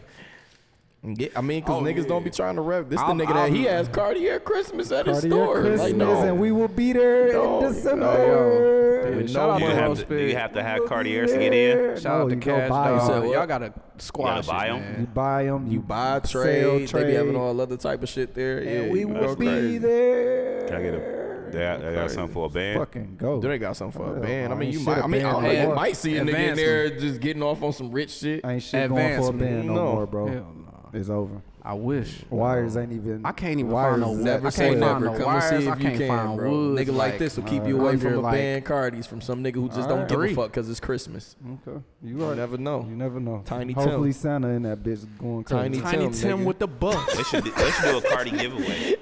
Yeah, 1.01 1.29
I 1.33 1.39
mean, 1.41 1.61
cause 1.63 1.81
Oh, 1.81 1.85
niggas 1.85 2.07
don't 2.09 2.23
be 2.25 2.29
trying 2.29 2.55
to 2.55 2.61
rev. 2.61 2.89
This 2.89 2.99
I'm- 2.99 3.17
the 3.17 3.23
nigga 3.23 3.33
that 3.33 3.49
he 3.51 3.67
I'm- 3.69 3.77
has 3.77 3.87
Cartier 3.87 4.37
Christmas 4.39 4.91
at 4.91 5.05
his 5.07 5.21
Cartier 5.21 5.31
store. 5.31 5.53
Christmas, 5.61 5.81
like, 5.81 5.95
no. 5.95 6.21
and 6.23 6.39
we 6.39 6.51
will 6.51 6.67
be 6.67 6.91
there 6.91 7.31
No, 7.31 7.59
in 7.65 7.73
December. 7.73 8.05
no. 8.05 9.15
With 9.15 9.29
Shout 9.31 9.47
no 9.47 9.51
out 9.53 9.59
Do 9.59 9.65
to 9.65 9.71
you, 9.71 9.77
have 9.77 9.87
Rose 9.87 9.99
to, 10.03 10.05
do 10.05 10.15
you 10.25 10.35
have 10.35 10.53
to 10.53 10.61
have 10.63 10.85
Cartiers 10.87 11.31
to 11.31 11.39
get 11.39 11.53
in? 11.53 11.95
Shout 11.99 12.03
No, 12.03 12.23
out 12.23 12.29
to 12.29 12.35
you 12.35 12.41
Cash 12.41 12.69
buy 12.69 12.87
Dog. 12.89 13.07
them. 13.23 13.31
Y'all 13.31 13.47
gotta 13.47 13.73
squash 13.97 14.45
buy 14.47 14.67
it, 14.67 14.71
'em? 14.73 14.83
You 14.99 15.07
buy 15.07 15.43
them. 15.45 15.67
You 15.67 15.79
buy 15.79 16.19
sell, 16.25 16.41
trade. 16.43 16.63
They 16.89 17.03
be 17.05 17.13
having 17.13 17.31
trade, 17.31 17.35
all 17.39 17.61
other 17.61 17.77
type 17.77 18.03
of 18.03 18.09
shit 18.09 18.33
there. 18.35 18.61
Yeah, 18.61 18.91
we 18.91 19.05
will 19.05 19.35
be 19.37 19.45
crazy. 19.45 19.77
there. 19.77 20.61
Can 20.67 20.75
I 20.75 20.81
get 20.81 20.93
a? 20.95 21.19
They 21.51 21.59
got, 21.59 21.81
they 21.81 21.93
got 21.95 22.11
something 22.11 22.33
for 22.33 22.45
a 22.45 22.49
band. 22.49 22.77
Fucking 22.79 23.15
go. 23.17 23.41
Do 23.41 23.47
they 23.47 23.57
got 23.57 23.75
something 23.75 23.99
for 23.99 24.17
a 24.17 24.19
band? 24.19 24.53
I 24.53 24.55
I 24.55 24.59
mean, 24.59 24.71
you 24.71 24.81
might. 24.81 24.99
a 24.99 25.03
I 25.03 25.07
mean, 25.07 25.23
band 25.23 25.25
I 25.27 25.31
no 25.41 25.47
mean, 25.47 25.65
more. 25.65 25.75
might 25.75 25.95
see 25.97 26.15
a 26.17 26.21
nigga 26.23 26.49
in 26.49 26.55
there 26.55 26.89
just 26.91 27.19
getting 27.21 27.41
off 27.41 27.63
on 27.63 27.71
some 27.73 27.89
rich 27.89 28.11
shit. 28.11 28.41
I 28.43 28.53
ain't 28.53 28.61
shit 28.63 28.87
going 28.89 29.19
for 29.19 29.29
a 29.29 29.33
band 29.33 29.65
no, 29.67 29.73
No. 29.73 29.93
more, 29.93 30.05
bro. 30.05 30.45
Hell 30.91 30.93
no. 30.93 30.99
It's 30.99 31.09
over. 31.09 31.41
I 31.61 31.73
wish. 31.73 32.23
Wires 32.29 32.77
ain't 32.77 32.93
even. 32.93 33.25
I 33.25 33.31
can't 33.33 33.59
even 33.59 33.69
wires 33.69 33.99
find 33.99 34.01
no 34.01 34.11
is 34.17 34.23
Never 34.25 34.47
I 34.47 34.49
say 34.49 34.67
can't 34.69 34.79
never. 34.79 34.91
find 34.93 35.03
no 35.03 35.11
Come 35.11 35.17
and 35.21 35.25
wires. 35.25 35.49
see 35.49 35.55
I 35.55 35.73
if 35.73 35.77
you 35.79 35.85
can't 35.85 35.97
can, 35.97 36.07
find 36.07 36.37
bro. 36.37 36.51
woods, 36.51 36.81
Nigga 36.89 36.95
like 36.95 37.17
this 37.19 37.35
will 37.37 37.43
keep 37.43 37.67
you 37.67 37.77
uh, 37.77 37.81
away 37.81 37.97
from 37.97 38.13
a 38.13 38.19
like- 38.21 38.33
band 38.33 38.65
cardies 38.65 39.05
from 39.05 39.19
some 39.21 39.43
nigga 39.43 39.55
who 39.55 39.67
just 39.67 39.89
don't 39.89 40.09
Alright. 40.09 40.09
give 40.09 40.21
a 40.31 40.35
fuck 40.35 40.51
because 40.51 40.69
it's 40.69 40.79
Christmas. 40.79 41.35
Okay. 41.67 41.79
You 42.01 42.17
You 42.17 42.25
right. 42.25 42.37
never 42.37 42.57
know. 42.57 42.85
You 42.89 42.95
never 42.95 43.19
know. 43.19 43.41
Tiny 43.45 43.73
Tim. 43.73 43.83
Hopefully 43.83 44.13
Tim. 44.13 44.21
Santa 44.21 44.47
in 44.47 44.63
that 44.63 44.81
bitch 44.81 45.05
going 45.19 45.43
crazy. 45.43 45.61
Tiny 45.61 45.81
Tiny 45.81 45.97
Tim, 46.05 46.13
Tim 46.13 46.45
with 46.45 46.59
the 46.59 46.67
bucks. 46.67 47.17
They 47.17 47.23
should, 47.23 47.43
do- 47.43 47.51
they 47.51 47.71
should 47.71 47.83
do 47.91 47.97
a 47.97 48.01
Cardi 48.09 48.31
giveaway. 48.31 48.95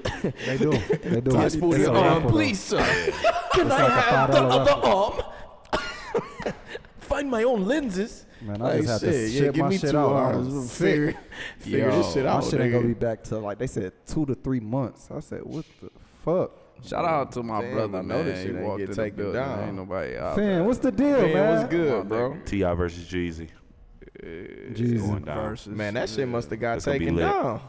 They 0.47 0.57
do. 0.57 0.71
They 1.03 1.21
do. 1.21 1.31
Yes, 1.33 1.55
booty 1.55 1.81
It's 1.81 1.89
arm, 1.89 2.23
please, 2.27 2.59
sir. 2.59 2.77
Can 3.53 3.71
I 3.71 3.89
have 3.89 4.31
the 4.31 4.37
$5 4.39 4.51
other 4.51 4.71
arm? 4.87 5.21
find 7.07 7.29
my 7.31 7.43
own 7.43 7.65
lenses. 7.65 8.25
Man, 8.41 8.61
I 8.61 8.65
like, 8.65 8.81
just 8.81 8.89
had 8.89 8.99
shit, 9.01 9.11
to 9.11 9.31
shit 9.31 9.43
yeah, 9.43 9.51
give 9.51 9.63
my 9.63 9.69
me 9.69 9.77
shit 9.77 9.91
two 9.91 9.97
out. 9.97 10.35
hours. 10.35 10.77
Figure, 10.77 11.15
figure 11.59 11.79
Yo, 11.79 11.97
this 11.97 12.13
shit 12.13 12.25
out. 12.25 12.43
My 12.43 12.49
shit 12.49 12.61
ain't 12.61 12.73
gonna 12.73 12.87
be 12.87 12.93
back 12.93 13.23
to 13.25 13.39
like 13.39 13.57
they 13.57 13.67
said 13.67 13.93
two 14.05 14.25
to 14.27 14.35
three 14.35 14.59
months. 14.59 15.09
I 15.09 15.19
said, 15.19 15.41
what 15.43 15.65
the 15.81 15.89
fuck? 16.23 16.51
Shout 16.85 17.05
out 17.05 17.31
to 17.31 17.41
my 17.41 17.61
Damn, 17.61 17.73
brother. 17.73 17.97
I 17.97 18.01
know 18.01 18.23
this 18.23 18.43
shit 18.43 18.55
walked 18.55 18.79
get 18.79 18.89
in 18.89 18.95
taken 18.95 19.17
the 19.17 19.23
building. 19.23 19.41
down. 19.41 19.67
Ain't 19.67 19.75
nobody 19.75 20.17
out. 20.17 20.35
Fam, 20.35 20.65
what's 20.65 20.79
the 20.79 20.91
deal, 20.91 21.27
man? 21.27 21.57
What's 21.57 21.69
good, 21.71 21.93
on, 22.01 22.07
bro? 22.07 22.37
Ti 22.45 22.61
versus 22.61 23.05
Jeezy. 23.05 23.49
Jeezy 24.23 25.25
versus 25.25 25.75
man, 25.75 25.93
that 25.95 26.09
shit 26.09 26.27
must 26.27 26.49
have 26.49 26.59
got 26.59 26.79
taken 26.79 27.15
down. 27.15 27.61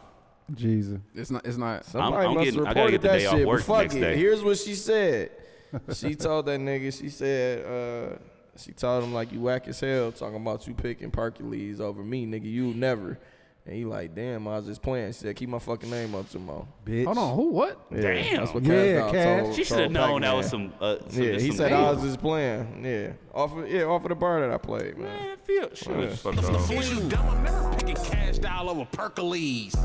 Jesus, 0.53 0.99
it's 1.13 1.29
not. 1.29 1.45
It's 1.45 1.57
not. 1.57 1.85
Somebody 1.85 2.25
I'm, 2.25 2.29
I'm 2.29 2.33
must 2.35 2.57
report 2.57 2.75
reported 2.75 3.01
that 3.03 3.21
shit. 3.21 3.61
Fuck 3.61 3.85
it. 3.95 3.99
Day. 3.99 4.17
Here's 4.17 4.43
what 4.43 4.57
she 4.57 4.75
said. 4.75 5.31
She 5.93 6.15
told 6.15 6.47
that 6.47 6.59
nigga. 6.59 6.91
She 6.99 7.09
said. 7.09 7.63
Uh, 7.63 8.17
she 8.59 8.71
told 8.71 9.03
him 9.03 9.13
like 9.13 9.31
you 9.31 9.41
whack 9.41 9.67
as 9.67 9.79
hell, 9.79 10.11
talking 10.11 10.35
about 10.37 10.67
you 10.67 10.73
picking 10.73 11.11
Hercules 11.11 11.79
over 11.79 12.03
me, 12.03 12.25
nigga. 12.25 12.45
You 12.45 12.73
never. 12.73 13.17
And 13.65 13.75
he 13.75 13.85
like, 13.85 14.15
damn, 14.15 14.47
I 14.47 14.57
was 14.57 14.65
just 14.65 14.81
playing. 14.81 15.11
She 15.11 15.19
said, 15.19 15.35
keep 15.35 15.47
my 15.47 15.59
fucking 15.59 15.91
name 15.91 16.15
up 16.15 16.27
tomorrow. 16.29 16.67
Bitch. 16.85 17.05
Hold 17.05 17.17
on, 17.17 17.35
who 17.35 17.49
what? 17.49 17.79
Yeah, 17.91 18.01
damn. 18.01 18.37
That's 18.37 18.53
what 18.53 18.63
yeah, 18.63 19.11
Cash. 19.11 19.43
Told, 19.43 19.55
she 19.55 19.63
should 19.63 19.79
have 19.79 19.91
known 19.91 20.21
that 20.21 20.35
was 20.35 20.49
some. 20.49 20.73
Uh, 20.79 20.97
some 21.07 21.23
yeah, 21.23 21.33
he 21.33 21.47
some 21.47 21.57
said 21.57 21.73
I 21.73 21.91
was 21.91 22.01
just 22.01 22.19
playing. 22.19 22.83
Yeah, 22.83 23.11
off 23.33 23.55
of 23.55 23.69
yeah, 23.69 23.83
off 23.83 24.03
of 24.03 24.09
the 24.09 24.15
bar 24.15 24.39
that 24.41 24.51
I 24.51 24.57
played, 24.57 24.97
man. 24.97 25.27
Man, 25.27 25.37
feel 25.37 25.69
shit. 25.69 25.77
Sure. 25.77 26.01
Yeah. 26.01 26.15
Fuck 26.15 26.37
off. 26.37 28.11
Cash 28.11 28.39
dial 28.39 28.69
over 28.69 28.85
Percolates. 28.85 29.75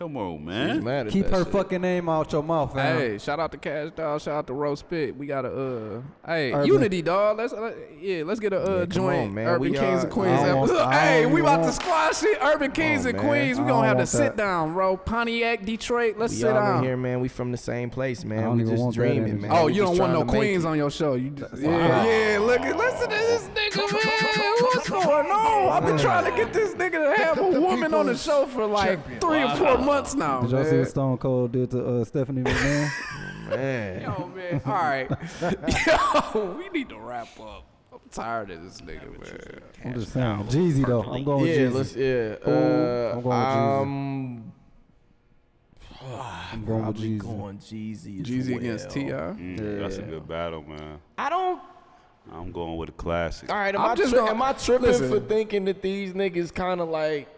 Come 0.00 0.16
on, 0.16 0.46
man. 0.46 0.82
Mad 0.82 1.08
at 1.08 1.12
Keep 1.12 1.26
her 1.26 1.44
shit. 1.44 1.52
fucking 1.52 1.82
name 1.82 2.08
out 2.08 2.32
your 2.32 2.42
mouth, 2.42 2.74
man. 2.74 2.96
Hey, 2.96 3.18
shout 3.18 3.38
out 3.38 3.52
to 3.52 3.58
Kash 3.58 3.90
Doll. 3.94 4.18
Shout 4.18 4.34
out 4.34 4.46
to 4.46 4.54
Roast 4.54 4.80
Spit. 4.80 5.14
We 5.14 5.26
got 5.26 5.44
a 5.44 5.48
uh, 5.50 6.02
hey 6.26 6.54
Urban. 6.54 6.66
Unity 6.68 7.02
Dog. 7.02 7.36
Let's 7.36 7.52
uh, 7.52 7.74
yeah, 8.00 8.22
let's 8.24 8.40
get 8.40 8.54
a 8.54 8.62
uh, 8.62 8.78
yeah, 8.78 8.84
joint 8.86 9.28
on, 9.28 9.34
man. 9.34 9.46
Urban 9.46 9.60
we 9.60 9.78
Kings 9.78 9.82
are, 9.82 10.06
and 10.06 10.10
uh, 10.10 10.66
Queens. 10.66 10.70
Hey, 10.90 11.26
we 11.26 11.42
about 11.42 11.60
want. 11.60 11.74
to 11.74 11.82
squash 11.82 12.22
it. 12.22 12.38
Urban 12.40 12.72
Kings 12.72 13.04
on, 13.04 13.14
and. 13.14 13.18
Queens. 13.18 13.60
We 13.60 13.66
gonna 13.66 13.88
have 13.88 13.98
to 13.98 14.06
sit 14.06 14.38
down, 14.38 14.72
bro. 14.72 14.96
Pontiac, 14.96 15.66
Detroit. 15.66 16.16
Let's 16.16 16.32
we 16.32 16.38
sit 16.38 16.54
down 16.54 16.82
here, 16.82 16.96
man. 16.96 17.20
We 17.20 17.28
from 17.28 17.52
the 17.52 17.58
same 17.58 17.90
place, 17.90 18.24
man. 18.24 18.56
We 18.56 18.64
just 18.64 18.94
dreaming, 18.94 19.42
man. 19.42 19.50
Oh, 19.52 19.66
we 19.66 19.74
you 19.74 19.82
don't 19.82 19.98
want 19.98 20.14
no 20.14 20.24
Queens 20.24 20.64
on 20.64 20.78
your 20.78 20.90
show. 20.90 21.12
You 21.12 21.28
just, 21.28 21.58
yeah, 21.58 22.04
yeah. 22.06 22.38
Look, 22.38 22.62
listen 22.62 23.02
to 23.02 23.08
this 23.08 23.50
nigga, 23.50 23.92
man. 23.92 24.54
What's 24.62 24.88
going 24.88 25.30
on? 25.30 25.68
I've 25.68 25.84
been 25.84 25.98
trying 25.98 26.24
to 26.24 26.34
get 26.34 26.54
this 26.54 26.72
nigga 26.72 27.14
to 27.14 27.22
have 27.22 27.38
a 27.38 27.60
woman 27.60 27.92
on 27.92 28.06
the 28.06 28.16
show 28.16 28.46
for 28.46 28.64
like 28.64 29.20
three 29.20 29.42
or 29.42 29.54
four 29.56 29.76
months 29.76 29.89
months 29.90 30.14
now. 30.14 30.40
Did 30.40 30.50
y'all 30.50 30.62
man. 30.62 30.70
see 30.70 30.78
what 30.78 30.88
Stone 30.88 31.18
Cold 31.18 31.52
did 31.52 31.70
to 31.72 31.86
uh, 31.86 32.04
Stephanie 32.04 32.42
McMahon? 32.42 32.90
man. 33.50 34.02
Yo, 34.02 34.32
man. 34.34 34.62
All 34.64 34.72
right. 34.72 35.10
Yo, 36.34 36.56
we 36.58 36.68
need 36.70 36.88
to 36.88 36.98
wrap 36.98 37.28
up. 37.40 37.64
I'm 37.92 37.98
tired 38.10 38.50
of 38.50 38.62
this 38.62 38.80
nigga, 38.80 39.10
man. 39.10 39.60
I'm 39.84 39.94
just 39.94 40.12
saying. 40.12 40.44
Jeezy, 40.44 40.86
though. 40.86 41.02
I'm 41.02 41.24
going 41.24 41.46
yeah, 41.46 41.68
with 41.68 41.72
Jeezy. 41.72 41.74
Let's, 41.74 41.96
yeah, 41.96 42.52
uh, 42.52 43.12
I'm 43.14 43.22
going 43.22 43.24
with 43.24 43.32
Jeezy. 43.32 43.82
Um, 43.82 44.52
I'm 46.52 46.64
going 46.64 46.86
with 46.86 46.96
Jeezy. 46.96 47.18
going 47.18 47.58
Jeezy. 47.58 48.24
Jeezy 48.24 48.50
well. 48.50 48.58
against 48.58 48.90
Ti. 48.90 49.00
Mm, 49.00 49.58
yeah. 49.58 49.82
That's 49.82 49.98
a 49.98 50.02
good 50.02 50.28
battle, 50.28 50.62
man. 50.62 50.98
I 51.18 51.28
don't. 51.28 51.60
I'm 52.32 52.52
going 52.52 52.76
with 52.76 52.90
a 52.90 52.92
classic. 52.92 53.50
All 53.50 53.56
right, 53.56 53.74
am 53.74 53.80
I'm 53.80 53.90
I, 53.90 53.94
tri- 53.96 54.10
gonna, 54.10 54.30
am 54.30 54.42
I 54.42 54.52
tripping 54.52 54.86
listen. 54.86 55.10
for 55.10 55.20
thinking 55.20 55.64
that 55.64 55.82
these 55.82 56.12
niggas 56.12 56.54
kind 56.54 56.80
of 56.80 56.88
like 56.88 57.28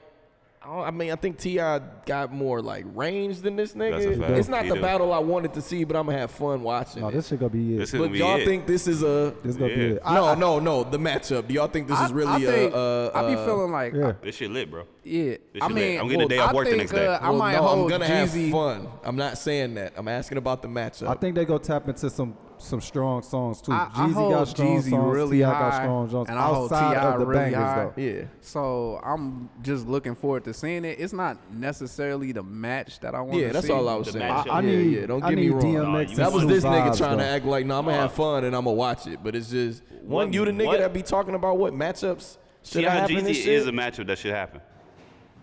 I, 0.65 0.69
I 0.85 0.91
mean, 0.91 1.11
I 1.11 1.17
think 1.17 1.39
Ti 1.39 1.57
got 1.57 2.33
more 2.33 2.63
like 2.63 2.85
range 2.95 3.41
than 3.41 3.57
this 3.57 3.73
nigga. 3.75 4.37
It's 4.39 4.49
not 4.49 4.63
He 4.65 4.69
the 4.71 4.77
do. 4.77 4.81
battle 4.81 5.13
I 5.13 5.19
wanted 5.19 5.55
to 5.55 5.61
see, 5.63 5.85
but 5.85 5.97
I'm 5.97 6.07
gonna 6.07 6.19
have 6.19 6.31
fun 6.31 6.63
watching. 6.63 7.03
No, 7.03 7.09
it. 7.09 7.13
this 7.13 7.29
shit 7.29 7.41
gonna 7.41 7.51
be 7.51 7.75
it. 7.75 7.79
This 7.79 7.93
but 7.93 8.13
be 8.13 8.19
y'all 8.19 8.37
it. 8.41 8.45
think 8.45 8.67
this 8.67 8.87
is 8.87 9.03
a 9.03 9.35
this 9.43 9.57
gonna 9.57 9.75
be 9.75 9.81
it. 9.93 10.03
I- 10.05 10.15
no, 10.15 10.35
no, 10.35 10.59
no. 10.59 10.85
The 10.85 10.99
matchup. 10.99 11.49
Do 11.49 11.55
y'all 11.55 11.69
think 11.69 11.89
this 11.89 12.01
is 12.01 12.13
really 12.13 12.45
a? 12.45 12.69
a- 12.73 13.13
I 13.15 13.29
be 13.29 13.35
uh, 13.35 13.45
feeling 13.45 13.73
like 13.73 13.93
yeah. 13.95 14.13
This 14.23 14.37
shit 14.37 14.51
lit, 14.51 14.71
bro. 14.71 14.85
yeah. 15.05 15.23
This 15.23 15.39
I 15.63 15.67
shit 15.69 15.75
lit. 15.75 15.75
mean, 15.75 16.01
I'm 16.01 16.07
getting 16.09 16.23
a 16.23 16.29
day 16.29 16.39
off 16.39 16.53
work 16.53 16.69
the 16.69 16.77
next 16.77 16.93
day. 16.93 17.07
Uh, 17.07 17.19
I 17.19 17.31
Well, 17.31 17.39
might 17.39 17.53
no, 17.57 17.63
hold 17.63 17.93
I'm 17.93 17.99
gonna 17.99 18.05
Jeezy. 18.13 18.43
have 18.45 18.51
fun. 18.53 18.89
I'm 19.05 19.17
not 19.17 19.39
saying 19.39 19.75
that. 19.75 19.95
I'm 19.97 20.09
asking 20.09 20.39
about 20.39 20.63
the 20.63 20.69
matchup. 20.69 21.09
I 21.09 21.15
think 21.15 21.35
they 21.35 21.45
go 21.45 21.59
tap 21.59 21.89
into 21.89 22.09
some 22.09 22.37
some 22.63 22.81
strong 22.81 23.23
songs 23.23 23.61
too. 23.61 23.73
I, 23.73 23.89
Jeezy 23.95 23.99
I 23.99 24.09
hold 24.09 24.33
got 24.33 24.49
strong 24.49 24.79
Jeezy 24.79 24.91
songs, 24.91 25.17
really 25.17 25.39
T.I. 25.39 25.51
high, 25.51 25.61
got 25.61 25.75
strong 25.75 26.11
songs 26.11 26.29
and 26.29 26.39
I 26.39 26.43
hold 26.43 26.71
T.I. 26.71 27.15
really 27.15 27.35
bangers, 27.35 27.59
high. 27.59 27.91
Though. 27.95 28.03
Yeah. 28.03 28.25
So 28.41 29.01
I'm 29.05 29.51
just 29.63 29.87
looking 29.87 30.15
forward 30.15 30.45
to 30.45 30.55
seeing 30.55 30.85
it. 30.85 30.99
It's 30.99 31.13
not 31.13 31.39
necessarily 31.53 32.33
the 32.33 32.43
match 32.43 33.01
that 33.01 33.15
I 33.15 33.21
want. 33.21 33.41
Yeah, 33.41 33.53
that's 33.53 33.67
see. 33.67 33.73
all 33.73 33.89
I 33.89 33.95
was 33.95 34.07
the 34.07 34.13
saying. 34.15 34.31
I, 34.31 34.45
I, 34.49 34.61
need, 34.61 34.93
yeah, 34.93 35.01
yeah, 35.01 35.07
don't 35.07 35.23
I 35.23 35.31
get 35.31 35.39
me 35.39 35.49
wrong. 35.49 36.07
That 36.15 36.33
was 36.33 36.47
this 36.47 36.65
nigga 36.65 36.97
trying 36.97 37.19
though. 37.19 37.25
to 37.25 37.29
act 37.29 37.45
like, 37.45 37.67
no, 37.67 37.75
nah, 37.75 37.79
I'm 37.81 37.85
gonna 37.87 37.97
have 37.97 38.11
uh, 38.11 38.15
fun 38.15 38.45
and 38.45 38.57
I'm 38.57 38.65
gonna 38.65 38.77
watch 38.77 39.07
it. 39.07 39.21
But 39.23 39.37
it's 39.37 39.51
just 39.51 39.83
one, 40.03 40.33
you 40.33 40.45
the 40.45 40.51
nigga 40.53 40.67
what? 40.67 40.79
that 40.81 40.93
be 40.93 41.03
talking 41.03 41.35
about 41.35 41.59
what 41.59 41.73
matchups 41.73 42.39
should 42.63 42.81
T.I. 42.83 42.91
happen. 42.91 43.17
Jeezy 43.17 43.47
is 43.47 43.67
a 43.67 43.73
matchup 43.73 44.07
that 44.07 44.19
should 44.19 44.33
happen. 44.33 44.61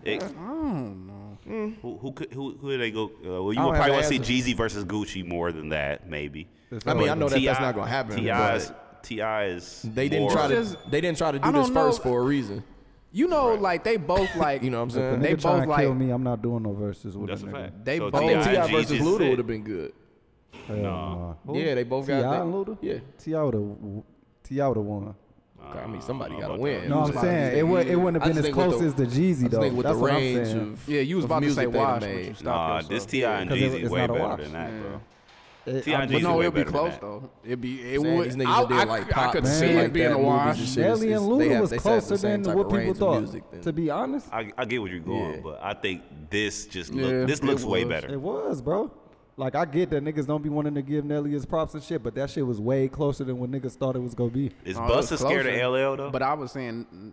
It, 0.04 0.22
I 0.22 0.26
don't 0.28 1.09
Mm. 1.50 1.80
Who 1.80 1.98
who 1.98 2.12
could 2.12 2.32
who, 2.32 2.56
who 2.56 2.78
they 2.78 2.90
go? 2.90 3.06
Uh, 3.06 3.42
well, 3.42 3.52
you 3.52 3.62
would 3.62 3.74
probably 3.74 3.92
want 3.92 4.04
to 4.04 4.08
see 4.08 4.18
Jeezy 4.20 4.56
versus 4.56 4.84
Gucci 4.84 5.26
more 5.26 5.50
than 5.50 5.70
that, 5.70 6.08
maybe. 6.08 6.48
I 6.86 6.94
mean, 6.94 7.08
I 7.08 7.14
know 7.14 7.28
that 7.28 7.42
that's 7.42 7.60
not 7.60 7.74
gonna 7.74 7.90
happen. 7.90 8.16
Ti 8.16 8.28
is 8.30 8.72
Ti 9.02 9.20
is. 9.20 9.82
They 9.82 10.08
didn't 10.08 10.30
try 10.30 10.48
to. 10.48 10.76
They 10.88 11.00
didn't 11.00 11.18
try 11.18 11.32
to 11.32 11.38
do 11.38 11.52
this 11.52 11.68
first 11.70 12.02
for 12.02 12.20
a 12.20 12.24
reason. 12.24 12.62
You 13.12 13.26
know, 13.26 13.54
like 13.54 13.82
they 13.82 13.96
both 13.96 14.34
like 14.36 14.62
You 14.62 14.70
know 14.70 14.78
what 14.78 14.84
I'm 14.84 14.90
saying? 14.90 15.20
They 15.20 15.34
both 15.34 15.64
kill 15.64 15.68
like 15.68 15.96
me. 15.96 16.10
I'm 16.10 16.22
not 16.22 16.42
doing 16.42 16.62
no 16.62 16.72
verses 16.72 17.16
with 17.16 17.28
That's 17.28 17.42
a 17.42 17.46
nigga. 17.46 17.52
fact. 17.52 17.84
They 17.84 17.98
both- 17.98 18.12
T.I. 18.44 18.70
Versus 18.70 19.00
Luda 19.00 19.28
would 19.30 19.38
have 19.38 19.46
been 19.48 19.64
good. 19.64 19.92
Nah. 20.68 21.34
Yeah, 21.52 21.74
they 21.74 21.82
both 21.82 22.06
Ti 22.06 22.12
got 22.12 22.30
Ti 22.30 22.40
and 22.42 22.54
Luda. 22.54 22.78
Yeah. 22.80 22.98
Ti 23.18 23.34
would 23.34 23.54
have. 23.54 24.04
Ti 24.44 24.62
would 24.62 24.76
have 24.76 24.86
won. 24.86 25.14
I 25.62 25.86
mean, 25.86 26.00
somebody 26.00 26.38
got 26.38 26.48
to 26.48 26.56
win. 26.56 26.88
No, 26.88 27.04
I'm 27.04 27.12
saying 27.12 27.58
it, 27.58 27.66
would, 27.66 27.86
it 27.86 27.96
wouldn't 27.96 28.22
have 28.22 28.34
been 28.34 28.44
as 28.44 28.52
close 28.52 28.80
the, 28.80 28.86
as 28.86 28.94
the 28.94 29.06
Jeezy 29.06 29.48
though. 29.48 29.68
With 29.68 29.86
That's 29.86 29.98
the 29.98 30.04
range 30.04 30.48
of 30.48 30.88
yeah, 30.88 31.00
you 31.00 31.16
was 31.16 31.24
about 31.24 31.42
to 31.42 31.52
say 31.52 31.66
Wash. 31.66 32.42
Nah, 32.42 32.82
this 32.82 33.06
Ti 33.06 33.24
and 33.24 33.50
Jeezy 33.50 33.88
way 33.88 34.06
better 34.06 34.42
than 34.42 34.52
that, 34.52 34.70
bro. 34.80 35.00
It, 35.66 35.86
I, 35.88 36.06
but 36.06 36.22
no, 36.22 36.40
it'd 36.40 36.54
be 36.54 36.64
close 36.64 36.96
though. 37.00 37.30
It'd 37.44 37.60
be 37.60 37.94
it 37.94 38.00
would. 38.00 38.26
These 38.26 38.36
niggas 38.36 38.64
I, 38.64 38.64
be 38.64 38.88
like 38.88 39.16
I, 39.16 39.28
I 39.28 39.32
could 39.32 39.46
see 39.46 39.66
it 39.66 39.92
being 39.92 40.12
a 40.12 40.18
wash. 40.18 40.76
Nelly 40.76 41.12
and 41.12 41.22
Luda 41.22 41.60
was 41.60 41.72
closer 41.72 42.16
than 42.16 42.44
what 42.54 42.70
people 42.70 42.94
thought. 42.94 43.62
To 43.62 43.72
be 43.72 43.90
honest, 43.90 44.28
I, 44.32 44.44
get 44.64 44.80
what 44.80 44.90
you're 44.90 45.00
going, 45.00 45.42
but 45.42 45.60
I 45.62 45.74
think 45.74 46.02
this 46.30 46.66
just 46.66 46.92
this 46.92 47.42
looks 47.42 47.64
way 47.64 47.84
better. 47.84 48.10
It 48.10 48.20
was, 48.20 48.62
bro. 48.62 48.90
Like 49.40 49.54
I 49.54 49.64
get 49.64 49.88
that 49.88 50.04
niggas 50.04 50.26
don't 50.26 50.42
be 50.42 50.50
wanting 50.50 50.74
to 50.74 50.82
give 50.82 51.02
Nelly 51.02 51.30
his 51.30 51.46
props 51.46 51.72
and 51.72 51.82
shit, 51.82 52.02
but 52.02 52.14
that 52.14 52.28
shit 52.28 52.46
was 52.46 52.60
way 52.60 52.88
closer 52.88 53.24
than 53.24 53.38
what 53.38 53.50
niggas 53.50 53.74
thought 53.74 53.96
it 53.96 54.00
was 54.00 54.14
gonna 54.14 54.28
be. 54.28 54.50
Is 54.66 54.76
oh, 54.76 54.80
Busta 54.82 55.16
scared 55.16 55.46
of 55.46 55.54
LL 55.54 55.96
though? 55.96 56.10
But 56.10 56.20
I 56.20 56.34
was 56.34 56.52
saying, 56.52 56.86
mm, 56.94 56.98
mm, 56.98 57.12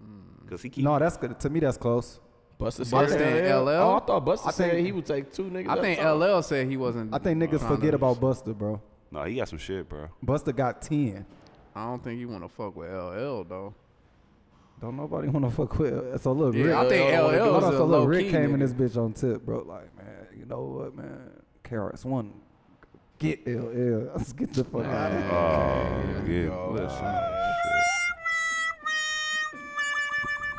mm. 0.00 0.44
because 0.44 0.62
he 0.62 0.68
keep 0.70 0.84
no. 0.84 0.96
That's 0.96 1.16
good 1.16 1.40
to 1.40 1.50
me. 1.50 1.58
That's 1.58 1.76
close. 1.76 2.20
Busta 2.60 2.86
scared 2.86 3.46
of 3.46 3.66
LL. 3.66 3.68
Oh, 3.70 3.96
I 3.96 4.06
thought 4.06 4.24
Busta 4.24 4.52
said 4.52 4.78
he 4.78 4.92
would 4.92 5.06
take 5.06 5.32
two 5.32 5.50
niggas. 5.50 5.68
I 5.68 5.80
think 5.80 6.00
LL 6.00 6.40
said 6.42 6.68
he 6.68 6.76
wasn't. 6.76 7.12
I 7.12 7.18
think 7.18 7.42
niggas 7.42 7.66
forget 7.66 7.94
about 7.94 8.20
Busta, 8.20 8.56
bro. 8.56 8.80
No, 9.10 9.24
he 9.24 9.34
got 9.34 9.48
some 9.48 9.58
shit, 9.58 9.88
bro. 9.88 10.06
Busta 10.24 10.54
got 10.54 10.80
ten. 10.80 11.26
I 11.74 11.86
don't 11.86 12.02
think 12.02 12.20
you 12.20 12.28
want 12.28 12.44
to 12.44 12.48
fuck 12.48 12.76
with 12.76 12.88
LL 12.88 13.42
though. 13.42 13.74
Don't 14.80 14.96
nobody 14.96 15.26
want 15.26 15.44
to 15.46 15.50
fuck 15.50 15.76
with. 15.80 16.22
So 16.22 16.30
look, 16.30 16.54
yeah, 16.54 16.62
Rick, 16.62 16.76
I 16.76 16.88
think 16.88 17.12
LL. 17.12 17.50
Hold 17.50 17.64
on, 17.64 17.72
so 17.72 17.86
look, 17.86 18.08
Rick 18.08 18.26
key, 18.26 18.30
came 18.30 18.50
nigga. 18.50 18.54
in 18.54 18.60
this 18.60 18.72
bitch 18.72 18.96
on 18.96 19.14
tip, 19.14 19.44
bro. 19.44 19.64
Like, 19.66 19.96
man, 19.96 20.28
you 20.38 20.44
know 20.44 20.62
what, 20.62 20.94
man? 20.94 21.35
carrots 21.68 22.04
one. 22.04 22.32
Get 23.18 23.46
LL. 23.46 24.10
Let's 24.14 24.32
get 24.32 24.52
the 24.52 24.64
fuck 24.64 24.84
out 24.84 25.12
of 25.12 26.26
here. 26.26 26.50
Oh, 26.52 26.74
yeah. 26.76 26.82
Listen. 26.82 27.36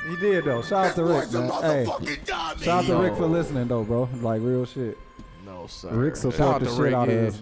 He 0.10 0.16
did 0.16 0.46
though. 0.46 0.62
Shout 0.62 0.88
out 0.88 0.96
to 0.96 1.04
Rick, 1.04 1.32
man. 1.34 1.50
Hey, 1.62 1.86
shout 2.26 2.68
out 2.68 2.86
to 2.86 2.96
Rick 2.98 3.16
for 3.16 3.26
listening 3.26 3.68
though, 3.68 3.84
bro. 3.84 4.10
Like 4.22 4.42
real 4.42 4.66
shit. 4.66 4.98
No 5.46 5.68
sir. 5.68 5.90
Rick 5.90 6.16
support 6.16 6.64
the 6.64 6.76
shit 6.76 6.94
out 6.94 7.10
of 7.10 7.42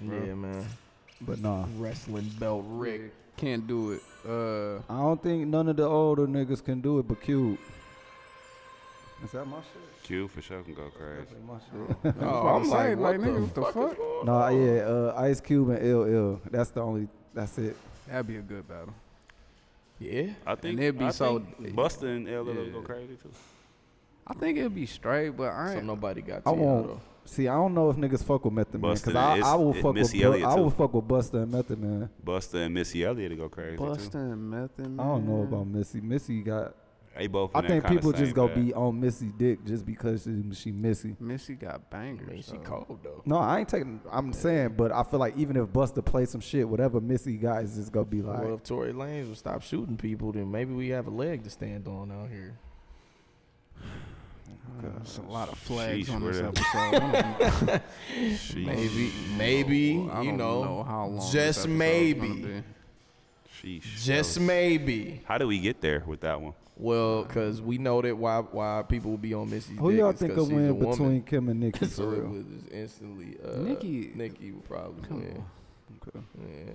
yeah, 0.00 0.34
man. 0.34 0.66
But 1.20 1.40
nah. 1.40 1.64
Wrestling 1.78 2.30
belt 2.38 2.64
Rick 2.66 3.12
can't 3.36 3.66
do 3.66 3.92
it. 3.92 4.02
Uh, 4.28 4.78
I 4.92 4.98
don't 5.00 5.22
think 5.22 5.46
none 5.46 5.68
of 5.68 5.76
the 5.76 5.84
older 5.84 6.26
niggas 6.26 6.64
can 6.64 6.80
do 6.80 6.98
it, 6.98 7.08
but 7.08 7.20
Cube. 7.22 7.58
Is 9.24 9.30
that 9.32 9.46
my? 9.46 9.58
Q 10.02 10.28
for 10.28 10.42
sure 10.42 10.62
can 10.62 10.74
go 10.74 10.90
crazy. 10.90 11.26
That's 12.02 12.16
my 12.20 12.26
oh, 12.26 12.48
I'm 12.56 12.68
like, 12.68 12.98
like, 12.98 13.20
nigga, 13.20 13.40
what 13.40 13.54
the 13.54 13.62
fuck? 13.62 13.72
fuck? 13.72 13.98
No, 13.98 14.22
nah, 14.24 14.48
yeah, 14.48 14.80
uh, 14.82 15.14
Ice 15.16 15.40
Cube 15.40 15.70
and 15.70 15.80
LL. 15.80 16.40
That's 16.50 16.70
the 16.70 16.80
only. 16.80 17.08
That's 17.32 17.56
it. 17.58 17.76
That'd 18.08 18.26
be 18.26 18.36
a 18.36 18.42
good 18.42 18.66
battle. 18.68 18.94
Yeah, 19.98 20.32
I 20.44 20.56
think 20.56 20.74
and 20.74 20.80
it'd 20.80 20.98
be 20.98 21.04
I 21.04 21.10
so. 21.10 21.40
Busta 21.60 22.04
and 22.04 22.26
LL 22.26 22.52
yeah. 22.52 22.72
go 22.72 22.82
crazy 22.82 23.16
too. 23.22 23.30
I 24.26 24.34
think 24.34 24.58
it'd 24.58 24.74
be 24.74 24.86
straight, 24.86 25.30
but 25.30 25.52
I 25.52 25.72
ain't. 25.72 25.80
So 25.80 25.86
nobody 25.86 26.22
got. 26.22 26.42
I 26.44 26.50
won't. 26.50 27.00
See, 27.24 27.46
I 27.46 27.54
don't 27.54 27.72
know 27.72 27.88
if 27.88 27.96
niggas 27.96 28.24
fuck 28.24 28.44
with 28.44 28.52
Method 28.52 28.82
Man 28.82 28.94
because 28.94 29.14
I, 29.14 29.38
I, 29.38 29.54
will 29.54 29.74
fuck 29.74 29.94
Missy 29.94 30.26
with 30.26 30.40
Bu- 30.40 30.46
I 30.46 30.54
will 30.56 30.70
fuck 30.70 30.92
with 30.92 31.06
Busta 31.06 31.44
and 31.44 31.52
Method 31.52 31.78
Man. 31.78 32.10
Busta 32.24 32.64
and 32.64 32.74
Missy 32.74 33.04
Elliott 33.04 33.30
to 33.30 33.36
go 33.36 33.48
crazy. 33.48 33.76
Busta 33.76 34.16
and 34.16 34.50
Method 34.50 34.88
Man. 34.88 35.00
I 35.00 35.04
don't 35.04 35.28
know 35.28 35.42
about 35.42 35.68
Missy. 35.68 36.00
Missy 36.00 36.42
got 36.42 36.74
they 37.16 37.26
both. 37.26 37.50
I 37.54 37.66
think 37.66 37.86
people 37.86 38.12
just 38.12 38.34
gonna 38.34 38.54
be 38.54 38.72
on 38.72 38.98
Missy 38.98 39.32
Dick 39.36 39.64
just 39.64 39.84
because 39.84 40.22
she, 40.24 40.42
she 40.54 40.72
Missy. 40.72 41.14
Missy 41.20 41.54
got 41.54 41.90
bangers. 41.90 42.28
I 42.30 42.36
she 42.36 42.42
so. 42.42 42.58
cold 42.58 43.00
though. 43.02 43.22
No, 43.26 43.36
I 43.36 43.60
ain't 43.60 43.68
taking. 43.68 44.00
I'm 44.10 44.28
yeah. 44.28 44.32
saying, 44.32 44.74
but 44.76 44.92
I 44.92 45.02
feel 45.02 45.20
like 45.20 45.36
even 45.36 45.56
if 45.56 45.68
Busta 45.68 46.04
plays 46.04 46.30
some 46.30 46.40
shit, 46.40 46.66
whatever 46.66 47.00
Missy 47.00 47.36
got 47.36 47.64
is 47.64 47.76
just 47.76 47.92
gonna 47.92 48.06
be 48.06 48.22
like. 48.22 48.40
Well, 48.42 48.54
if 48.54 48.62
Tory 48.62 48.92
Lanez 48.92 49.28
will 49.28 49.34
stop 49.34 49.62
shooting 49.62 49.96
people, 49.96 50.32
then 50.32 50.50
maybe 50.50 50.72
we 50.72 50.88
have 50.88 51.06
a 51.06 51.10
leg 51.10 51.44
to 51.44 51.50
stand 51.50 51.86
on 51.86 52.10
out 52.10 52.30
here. 52.30 52.56
There's 54.80 55.18
a 55.18 55.30
lot 55.30 55.50
of 55.50 55.58
flags 55.58 56.08
on 56.08 56.24
this 56.24 56.40
episode. 56.40 57.82
maybe, 58.56 59.12
maybe 59.36 59.94
no, 59.96 60.22
you 60.22 60.32
know, 60.32 60.64
know, 60.64 60.82
how 60.82 61.06
long 61.06 61.30
just 61.30 61.68
maybe, 61.68 62.62
Sheesh, 63.62 64.02
just 64.02 64.40
maybe. 64.40 65.20
How 65.26 65.36
do 65.36 65.46
we 65.46 65.58
get 65.60 65.82
there 65.82 66.02
with 66.06 66.22
that 66.22 66.40
one? 66.40 66.54
Well, 66.82 67.22
because 67.22 67.62
we 67.62 67.78
know 67.78 68.02
that 68.02 68.16
why 68.16 68.40
why 68.40 68.82
people 68.88 69.12
will 69.12 69.18
be 69.18 69.34
on 69.34 69.48
Missy's. 69.48 69.78
Who 69.78 69.92
y'all 69.92 70.12
think 70.12 70.34
will 70.34 70.46
win 70.46 70.78
between. 70.78 71.22
Kim 71.22 71.48
and 71.48 71.60
Nicki? 71.60 71.86
so 71.86 72.10
it 72.10 72.28
was 72.28 72.44
just 72.44 72.72
instantly 72.72 73.36
uh, 73.44 73.58
Nicki. 73.58 74.10
Nicki 74.16 74.50
will 74.50 74.62
probably 74.62 75.06
Come 75.06 75.20
win. 75.20 75.44
Okay. 76.08 76.26
Yeah. 76.40 76.72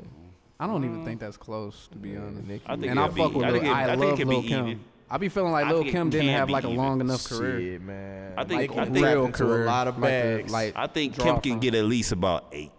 I 0.61 0.65
don't 0.65 0.85
even 0.85 1.01
mm. 1.01 1.05
think 1.05 1.19
that's 1.19 1.35
close 1.35 1.89
to 1.91 1.97
be 1.97 2.11
yeah. 2.11 2.19
honest. 2.19 2.47
Nicki 2.47 2.63
I 2.65 2.77
think 2.77 2.87
and 2.87 2.99
I 2.99 3.09
fuck 3.09 3.33
with. 3.33 3.45
I, 3.45 3.49
Lil, 3.49 3.63
it, 3.63 3.67
I, 3.67 3.83
I 3.83 3.95
love 3.95 4.19
Lil 4.19 4.43
Kim. 4.43 4.79
I 5.09 5.17
be 5.17 5.27
feeling 5.27 5.51
like 5.51 5.67
Lil 5.67 5.83
Kim 5.83 6.09
didn't 6.09 6.29
have 6.29 6.49
like 6.49 6.63
a 6.63 6.69
long 6.69 6.97
even. 6.97 7.07
enough 7.07 7.25
career. 7.25 7.77
Man. 7.79 8.33
I 8.37 8.45
think 8.45 8.75
like, 8.75 8.79
I 8.79 8.85
think 8.89 9.05
real 9.05 9.29
career. 9.29 9.63
a 9.63 9.65
lot 9.65 9.89
of 9.89 9.99
bags. 9.99 10.51
Like, 10.51 10.73
like 10.73 10.89
I 10.89 10.91
think 10.91 11.17
Kim 11.19 11.41
can 11.41 11.59
get 11.59 11.75
at 11.75 11.83
least 11.83 12.13
about 12.13 12.45
eight 12.53 12.71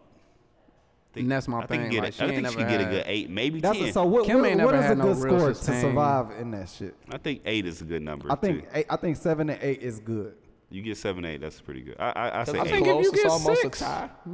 think 1.18 1.24
and 1.24 1.32
that's 1.32 1.48
my 1.48 1.60
I 1.60 1.66
thing. 1.66 1.80
Think 1.80 1.92
get 1.92 2.02
like, 2.02 2.20
a, 2.20 2.24
I 2.24 2.28
think 2.28 2.48
she 2.48 2.56
get 2.56 2.80
a 2.80 2.84
good 2.84 3.04
eight, 3.06 3.30
maybe 3.30 3.60
that's 3.60 3.78
ten. 3.78 3.88
A, 3.88 3.92
so 3.92 4.04
what, 4.04 4.26
Kim 4.26 4.40
what, 4.40 4.56
what 4.56 4.74
is 4.74 4.90
a 4.90 4.94
good 4.94 4.98
no 4.98 5.14
score 5.14 5.48
to 5.48 5.54
survive 5.54 6.30
in 6.38 6.50
that 6.52 6.68
shit? 6.68 6.94
I 7.10 7.18
think 7.18 7.42
eight 7.44 7.66
is 7.66 7.80
a 7.80 7.84
good 7.84 8.02
number. 8.02 8.30
I 8.30 8.36
think 8.36 8.66
eight, 8.72 8.86
I 8.88 8.96
think 8.96 9.16
seven 9.16 9.50
and 9.50 9.62
eight 9.62 9.82
is 9.82 9.98
good. 10.00 10.34
You 10.70 10.82
get 10.82 10.98
seven, 10.98 11.24
eight. 11.24 11.40
That's 11.40 11.60
pretty 11.60 11.80
good. 11.80 11.96
I, 11.98 12.10
I, 12.10 12.40
I 12.40 12.44
say. 12.44 12.58
I 12.58 12.62
eight. 12.62 12.72
if 12.72 12.86
you 12.86 13.12
get 13.12 13.30
six, 13.30 13.82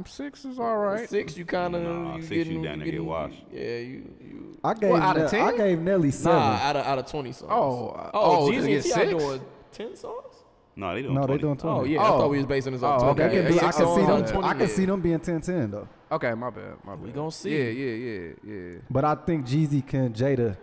six 0.05 0.45
is 0.45 0.59
all 0.59 0.77
right. 0.77 1.09
Six, 1.09 1.37
you 1.37 1.45
kind 1.45 1.75
of 1.75 1.83
nah, 1.83 2.15
you 2.17 2.21
six. 2.21 2.29
Getting, 2.29 2.53
you 2.57 2.63
down 2.63 2.79
there 2.79 2.91
get 2.91 3.03
washed. 3.03 3.41
Yeah, 3.51 3.61
you. 3.61 4.15
you. 4.19 4.57
I 4.63 4.73
gave 4.73 4.91
well, 4.91 5.01
out 5.01 5.17
of 5.17 5.31
ten. 5.31 5.41
I 5.41 5.55
gave 5.55 5.79
Nelly 5.79 6.11
seven. 6.11 6.37
Nah, 6.37 6.55
out 6.55 6.75
of 6.75 6.85
out 6.85 6.99
of 6.99 7.05
twenty 7.09 7.31
songs. 7.31 7.51
Oh, 7.53 8.09
oh, 8.13 8.47
oh 8.47 8.51
Jesus, 8.51 8.91
oh, 8.97 9.01
you 9.01 9.09
doing 9.17 9.41
ten 9.71 9.95
songs? 9.95 10.35
No, 10.75 10.93
they 10.93 11.01
don't. 11.03 11.13
No, 11.13 11.25
20. 11.25 11.33
they 11.33 11.41
don't. 11.41 11.65
Oh 11.65 11.83
yeah, 11.85 11.99
oh. 11.99 12.03
I 12.03 12.07
thought 12.07 12.29
we 12.29 12.37
was 12.37 12.45
basing 12.45 12.73
this 12.73 12.83
off. 12.83 13.01
Oh, 13.01 13.13
20. 13.13 13.23
okay. 13.23 13.35
Yeah, 13.35 13.39
I, 13.39 13.43
can, 13.43 13.53
be, 13.53 13.59
I, 13.59 13.71
can 13.71 13.95
see 13.95 14.31
them, 14.33 14.43
I 14.43 14.53
can 14.53 14.67
see 14.67 14.85
them 14.85 15.01
being 15.01 15.19
10-10, 15.19 15.71
though. 15.71 15.87
Okay, 16.11 16.33
my 16.33 16.49
bad. 16.49 16.75
My 16.83 16.95
bad. 16.95 17.03
We 17.03 17.11
gonna 17.11 17.31
see. 17.31 17.57
Yeah, 17.57 17.69
yeah, 17.69 17.93
yeah, 17.93 18.33
yeah. 18.43 18.77
But 18.89 19.05
I 19.05 19.15
think 19.15 19.45
Jeezy 19.45 19.85
can 19.85 20.13
Jada. 20.13 20.57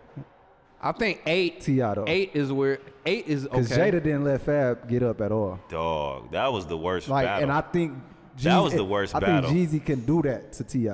I 0.81 0.93
think 0.93 1.21
eight. 1.27 1.61
Tiato. 1.61 2.09
Eight 2.09 2.31
is 2.35 2.53
where 2.53 2.79
eight 3.07 3.27
is 3.27 3.47
okay. 3.47 3.61
Because 3.61 3.71
Jada 3.71 4.03
didn't 4.03 4.25
let 4.25 4.43
Fab 4.43 4.89
get 4.89 5.03
up 5.03 5.21
at 5.21 5.33
all. 5.33 5.61
Dog, 5.69 6.33
that 6.33 6.53
was 6.53 6.67
the 6.67 6.77
worst. 6.77 7.09
Like, 7.09 7.27
battle. 7.27 7.43
and 7.45 7.53
I 7.53 7.61
think 7.61 7.95
Jeezy, 8.37 8.43
that 8.43 8.59
was 8.59 8.73
the 8.73 8.85
eh, 8.85 8.89
worst. 8.89 9.15
I 9.15 9.21
battle. 9.21 9.51
think 9.51 9.71
Jeezy 9.71 9.85
can 9.85 10.01
do 10.05 10.23
that 10.23 10.53
to 10.55 10.65
Ti. 10.65 10.91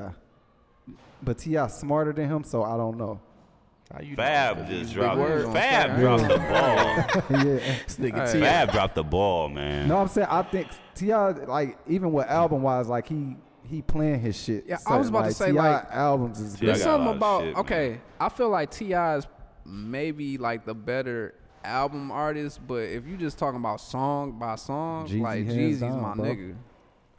But 1.23 1.39
Ti 1.39 1.69
smarter 1.69 2.13
than 2.13 2.29
him, 2.29 2.45
so 2.45 2.63
I 2.63 2.77
don't 2.77 2.97
know. 2.97 3.21
Fab 4.17 4.69
just 4.69 4.93
dropped. 4.93 5.53
Fab 5.53 5.99
dropped 5.99 6.29
the 6.29 6.39
ball. 6.39 6.87
yeah, 7.31 7.77
nigga 7.97 8.41
Fab 8.41 8.73
dropped 8.73 8.95
the 8.95 9.05
ball, 9.05 9.49
man. 9.49 9.89
No, 9.89 9.97
I'm 9.97 10.09
saying 10.09 10.27
I 10.31 10.43
think 10.43 10.69
Ti 10.95 11.15
like 11.15 11.79
even 11.87 12.13
with 12.13 12.27
album 12.27 12.63
wise, 12.63 12.89
like 12.89 13.09
he 13.09 13.37
he 13.69 13.83
playing 13.83 14.21
his 14.21 14.41
shit. 14.41 14.65
Yeah, 14.67 14.79
I 14.87 14.97
was 14.97 15.09
about 15.09 15.23
like, 15.23 15.31
to 15.31 15.35
say 15.35 15.47
T. 15.47 15.53
like 15.53 15.85
albums 15.91 16.41
is 16.41 16.57
there's 16.57 16.83
something 16.83 17.17
about 17.17 17.43
shit, 17.43 17.57
okay. 17.57 17.89
Man. 17.91 18.01
I 18.21 18.29
feel 18.29 18.49
like 18.49 18.71
Ti 18.71 18.93
is 18.93 19.27
maybe 19.65 20.39
like 20.39 20.65
the 20.65 20.75
better 20.75 21.35
album 21.63 22.11
artist, 22.11 22.67
but 22.67 22.83
if 22.89 23.07
you 23.07 23.17
just 23.17 23.39
talking 23.39 23.61
about 23.61 23.81
song 23.81 24.39
by 24.39 24.57
song, 24.57 25.07
Jeezy 25.07 25.21
like 25.21 25.47
Jeezy's 25.47 25.81
down, 25.81 26.03
my 26.03 26.15
bro. 26.15 26.25
nigga. 26.25 26.57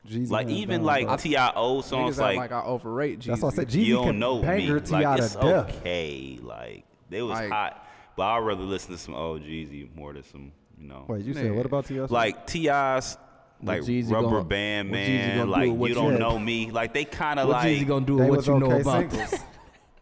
Jeezy 0.08 0.30
like 0.30 0.48
even 0.48 0.80
down, 0.80 0.86
like 0.86 1.22
Ti 1.22 1.38
old 1.56 1.86
songs 1.86 2.18
like, 2.18 2.38
like 2.38 2.52
I 2.52 2.64
overrate 2.64 3.20
Jeezy. 3.20 3.26
That's 3.26 3.42
what 3.42 3.54
I 3.54 3.56
said. 3.58 3.68
Jeezy 3.70 3.86
you 3.86 3.96
don't 3.96 4.20
know 4.20 4.42
me. 4.42 4.70
Like 4.70 5.20
it's 5.20 5.36
death. 5.36 5.78
okay. 5.78 6.40
Like 6.42 6.86
they 7.10 7.22
was 7.22 7.32
like, 7.32 7.52
hot, 7.52 7.88
but 8.16 8.24
I'd 8.24 8.40
rather 8.40 8.64
listen 8.64 8.92
to 8.92 8.98
some 8.98 9.14
old 9.14 9.44
Jeezy 9.44 9.96
more 9.96 10.14
than 10.14 10.24
some 10.24 10.52
you 10.80 10.88
know. 10.88 11.06
Wait, 11.08 11.26
you 11.26 11.34
man. 11.34 11.44
said 11.44 11.56
what 11.56 11.66
about 11.66 11.86
Ti? 11.86 12.00
Like 12.02 12.48
Ti's 12.48 13.18
like 13.62 13.82
Jeezy 13.82 14.12
rubber 14.12 14.30
gonna, 14.30 14.44
band 14.44 14.90
man, 14.90 15.50
like 15.50 15.70
do 15.70 15.88
you 15.88 15.94
don't 15.94 16.20
know 16.20 16.40
me. 16.40 16.72
Like 16.72 16.94
they 16.94 17.06
kind 17.06 17.40
of 17.40 17.50
like 17.50 17.68
Jeezy 17.68 17.88
gonna 17.88 18.06
do 18.06 18.18
what 18.18 18.46
you 18.46 18.54
okay 18.54 18.68
know 18.68 18.80
about 18.80 19.12
singles. 19.12 19.32
this. 19.32 19.44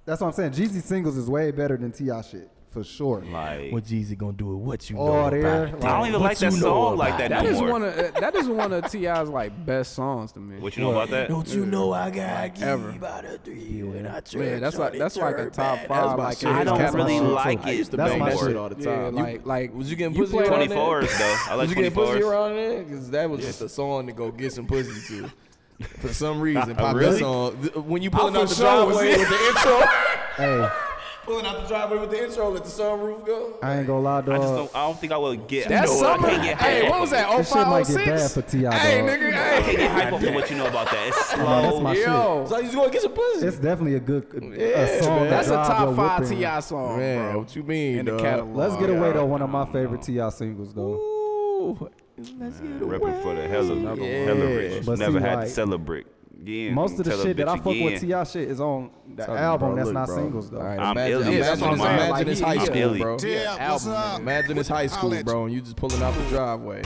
That's 0.06 0.22
what 0.22 0.28
I'm 0.28 0.34
saying. 0.34 0.52
Jeezy 0.52 0.82
singles 0.82 1.18
is 1.18 1.30
way 1.30 1.52
better 1.52 1.78
than 1.78 1.92
Ti 1.92 2.10
shit 2.30 2.50
for 2.70 2.84
sure. 2.84 3.22
Like, 3.22 3.72
what 3.72 3.86
Jeezy 3.86 4.18
gonna 4.18 4.34
do 4.34 4.56
with 4.56 4.68
what 4.68 4.90
you 4.90 4.98
oh, 4.98 5.08
know 5.08 5.30
there, 5.30 5.66
about 5.66 5.80
like, 5.80 5.84
I 5.84 5.98
don't 5.98 6.08
even 6.08 6.22
like 6.22 6.38
that 6.38 6.54
song 6.54 6.98
like 6.98 7.18
that. 7.18 7.30
That 7.30 7.46
is 7.46 7.60
one 7.62 7.84
of 7.84 7.96
that 7.96 8.36
is 8.36 8.48
one 8.48 8.74
of 8.74 8.92
Ti's 8.92 9.30
like 9.30 9.66
best 9.66 9.94
songs 9.94 10.32
to 10.34 10.40
me. 10.40 10.60
What 10.60 10.76
you 10.76 10.84
know 10.84 10.92
about 10.92 11.10
that? 11.10 11.30
Don't 11.30 11.48
you 11.48 11.66
know 11.66 11.94
I 11.94 12.10
got 12.12 12.42
like, 12.42 12.62
ever 12.62 13.06
out 13.06 13.26
of 13.26 13.42
three 13.42 13.84
when 13.84 14.06
I 14.06 14.20
turn, 14.20 14.42
Man, 14.42 14.62
that's 14.62 14.78
like 14.78 14.98
that's 14.98 15.18
like 15.18 15.38
a 15.38 15.50
top 15.50 15.80
five. 15.80 15.88
five. 15.88 16.18
Like 16.18 16.44
I 16.46 16.64
don't 16.64 16.94
really 16.94 17.20
like 17.20 17.60
it. 17.60 17.66
I 17.66 17.72
used 17.72 17.92
to 17.92 17.98
that's 17.98 18.18
my 18.18 18.36
shit 18.36 18.56
all 18.56 18.70
the 18.70 18.76
time. 18.76 19.16
Yeah, 19.16 19.24
like 19.24 19.46
like 19.46 19.74
was 19.74 19.90
you 19.90 19.96
getting 19.96 20.16
pussy? 20.16 20.38
Twenty 20.38 20.68
fours 20.68 21.18
though. 21.18 21.38
I 21.50 21.56
like 21.56 21.72
twenty 21.72 21.90
fours. 21.90 22.24
around 22.24 22.54
it? 22.58 22.88
because 22.88 23.10
that 23.12 23.30
was 23.30 23.42
just 23.42 23.62
a 23.62 23.70
song 23.70 24.08
to 24.08 24.14
go 24.14 24.32
get 24.32 24.54
some 24.54 24.68
pussy 24.68 25.02
to. 25.08 25.32
For 26.00 26.08
some 26.12 26.42
reason, 26.42 26.76
pop 26.76 26.98
that 26.98 27.20
song 27.20 27.54
when 27.88 28.02
you 28.02 28.10
pulling 28.10 28.36
out 28.36 28.50
the 28.50 28.56
driveway 28.56 29.18
with 29.18 29.30
the 29.30 29.48
intro. 29.48 29.82
Hey 30.38 30.70
pulling 31.28 31.46
out 31.46 31.62
the 31.62 31.68
driveway 31.68 32.00
with 32.00 32.10
the 32.10 32.24
intro, 32.24 32.50
let 32.50 32.64
the 32.64 32.70
sunroof 32.70 33.26
go. 33.26 33.58
I 33.62 33.80
ain't 33.80 33.88
gonna 33.88 34.00
lie, 34.00 34.22
dog. 34.22 34.36
I 34.36 34.38
just 34.38 34.54
don't. 34.54 34.76
I 34.76 34.88
don't 34.88 35.00
think 35.00 35.12
I 35.12 35.18
will 35.18 35.36
get. 35.36 35.68
That 35.68 35.86
no, 35.86 35.94
summer, 35.94 36.30
hey, 36.30 36.90
what 36.90 37.02
was 37.02 37.10
that? 37.12 37.28
Oh 37.30 37.44
five, 37.44 37.68
oh 37.68 37.84
six. 37.84 38.06
bad 38.06 38.32
for 38.32 38.42
Ti, 38.42 38.58
Hey, 38.58 39.02
nigga, 39.02 39.34
hey. 39.34 39.58
I 39.58 39.62
can't 39.62 39.78
get 39.78 39.92
hype 39.92 40.14
up 40.14 40.22
to 40.22 40.32
what 40.32 40.50
you 40.50 40.58
know 40.58 40.68
about 40.68 40.90
that. 40.90 41.08
It's 41.10 41.26
slow. 41.30 41.62
That's 41.62 41.80
my 41.82 41.94
Yo. 41.94 42.40
shit. 42.42 42.50
So 42.50 42.58
you 42.58 42.64
just 42.64 42.76
gonna 42.76 42.92
get 42.92 43.02
some 43.02 43.12
pussy? 43.12 43.46
It's 43.46 43.60
definitely 43.60 43.96
a 43.96 44.00
good 44.00 44.26
yeah, 44.58 45.02
song. 45.02 45.22
Man. 45.22 45.30
That's 45.30 45.50
a 45.50 45.52
top 45.52 45.96
five 45.96 46.30
Ti 46.30 46.62
song, 46.62 46.98
man. 46.98 47.32
Bro. 47.32 47.40
What 47.42 47.56
you 47.56 47.64
mean? 47.64 48.00
In 48.00 48.06
dog. 48.06 48.18
the 48.18 48.24
catalog. 48.24 48.56
Let's 48.56 48.76
get 48.78 48.90
away 48.90 49.12
though. 49.12 49.26
One 49.26 49.42
of 49.42 49.50
my 49.50 49.66
favorite 49.66 50.02
Ti 50.02 50.32
singles 50.32 50.74
though. 50.74 50.94
Ooh, 50.96 51.90
let's 52.40 52.60
get 52.62 52.82
away. 52.82 52.98
Repping 52.98 53.22
for 53.22 53.36
the 53.36 53.48
hell 53.48 53.70
of 53.70 54.00
yeah. 54.00 54.32
rich. 54.32 54.88
Never 54.88 55.20
had 55.20 55.42
to 55.42 55.50
celebrate 55.50 56.08
again. 56.42 56.74
Most 56.74 57.00
of 57.00 57.06
the 57.06 57.24
shit 57.24 57.38
that 57.38 57.48
I 57.48 57.58
fuck 57.58 57.68
again. 57.68 57.86
with 57.86 58.02
Ti 58.02 58.26
shit 58.32 58.50
is 58.50 58.60
on 58.60 58.92
the 59.16 59.26
Tell 59.26 59.38
album. 59.38 59.76
That's 59.76 59.86
look, 59.86 59.94
not 59.94 60.08
bro. 60.08 60.16
singles 60.16 60.50
though. 60.50 60.60
Right, 60.60 60.80
I'm 60.80 60.92
imagine, 60.98 61.22
Illy. 61.22 61.38
Imagine, 61.38 61.64
I'm 61.64 61.74
imagine 61.74 62.10
like, 62.10 62.28
it's 62.28 62.42
high 62.42 62.58
school, 62.58 62.78
Illy. 62.78 63.00
bro. 63.00 63.18
Yeah, 63.22 63.30
yeah, 63.30 63.72
what's? 63.72 63.86
Imagine 64.20 64.58
it's 64.58 64.70
high 64.70 64.88
school, 64.88 65.24
bro, 65.24 65.46
and 65.46 65.54
you 65.54 65.62
just 65.62 65.76
pulling 65.76 66.02
out 66.02 66.14
the 66.14 66.24
driveway. 66.30 66.82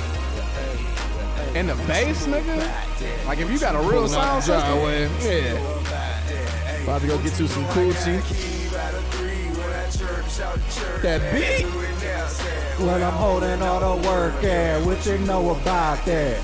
And 1.53 1.67
the 1.67 1.75
bass, 1.85 2.27
nigga. 2.27 3.25
Like 3.25 3.39
if 3.39 3.51
you 3.51 3.59
got 3.59 3.75
a 3.75 3.89
real 3.89 4.07
sound 4.07 4.43
system, 4.43 4.79
yeah. 5.21 6.83
About 6.83 7.01
to 7.01 7.07
go 7.07 7.17
get 7.17 7.39
you 7.39 7.47
some 7.47 7.65
coochie. 7.65 8.60
That 11.01 11.33
beat. 11.33 11.65
Well, 12.79 13.03
I'm 13.03 13.13
holding 13.13 13.61
all 13.61 13.97
the 13.97 14.07
work 14.07 14.41
there. 14.41 14.83
What 14.85 15.05
you 15.05 15.17
know 15.19 15.51
about 15.51 16.05
that? 16.05 16.39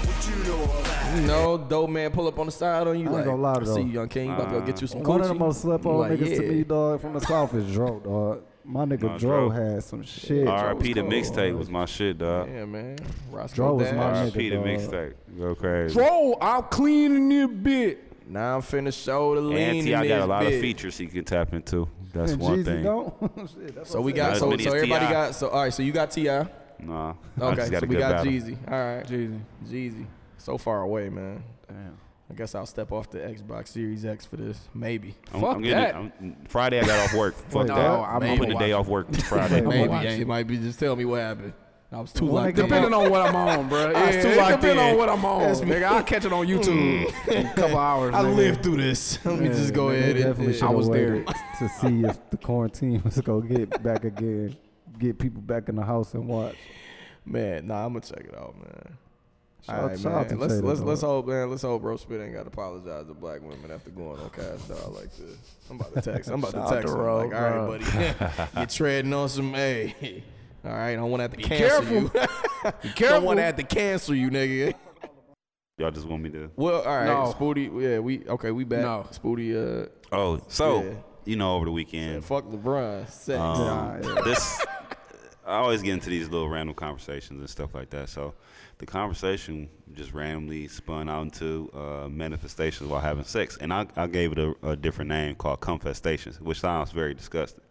No, 1.25 1.57
dope 1.57 1.89
man, 1.89 2.11
pull 2.11 2.27
up 2.27 2.37
on 2.37 2.47
the 2.47 2.51
side 2.51 2.87
on 2.87 2.99
you. 2.99 3.05
I 3.05 3.07
ain't 3.07 3.13
like, 3.13 3.25
gonna 3.25 3.41
lie, 3.41 3.59
though. 3.59 3.75
See 3.75 3.81
you, 3.81 3.87
young 3.87 4.09
king. 4.09 4.31
About 4.31 4.45
to 4.45 4.59
go 4.59 4.61
get 4.61 4.81
you 4.81 4.87
some. 4.87 5.01
One 5.01 5.21
of 5.21 5.29
the 5.29 5.33
most 5.33 5.61
slept 5.61 5.85
on 5.85 5.97
like, 5.97 6.11
niggas 6.11 6.29
yeah. 6.29 6.35
to 6.35 6.51
me, 6.51 6.63
dog, 6.63 7.01
from 7.01 7.13
the 7.13 7.21
south 7.21 7.53
is 7.53 7.73
Dro, 7.73 7.99
dog. 7.99 8.43
My 8.65 8.83
nigga 8.83 9.03
no, 9.03 9.17
Dro, 9.17 9.49
had 9.49 9.83
some 9.83 10.03
shit. 10.03 10.45
R.I.P. 10.45 10.93
the 10.93 11.01
mixtape 11.01 11.57
was 11.57 11.69
my 11.69 11.85
shit, 11.85 12.17
dog. 12.17 12.49
Yeah, 12.49 12.65
man. 12.65 12.97
Roscoe 13.31 13.55
Dro 13.55 13.73
was 13.75 13.91
my 13.93 14.03
R.I.P. 14.03 14.49
the 14.49 14.57
mixtape. 14.57 15.13
Go 15.39 15.55
crazy. 15.55 15.93
Dro, 15.95 16.37
I'm 16.41 16.63
cleaning 16.63 17.31
your 17.31 17.47
bit. 17.47 18.03
Now 18.27 18.55
I'm 18.55 18.61
finna 18.61 18.93
show 18.93 19.35
the 19.35 19.41
lean. 19.41 19.87
And 19.87 19.95
I 19.95 20.07
got 20.07 20.21
a 20.21 20.25
lot 20.25 20.43
bit. 20.43 20.55
of 20.55 20.61
features 20.61 20.97
he 20.97 21.07
can 21.07 21.23
tap 21.23 21.53
into. 21.53 21.87
That's 22.13 22.31
and 22.33 22.41
one 22.41 22.59
Jeezy 22.59 22.65
thing. 22.65 22.83
Don't. 22.83 23.13
Shit, 23.49 23.75
that's 23.75 23.89
So 23.89 24.01
we 24.01 24.11
got 24.13 24.37
so 24.37 24.55
so 24.57 24.71
everybody 24.73 25.05
got 25.05 25.35
so 25.35 25.49
all 25.49 25.63
right. 25.63 25.73
So 25.73 25.83
you 25.83 25.91
got 25.91 26.11
Ti. 26.11 26.29
Okay, 26.29 26.49
Nah. 26.79 27.13
Okay, 27.39 27.65
so 27.65 27.85
we 27.85 27.95
got 27.95 28.17
battle. 28.17 28.31
Jeezy. 28.31 28.57
All 28.71 28.95
right, 28.97 29.07
Jeezy. 29.07 29.39
Jeezy. 29.67 30.05
So 30.37 30.57
far 30.57 30.81
away, 30.81 31.09
man. 31.09 31.43
Damn. 31.67 31.97
I 32.29 32.33
guess 32.33 32.55
I'll 32.55 32.65
step 32.65 32.91
off 32.91 33.09
the 33.09 33.19
Xbox 33.19 33.69
Series 33.69 34.03
X 34.03 34.25
for 34.25 34.35
this. 34.35 34.59
Maybe. 34.73 35.15
I'm, 35.33 35.41
Fuck 35.41 35.55
I'm 35.55 35.61
that. 35.63 35.89
It. 35.89 35.95
I'm, 35.95 36.35
Friday 36.49 36.79
I 36.79 36.85
got 36.85 36.99
off 37.05 37.13
work. 37.13 37.35
Fuck 37.49 37.67
No, 37.67 37.75
that. 37.75 37.85
I'm- 37.85 38.23
I'm 38.23 38.37
putting 38.37 38.53
the 38.53 38.59
day 38.59 38.73
off 38.73 38.87
work 38.87 39.13
Friday. 39.15 39.61
Maybe 39.61 39.93
it. 40.07 40.19
you 40.19 40.25
might 40.25 40.45
be 40.45 40.57
just 40.57 40.79
tell 40.79 40.95
me 40.95 41.05
what 41.05 41.21
happened. 41.21 41.53
I 41.89 42.01
was 42.01 42.11
too 42.11 42.25
locked 42.25 42.57
Depending 42.57 42.93
on 42.93 43.09
what 43.09 43.21
I'm 43.21 43.35
on, 43.35 43.69
bro. 43.69 43.91
I 43.95 44.07
was 44.07 44.25
too 44.25 44.35
locked 44.35 44.61
depending 44.61 44.85
on 44.85 44.97
what 44.97 45.07
I'm 45.07 45.23
on, 45.23 45.41
nigga. 45.41 45.83
I'll 45.83 46.03
catch 46.03 46.25
it 46.25 46.33
on 46.33 46.45
mm. 46.45 46.57
YouTube 46.57 47.27
in 47.29 47.45
a 47.45 47.53
couple 47.53 47.77
hours. 47.77 48.13
I 48.13 48.23
nigga. 48.23 48.35
lived 48.35 48.63
through 48.63 48.77
this. 48.77 49.19
Let 49.25 49.39
me 49.39 49.47
just 49.47 49.73
go 49.73 49.89
ahead. 49.89 50.17
Definitely 50.17 50.61
I 50.61 50.69
was 50.69 50.89
there 50.89 51.23
to 51.23 51.69
see 51.79 52.03
if 52.03 52.29
the 52.29 52.37
quarantine 52.37 53.01
was 53.05 53.21
gonna 53.21 53.47
get 53.47 53.81
back 53.81 54.03
again, 54.03 54.57
get 54.99 55.17
people 55.17 55.41
back 55.41 55.69
in 55.69 55.77
the 55.77 55.83
house 55.83 56.13
and 56.13 56.27
watch. 56.27 56.55
Man, 57.25 57.67
nah, 57.67 57.85
I'm 57.85 57.93
gonna 57.93 58.01
check 58.01 58.25
it 58.25 58.35
out, 58.35 58.55
man. 58.57 58.97
Shout 59.65 59.79
All 59.79 59.87
right, 59.87 59.99
shout 59.99 60.29
man. 60.29 60.39
Let's 60.39 60.53
let's 60.55 60.79
let's 60.81 61.01
hope, 61.01 61.27
man. 61.27 61.49
Let's 61.49 61.61
hope, 61.61 61.81
bro. 61.81 61.95
Spit 61.95 62.19
ain't 62.19 62.33
got 62.33 62.43
to 62.43 62.47
apologize 62.47 63.07
to 63.07 63.13
black 63.13 63.41
women 63.41 63.71
after 63.71 63.91
going 63.91 64.19
on 64.19 64.29
cast 64.31 64.71
out 64.71 64.93
like 64.93 65.15
this. 65.15 65.37
I'm 65.69 65.79
about 65.79 65.93
to 65.93 66.01
text. 66.01 66.29
I'm 66.29 66.43
about 66.43 66.51
to 66.51 66.75
text. 66.75 66.93
To 66.93 66.99
him. 66.99 67.05
Road, 67.05 67.31
like, 67.31 67.41
all 67.41 67.67
right, 67.67 68.17
buddy, 68.19 68.57
you're 68.57 68.65
treading 68.65 69.13
on 69.13 69.29
some 69.29 69.55
a. 69.55 70.23
All 70.67 70.73
right, 70.73 70.95
don't 70.95 71.09
want 71.09 71.19
to 71.19 71.23
have 71.23 71.31
to 71.31 71.41
cancel 71.41 71.85
you. 71.93 72.09
Be 72.83 72.89
careful. 72.89 73.07
Don't 73.17 73.23
want 73.23 73.37
to 73.37 73.43
have 73.43 73.55
to 73.57 73.63
cancel 73.63 74.15
you, 74.15 74.29
nigga. 74.29 74.73
Y'all 75.77 75.91
just 75.91 76.07
want 76.07 76.23
me 76.23 76.29
to. 76.31 76.49
Well, 76.55 76.81
all 76.81 76.85
right, 76.97 77.05
No. 77.05 77.33
Spooty. 77.37 77.69
Yeah, 77.81 77.99
we 77.99 78.27
okay. 78.27 78.51
We 78.51 78.63
back. 78.63 78.81
No. 78.81 79.05
Spooty. 79.11 79.83
Uh, 79.83 79.87
Oh, 80.11 80.39
so 80.47 80.83
Yeah. 80.83 80.89
you 81.25 81.35
know, 81.35 81.55
over 81.55 81.65
the 81.65 81.71
weekend, 81.71 82.23
fuck 82.25 82.45
LeBron. 82.45 83.09
Sex. 83.09 83.39
um, 83.39 84.01
this 84.23 84.65
I 85.45 85.57
always 85.57 85.81
get 85.81 85.93
into 85.93 86.09
these 86.09 86.29
little 86.29 86.49
random 86.49 86.75
conversations 86.75 87.39
and 87.39 87.49
stuff 87.49 87.73
like 87.75 87.89
that. 87.91 88.09
So 88.09 88.33
the 88.79 88.85
conversation 88.85 89.69
just 89.93 90.13
randomly 90.13 90.67
spun 90.67 91.07
out 91.09 91.21
into 91.23 91.69
uh, 91.73 92.07
manifestations 92.09 92.89
while 92.89 92.99
having 93.01 93.23
sex, 93.23 93.57
and 93.61 93.71
I, 93.71 93.85
I 93.95 94.07
gave 94.07 94.31
it 94.33 94.39
a, 94.39 94.55
a 94.63 94.75
different 94.75 95.09
name 95.09 95.35
called 95.35 95.59
cumfestations, 95.61 96.41
which 96.41 96.59
sounds 96.59 96.91
very 96.91 97.13
disgusting, 97.13 97.63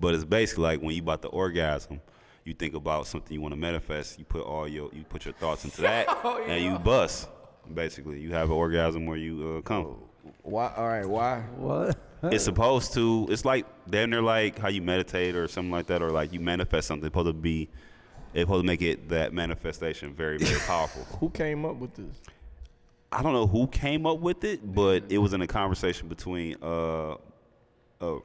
but 0.00 0.14
it's 0.14 0.24
basically 0.24 0.64
like 0.64 0.80
when 0.80 0.94
you 0.94 1.02
about 1.02 1.20
to 1.22 1.28
orgasm 1.28 2.00
you 2.48 2.54
think 2.54 2.74
about 2.74 3.06
something 3.06 3.34
you 3.34 3.42
want 3.42 3.52
to 3.52 3.60
manifest. 3.60 4.18
You 4.18 4.24
put 4.24 4.42
all 4.42 4.66
your 4.66 4.88
you 4.94 5.04
put 5.04 5.26
your 5.26 5.34
thoughts 5.34 5.66
into 5.66 5.82
that, 5.82 6.06
Oh, 6.24 6.42
and 6.46 6.64
you 6.64 6.78
bust. 6.78 7.28
Basically, 7.74 8.20
you 8.20 8.32
have 8.32 8.48
an 8.48 8.56
orgasm 8.56 9.04
where 9.04 9.18
you 9.18 9.58
uh, 9.58 9.60
come. 9.60 9.96
Why? 10.44 10.72
All 10.74 10.88
right. 10.88 11.06
Why? 11.06 11.40
What? 11.58 11.98
It's 12.22 12.44
supposed 12.44 12.94
to. 12.94 13.26
It's 13.28 13.44
like 13.44 13.66
damn 13.90 14.08
near 14.08 14.22
like 14.22 14.58
how 14.58 14.68
you 14.68 14.80
meditate 14.80 15.36
or 15.36 15.46
something 15.46 15.70
like 15.70 15.88
that, 15.88 16.00
or 16.00 16.08
like 16.08 16.32
you 16.32 16.40
manifest 16.40 16.88
something. 16.88 17.04
It's 17.06 17.12
supposed 17.12 17.26
to 17.26 17.34
be. 17.34 17.68
It's 18.32 18.44
supposed 18.44 18.62
to 18.62 18.66
make 18.66 18.80
it 18.80 19.10
that 19.10 19.34
manifestation 19.34 20.14
very 20.14 20.38
very 20.38 20.58
powerful. 20.66 21.02
Who 21.18 21.28
came 21.28 21.66
up 21.66 21.76
with 21.76 21.94
this? 21.96 22.16
I 23.12 23.22
don't 23.22 23.34
know 23.34 23.46
who 23.46 23.66
came 23.66 24.06
up 24.06 24.20
with 24.20 24.42
it, 24.44 24.74
but 24.74 25.04
it 25.10 25.18
was 25.18 25.34
in 25.34 25.42
a 25.42 25.46
conversation 25.46 26.08
between 26.08 26.56
uh, 26.62 27.16
a 28.00 28.18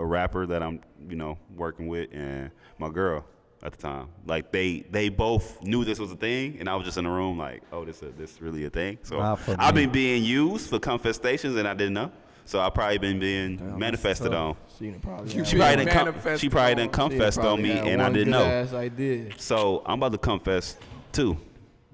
a 0.00 0.04
rapper 0.04 0.46
that 0.46 0.64
I'm 0.64 0.80
you 1.08 1.14
know 1.14 1.38
working 1.54 1.86
with 1.86 2.08
and 2.12 2.50
my 2.78 2.88
girl 2.88 3.24
at 3.62 3.72
the 3.72 3.78
time. 3.78 4.08
Like 4.26 4.52
they 4.52 4.80
they 4.90 5.08
both 5.08 5.62
knew 5.62 5.84
this 5.84 5.98
was 5.98 6.12
a 6.12 6.16
thing, 6.16 6.56
and 6.60 6.68
I 6.68 6.74
was 6.76 6.84
just 6.84 6.98
in 6.98 7.04
the 7.04 7.10
room 7.10 7.38
like, 7.38 7.62
oh, 7.72 7.84
this 7.84 8.02
a, 8.02 8.06
this 8.10 8.40
really 8.40 8.64
a 8.64 8.70
thing. 8.70 8.98
So 9.02 9.18
Wow, 9.18 9.38
I've 9.58 9.74
me. 9.74 9.82
been 9.82 9.90
being 9.92 10.24
used 10.24 10.68
for 10.70 10.78
cumfestations, 10.78 11.58
and 11.58 11.66
I 11.66 11.74
didn't 11.74 11.94
know. 11.94 12.12
So 12.44 12.60
I 12.60 12.70
probably 12.70 12.96
been 12.96 13.18
being 13.20 13.78
manifested 13.78 14.32
on. 14.32 14.56
She 14.78 14.90
probably. 14.92 15.44
She 15.44 15.58
had- 15.58 15.86
probably 15.86 16.12
com- 16.22 16.38
she 16.38 16.48
probably 16.48 16.72
on. 16.72 16.76
done 16.78 16.86
She 16.88 16.90
confessed 17.16 17.38
on 17.40 17.60
me, 17.62 17.72
and 17.72 18.00
I 18.00 18.10
didn't 18.10 18.30
know. 18.30 18.44
Ass 18.44 18.72
idea. 18.72 19.30
So 19.38 19.82
I'm 19.84 19.98
about 19.98 20.12
to 20.12 20.18
confess 20.18 20.76
too. 21.12 21.36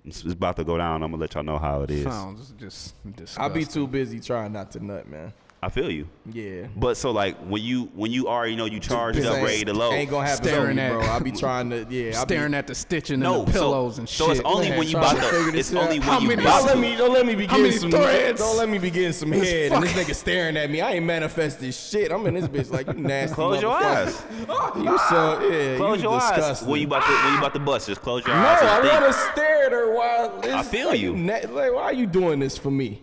It's, 0.04 0.22
it's 0.22 0.34
about 0.34 0.56
to 0.56 0.64
go 0.64 0.76
down. 0.76 1.02
I'm 1.02 1.10
gonna 1.12 1.20
let 1.20 1.34
y'all 1.34 1.42
know 1.42 1.58
how 1.58 1.80
it 1.82 1.90
is. 1.90 2.04
Sounds 2.04 2.52
just 2.58 2.94
disgusting. 3.16 3.42
I'll 3.42 3.48
be 3.50 3.64
too 3.64 3.86
busy 3.88 4.20
trying 4.20 4.52
not 4.52 4.70
to 4.72 4.84
nut, 4.84 5.08
man. 5.08 5.32
I 5.64 5.70
feel 5.70 5.90
you. 5.90 6.06
Yeah. 6.30 6.66
But 6.76 6.98
so 6.98 7.10
like 7.10 7.38
when 7.38 7.62
you 7.62 7.84
when 7.94 8.12
you 8.12 8.28
already 8.28 8.54
know 8.54 8.66
you 8.66 8.80
charged 8.80 9.18
This 9.18 9.24
up, 9.24 9.42
ready 9.42 9.64
to 9.64 9.72
load. 9.72 9.92
Ain't 9.94 10.10
gonna 10.10 10.26
happen 10.26 10.44
Staring 10.44 10.76
to 10.76 10.82
me, 10.82 10.88
at- 10.88 10.92
bro. 10.92 11.00
I'll 11.06 11.20
be 11.20 11.32
trying 11.44 11.70
to. 11.70 11.86
Yeah. 11.88 12.18
I'll 12.18 12.26
be, 12.26 12.34
staring 12.34 12.52
at 12.52 12.66
the 12.66 12.74
stitching 12.74 13.20
no, 13.20 13.38
and 13.40 13.48
the 13.48 13.52
pillows 13.52 13.94
so, 13.94 14.00
and 14.00 14.08
shit. 14.08 14.18
so 14.18 14.30
it's 14.30 14.40
only 14.44 14.68
Man, 14.68 14.78
when 14.78 14.86
you 14.88 14.92
trying 14.92 15.16
about 15.16 15.30
to 15.30 15.50
to. 15.52 15.58
It's 15.58 15.70
this 15.70 15.74
only 15.74 15.96
out. 15.96 16.00
when 16.00 16.02
How 16.02 16.18
you 16.20 16.28
many- 16.28 16.42
about 16.42 16.58
Don't 16.58 16.66
let 16.66 16.78
me 16.78 16.96
don't 16.96 17.12
let 17.14 17.24
me 17.26 17.34
be 17.34 17.46
getting 17.46 17.72
some 17.72 17.90
threads? 17.90 18.40
Don't 18.40 18.58
let 18.58 18.68
me 18.68 18.76
be 18.76 18.90
getting 18.90 19.12
some 19.14 19.30
This 19.30 19.50
head. 19.50 19.72
And 19.72 19.82
this 19.82 19.92
nigga 19.94 20.14
staring 20.14 20.58
at 20.58 20.70
me. 20.70 20.82
I 20.82 20.92
ain't 20.92 21.06
manifested 21.06 21.72
shit. 21.72 22.12
I'm 22.12 22.26
in 22.26 22.34
this 22.34 22.46
bitch 22.46 22.70
like 22.70 22.86
you 22.88 22.94
nasty. 23.02 23.34
Close 23.34 23.62
your 23.62 23.72
eyes. 23.72 24.22
You 24.76 24.98
so 25.08 25.48
yeah. 25.48 25.76
Close 25.78 26.02
you 26.02 26.10
your 26.10 26.20
eyes. 26.20 26.62
When 26.62 26.78
you 26.80 26.86
about 26.86 27.04
to 27.06 27.12
when 27.24 27.32
you 27.32 27.38
about 27.38 27.54
to 27.54 27.60
bust, 27.60 27.86
just 27.86 28.02
close 28.02 28.26
your 28.26 28.36
eyes. 28.36 28.60
and 28.60 28.68
I 28.70 28.80
think. 28.82 28.92
want 29.00 29.06
to 29.06 29.18
stare 29.32 29.66
at 29.66 29.72
her 29.72 29.94
while. 29.94 30.40
I 30.54 30.62
feel 30.62 30.94
you. 30.94 31.16
like, 31.16 31.48
why 31.72 31.82
are 31.84 31.92
you 31.94 32.06
doing 32.06 32.38
this 32.38 32.58
for 32.58 32.70
me? 32.70 33.02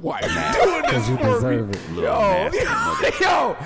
Why 0.00 0.20
are 0.20 0.28
you 0.28 0.64
doing 0.64 0.82
this 0.82 0.90
Because 0.90 1.08
you 1.08 1.16
for 1.16 1.24
me? 1.24 1.32
deserve 1.34 1.70
it. 1.70 1.92
Little 1.92 2.12
nasty 2.20 2.58
Yo, 3.24 3.56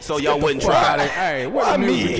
So 0.00 0.18
y'all 0.18 0.38
wouldn't 0.40 0.62
try 0.62 1.02
it. 1.02 1.10
Hey, 1.10 1.46
what 1.46 1.66
why 1.66 1.76
me? 1.76 1.86
me? 1.86 2.10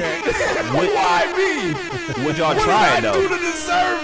Would, 0.74 0.95
Why 0.95 1.27
me? 1.36 2.24
would 2.24 2.36
y'all 2.39 2.55
What 2.55 2.62
try 2.65 2.99
it 2.99 3.03
though? 3.03 3.12
What 3.12 3.23
did 3.23 3.27
I 3.27 3.28
do 3.28 3.28
to 3.28 3.39
deserve 3.39 4.01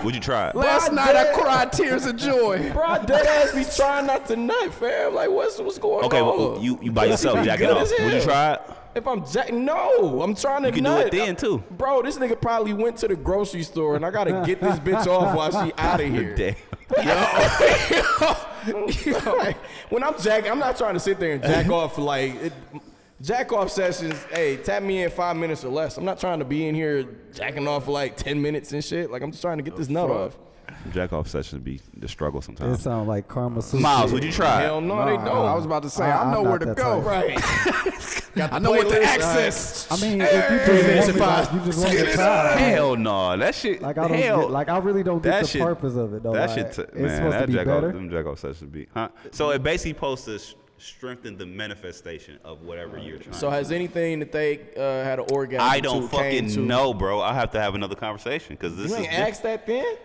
it? 0.00 0.04
Would 0.04 0.14
you 0.14 0.20
try 0.20 0.48
it? 0.50 0.54
Last 0.56 0.86
Bro, 0.88 0.94
night 0.96 1.16
I 1.16 1.32
cried 1.32 1.72
tears 1.72 2.06
of 2.06 2.16
joy. 2.16 2.70
Bro, 2.74 2.82
I 2.84 2.98
dead 3.04 3.26
ass 3.26 3.52
be 3.54 3.64
trying 3.76 4.06
not 4.06 4.26
to 4.26 4.36
nut, 4.36 4.72
fam. 4.74 5.14
Like, 5.14 5.30
what's 5.30 5.58
what's 5.58 5.78
going 5.78 6.04
Okay, 6.06 6.20
on? 6.20 6.28
Okay, 6.28 6.38
well, 6.52 6.62
you 6.62 6.78
you 6.82 6.92
by 6.92 7.06
yourself 7.06 7.38
be 7.40 7.44
jacking 7.46 7.66
good 7.68 7.76
off. 7.76 7.90
Would 8.00 8.12
you 8.12 8.20
try 8.20 8.54
it? 8.54 8.60
If 8.94 9.06
I'm 9.06 9.26
jack, 9.26 9.52
no, 9.52 10.22
I'm 10.22 10.34
trying 10.34 10.62
to 10.62 10.68
You 10.68 10.74
can 10.74 10.84
do 10.84 10.90
nut. 10.90 11.06
it 11.06 11.12
then 11.12 11.36
too. 11.36 11.62
Bro, 11.72 12.02
this 12.02 12.16
nigga 12.18 12.40
probably 12.40 12.72
went 12.72 12.96
to 12.98 13.08
the 13.08 13.16
grocery 13.16 13.62
store 13.62 13.94
and 13.96 14.06
I 14.06 14.10
gotta 14.10 14.42
get 14.46 14.60
this 14.62 14.78
bitch 14.78 15.06
off 15.06 15.36
while 15.36 15.50
she 15.66 15.72
out 15.76 16.00
of 16.00 16.06
here. 16.08 16.34
Damn. 16.34 16.56
Like, 18.66 19.56
when 19.90 20.02
I'm 20.02 20.18
jacking, 20.20 20.50
I'm 20.50 20.58
not 20.58 20.76
trying 20.76 20.94
to 20.94 21.00
sit 21.00 21.18
there 21.18 21.32
and 21.32 21.42
jack 21.42 21.68
off 21.68 21.94
for 21.94 22.02
like 22.02 22.34
it, 22.36 22.52
jack 23.20 23.52
off 23.52 23.70
sessions. 23.70 24.14
Hey, 24.30 24.56
tap 24.56 24.82
me 24.82 25.02
in 25.02 25.10
five 25.10 25.36
minutes 25.36 25.64
or 25.64 25.68
less. 25.70 25.96
I'm 25.96 26.04
not 26.04 26.18
trying 26.20 26.38
to 26.40 26.44
be 26.44 26.66
in 26.66 26.74
here 26.74 27.04
jacking 27.34 27.66
off 27.68 27.84
for 27.86 27.92
like 27.92 28.16
ten 28.16 28.40
minutes 28.40 28.72
and 28.72 28.84
shit. 28.84 29.10
Like 29.10 29.22
I'm 29.22 29.30
just 29.30 29.42
trying 29.42 29.58
to 29.58 29.62
get 29.64 29.76
this 29.76 29.88
nut 29.88 30.10
off. 30.10 30.36
Jack 30.92 31.12
off 31.12 31.28
sessions 31.28 31.62
be 31.62 31.80
the 31.96 32.08
struggle 32.08 32.40
sometimes. 32.40 32.78
It 32.78 32.82
sometimes. 32.82 32.82
sounds 32.82 33.08
like 33.08 33.28
karma 33.28 33.62
sutra. 33.62 33.80
Myles, 33.80 34.12
would 34.12 34.24
you 34.24 34.32
try 34.32 34.62
Hell 34.62 34.78
it? 34.78 34.82
no, 34.82 35.04
they 35.06 35.16
Nah, 35.16 35.24
don't. 35.24 35.46
I 35.46 35.54
was 35.54 35.64
about 35.64 35.82
to 35.82 35.90
say, 35.90 36.04
I- 36.04 36.30
I, 36.30 36.32
know 36.32 36.42
where 36.42 36.58
to 36.58 36.74
go. 36.74 37.02
type. 37.02 37.04
Right. 37.04 37.38
I 38.52 38.58
know 38.58 38.70
what 38.72 38.88
to 38.90 38.94
playlist, 38.96 39.04
access. 39.06 39.86
I 39.90 39.96
mean, 40.06 40.20
if 40.20 40.50
you 40.50 40.58
just 40.58 41.08
want 41.08 41.14
me, 41.16 41.20
like, 41.26 41.52
you 41.52 41.60
just 41.60 41.78
want 41.84 41.94
me 41.98 42.04
to 42.06 42.12
try. 42.14 42.56
Hell 42.58 42.96
no, 42.96 43.36
that 43.36 43.54
shit. 43.54 43.80
Like 43.80 43.96
I 43.98 44.08
don't 44.08 44.18
hell, 44.18 44.40
get, 44.42 44.50
like 44.50 44.68
I 44.68 44.78
really 44.78 45.02
don't 45.02 45.22
get 45.22 45.42
the 45.42 45.46
shit- 45.48 45.62
purpose 45.62 45.94
of 45.96 46.12
it 46.14 46.22
though. 46.22 46.32
that 46.32 46.50
like, 46.50 46.58
shit, 46.58 46.72
t- 46.72 46.82
it's 46.82 46.94
man, 46.94 47.16
supposed 47.16 47.32
that 47.34 47.40
to 47.40 47.46
be 47.46 47.52
jack 47.54 47.66
better. 47.66 47.88
off, 47.88 47.94
them 47.94 48.10
jack 48.10 48.26
off 48.26 48.38
sessions 48.38 48.70
be, 48.70 48.86
huh? 48.92 49.08
So 49.30 49.50
it 49.50 49.62
basically 49.62 49.92
supposed 49.94 50.24
to 50.26 50.38
strengthen 50.78 51.38
the 51.38 51.46
manifestation 51.46 52.38
of 52.44 52.60
whatever 52.60 52.98
you're 52.98 53.16
trying. 53.16 53.32
So 53.34 53.48
has 53.48 53.72
anything 53.72 54.18
that 54.18 54.32
they 54.32 54.60
uh, 54.76 55.02
had 55.02 55.18
an 55.18 55.24
orgasm 55.32 55.66
I 55.66 55.80
don't 55.80 56.02
to 56.02 56.08
fucking 56.08 56.30
came 56.30 56.48
to, 56.50 56.60
know, 56.60 56.92
bro. 56.92 57.22
I 57.22 57.32
have 57.32 57.50
to 57.52 57.60
have 57.60 57.74
another 57.74 57.94
conversation 57.94 58.54
because 58.56 58.76
this 58.76 58.92
is. 58.92 58.98
You 58.98 59.04
is 59.04 59.10
ain't 59.10 59.18
asked 59.18 59.42
that 59.44 59.66
then? 59.66 59.96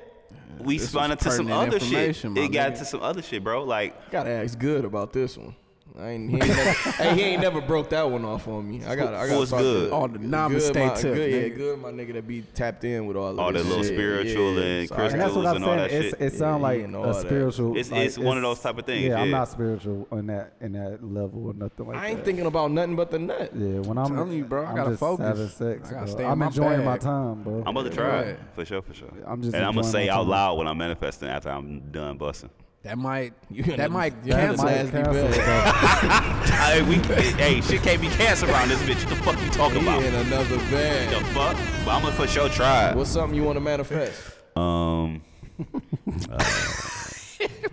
We 0.60 0.78
This 0.78 0.90
spun 0.90 1.12
into 1.12 1.32
some 1.32 1.52
other 1.52 1.80
shit. 1.80 2.24
my 2.24 2.42
It 2.42 2.52
got 2.52 2.72
into 2.74 2.86
some 2.86 3.02
other 3.02 3.22
shit, 3.22 3.44
bro. 3.44 3.64
Like 3.64 4.12
Gotta 4.12 4.30
ask 4.30 4.58
good 4.58 4.86
about 4.86 5.14
this 5.14 5.38
one. 5.38 5.56
I 6.00 6.10
ain't, 6.12 6.30
he, 6.30 6.36
ain't 6.38 6.48
never, 6.48 6.62
hey, 6.92 7.16
he 7.16 7.22
ain't 7.22 7.42
never 7.42 7.60
broke 7.62 7.90
that 7.90 8.10
one 8.10 8.24
off 8.24 8.48
on 8.48 8.70
me. 8.70 8.84
I 8.86 8.96
got. 8.96 9.14
I 9.14 9.28
got. 9.28 9.38
What's 9.40 9.52
good? 9.52 9.92
Oh, 9.92 10.08
the 10.08 10.20
non-mistake 10.20 10.76
my, 10.94 10.96
tip, 10.96 11.14
Good, 11.16 11.32
yeah, 11.32 11.48
good. 11.50 11.80
My 11.82 11.92
nigga 11.92 12.14
that 12.14 12.26
be 12.28 12.42
tapped 12.42 12.84
in 12.86 13.06
with 13.08 13.18
all 13.18 13.28
of 13.30 13.40
All 13.40 13.52
this 13.52 13.64
that 13.64 13.68
little 13.70 13.84
shit. 13.84 13.94
spiritual 13.94 14.54
yeah, 14.54 14.62
and 14.64 14.90
so 14.90 14.96
crystals 14.96 15.14
And 15.14 15.22
that's 15.22 15.34
what 15.36 15.46
I'm 15.48 15.56
and 15.58 15.66
all 15.66 15.70
saying. 15.78 15.90
that 15.90 15.92
It's, 15.92 16.18
shit. 16.18 16.34
it 16.34 16.38
sounds 16.38 16.60
Yeah, 16.62 16.64
like 16.68 16.78
he 16.78 16.84
and 16.86 16.96
a 16.96 17.02
that. 17.02 17.16
spiritual. 17.16 17.72
It's- 17.72 17.92
like, 17.92 18.00
it's 18.06 18.18
one 18.18 18.38
of 18.38 18.44
those 18.44 18.60
type 18.62 18.78
of 18.78 18.86
things, 18.86 19.06
Yeah, 19.06 19.20
I'm 19.20 19.32
not 19.32 19.50
spiritual 19.50 20.08
in 20.14 20.28
that 20.28 20.54
in 20.62 20.72
that 20.74 21.04
level 21.04 21.48
or 21.48 21.54
nothing 21.54 21.88
like 21.88 21.98
I 21.98 22.08
ain't 22.08 22.18
that. 22.20 22.26
thinking 22.26 22.46
about 22.46 22.72
nothing 22.72 22.96
but 22.96 23.12
the 23.12 23.20
nut. 23.20 23.52
Yeah, 23.54 23.80
when 23.80 23.98
I'm, 23.98 24.16
telling 24.16 24.32
you, 24.32 24.46
bro, 24.46 24.64
I 24.64 24.70
I'm 24.70 24.76
gotta 24.78 24.90
just 24.92 25.00
focus. 25.02 25.26
having 25.26 25.48
sex. 25.50 25.90
I 25.92 25.94
gotta 25.94 26.08
stay 26.12 26.24
I'm 26.26 26.40
my 26.40 26.48
enjoying 26.48 26.86
my 26.86 26.94
bag. 26.94 27.02
time, 27.02 27.44
bro. 27.44 27.64
I'm 27.66 27.76
about 27.76 27.84
to 27.84 27.90
try 27.90 28.20
it 28.22 28.40
for 28.56 28.64
sure, 28.64 28.82
for 28.82 28.94
sure. 28.94 29.10
I'm 29.28 29.42
just 29.42 29.54
and 29.54 29.66
I'm 29.66 29.74
gonna 29.76 29.86
say 29.88 30.08
out 30.08 30.26
loud 30.26 30.58
when 30.58 30.68
I'm 30.68 30.78
manifesting 30.78 31.28
after 31.28 31.50
I'm 31.50 31.92
done 31.92 32.18
busting. 32.18 32.50
That 32.84 32.98
might 32.98 33.34
You 33.50 33.64
that 33.64 33.78
gonna- 33.78 33.90
might 33.90 34.14
you 34.24 34.32
gonna 34.32 34.48
cancel. 34.48 34.66
nasty 34.66 34.92
cancel 34.92 35.14
bed. 35.14 36.50
hey, 36.50 36.82
we, 36.82 36.96
hey, 37.36 37.62
shit 37.62 37.82
can't 37.84 38.02
be 38.02 38.08
canceled 38.10 38.52
around 38.52 38.70
this 38.70 38.82
bitch. 38.84 39.06
What 39.06 39.10
the 39.10 39.16
fuck 39.24 39.42
you 39.44 39.50
talking 39.52 39.82
He 39.82 39.88
about? 39.88 40.04
in 40.04 40.14
another 40.16 40.58
The 40.58 41.26
fuck? 41.34 41.56
But 41.86 41.92
I'm 41.92 42.02
gonna 42.02 42.12
for 42.16 42.28
sure 42.28 42.50
try. 42.50 42.94
What's 42.96 43.12
something 43.12 43.36
you 43.38 43.44
want 43.44 43.58
to 43.58 43.62
manifest? 43.62 44.20
Um, 44.56 45.22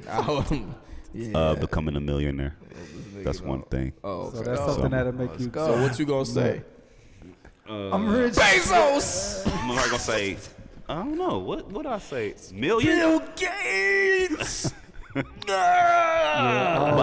Um, 0.09 0.75
yeah. 1.13 1.37
uh, 1.37 1.55
becoming 1.55 1.97
a 1.97 2.01
millionaire. 2.01 2.57
That's 3.23 3.41
one 3.43 3.63
thing. 3.63 3.93
oh, 4.05 4.31
So 4.33 4.43
that's 4.43 4.61
something 4.65 4.91
that'll 4.91 5.13
make 5.13 5.39
you. 5.39 5.49
Go. 5.49 5.67
So 5.67 5.83
what 5.83 5.99
you 5.99 6.07
gonna 6.07 6.25
say? 6.25 6.63
I'm 7.69 8.09
rich. 8.09 8.33
Bezos. 8.35 9.47
I'm 9.47 9.53
probably 9.75 9.91
gonna 9.91 9.99
say, 9.99 10.37
I 10.89 10.95
don't 10.95 11.19
know. 11.19 11.39
What 11.39 11.71
what 11.71 11.87
I 11.87 11.99
say? 11.99 12.35
Million? 12.53 13.21
Gates. 13.37 14.73
But 15.15 15.27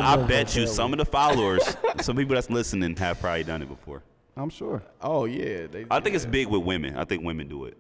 I 0.03 0.17
bet 0.27 0.55
you 0.55 0.67
some 0.67 0.93
of 0.93 0.99
the 0.99 1.05
followers, 1.05 1.77
some 2.01 2.15
people 2.15 2.35
that's 2.35 2.49
listening, 2.49 2.95
have 2.97 3.19
probably 3.19 3.43
done 3.43 3.61
it 3.61 3.69
before. 3.69 4.03
I'm 4.37 4.49
sure. 4.49 4.83
Oh 5.01 5.25
yeah, 5.25 5.67
they, 5.67 5.85
I 5.89 5.99
think 5.99 6.15
it's 6.15 6.25
big 6.25 6.47
with 6.47 6.63
women. 6.63 6.97
I 6.97 7.05
think 7.05 7.23
women 7.23 7.47
do 7.47 7.65
it. 7.65 7.77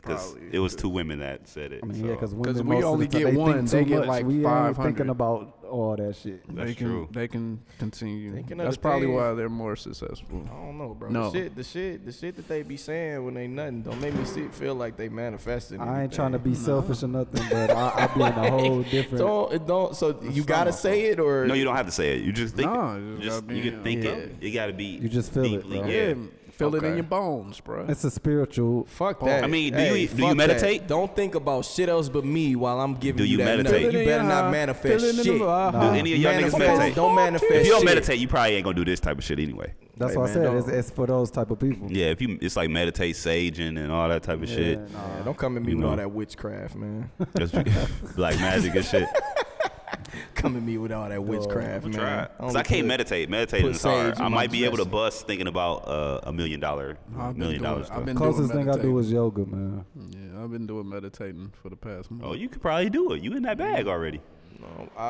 Because 0.00 0.36
it 0.52 0.58
was 0.60 0.74
two 0.76 0.88
women 0.88 1.18
that 1.18 1.48
said 1.48 1.72
it. 1.72 1.80
I 1.82 1.86
mean, 1.86 2.00
so 2.00 2.06
yeah, 2.06 2.12
because 2.14 2.32
Because 2.32 2.62
we 2.62 2.68
most 2.70 2.84
of 2.84 2.90
only 2.90 3.06
the 3.06 3.12
time, 3.12 3.22
get 3.24 3.30
they 3.32 3.36
one, 3.36 3.52
think 3.66 3.70
they 3.70 3.82
too 3.82 3.88
get 3.90 3.98
much. 3.98 4.08
like 4.08 4.26
we 4.26 4.34
ain't 4.36 4.44
500. 4.44 4.82
thinking 4.84 5.08
about 5.10 5.54
all 5.68 5.96
that 5.96 6.16
shit. 6.16 6.40
That's 6.54 6.68
they 6.68 6.74
can 6.74 6.86
true. 6.86 7.08
they 7.10 7.28
can 7.28 7.60
continue. 7.78 8.32
Thinking 8.32 8.60
of 8.60 8.64
That's 8.64 8.76
the 8.76 8.80
probably 8.80 9.06
thing- 9.08 9.14
why 9.16 9.34
they're 9.34 9.48
more 9.50 9.76
successful. 9.76 10.48
I 10.50 10.64
don't 10.64 10.78
know, 10.78 10.94
bro. 10.94 11.10
No. 11.10 11.30
The 11.30 11.38
shit, 11.38 11.56
the 11.56 11.64
shit, 11.64 12.06
the 12.06 12.12
shit 12.12 12.36
that 12.36 12.48
they 12.48 12.62
be 12.62 12.76
saying 12.78 13.22
when 13.24 13.34
they 13.34 13.48
nothing 13.48 13.82
don't 13.82 14.00
make 14.00 14.14
me 14.14 14.24
see, 14.24 14.46
feel 14.48 14.74
like 14.76 14.96
they 14.96 15.08
manifesting. 15.10 15.80
I 15.80 16.04
ain't 16.04 16.12
trying 16.12 16.32
to 16.32 16.36
anything. 16.38 16.52
be 16.52 16.58
selfish 16.58 17.02
or 17.02 17.08
nothing, 17.08 17.44
but 17.50 17.70
I, 17.76 18.04
I 18.04 18.06
be 18.14 18.22
in 18.22 18.26
a 18.28 18.50
whole 18.50 18.82
different. 18.84 19.18
Don't 19.18 19.52
it 19.52 19.66
don't. 19.66 19.94
So 19.96 20.18
you 20.30 20.42
gotta 20.44 20.72
say 20.72 21.06
it 21.06 21.20
or 21.20 21.44
No, 21.46 21.52
you 21.54 21.64
don't 21.64 21.76
have 21.76 21.86
to 21.86 21.92
say 21.92 22.16
it. 22.16 22.22
You 22.22 22.32
just 22.32 22.54
think 22.54 22.72
No, 22.72 22.92
it. 22.96 23.00
you 23.00 23.16
just 23.16 23.22
Just, 23.24 23.46
gotta 23.46 23.58
you 23.58 23.70
can 23.72 23.82
think 23.82 24.04
Yeah. 24.04 24.10
it. 24.12 24.32
You 24.42 24.54
gotta 24.54 24.72
be. 24.72 24.84
You 24.84 25.08
just 25.08 25.34
feel 25.34 25.44
it, 25.44 25.48
deeply, 25.48 25.78
bro. 25.80 25.88
Yeah. 25.88 26.14
Feel 26.58 26.74
it 26.74 26.82
in 26.82 26.94
your 26.94 27.04
bones, 27.04 27.60
bro. 27.60 27.86
It's 27.88 28.02
a 28.02 28.10
spiritual. 28.10 28.84
Fuck 28.86 29.20
that. 29.20 29.44
I 29.44 29.46
mean, 29.46 29.72
do 29.72 29.78
Hey, 29.78 29.86
you- 30.02 30.08
do 30.08 30.16
you 30.16 30.18
fuck 30.22 30.28
that. 30.30 30.34
meditate? 30.36 30.88
Don't 30.88 31.14
think 31.14 31.36
about 31.36 31.64
shit 31.64 31.88
else 31.88 32.08
but 32.08 32.24
me 32.24 32.56
while 32.56 32.80
I'm 32.80 32.94
giving 32.94 33.18
Do 33.18 33.24
you 33.24 33.32
you 33.32 33.36
that 33.38 33.44
meditate? 33.58 33.84
nut. 33.84 33.92
You 33.92 34.04
better 34.04 34.24
not 34.24 34.50
manifest 34.50 35.04
Feel 35.04 35.24
shit. 35.24 35.38
the 35.38 35.46
heart. 35.46 35.72
Do 35.74 35.80
any 35.98 36.12
of 36.14 36.18
y'all 36.18 36.32
niggas 36.32 36.58
meditate? 36.58 36.94
Don't 36.96 37.14
manifest 37.14 37.52
If 37.52 37.64
you 37.64 37.70
don't 37.72 37.80
shit. 37.82 37.88
meditate, 37.88 38.18
you 38.18 38.26
probably 38.28 38.54
ain't 38.56 38.64
gonna 38.64 38.76
do 38.76 38.84
this 38.84 38.98
type 38.98 39.18
of 39.18 39.24
shit 39.24 39.38
anyway. 39.38 39.72
That's 39.96 40.12
Hey, 40.14 40.18
what 40.18 40.34
man, 40.34 40.46
I 40.46 40.48
said. 40.50 40.56
It's, 40.56 40.68
it's 40.68 40.90
for 40.90 41.06
those 41.06 41.30
type 41.30 41.50
of 41.50 41.58
people. 41.60 41.90
Yeah, 41.90 42.06
if 42.06 42.20
you, 42.20 42.38
it's 42.40 42.56
like 42.56 42.70
meditate, 42.70 43.14
saging, 43.16 43.78
and 43.78 43.90
all 43.92 44.08
that 44.08 44.22
type 44.24 44.42
of 44.42 44.48
shit. 44.48 44.78
Nah. 44.92 45.22
Don't 45.24 45.36
come 45.38 45.56
at 45.56 45.62
me 45.62 45.70
You 45.72 45.76
with 45.76 45.84
know. 45.84 45.90
all 45.90 45.96
that 45.96 46.10
witchcraft, 46.10 46.74
man. 46.76 47.10
That's 47.34 47.52
black 48.16 48.36
magic 48.40 48.74
and 48.74 48.84
shit. 48.84 49.08
Come 50.34 50.56
at 50.56 50.62
me 50.62 50.78
with 50.78 50.92
all 50.92 51.08
that 51.08 51.22
witchcraft, 51.22 51.86
I'm 51.86 51.90
man. 51.92 52.26
Cause 52.26 52.30
only 52.40 52.56
I 52.60 52.62
can't 52.62 52.86
meditate. 52.86 53.28
Meditating 53.28 53.70
is 53.70 53.82
hard. 53.82 54.18
I 54.18 54.28
might 54.28 54.50
be 54.50 54.64
able 54.64 54.78
to 54.78 54.84
bust 54.84 55.26
thinking 55.26 55.46
about 55.48 55.86
uh, 55.88 56.20
a 56.24 56.32
million 56.32 56.60
dollar, 56.60 56.98
I've 57.18 57.36
million 57.36 57.60
doing- 57.62 57.72
dollars. 57.74 57.90
I've 57.90 58.04
been 58.04 58.16
Closest 58.16 58.52
doing 58.52 58.66
thing 58.66 58.74
I 58.78 58.80
do 58.82 58.98
is 58.98 59.10
yoga, 59.10 59.44
man. 59.46 59.84
Yeah, 60.10 60.42
I've 60.42 60.50
been 60.50 60.66
doing 60.66 60.88
meditating 60.88 61.52
for 61.62 61.68
the 61.68 61.76
past 61.76 62.10
month. 62.10 62.24
Oh, 62.24 62.34
you 62.34 62.48
could 62.48 62.62
probably 62.62 62.90
do 62.90 63.12
it. 63.12 63.22
You 63.22 63.32
in 63.34 63.42
that 63.42 63.58
bag 63.58 63.86
already. 63.86 64.20
No, 64.60 64.88
I 64.96 65.08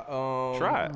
um 0.54 0.58
Try 0.58 0.86
it. 0.86 0.92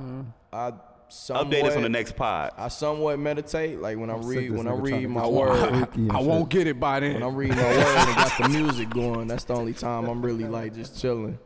I 0.52 0.72
somewhat, 1.09 1.48
Update 1.48 1.64
us 1.64 1.76
on 1.76 1.82
the 1.82 1.88
next 1.88 2.16
pod. 2.16 2.52
I 2.56 2.68
somewhat 2.68 3.18
meditate, 3.18 3.80
like 3.80 3.98
when 3.98 4.10
I 4.10 4.16
read 4.16 4.50
when 4.52 4.66
I 4.68 4.72
read 4.74 5.09
my 5.09 5.22
get 5.22 5.32
word. 5.32 5.88
freaky 5.92 6.10
I 6.10 6.20
won't 6.20 6.48
get 6.48 6.66
it 6.66 6.78
by 6.80 7.00
then. 7.00 7.14
When 7.14 7.22
I'm 7.22 7.34
reading 7.36 7.56
my 7.56 7.62
word 7.62 7.86
and 7.86 8.16
got 8.16 8.42
the 8.42 8.48
music 8.48 8.90
going, 8.90 9.26
that's 9.28 9.44
the 9.44 9.54
only 9.54 9.72
time 9.74 10.06
I'm 10.09 10.22
really 10.24 10.44
like 10.44 10.74
just 10.74 11.00
chilling. 11.00 11.38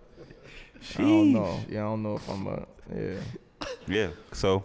I 0.99 1.03
don't 1.03 1.33
know. 1.33 1.61
Yeah, 1.69 1.81
I 1.81 1.83
don't 1.85 2.03
know 2.03 2.17
if 2.17 2.29
I'm 2.29 2.47
a 2.47 2.67
yeah. 2.95 3.15
Yeah. 3.89 4.09
So, 4.33 4.65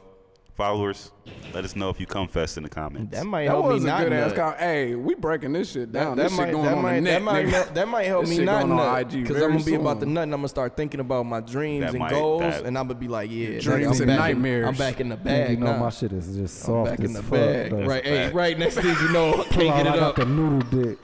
followers, 0.55 1.11
let 1.53 1.63
us 1.65 1.75
know 1.75 1.89
if 1.89 1.99
you 1.99 2.05
come 2.05 2.27
fest 2.27 2.57
in 2.57 2.63
the 2.63 2.69
comments. 2.69 3.15
That 3.15 3.25
might 3.25 3.45
that 3.45 3.51
help 3.51 3.69
me 3.69 3.77
a 3.77 3.79
not 3.79 4.03
good 4.03 4.13
ass 4.13 4.27
nut. 4.31 4.35
com- 4.35 4.53
Hey, 4.59 4.95
we 4.95 5.15
breaking 5.15 5.53
this 5.53 5.71
shit 5.71 5.91
down. 5.91 6.17
That, 6.17 6.23
this 6.23 6.31
that 6.37 6.37
shit 6.37 6.45
might 6.47 6.51
going 6.53 6.65
that 6.65 6.75
on 6.77 6.83
might 6.83 6.99
the 6.99 7.05
that 7.09 7.21
might 7.21 7.45
nigga. 7.45 7.49
help, 7.49 7.73
that 7.73 7.87
might 7.87 8.03
help 8.05 8.25
This 8.25 8.37
me 8.37 8.45
not 8.45 8.67
nut 8.67 9.09
because 9.09 9.41
I'm 9.41 9.51
gonna 9.53 9.63
be 9.63 9.75
about 9.75 9.99
the 9.99 10.05
soon. 10.05 10.13
nut 10.13 10.23
and 10.23 10.33
I'm 10.33 10.39
gonna 10.39 10.47
start 10.49 10.75
thinking 10.77 10.99
about 10.99 11.25
my 11.25 11.39
dreams 11.39 11.81
That 11.85 11.89
and 11.91 11.99
might- 11.99 12.11
goals 12.11 12.41
that- 12.41 12.65
and 12.65 12.77
I'm 12.77 12.87
gonna 12.87 12.99
be 12.99 13.07
like 13.07 13.31
yeah 13.31 13.59
Dreams 13.59 13.63
nigga, 13.99 14.03
I'm 14.03 14.09
and 14.09 14.17
nightmares. 14.19 14.63
In, 14.63 14.67
I'm 14.69 14.75
back 14.75 14.99
in 14.99 15.09
the 15.09 15.17
bag 15.17 15.51
you 15.51 15.57
know 15.57 15.71
now. 15.73 15.79
my 15.79 15.89
shit 15.89 16.11
is 16.13 16.35
just 16.35 16.61
I'm 16.63 16.65
soft 16.67 16.89
back 16.91 16.99
in 16.99 17.05
as 17.05 17.13
the 17.13 17.23
fuck, 17.23 17.31
bag. 17.31 17.71
though. 17.71 17.85
Right, 17.85 18.03
hey, 18.05 18.31
right. 18.31 18.59
Next 18.59 18.75
thing 18.75 18.85
you 19.01 19.11
know, 19.11 19.31
Pull 19.33 19.43
can't 19.45 19.55
get 19.77 19.87
it 19.87 19.99
got 19.99 19.99
up. 19.99 20.15
the 20.17 20.25
noodle 20.25 20.59
dick. 20.83 20.97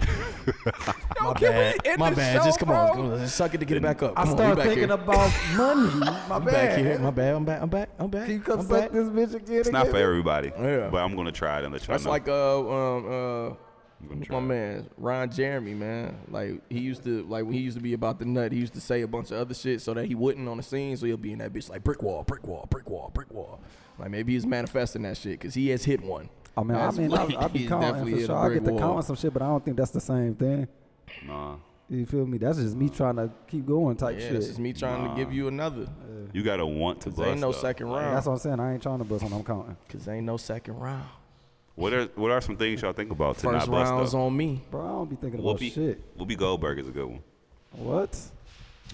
My 1.20 1.32
bad. 1.34 1.76
end 1.84 1.98
My 1.98 2.12
bad. 2.14 2.38
show, 2.38 2.44
Just 2.44 2.58
come 2.58 2.70
on. 2.70 2.88
Come 2.92 3.12
on. 3.12 3.26
Suck 3.28 3.54
it 3.54 3.58
to 3.58 3.64
get 3.66 3.76
it 3.76 3.82
back 3.82 4.02
up. 4.02 4.14
I 4.16 4.22
Come 4.24 4.30
on, 4.32 4.36
we 4.36 4.42
start 4.42 4.56
back 4.56 4.66
thinking 4.66 4.84
here. 4.88 4.92
about 4.94 5.32
money. 5.56 5.90
My 6.28 6.36
I'm 6.36 6.44
bad. 6.44 6.52
back 6.52 6.78
here. 6.78 6.98
My 6.98 7.10
bad. 7.10 7.34
I'm 7.36 7.44
back. 7.44 7.62
I'm 7.62 7.68
back. 7.68 7.88
I'm 7.98 8.08
back. 8.10 8.24
Can 8.26 8.34
you 8.34 8.40
come 8.40 8.60
I'm 8.60 8.66
suck 8.66 8.80
back. 8.80 8.92
this 8.92 9.08
bitch 9.08 9.34
again? 9.34 9.60
it's 9.60 9.70
not 9.70 9.88
for 9.88 9.96
everybody. 9.96 10.50
Yeah. 10.58 10.88
But 10.90 10.98
I'm 10.98 11.14
gonna 11.16 11.32
try 11.32 11.58
it 11.58 11.64
and 11.64 11.72
let 11.72 11.82
y'all 11.86 11.92
That's 11.94 12.04
know. 12.04 12.10
like 12.10 12.28
uh 12.28 12.58
um 12.70 13.50
uh 13.50 13.54
my 14.30 14.40
man 14.40 14.88
Ron 14.96 15.30
Jeremy 15.30 15.74
man. 15.74 16.16
Like 16.30 16.62
he 16.70 16.80
used 16.80 17.04
to 17.04 17.22
like 17.24 17.44
when 17.44 17.52
he 17.52 17.60
used 17.60 17.76
to 17.76 17.82
be 17.82 17.92
about 17.92 18.18
the 18.18 18.24
nut. 18.24 18.50
He 18.52 18.58
used 18.58 18.72
to 18.74 18.80
say 18.80 19.02
a 19.02 19.08
bunch 19.08 19.30
of 19.30 19.36
other 19.38 19.54
shit 19.54 19.82
so 19.82 19.92
that 19.94 20.06
he 20.06 20.14
wouldn't 20.14 20.48
on 20.48 20.56
the 20.56 20.62
scene. 20.62 20.96
So 20.96 21.04
he'll 21.06 21.16
be 21.18 21.32
in 21.32 21.38
that 21.40 21.52
bitch 21.52 21.68
like 21.68 21.84
brick 21.84 22.02
wall, 22.02 22.24
brick 22.24 22.46
wall, 22.46 22.66
brick 22.70 22.88
wall, 22.88 23.10
brick 23.12 23.30
wall. 23.32 23.60
Like 23.98 24.10
maybe 24.10 24.32
he's 24.32 24.46
manifesting 24.46 25.02
that 25.02 25.18
shit 25.18 25.32
because 25.32 25.52
he 25.52 25.68
has 25.68 25.84
hit 25.84 26.02
one. 26.02 26.30
I 26.56 26.62
mean, 26.62 26.76
I 26.76 26.90
mean, 26.90 27.12
I, 27.12 27.24
like- 27.24 27.36
I 27.36 27.48
be 27.48 27.58
he's 27.60 27.68
counting 27.68 28.14
for 28.14 28.20
sure. 28.26 28.36
I 28.36 28.48
brick 28.48 28.58
get 28.60 28.66
to 28.66 28.72
wall. 28.72 28.80
counting 28.80 29.02
some 29.02 29.16
shit, 29.16 29.32
but 29.32 29.42
I 29.42 29.46
don't 29.46 29.64
think 29.64 29.76
that's 29.76 29.90
the 29.92 30.00
same 30.00 30.34
thing. 30.34 30.68
Nah. 31.26 31.56
You 31.88 32.06
feel 32.06 32.24
me? 32.26 32.38
That's 32.38 32.58
just 32.58 32.76
me 32.76 32.88
trying 32.88 33.16
to 33.16 33.30
keep 33.48 33.66
going 33.66 33.96
type 33.96 34.14
Yeah, 34.16 34.26
shit. 34.26 34.32
this 34.34 34.48
is 34.48 34.58
me 34.60 34.72
trying 34.72 35.08
to 35.08 35.14
give 35.16 35.32
you 35.32 35.48
another. 35.48 35.88
You 36.32 36.42
gotta 36.44 36.64
want 36.64 37.00
to 37.00 37.10
Cause 37.10 37.16
bust. 37.18 37.28
ain't 37.30 37.40
no 37.40 37.50
though. 37.50 37.58
second 37.58 37.90
That's 37.90 38.26
what 38.26 38.32
I'm 38.34 38.38
saying. 38.38 38.60
I 38.60 38.74
ain't 38.74 38.82
trying 38.82 38.98
to 38.98 39.04
bust 39.04 39.24
when 39.24 39.32
I'm 39.32 39.42
counting. 39.42 39.76
Cause 39.88 40.06
ain't 40.06 40.24
no 40.24 40.36
second 40.36 40.74
round. 40.78 41.08
What 41.74 41.92
are 41.92 42.04
what 42.14 42.30
are 42.30 42.40
some 42.40 42.56
things 42.56 42.82
y'all 42.82 42.92
think 42.92 43.10
about 43.10 43.36
to 43.38 43.40
First 43.40 43.66
not 43.66 43.70
bust 43.70 43.90
round's 43.90 44.12
though? 44.12 44.20
on 44.26 44.36
me. 44.36 44.62
Bro, 44.70 44.84
I 44.84 44.88
don't 44.88 45.10
be 45.10 45.16
thinking 45.16 45.40
about 45.40 45.58
Whoopi, 45.58 45.72
shit. 45.74 46.18
Whoopi 46.18 46.36
Goldberg 46.36 46.78
is 46.78 46.86
a 46.88 46.90
good 46.92 47.06
one. 47.06 47.20
What? 47.72 48.12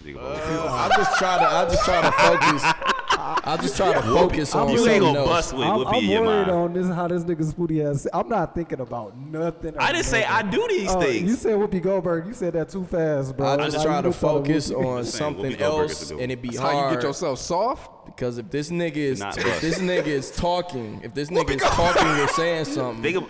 Nigga, 0.05 0.19
I 0.19 0.89
just 0.97 1.19
try 1.19 1.39
to. 1.39 1.45
I 1.47 1.65
just 1.65 1.85
try 1.85 2.01
to 2.03 2.13
focus. 2.13 2.96
I 3.45 3.57
just 3.61 3.77
try 3.77 3.93
to 3.93 4.03
focus 4.03 4.55
on 4.55 4.69
you 4.69 4.79
something 4.79 4.95
ain't 4.95 5.03
gonna 5.03 5.19
else. 5.19 5.29
bust 5.29 5.53
with 5.55 5.67
I'm, 5.67 5.79
Whoopi 5.81 5.87
I'm 5.89 5.95
in 6.05 6.11
your 6.11 6.23
worried 6.23 6.47
mind. 6.47 6.51
on 6.51 6.73
this 6.75 6.87
how 6.89 7.09
this 7.09 7.25
nigga 7.25 7.53
Spooty 7.53 7.85
has. 7.85 8.07
I'm 8.13 8.29
not 8.29 8.55
thinking 8.55 8.81
about 8.81 9.17
nothing. 9.19 9.75
I 9.79 9.93
didn't 9.93 10.05
say 10.07 10.25
I 10.25 10.43
do 10.43 10.65
these 10.69 10.91
Oh, 10.95 11.01
things. 11.01 11.23
You 11.29 11.35
said 11.37 11.57
Whoopi 11.59 11.83
Goldberg. 11.83 12.27
You 12.27 12.35
said 12.35 12.53
that 12.53 12.69
too 12.69 12.85
fast, 12.85 13.37
bro. 13.37 13.47
I 13.49 13.57
just 13.65 13.77
Like, 13.79 13.87
try 13.87 13.97
you 13.97 14.03
to 14.03 14.09
just 14.11 14.21
thought 14.21 14.37
of 14.37 14.45
focus 14.47 14.71
Whoopi. 14.71 14.87
on 14.87 15.05
saying, 15.05 15.13
something 15.19 15.53
Whoopi 15.53 15.59
Goldberg 15.59 15.91
is 15.91 16.01
else, 16.03 16.11
a 16.11 16.15
good 16.15 16.23
and 16.23 16.33
it 16.33 16.43
be 16.43 16.49
That's 16.49 16.61
hard. 16.61 16.75
how 16.77 16.89
you 16.91 16.95
get 16.97 17.03
yourself 17.05 17.39
soft. 17.39 17.91
Because 18.07 18.39
if 18.39 18.51
this 18.51 18.71
nigga 18.71 18.97
is 18.97 19.19
Not 19.21 19.37
if 19.37 19.45
bust. 19.45 19.61
this 19.63 19.79
nigga 19.81 20.07
is 20.07 20.31
talking, 20.31 21.01
if 21.03 21.13
this 21.13 21.29
nigga 21.31 21.57
is 21.57 21.63
talking 21.63 22.07
or 22.07 22.29
saying 22.29 22.65
something, 22.67 23.03
Think 23.03 23.17
of, 23.17 23.25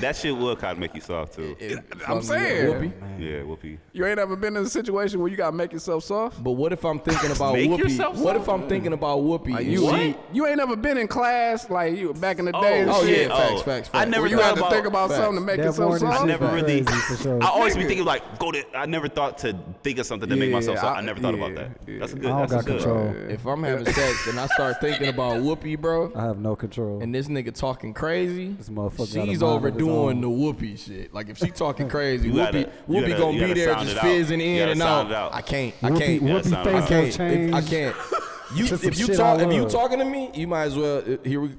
That 0.00 0.16
shit 0.16 0.36
will 0.36 0.56
kind 0.56 0.72
of 0.72 0.78
make 0.78 0.94
you 0.94 1.00
soft 1.00 1.34
too. 1.34 1.56
it 1.58 1.78
I'm 1.78 1.82
fuck 1.88 2.08
me 2.08 2.16
up. 2.16 2.22
saying. 2.24 2.68
Whoopee. 2.68 2.92
Yeah, 3.18 3.40
Whoopi. 3.40 3.78
You 3.92 4.06
ain't 4.06 4.18
ever 4.18 4.36
been 4.36 4.56
in 4.56 4.62
a 4.64 4.68
situation 4.68 5.20
where 5.20 5.28
you 5.30 5.36
gotta 5.36 5.56
make 5.56 5.72
yourself 5.72 6.04
soft. 6.04 6.42
But 6.42 6.52
what 6.52 6.72
if 6.72 6.84
I'm 6.84 6.98
thinking 7.00 7.30
about 7.32 7.54
Make 7.54 7.70
Whoopi? 7.70 7.78
yourself 7.78 8.16
What 8.18 8.36
if. 8.36 8.48
I'm 8.48 8.68
thinking 8.68 8.92
about 8.92 9.18
Whoopi? 9.20 9.50
Like 9.52 9.64
and 9.64 9.72
you, 9.72 9.90
she- 9.90 10.16
you 10.32 10.46
ain't 10.46 10.60
ever 10.60 10.74
been 10.76 10.96
in 10.96 11.06
class 11.08 11.68
like 11.70 11.96
you 11.98 12.14
back 12.14 12.38
in 12.38 12.46
the 12.46 12.56
oh, 12.56 12.62
day. 12.62 12.80
and 12.82 12.90
oh, 12.90 13.04
shit. 13.04 13.28
yeah, 13.28 13.36
facts, 13.36 13.62
facts, 13.62 13.88
I 13.92 13.98
facts. 14.00 14.10
never 14.10 14.22
Where 14.22 14.30
you 14.30 14.36
thought 14.38 14.44
had 14.46 14.54
to 14.54 14.60
about, 14.60 14.72
think 14.72 14.86
about 14.86 15.10
facts. 15.10 15.20
something 15.20 15.40
to 15.40 15.46
make 15.46 15.56
That 15.58 15.64
yourself 15.64 15.88
morning 15.90 16.06
I 16.06 16.10
soft. 16.10 16.20
shit 16.20 16.28
never 16.40 16.46
is 16.56 16.62
really. 16.62 16.84
crazy 16.84 17.00
for 17.16 17.22
sure. 17.22 17.42
I 17.42 17.46
always 17.48 17.76
be 17.76 17.84
thinking 17.84 18.04
like, 18.06 18.38
go 18.38 18.52
to. 18.52 18.64
I 18.78 18.86
never 18.86 19.08
thought 19.08 19.38
to 19.38 19.56
think 19.82 19.98
of 19.98 20.06
something 20.06 20.28
to 20.28 20.36
make 20.36 20.48
Yeah, 20.50 20.56
myself 20.56 20.78
soft. 20.78 20.96
I, 20.96 21.00
I- 21.00 21.04
never 21.04 21.20
thought 21.20 21.36
yeah, 21.36 21.44
about 21.44 21.56
that. 21.56 21.88
yeah. 21.88 21.98
That's 21.98 22.12
a 22.12 22.16
I 22.16 22.18
good. 22.20 22.28
don't 22.28 22.38
That's 22.48 22.52
got 22.52 22.64
good. 22.66 22.82
control. 22.82 23.14
if 23.30 23.46
I'm 23.46 23.62
having 23.62 23.84
sex 23.86 24.26
and 24.28 24.40
I 24.40 24.46
start 24.46 24.80
thinking 24.80 25.08
about 25.08 25.38
Whoopi, 25.42 25.78
bro, 25.78 26.12
I 26.16 26.24
have 26.24 26.38
no 26.38 26.56
control. 26.56 27.02
and 27.02 27.14
this 27.14 27.28
nigga 27.28 27.54
talking 27.54 27.92
crazy, 27.92 28.48
This 28.52 28.68
motherfucker 28.70 28.96
got 28.98 29.02
a 29.02 29.06
she's 29.06 29.16
mind 29.16 29.28
of 29.28 29.32
his 29.34 29.42
overdoing 29.48 30.16
own. 30.16 30.20
the 30.20 30.28
whoopee 30.30 30.76
shit. 30.76 31.12
Like 31.14 31.28
if 31.28 31.38
she 31.38 31.48
talking 31.50 31.88
crazy, 31.96 32.28
You 32.28 32.34
Whoopi, 32.34 32.36
gotta- 32.36 32.58
you 32.60 32.66
Whoopi 32.88 33.00
gotta- 33.08 33.18
gonna 33.22 33.32
you 33.32 33.40
be 33.40 33.40
gotta 33.48 33.54
there 33.54 33.72
sound 33.72 33.80
just 33.88 33.92
it 33.92 33.98
out. 33.98 34.04
fizzing 34.04 34.40
You 34.40 34.46
in 34.46 34.58
gotta 34.58 34.70
and 34.72 34.80
sound 34.80 35.08
out. 35.08 35.10
it 35.12 35.16
out. 35.16 35.34
I 35.34 35.42
can't. 35.42 35.74
I 35.82 35.90
Whoopi, 35.90 35.98
can't. 35.98 36.22
Whoopi 36.22 36.44
sound 36.50 36.68
face 36.68 36.82
I 36.84 36.88
can't. 36.88 37.14
change. 37.14 37.48
If, 37.50 37.54
I 37.54 37.62
can't. 37.62 37.96
You, 38.54 38.66
To 38.68 38.78
some 38.78 38.88
if 38.88 38.98
you 38.98 39.06
shit 39.08 39.16
talk, 39.18 39.40
I 39.40 39.42
if 39.46 39.52
you 39.52 39.62
love. 39.64 39.70
talking 39.72 39.98
to 39.98 40.06
me, 40.06 40.30
you 40.32 40.46
might 40.46 40.62
as 40.64 40.74
well. 40.74 40.98
uh, 41.06 41.18
Here 41.22 41.38
we. 41.38 41.50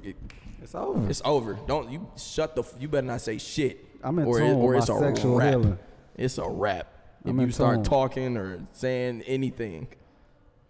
It's 0.60 0.74
over. 0.74 1.08
It's 1.08 1.22
over. 1.24 1.56
Don't 1.68 1.88
you 1.88 2.04
shut 2.16 2.56
the. 2.56 2.62
f- 2.62 2.74
You 2.80 2.88
better 2.88 3.06
not 3.06 3.20
say 3.20 3.38
shit. 3.38 3.78
I'm 4.02 4.18
in 4.18 4.24
or 4.26 4.38
tune 4.40 4.56
or 4.56 4.70
with 4.70 4.78
it's 4.78 4.88
my 4.90 4.96
a 4.96 4.98
sexual 4.98 5.36
rap. 5.36 5.48
healing. 5.50 5.78
It's 6.16 6.38
a 6.38 6.48
rap. 6.48 6.88
If 7.24 7.30
I'm 7.30 7.40
you 7.42 7.52
start 7.52 7.76
tune. 7.76 7.84
talking 7.84 8.36
or 8.36 8.66
saying 8.72 9.22
anything, 9.28 9.86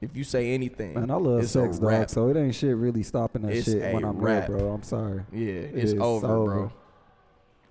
if 0.02 0.14
you 0.14 0.22
say 0.24 0.50
anything, 0.52 0.92
Man, 0.92 1.10
I 1.10 1.14
love 1.14 1.40
it's 1.42 1.52
sex, 1.52 1.78
a 1.78 1.80
dog. 1.80 1.88
rap. 1.90 2.10
So 2.10 2.28
it 2.28 2.36
ain't 2.36 2.54
shit 2.54 2.76
really 2.76 3.02
stopping 3.02 3.40
that 3.42 3.52
It's 3.52 3.64
shit 3.70 3.82
a 3.82 3.92
when 3.94 4.04
I'm 4.04 4.18
rap. 4.18 4.46
there, 4.48 4.58
bro. 4.58 4.72
I'm 4.72 4.82
sorry. 4.82 5.22
Yeah, 5.32 5.52
it's, 5.52 5.92
It's 5.92 6.00
over, 6.02 6.26
over. 6.26 6.44
bro. 6.54 6.72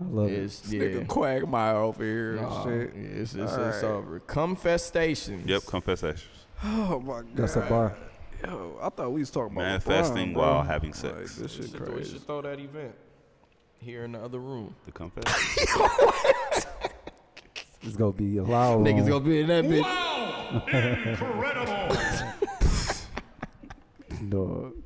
I 0.02 0.04
love 0.06 0.30
It's 0.30 0.60
This 0.62 0.72
yeah. 0.74 0.82
nigga 0.82 1.08
Quagmire 1.08 1.76
over 1.76 2.04
here 2.04 2.34
Nah, 2.36 2.64
and 2.64 2.90
shit. 2.90 2.96
yeah, 2.96 3.22
it's, 3.22 3.34
it's, 3.36 3.54
All 3.54 3.64
it's 3.66 3.84
right. 3.84 3.92
over. 3.92 4.20
Cumfestations. 4.22 5.48
Yep, 5.48 5.66
confessions. 5.66 6.24
Oh 6.64 7.00
my 7.00 7.14
god. 7.22 7.28
That's 7.36 7.56
a 7.56 7.62
bar. 7.62 7.96
Yo, 8.46 8.78
I 8.82 8.90
thought 8.90 9.12
we 9.12 9.20
was 9.20 9.30
talking 9.32 9.54
about 9.58 9.66
Manifesting 9.66 10.30
LeBron, 10.30 10.34
bro. 10.34 10.42
while 10.42 10.64
having 10.64 10.92
Like, 10.92 10.96
sex. 10.96 11.36
this 11.36 11.52
shit 11.52 11.66
We 11.74 11.78
should, 11.80 11.96
we 11.96 12.04
should 12.06 12.26
throw 12.26 12.42
that 12.42 12.60
event 12.60 12.96
here 13.80 14.06
in 14.06 14.14
the 14.14 14.20
other 14.20 14.40
room. 14.40 14.76
The 14.86 14.92
confession. 14.92 15.34
It's 17.82 17.96
gonna 17.96 18.12
be 18.12 18.36
a 18.38 18.44
loud 18.44 18.82
Niggas 18.82 19.08
gonna 19.08 19.22
be 19.24 19.40
in 19.40 19.48
that 19.48 19.64
bitch. 19.64 19.82
Wow! 19.82 20.64
Incredible! 21.08 21.96
Dog. 24.30 24.79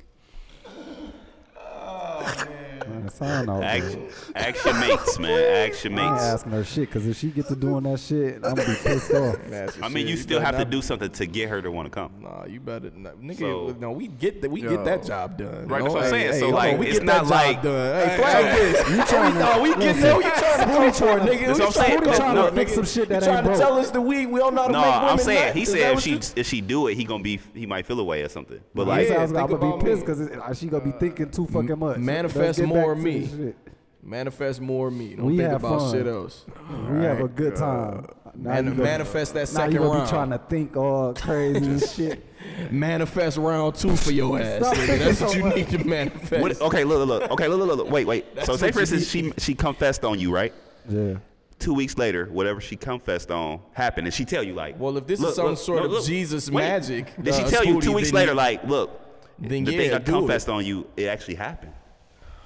Man, 3.04 3.12
sign 3.12 3.48
off, 3.50 3.62
Action, 3.62 4.00
man. 4.00 4.10
action 4.34 4.80
mates, 4.80 5.18
man. 5.18 5.68
Action 5.68 5.98
I 5.98 6.02
ain't 6.04 6.12
mates. 6.12 6.22
asking 6.24 6.52
her 6.52 6.64
shit 6.64 6.88
because 6.88 7.06
if 7.06 7.18
she 7.18 7.28
gets 7.28 7.48
to 7.48 7.56
doing 7.56 7.84
that 7.84 8.00
shit, 8.00 8.36
I'm 8.36 8.54
gonna 8.54 8.68
be 8.68 8.74
pissed 8.82 9.12
off. 9.12 9.36
I 9.82 9.88
mean, 9.88 10.06
shit. 10.06 10.08
you 10.08 10.16
still 10.16 10.40
better 10.40 10.56
have 10.56 10.64
to 10.64 10.70
do 10.70 10.80
something 10.80 11.10
to 11.10 11.26
get 11.26 11.48
her 11.50 11.60
to 11.60 11.70
want 11.70 11.86
to 11.86 11.90
come. 11.90 12.10
Nah, 12.22 12.46
you 12.46 12.60
better 12.60 12.90
not. 12.96 13.16
Nigga, 13.20 13.38
So- 13.38 13.76
no, 13.78 13.92
we 13.92 14.08
get 14.08 14.40
that. 14.42 14.50
We 14.50 14.62
Yo. 14.62 14.70
get 14.70 14.84
that 14.86 15.04
job 15.04 15.36
done. 15.36 15.68
Right, 15.68 15.82
No, 15.82 15.84
that's 15.84 15.94
what 15.94 16.02
I'm 16.04 16.10
saying. 16.10 16.32
hey, 16.32 16.38
So, 16.40 16.44
hold 16.46 16.54
like, 16.54 16.72
on, 16.74 16.78
we 16.78 16.86
it's 16.86 16.98
get 17.00 17.04
not 17.06 17.24
that 17.24 17.30
like- 17.30 17.54
job 17.56 17.64
done. 17.64 17.94
Hey, 17.94 18.08
Hey, 18.08 18.16
flag 18.16 18.44
hey, 18.44 18.58
this. 18.72 18.88
you 18.88 18.96
we, 18.96 19.02
tryna- 19.02 19.40
no, 19.40 19.62
we 19.62 19.68
getting 19.74 20.00
there. 20.02 20.16
We 20.16 20.22
trying 20.22 20.34
to 20.34 20.40
fight 20.74 20.96
for 20.96 21.04
it, 21.04 21.22
nigga. 21.22 21.26
That's 21.26 21.40
We 21.40 21.46
what 21.46 21.62
I'm 21.62 21.72
saying. 21.72 21.98
trying 22.00 22.00
to 22.12 22.16
trying 22.16 22.36
to 22.36 22.52
fix 22.52 22.74
some 22.74 22.84
shit 22.86 23.08
that 23.10 23.14
You 23.20 23.26
trying 23.26 23.36
ain't 23.38 23.44
to 23.44 23.50
broke. 23.50 23.60
tell 23.60 23.78
us 23.78 23.90
the 23.90 24.00
we 24.00 24.26
we 24.26 24.38
don't 24.40 24.54
know 24.54 24.62
how 24.62 24.66
to 24.68 24.72
No, 24.72 24.80
make 24.80 24.94
women 24.94 25.08
I'm 25.10 25.18
saying 25.18 25.54
he 25.54 25.64
said 25.66 25.92
if 25.94 26.00
she 26.00 26.14
if 26.40 26.46
she 26.46 26.60
do 26.62 26.86
it, 26.88 26.94
he 26.96 27.04
gonna 27.04 27.22
be 27.22 27.38
he 27.54 27.66
might 27.66 27.84
feel 27.86 28.00
away 28.00 28.22
or 28.22 28.28
something. 28.28 28.60
But 28.74 28.86
Like, 28.86 29.08
like, 29.08 29.18
Yeah, 29.18 29.22
I'm 29.24 29.32
gonna 29.50 29.76
be 29.78 29.84
pissed 29.84 30.00
because 30.06 30.20
uh, 30.22 30.54
she 30.54 30.66
gonna 30.68 30.84
be 30.84 30.90
uh, 30.90 30.98
thinking 30.98 31.30
too 31.30 31.46
fucking 31.46 31.78
much. 31.78 31.98
manifest 31.98 32.36
Let's 32.36 32.58
get 32.58 32.68
more 32.96 33.04
me. 33.04 33.26
shit. 33.26 33.56
manifest 34.02 34.60
more 34.60 34.90
me. 34.90 35.14
Don't 35.14 35.26
We 35.26 35.36
think 35.38 35.48
have 35.50 35.64
about 35.64 35.80
fun. 35.80 35.92
shit 35.92 36.06
else. 36.06 36.44
We 36.90 37.04
have 37.04 37.20
a 37.20 37.28
good 37.28 37.56
time. 37.56 38.06
Now 38.36 38.50
Man- 38.54 38.64
gonna- 38.70 38.82
manifest 38.82 39.32
that 39.34 39.40
Now 39.40 39.44
second 39.44 39.72
you 39.72 39.78
gonna 39.78 39.90
round. 39.90 40.04
be 40.06 40.10
trying 40.10 40.30
to 40.30 40.38
think 40.38 40.76
all 40.76 41.14
crazy 41.14 41.56
and 41.64 41.80
shit. 41.88 42.24
Manifest 42.70 43.36
round 43.38 43.76
two 43.76 43.94
for 43.96 44.10
your 44.12 44.38
ass. 44.40 44.60
Stop 44.60 44.74
nigga. 44.76 44.98
That's 44.98 45.20
what 45.20 45.30
so 45.30 45.36
you 45.36 45.44
much. 45.44 45.56
need 45.56 45.68
to 45.70 45.84
manifest. 45.84 46.42
what, 46.42 46.60
okay, 46.60 46.84
look, 46.84 47.06
look, 47.06 47.20
look. 47.22 47.30
Okay, 47.32 47.48
look, 47.48 47.58
look, 47.66 47.76
look. 47.78 47.90
Wait, 47.90 48.06
wait. 48.06 48.26
so 48.26 48.34
That's 48.34 48.60
say 48.60 48.66
what 48.66 48.74
for 48.74 48.80
instance 48.80 49.08
she 49.08 49.32
she 49.38 49.54
confessed 49.54 50.04
on 50.04 50.18
you, 50.18 50.34
right? 50.34 50.52
Yeah. 50.88 51.14
Two 51.60 51.72
weeks 51.74 51.96
later, 51.96 52.26
whatever 52.26 52.60
she 52.60 52.74
confessed 52.76 53.30
on 53.30 53.60
happened, 53.72 54.06
and 54.08 54.12
she 54.12 54.24
tell 54.24 54.42
you 54.42 54.52
like, 54.54 54.78
Well, 54.78 54.96
if 54.98 55.06
this 55.06 55.20
is 55.22 55.34
some 55.36 55.46
look, 55.50 55.58
sort 55.58 55.78
no, 55.78 55.84
of 55.86 55.92
look, 55.92 56.04
Jesus 56.04 56.50
wait. 56.50 56.62
magic, 56.64 57.14
Did 57.22 57.34
she 57.34 57.42
uh, 57.42 57.48
tell 57.48 57.64
you 57.64 57.80
two 57.80 57.92
weeks 57.92 58.12
later, 58.12 58.32
you- 58.32 58.36
like, 58.36 58.64
look, 58.64 58.90
then 59.38 59.64
the 59.64 59.72
yeah, 59.72 59.78
thing 59.78 59.94
I 59.94 59.98
do 59.98 60.16
it. 60.16 60.18
confessed 60.18 60.48
on 60.48 60.66
you, 60.66 60.86
it 60.96 61.06
actually 61.06 61.36
happened? 61.36 61.72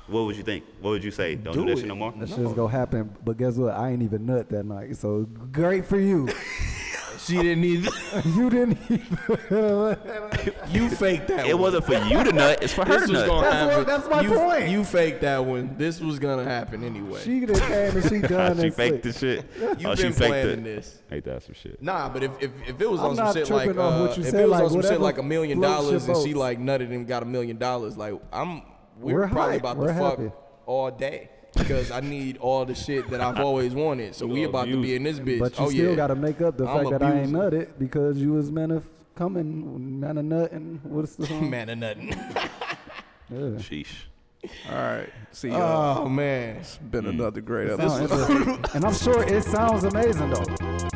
What 0.09 0.25
would 0.25 0.37
you 0.37 0.43
think? 0.43 0.65
What 0.81 0.91
would 0.91 1.05
you 1.05 1.11
say? 1.11 1.35
Don't 1.35 1.53
do, 1.55 1.65
Do 1.65 1.71
that 1.71 1.79
shit 1.79 1.89
no 1.89 1.95
more. 1.95 2.13
That 2.13 2.29
shit's 2.29 2.53
gonna 2.53 2.69
happen. 2.69 3.15
But 3.25 3.37
guess 3.37 3.55
what? 3.57 3.75
I 3.75 3.91
ain't 3.91 4.03
even 4.03 4.25
nut 4.27 4.49
that 4.51 4.65
night. 4.65 4.97
So 4.97 5.27
great 5.53 5.87
for 5.87 5.99
you. 5.99 6.29
She 7.29 7.37
didn't 7.37 7.65
either. 7.65 7.91
you 8.25 8.49
didn't 8.49 8.79
even. 8.89 9.19
You 10.71 10.89
faked 10.89 11.29
that. 11.29 11.47
It 11.47 11.55
one. 11.55 11.63
wasn't 11.63 11.85
for 11.85 11.95
you 11.95 12.25
to 12.25 12.33
nut. 12.33 12.63
It's 12.63 12.73
for 12.73 12.87
her 12.87 13.01
This 13.01 13.09
to 13.09 13.13
was 13.13 13.21
nut. 13.23 13.27
gonna 13.27 13.51
That's 13.51 13.65
what- 13.65 13.71
happen. 13.71 13.87
that's 13.87 14.09
my 14.09 14.21
you, 14.23 14.31
point. 14.31 14.69
You 14.69 14.85
faked 14.85 15.21
that 15.23 15.45
one. 15.45 15.77
This 15.77 16.01
was 16.01 16.19
gonna 16.19 16.45
happen 16.45 16.85
anyway. 16.85 17.21
she 17.23 17.41
done 17.45 17.57
came 17.57 17.97
and 17.97 18.09
she 18.09 18.21
done 18.21 18.61
she 18.61 18.71
faked 18.71 19.03
the 19.03 19.13
shit. 19.13 19.45
You've 19.61 19.87
oh, 19.87 19.95
she 19.95 20.03
been 20.05 20.13
faked 20.13 20.29
planning 20.31 20.61
it. 20.61 20.65
this. 20.65 21.03
Ain't 21.11 21.25
that 21.25 21.43
some 21.43 21.55
shit? 21.55 21.83
Nah, 21.83 22.09
but 22.09 22.23
if, 22.23 22.31
if, 22.41 22.51
if 22.67 22.81
it 22.81 22.91
was 22.91 23.01
I'm 23.01 23.07
on 23.11 23.17
some 23.17 23.35
shit 23.35 23.51
like 23.51 23.71
uh, 23.71 23.99
what 23.99 24.17
you 24.17 24.23
if 24.23 24.31
said, 24.31 24.41
it 24.41 24.49
was 24.49 24.51
like, 24.53 24.63
on 24.63 24.71
some 24.71 24.83
shit 24.83 25.01
like 25.01 25.19
a 25.19 25.23
million 25.23 25.61
dollars 25.61 26.09
and 26.09 26.17
she 26.19 26.35
like 26.35 26.59
nutted 26.59 26.93
and 26.93 27.07
got 27.07 27.23
a 27.23 27.27
million 27.27 27.59
dollars, 27.59 27.97
like 27.97 28.15
I'm 28.33 28.63
we're, 28.99 29.15
We're 29.15 29.29
probably 29.29 29.53
hype. 29.55 29.61
about 29.61 29.77
We're 29.77 29.95
to 29.95 29.99
fuck 29.99 30.21
all 30.67 30.91
day 30.91 31.31
because 31.57 31.91
I 31.91 32.01
need 32.01 32.39
all 32.39 32.65
the 32.65 32.75
shit 32.75 33.09
that 33.11 33.21
I've 33.21 33.39
always 33.39 33.75
wanted. 33.75 34.15
So 34.15 34.27
we 34.27 34.41
gonna 34.41 34.49
about 34.49 34.67
to 34.67 34.81
be 34.81 34.95
in 34.95 35.03
this 35.03 35.19
bitch. 35.19 35.41
But 35.41 35.59
you 35.59 35.65
oh 35.65 35.69
still 35.71 35.91
yeah. 35.91 35.97
got 35.97 36.09
to 36.09 36.15
make 36.15 36.41
up 36.41 36.57
the 36.57 36.67
I'm 36.67 36.79
fact 36.79 36.91
that 36.91 37.03
I 37.03 37.21
ain't 37.21 37.33
nutted 37.33 37.79
because 37.79 38.19
you 38.19 38.33
was 38.33 38.51
man 38.51 38.71
of 38.71 38.85
coming, 39.15 40.01
man 40.01 40.19
of 40.19 40.25
nutting. 40.25 40.81
What's 40.85 41.17
the 41.17 41.27
song? 41.29 41.51
man 41.51 41.69
of 41.69 41.79
nothing. 41.79 42.15
Yeah. 43.31 43.41
Sheesh. 43.59 44.07
All 44.71 44.75
right. 44.75 45.11
See 45.33 45.49
y'all. 45.49 45.99
oh 45.99 46.09
man. 46.09 46.57
it's 46.57 46.79
been 46.79 47.05
hmm. 47.05 47.11
another 47.11 47.43
great 47.43 47.69
episode. 47.69 48.67
and 48.75 48.87
I'm 48.87 48.95
sure 48.95 49.23
it 49.23 49.45
sounds 49.45 49.85
amazing 49.85 50.31
though. 50.31 50.89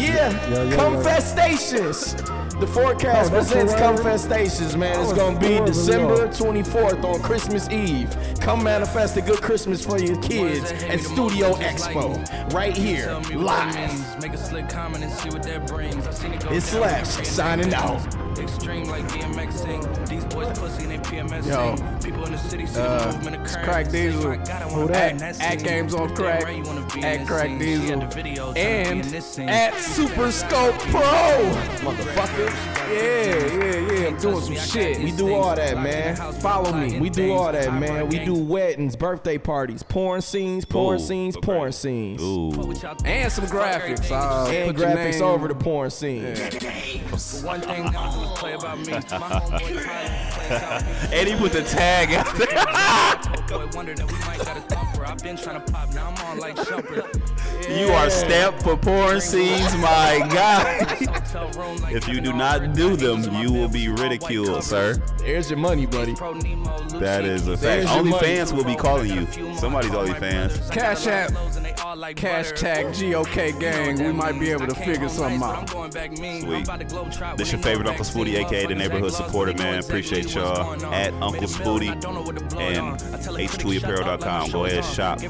Yeah, 0.00 0.30
Yeah, 0.50 0.62
yeah, 0.64 0.76
Cumfestations. 0.76 2.16
The 2.60 2.66
forecast 2.66 3.30
Oh, 3.30 3.34
presents 3.36 3.72
word? 3.72 3.82
Cumfestations, 3.96 4.76
man. 4.76 5.00
It's 5.00 5.14
gonna 5.14 5.38
be 5.40 5.60
December 5.64 6.28
24th 6.28 7.02
on 7.04 7.20
Christmas 7.22 7.68
Eve. 7.70 8.14
Come 8.40 8.62
manifest 8.62 9.16
a 9.16 9.22
good 9.22 9.40
Christmas 9.40 9.82
for 9.84 9.98
your 9.98 10.16
kids 10.20 10.70
at 10.70 11.00
Studio 11.00 11.54
Expo, 11.54 12.52
right 12.52 12.76
here, 12.76 13.18
live. 13.34 14.20
Make 14.20 14.34
a 14.34 14.38
slick 14.38 14.68
comment 14.68 15.04
and 15.04 15.12
see 15.12 15.30
what 15.30 15.42
that 15.44 15.66
brings. 15.66 16.06
I 16.06 16.10
seen 16.12 16.34
it 16.34 16.40
go 16.40 16.48
It 16.48 16.52
down. 16.52 16.60
slaps. 16.60 17.26
Signing 17.28 17.72
out. 17.72 18.00
Extreme 18.42 18.84
like 18.84 19.04
DMXing. 19.08 20.08
These 20.08 20.24
boys 20.26 20.58
pussy 20.58 20.84
and 20.84 20.92
they 20.92 20.98
PMS. 20.98 21.46
Yo, 21.46 21.76
People 22.02 22.24
in 22.26 22.32
the 22.32 22.38
city 22.38 22.66
see 22.66 22.80
uh, 22.80 23.06
the 23.06 23.12
movement 23.16 23.36
it's 23.42 23.54
occurring. 23.54 23.86
Krack 23.86 23.92
Diesel. 23.92 24.28
"My 24.30 24.36
God, 24.36 24.62
Who 24.72 24.88
that? 24.88 25.06
be 25.08 25.10
in 25.12 25.16
that 25.18 25.40
At. 25.40 25.62
Games 25.62 25.94
on 25.94 26.08
Damn 26.08 26.16
Krack. 26.16 26.42
right 26.44 26.56
you 26.56 26.62
wanna 26.64 26.86
be 26.94 27.02
At 27.02 27.26
Krack 27.26 27.42
scene. 27.46 27.58
Diesel. 27.58 28.00
the 28.00 28.06
video 28.06 28.52
tryna 28.52 28.56
in 28.56 28.86
And 29.00 29.04
this 29.04 29.26
scene. 29.26 29.48
at 29.48 29.74
Super 29.78 30.30
Scope 30.32 30.78
Pro. 30.78 31.00
Motherfucker. 31.80 32.50
Yeah, 32.90 33.46
yeah, 33.56 33.92
yeah. 34.00 34.06
I'm 34.08 34.16
doing 34.18 34.40
some 34.40 34.54
shit. 34.56 34.98
We 35.00 35.12
do 35.12 35.32
all 35.34 35.54
that, 35.54 35.76
man. 35.76 36.16
Follow 36.40 36.72
me. 36.72 36.98
We 36.98 37.08
do 37.10 37.32
all 37.32 37.52
that, 37.52 37.72
man. 37.74 38.08
We 38.08 38.18
do 38.24 38.34
weddings, 38.34 38.96
birthday 38.96 39.38
parties, 39.38 39.82
porn 39.82 40.20
scenes, 40.22 40.64
porn 40.64 40.96
Ooh, 40.96 40.98
scenes, 40.98 41.36
okay. 41.36 41.46
porn 41.46 41.72
scenes. 41.72 42.20
Ooh. 42.22 42.50
And 43.04 43.30
some 43.32 43.46
graphics. 43.46 44.10
Uh, 44.10 44.50
and 44.50 44.76
graphics 44.76 45.20
over 45.20 45.46
the 45.48 45.54
porn 45.54 45.90
scene. 45.90 46.24
One 47.44 47.60
thing 47.60 47.84
they 48.36 48.38
don't 48.38 48.38
do 48.38 48.38
is 48.38 48.38
play 48.38 48.52
about 48.52 48.78
me. 48.78 48.92
My 48.92 49.00
homeboy 49.00 49.84
Ty 49.84 50.30
plays 50.30 50.62
out 50.62 50.84
me. 50.84 51.18
And 51.18 51.28
he 51.28 51.34
put 51.36 51.52
the 51.52 51.62
tag 51.62 52.12
out 52.12 52.34
there. 52.36 52.48
Boy, 53.50 53.68
wonder 53.74 53.94
that 53.94 54.06
we 54.06 54.18
might 54.20 54.38
got 54.38 54.56
a 54.56 54.60
thumper. 54.60 55.04
I've 55.04 55.22
been 55.22 55.36
trying 55.36 55.64
to 55.64 55.72
pop, 55.72 55.92
now 55.92 56.10
I'm 56.10 56.24
on 56.26 56.38
like 56.38 56.56
Shumpert. 56.56 57.78
You 57.78 57.88
are 57.88 58.10
stamped 58.10 58.62
for 58.62 58.76
porn 58.76 59.20
scenes, 59.20 59.76
my 59.76 60.26
God. 60.32 60.86
Hotel 60.88 61.50
room 61.50 61.76
like 61.78 61.94
If 61.94 62.08
you 62.08 62.20
do 62.20 62.32
not 62.32 62.74
do 62.74 62.96
them, 62.96 63.22
you 63.34 63.52
will 63.52 63.68
be 63.68 63.88
ridiculed, 63.88 64.62
sir. 64.62 64.94
There's 65.18 65.50
your 65.50 65.58
money, 65.58 65.86
buddy. 65.86 66.14
Pro 66.14 66.32
Nemo, 66.34 66.78
Lucy. 66.82 66.98
That 66.98 67.24
is 67.24 67.48
a 67.48 67.52
fact. 67.52 67.62
There's 67.62 67.94
your 67.94 68.04
money. 68.04 68.12
OnlyFans 68.12 68.52
will 68.52 68.64
be 68.64 68.76
calling 68.76 69.10
you. 69.10 69.54
Somebody's 69.56 69.90
OnlyFans. 69.90 70.70
Cash 70.70 71.06
App. 71.06 71.32
Cash 72.16 72.52
tag 72.52 72.94
GOK 72.94 73.58
gang. 73.58 74.02
We 74.02 74.12
might 74.12 74.38
be 74.38 74.50
able 74.50 74.66
to 74.68 74.74
figure 74.74 75.08
something 75.08 75.42
out. 75.42 75.68
Sweet. 75.68 77.36
This 77.36 77.52
your 77.52 77.60
favorite 77.60 77.88
Uncle 77.88 78.04
Spooty, 78.10 78.34
aka 78.44 78.66
the 78.66 78.74
neighborhood 78.74 79.12
supporter, 79.12 79.54
man. 79.54 79.78
Appreciate 79.80 80.34
y'all 80.34 80.74
at 80.92 81.12
Uncle 81.14 81.46
Spooty 81.46 81.88
and 81.88 82.98
H2apparel.com. 82.98 84.50
Go 84.50 84.64
ahead, 84.64 84.84
shop. 84.84 85.20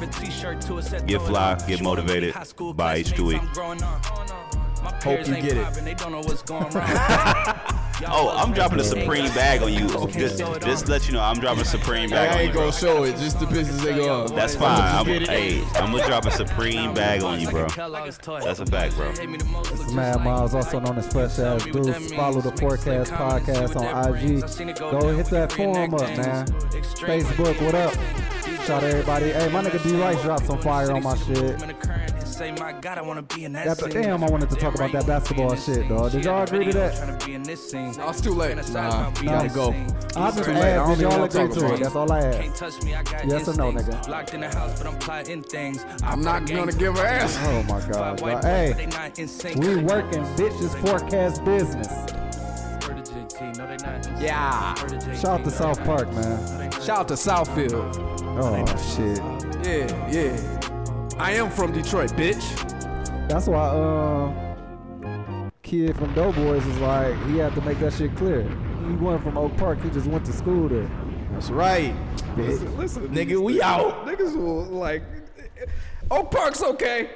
Get 1.07 1.21
fly, 1.23 1.59
get 1.67 1.83
motivated. 1.83 2.35
Buy 2.75 3.03
H2E. 3.03 3.39
Hope 5.03 5.27
you 5.27 5.35
get 5.35 5.57
it. 5.57 5.67
Oh, 8.07 8.31
I'm 8.37 8.53
dropping 8.53 8.81
a 8.81 8.85
Supreme 8.85 9.27
bag 9.35 9.63
on 9.63 9.73
you. 9.73 9.89
Just, 10.11 10.39
just 10.39 10.89
let 10.89 11.07
you 11.07 11.15
know, 11.15 11.21
I'm 11.21 11.39
dropping 11.39 11.63
a 11.63 11.65
Supreme 11.65 12.11
bag 12.11 12.31
on 12.31 12.35
you. 12.35 12.41
I 12.41 12.45
ain't 12.45 12.55
gonna 12.55 12.73
show 12.73 13.05
it, 13.05 13.17
just 13.17 13.41
the 13.41 13.47
business 13.47 13.83
they 13.83 13.95
go. 13.95 14.27
That's 14.29 14.55
fine. 14.55 14.81
I'm, 14.81 15.07
hey, 15.07 15.63
I'm 15.75 15.93
gonna 15.93 16.07
drop 16.07 16.25
a 16.27 16.31
Supreme 16.31 16.95
bag 16.95 17.23
on 17.23 17.41
you, 17.41 17.51
bro. 17.51 17.69
That's 17.69 18.61
a 18.61 18.67
fact, 18.67 18.97
bro. 18.97 19.13
This 19.13 19.81
is 19.81 19.93
Mad 19.93 20.25
Myles, 20.25 20.55
also 20.55 20.81
known 20.81 20.99
as 20.99 21.13
Fresh 21.13 21.39
Ass 21.39 21.67
Boost. 21.67 22.15
Follow 22.15 22.41
the 22.41 22.53
4Cast 22.53 23.11
Podcast 23.11 23.77
on 23.77 24.15
IG. 24.15 24.79
Go 24.79 25.15
hit 25.15 25.27
that 25.27 25.53
forum 25.53 25.95
up, 25.95 26.01
man. 26.17 26.47
Facebook, 26.47 27.61
what 27.63 27.75
up? 27.75 27.95
Shout 28.67 28.83
out 28.83 28.85
everybody. 28.85 29.31
Hey, 29.33 29.49
my 29.51 29.63
nigga 29.63 29.83
D 29.83 29.97
Rice 30.01 30.21
dropped 30.23 30.47
some 30.47 30.61
fire 30.61 30.93
on 30.93 31.03
my 31.03 31.17
shit. 31.17 31.61
That, 32.41 33.91
damn, 33.91 34.25
I 34.25 34.31
wanted 34.31 34.49
to 34.49 34.57
talk 34.57 34.75
about 34.75 34.93
that 34.93 35.07
basketball 35.07 35.55
shit, 35.57 35.87
dog. 35.89 36.13
Did 36.13 36.25
y'all 36.25 36.43
agree 36.43 36.65
to 36.65 36.73
that? 36.73 36.99
Oh, 38.01 38.09
it's 38.09 38.21
too 38.23 38.33
late. 38.33 38.57
Nah, 38.73 39.13
you 39.21 39.29
gotta 39.29 39.49
go. 39.51 39.75
I 40.17 40.31
just 40.31 40.45
Too 40.45 40.53
late. 40.53 40.63
I 40.63 40.69
asked, 40.71 40.99
did 40.99 41.01
y'all 41.03 41.11
wanna 41.11 41.25
agree 41.25 41.41
talk 41.41 41.51
to 41.53 41.59
about 41.59 41.73
it? 41.73 41.75
it. 41.75 41.83
That's 41.83 41.97
all 41.97 42.13
I 42.13 42.21
asked. 42.21 42.83
Yes 43.27 43.49
or 43.49 43.55
no, 43.57 43.73
nigga? 43.73 44.09
Locked 44.09 44.33
in 44.33 44.41
the 44.41 44.49
house, 44.49 44.79
but 44.79 44.87
I'm 44.91 44.99
plotting 45.01 45.43
things. 45.43 45.85
I'm 46.03 46.23
not 46.23 46.47
gonna 46.47 46.73
give 46.73 46.97
her 46.97 47.05
ass. 47.05 47.37
Oh 47.43 47.63
my 47.65 47.81
god, 47.87 48.17
dog. 48.19 48.43
Hey, 48.43 48.73
we 49.57 49.77
working 49.77 50.25
bitches 50.37 50.75
4Cast 50.81 51.45
business. 51.45 51.89
Yeah. 54.19 54.75
Shout 55.15 55.41
out 55.41 55.45
to 55.45 55.51
South 55.51 55.85
Park, 55.85 56.11
man. 56.13 56.71
Shout 56.73 57.01
out 57.01 57.09
to 57.09 57.15
Southfield. 57.15 57.97
Oh 58.43 58.65
shit. 58.97 59.19
Yeah, 59.67 60.11
yeah. 60.11 60.60
I 61.21 61.33
am 61.33 61.51
from 61.51 61.71
Detroit, 61.73 62.13
bitch. 62.13 62.41
That's 63.29 63.47
why 63.47 63.69
um 63.69 65.51
kid 65.63 65.95
from 65.99 66.15
Doughboys 66.15 66.65
is 66.65 66.79
like 66.79 67.15
he 67.27 67.37
had 67.37 67.55
to 67.57 67.61
make 67.61 67.79
that 67.81 67.93
shit 67.93 68.17
clear. 68.17 68.43
He 68.89 68.95
went 68.95 69.23
from 69.23 69.37
Oak 69.37 69.55
Park, 69.59 69.83
he 69.83 69.91
just 69.91 70.07
went 70.07 70.25
to 70.25 70.33
school 70.33 70.71
there. 70.71 70.91
That's 71.33 71.51
right. 71.51 71.95
Listen, 72.39 72.75
listen 72.79 73.09
Nigga, 73.11 73.39
we 73.39 73.61
out. 73.61 74.07
Niggas 74.07 74.35
will 74.35 74.65
like. 74.65 75.03
Oak 76.11 76.31
Park's 76.31 76.63
okay. 76.63 77.11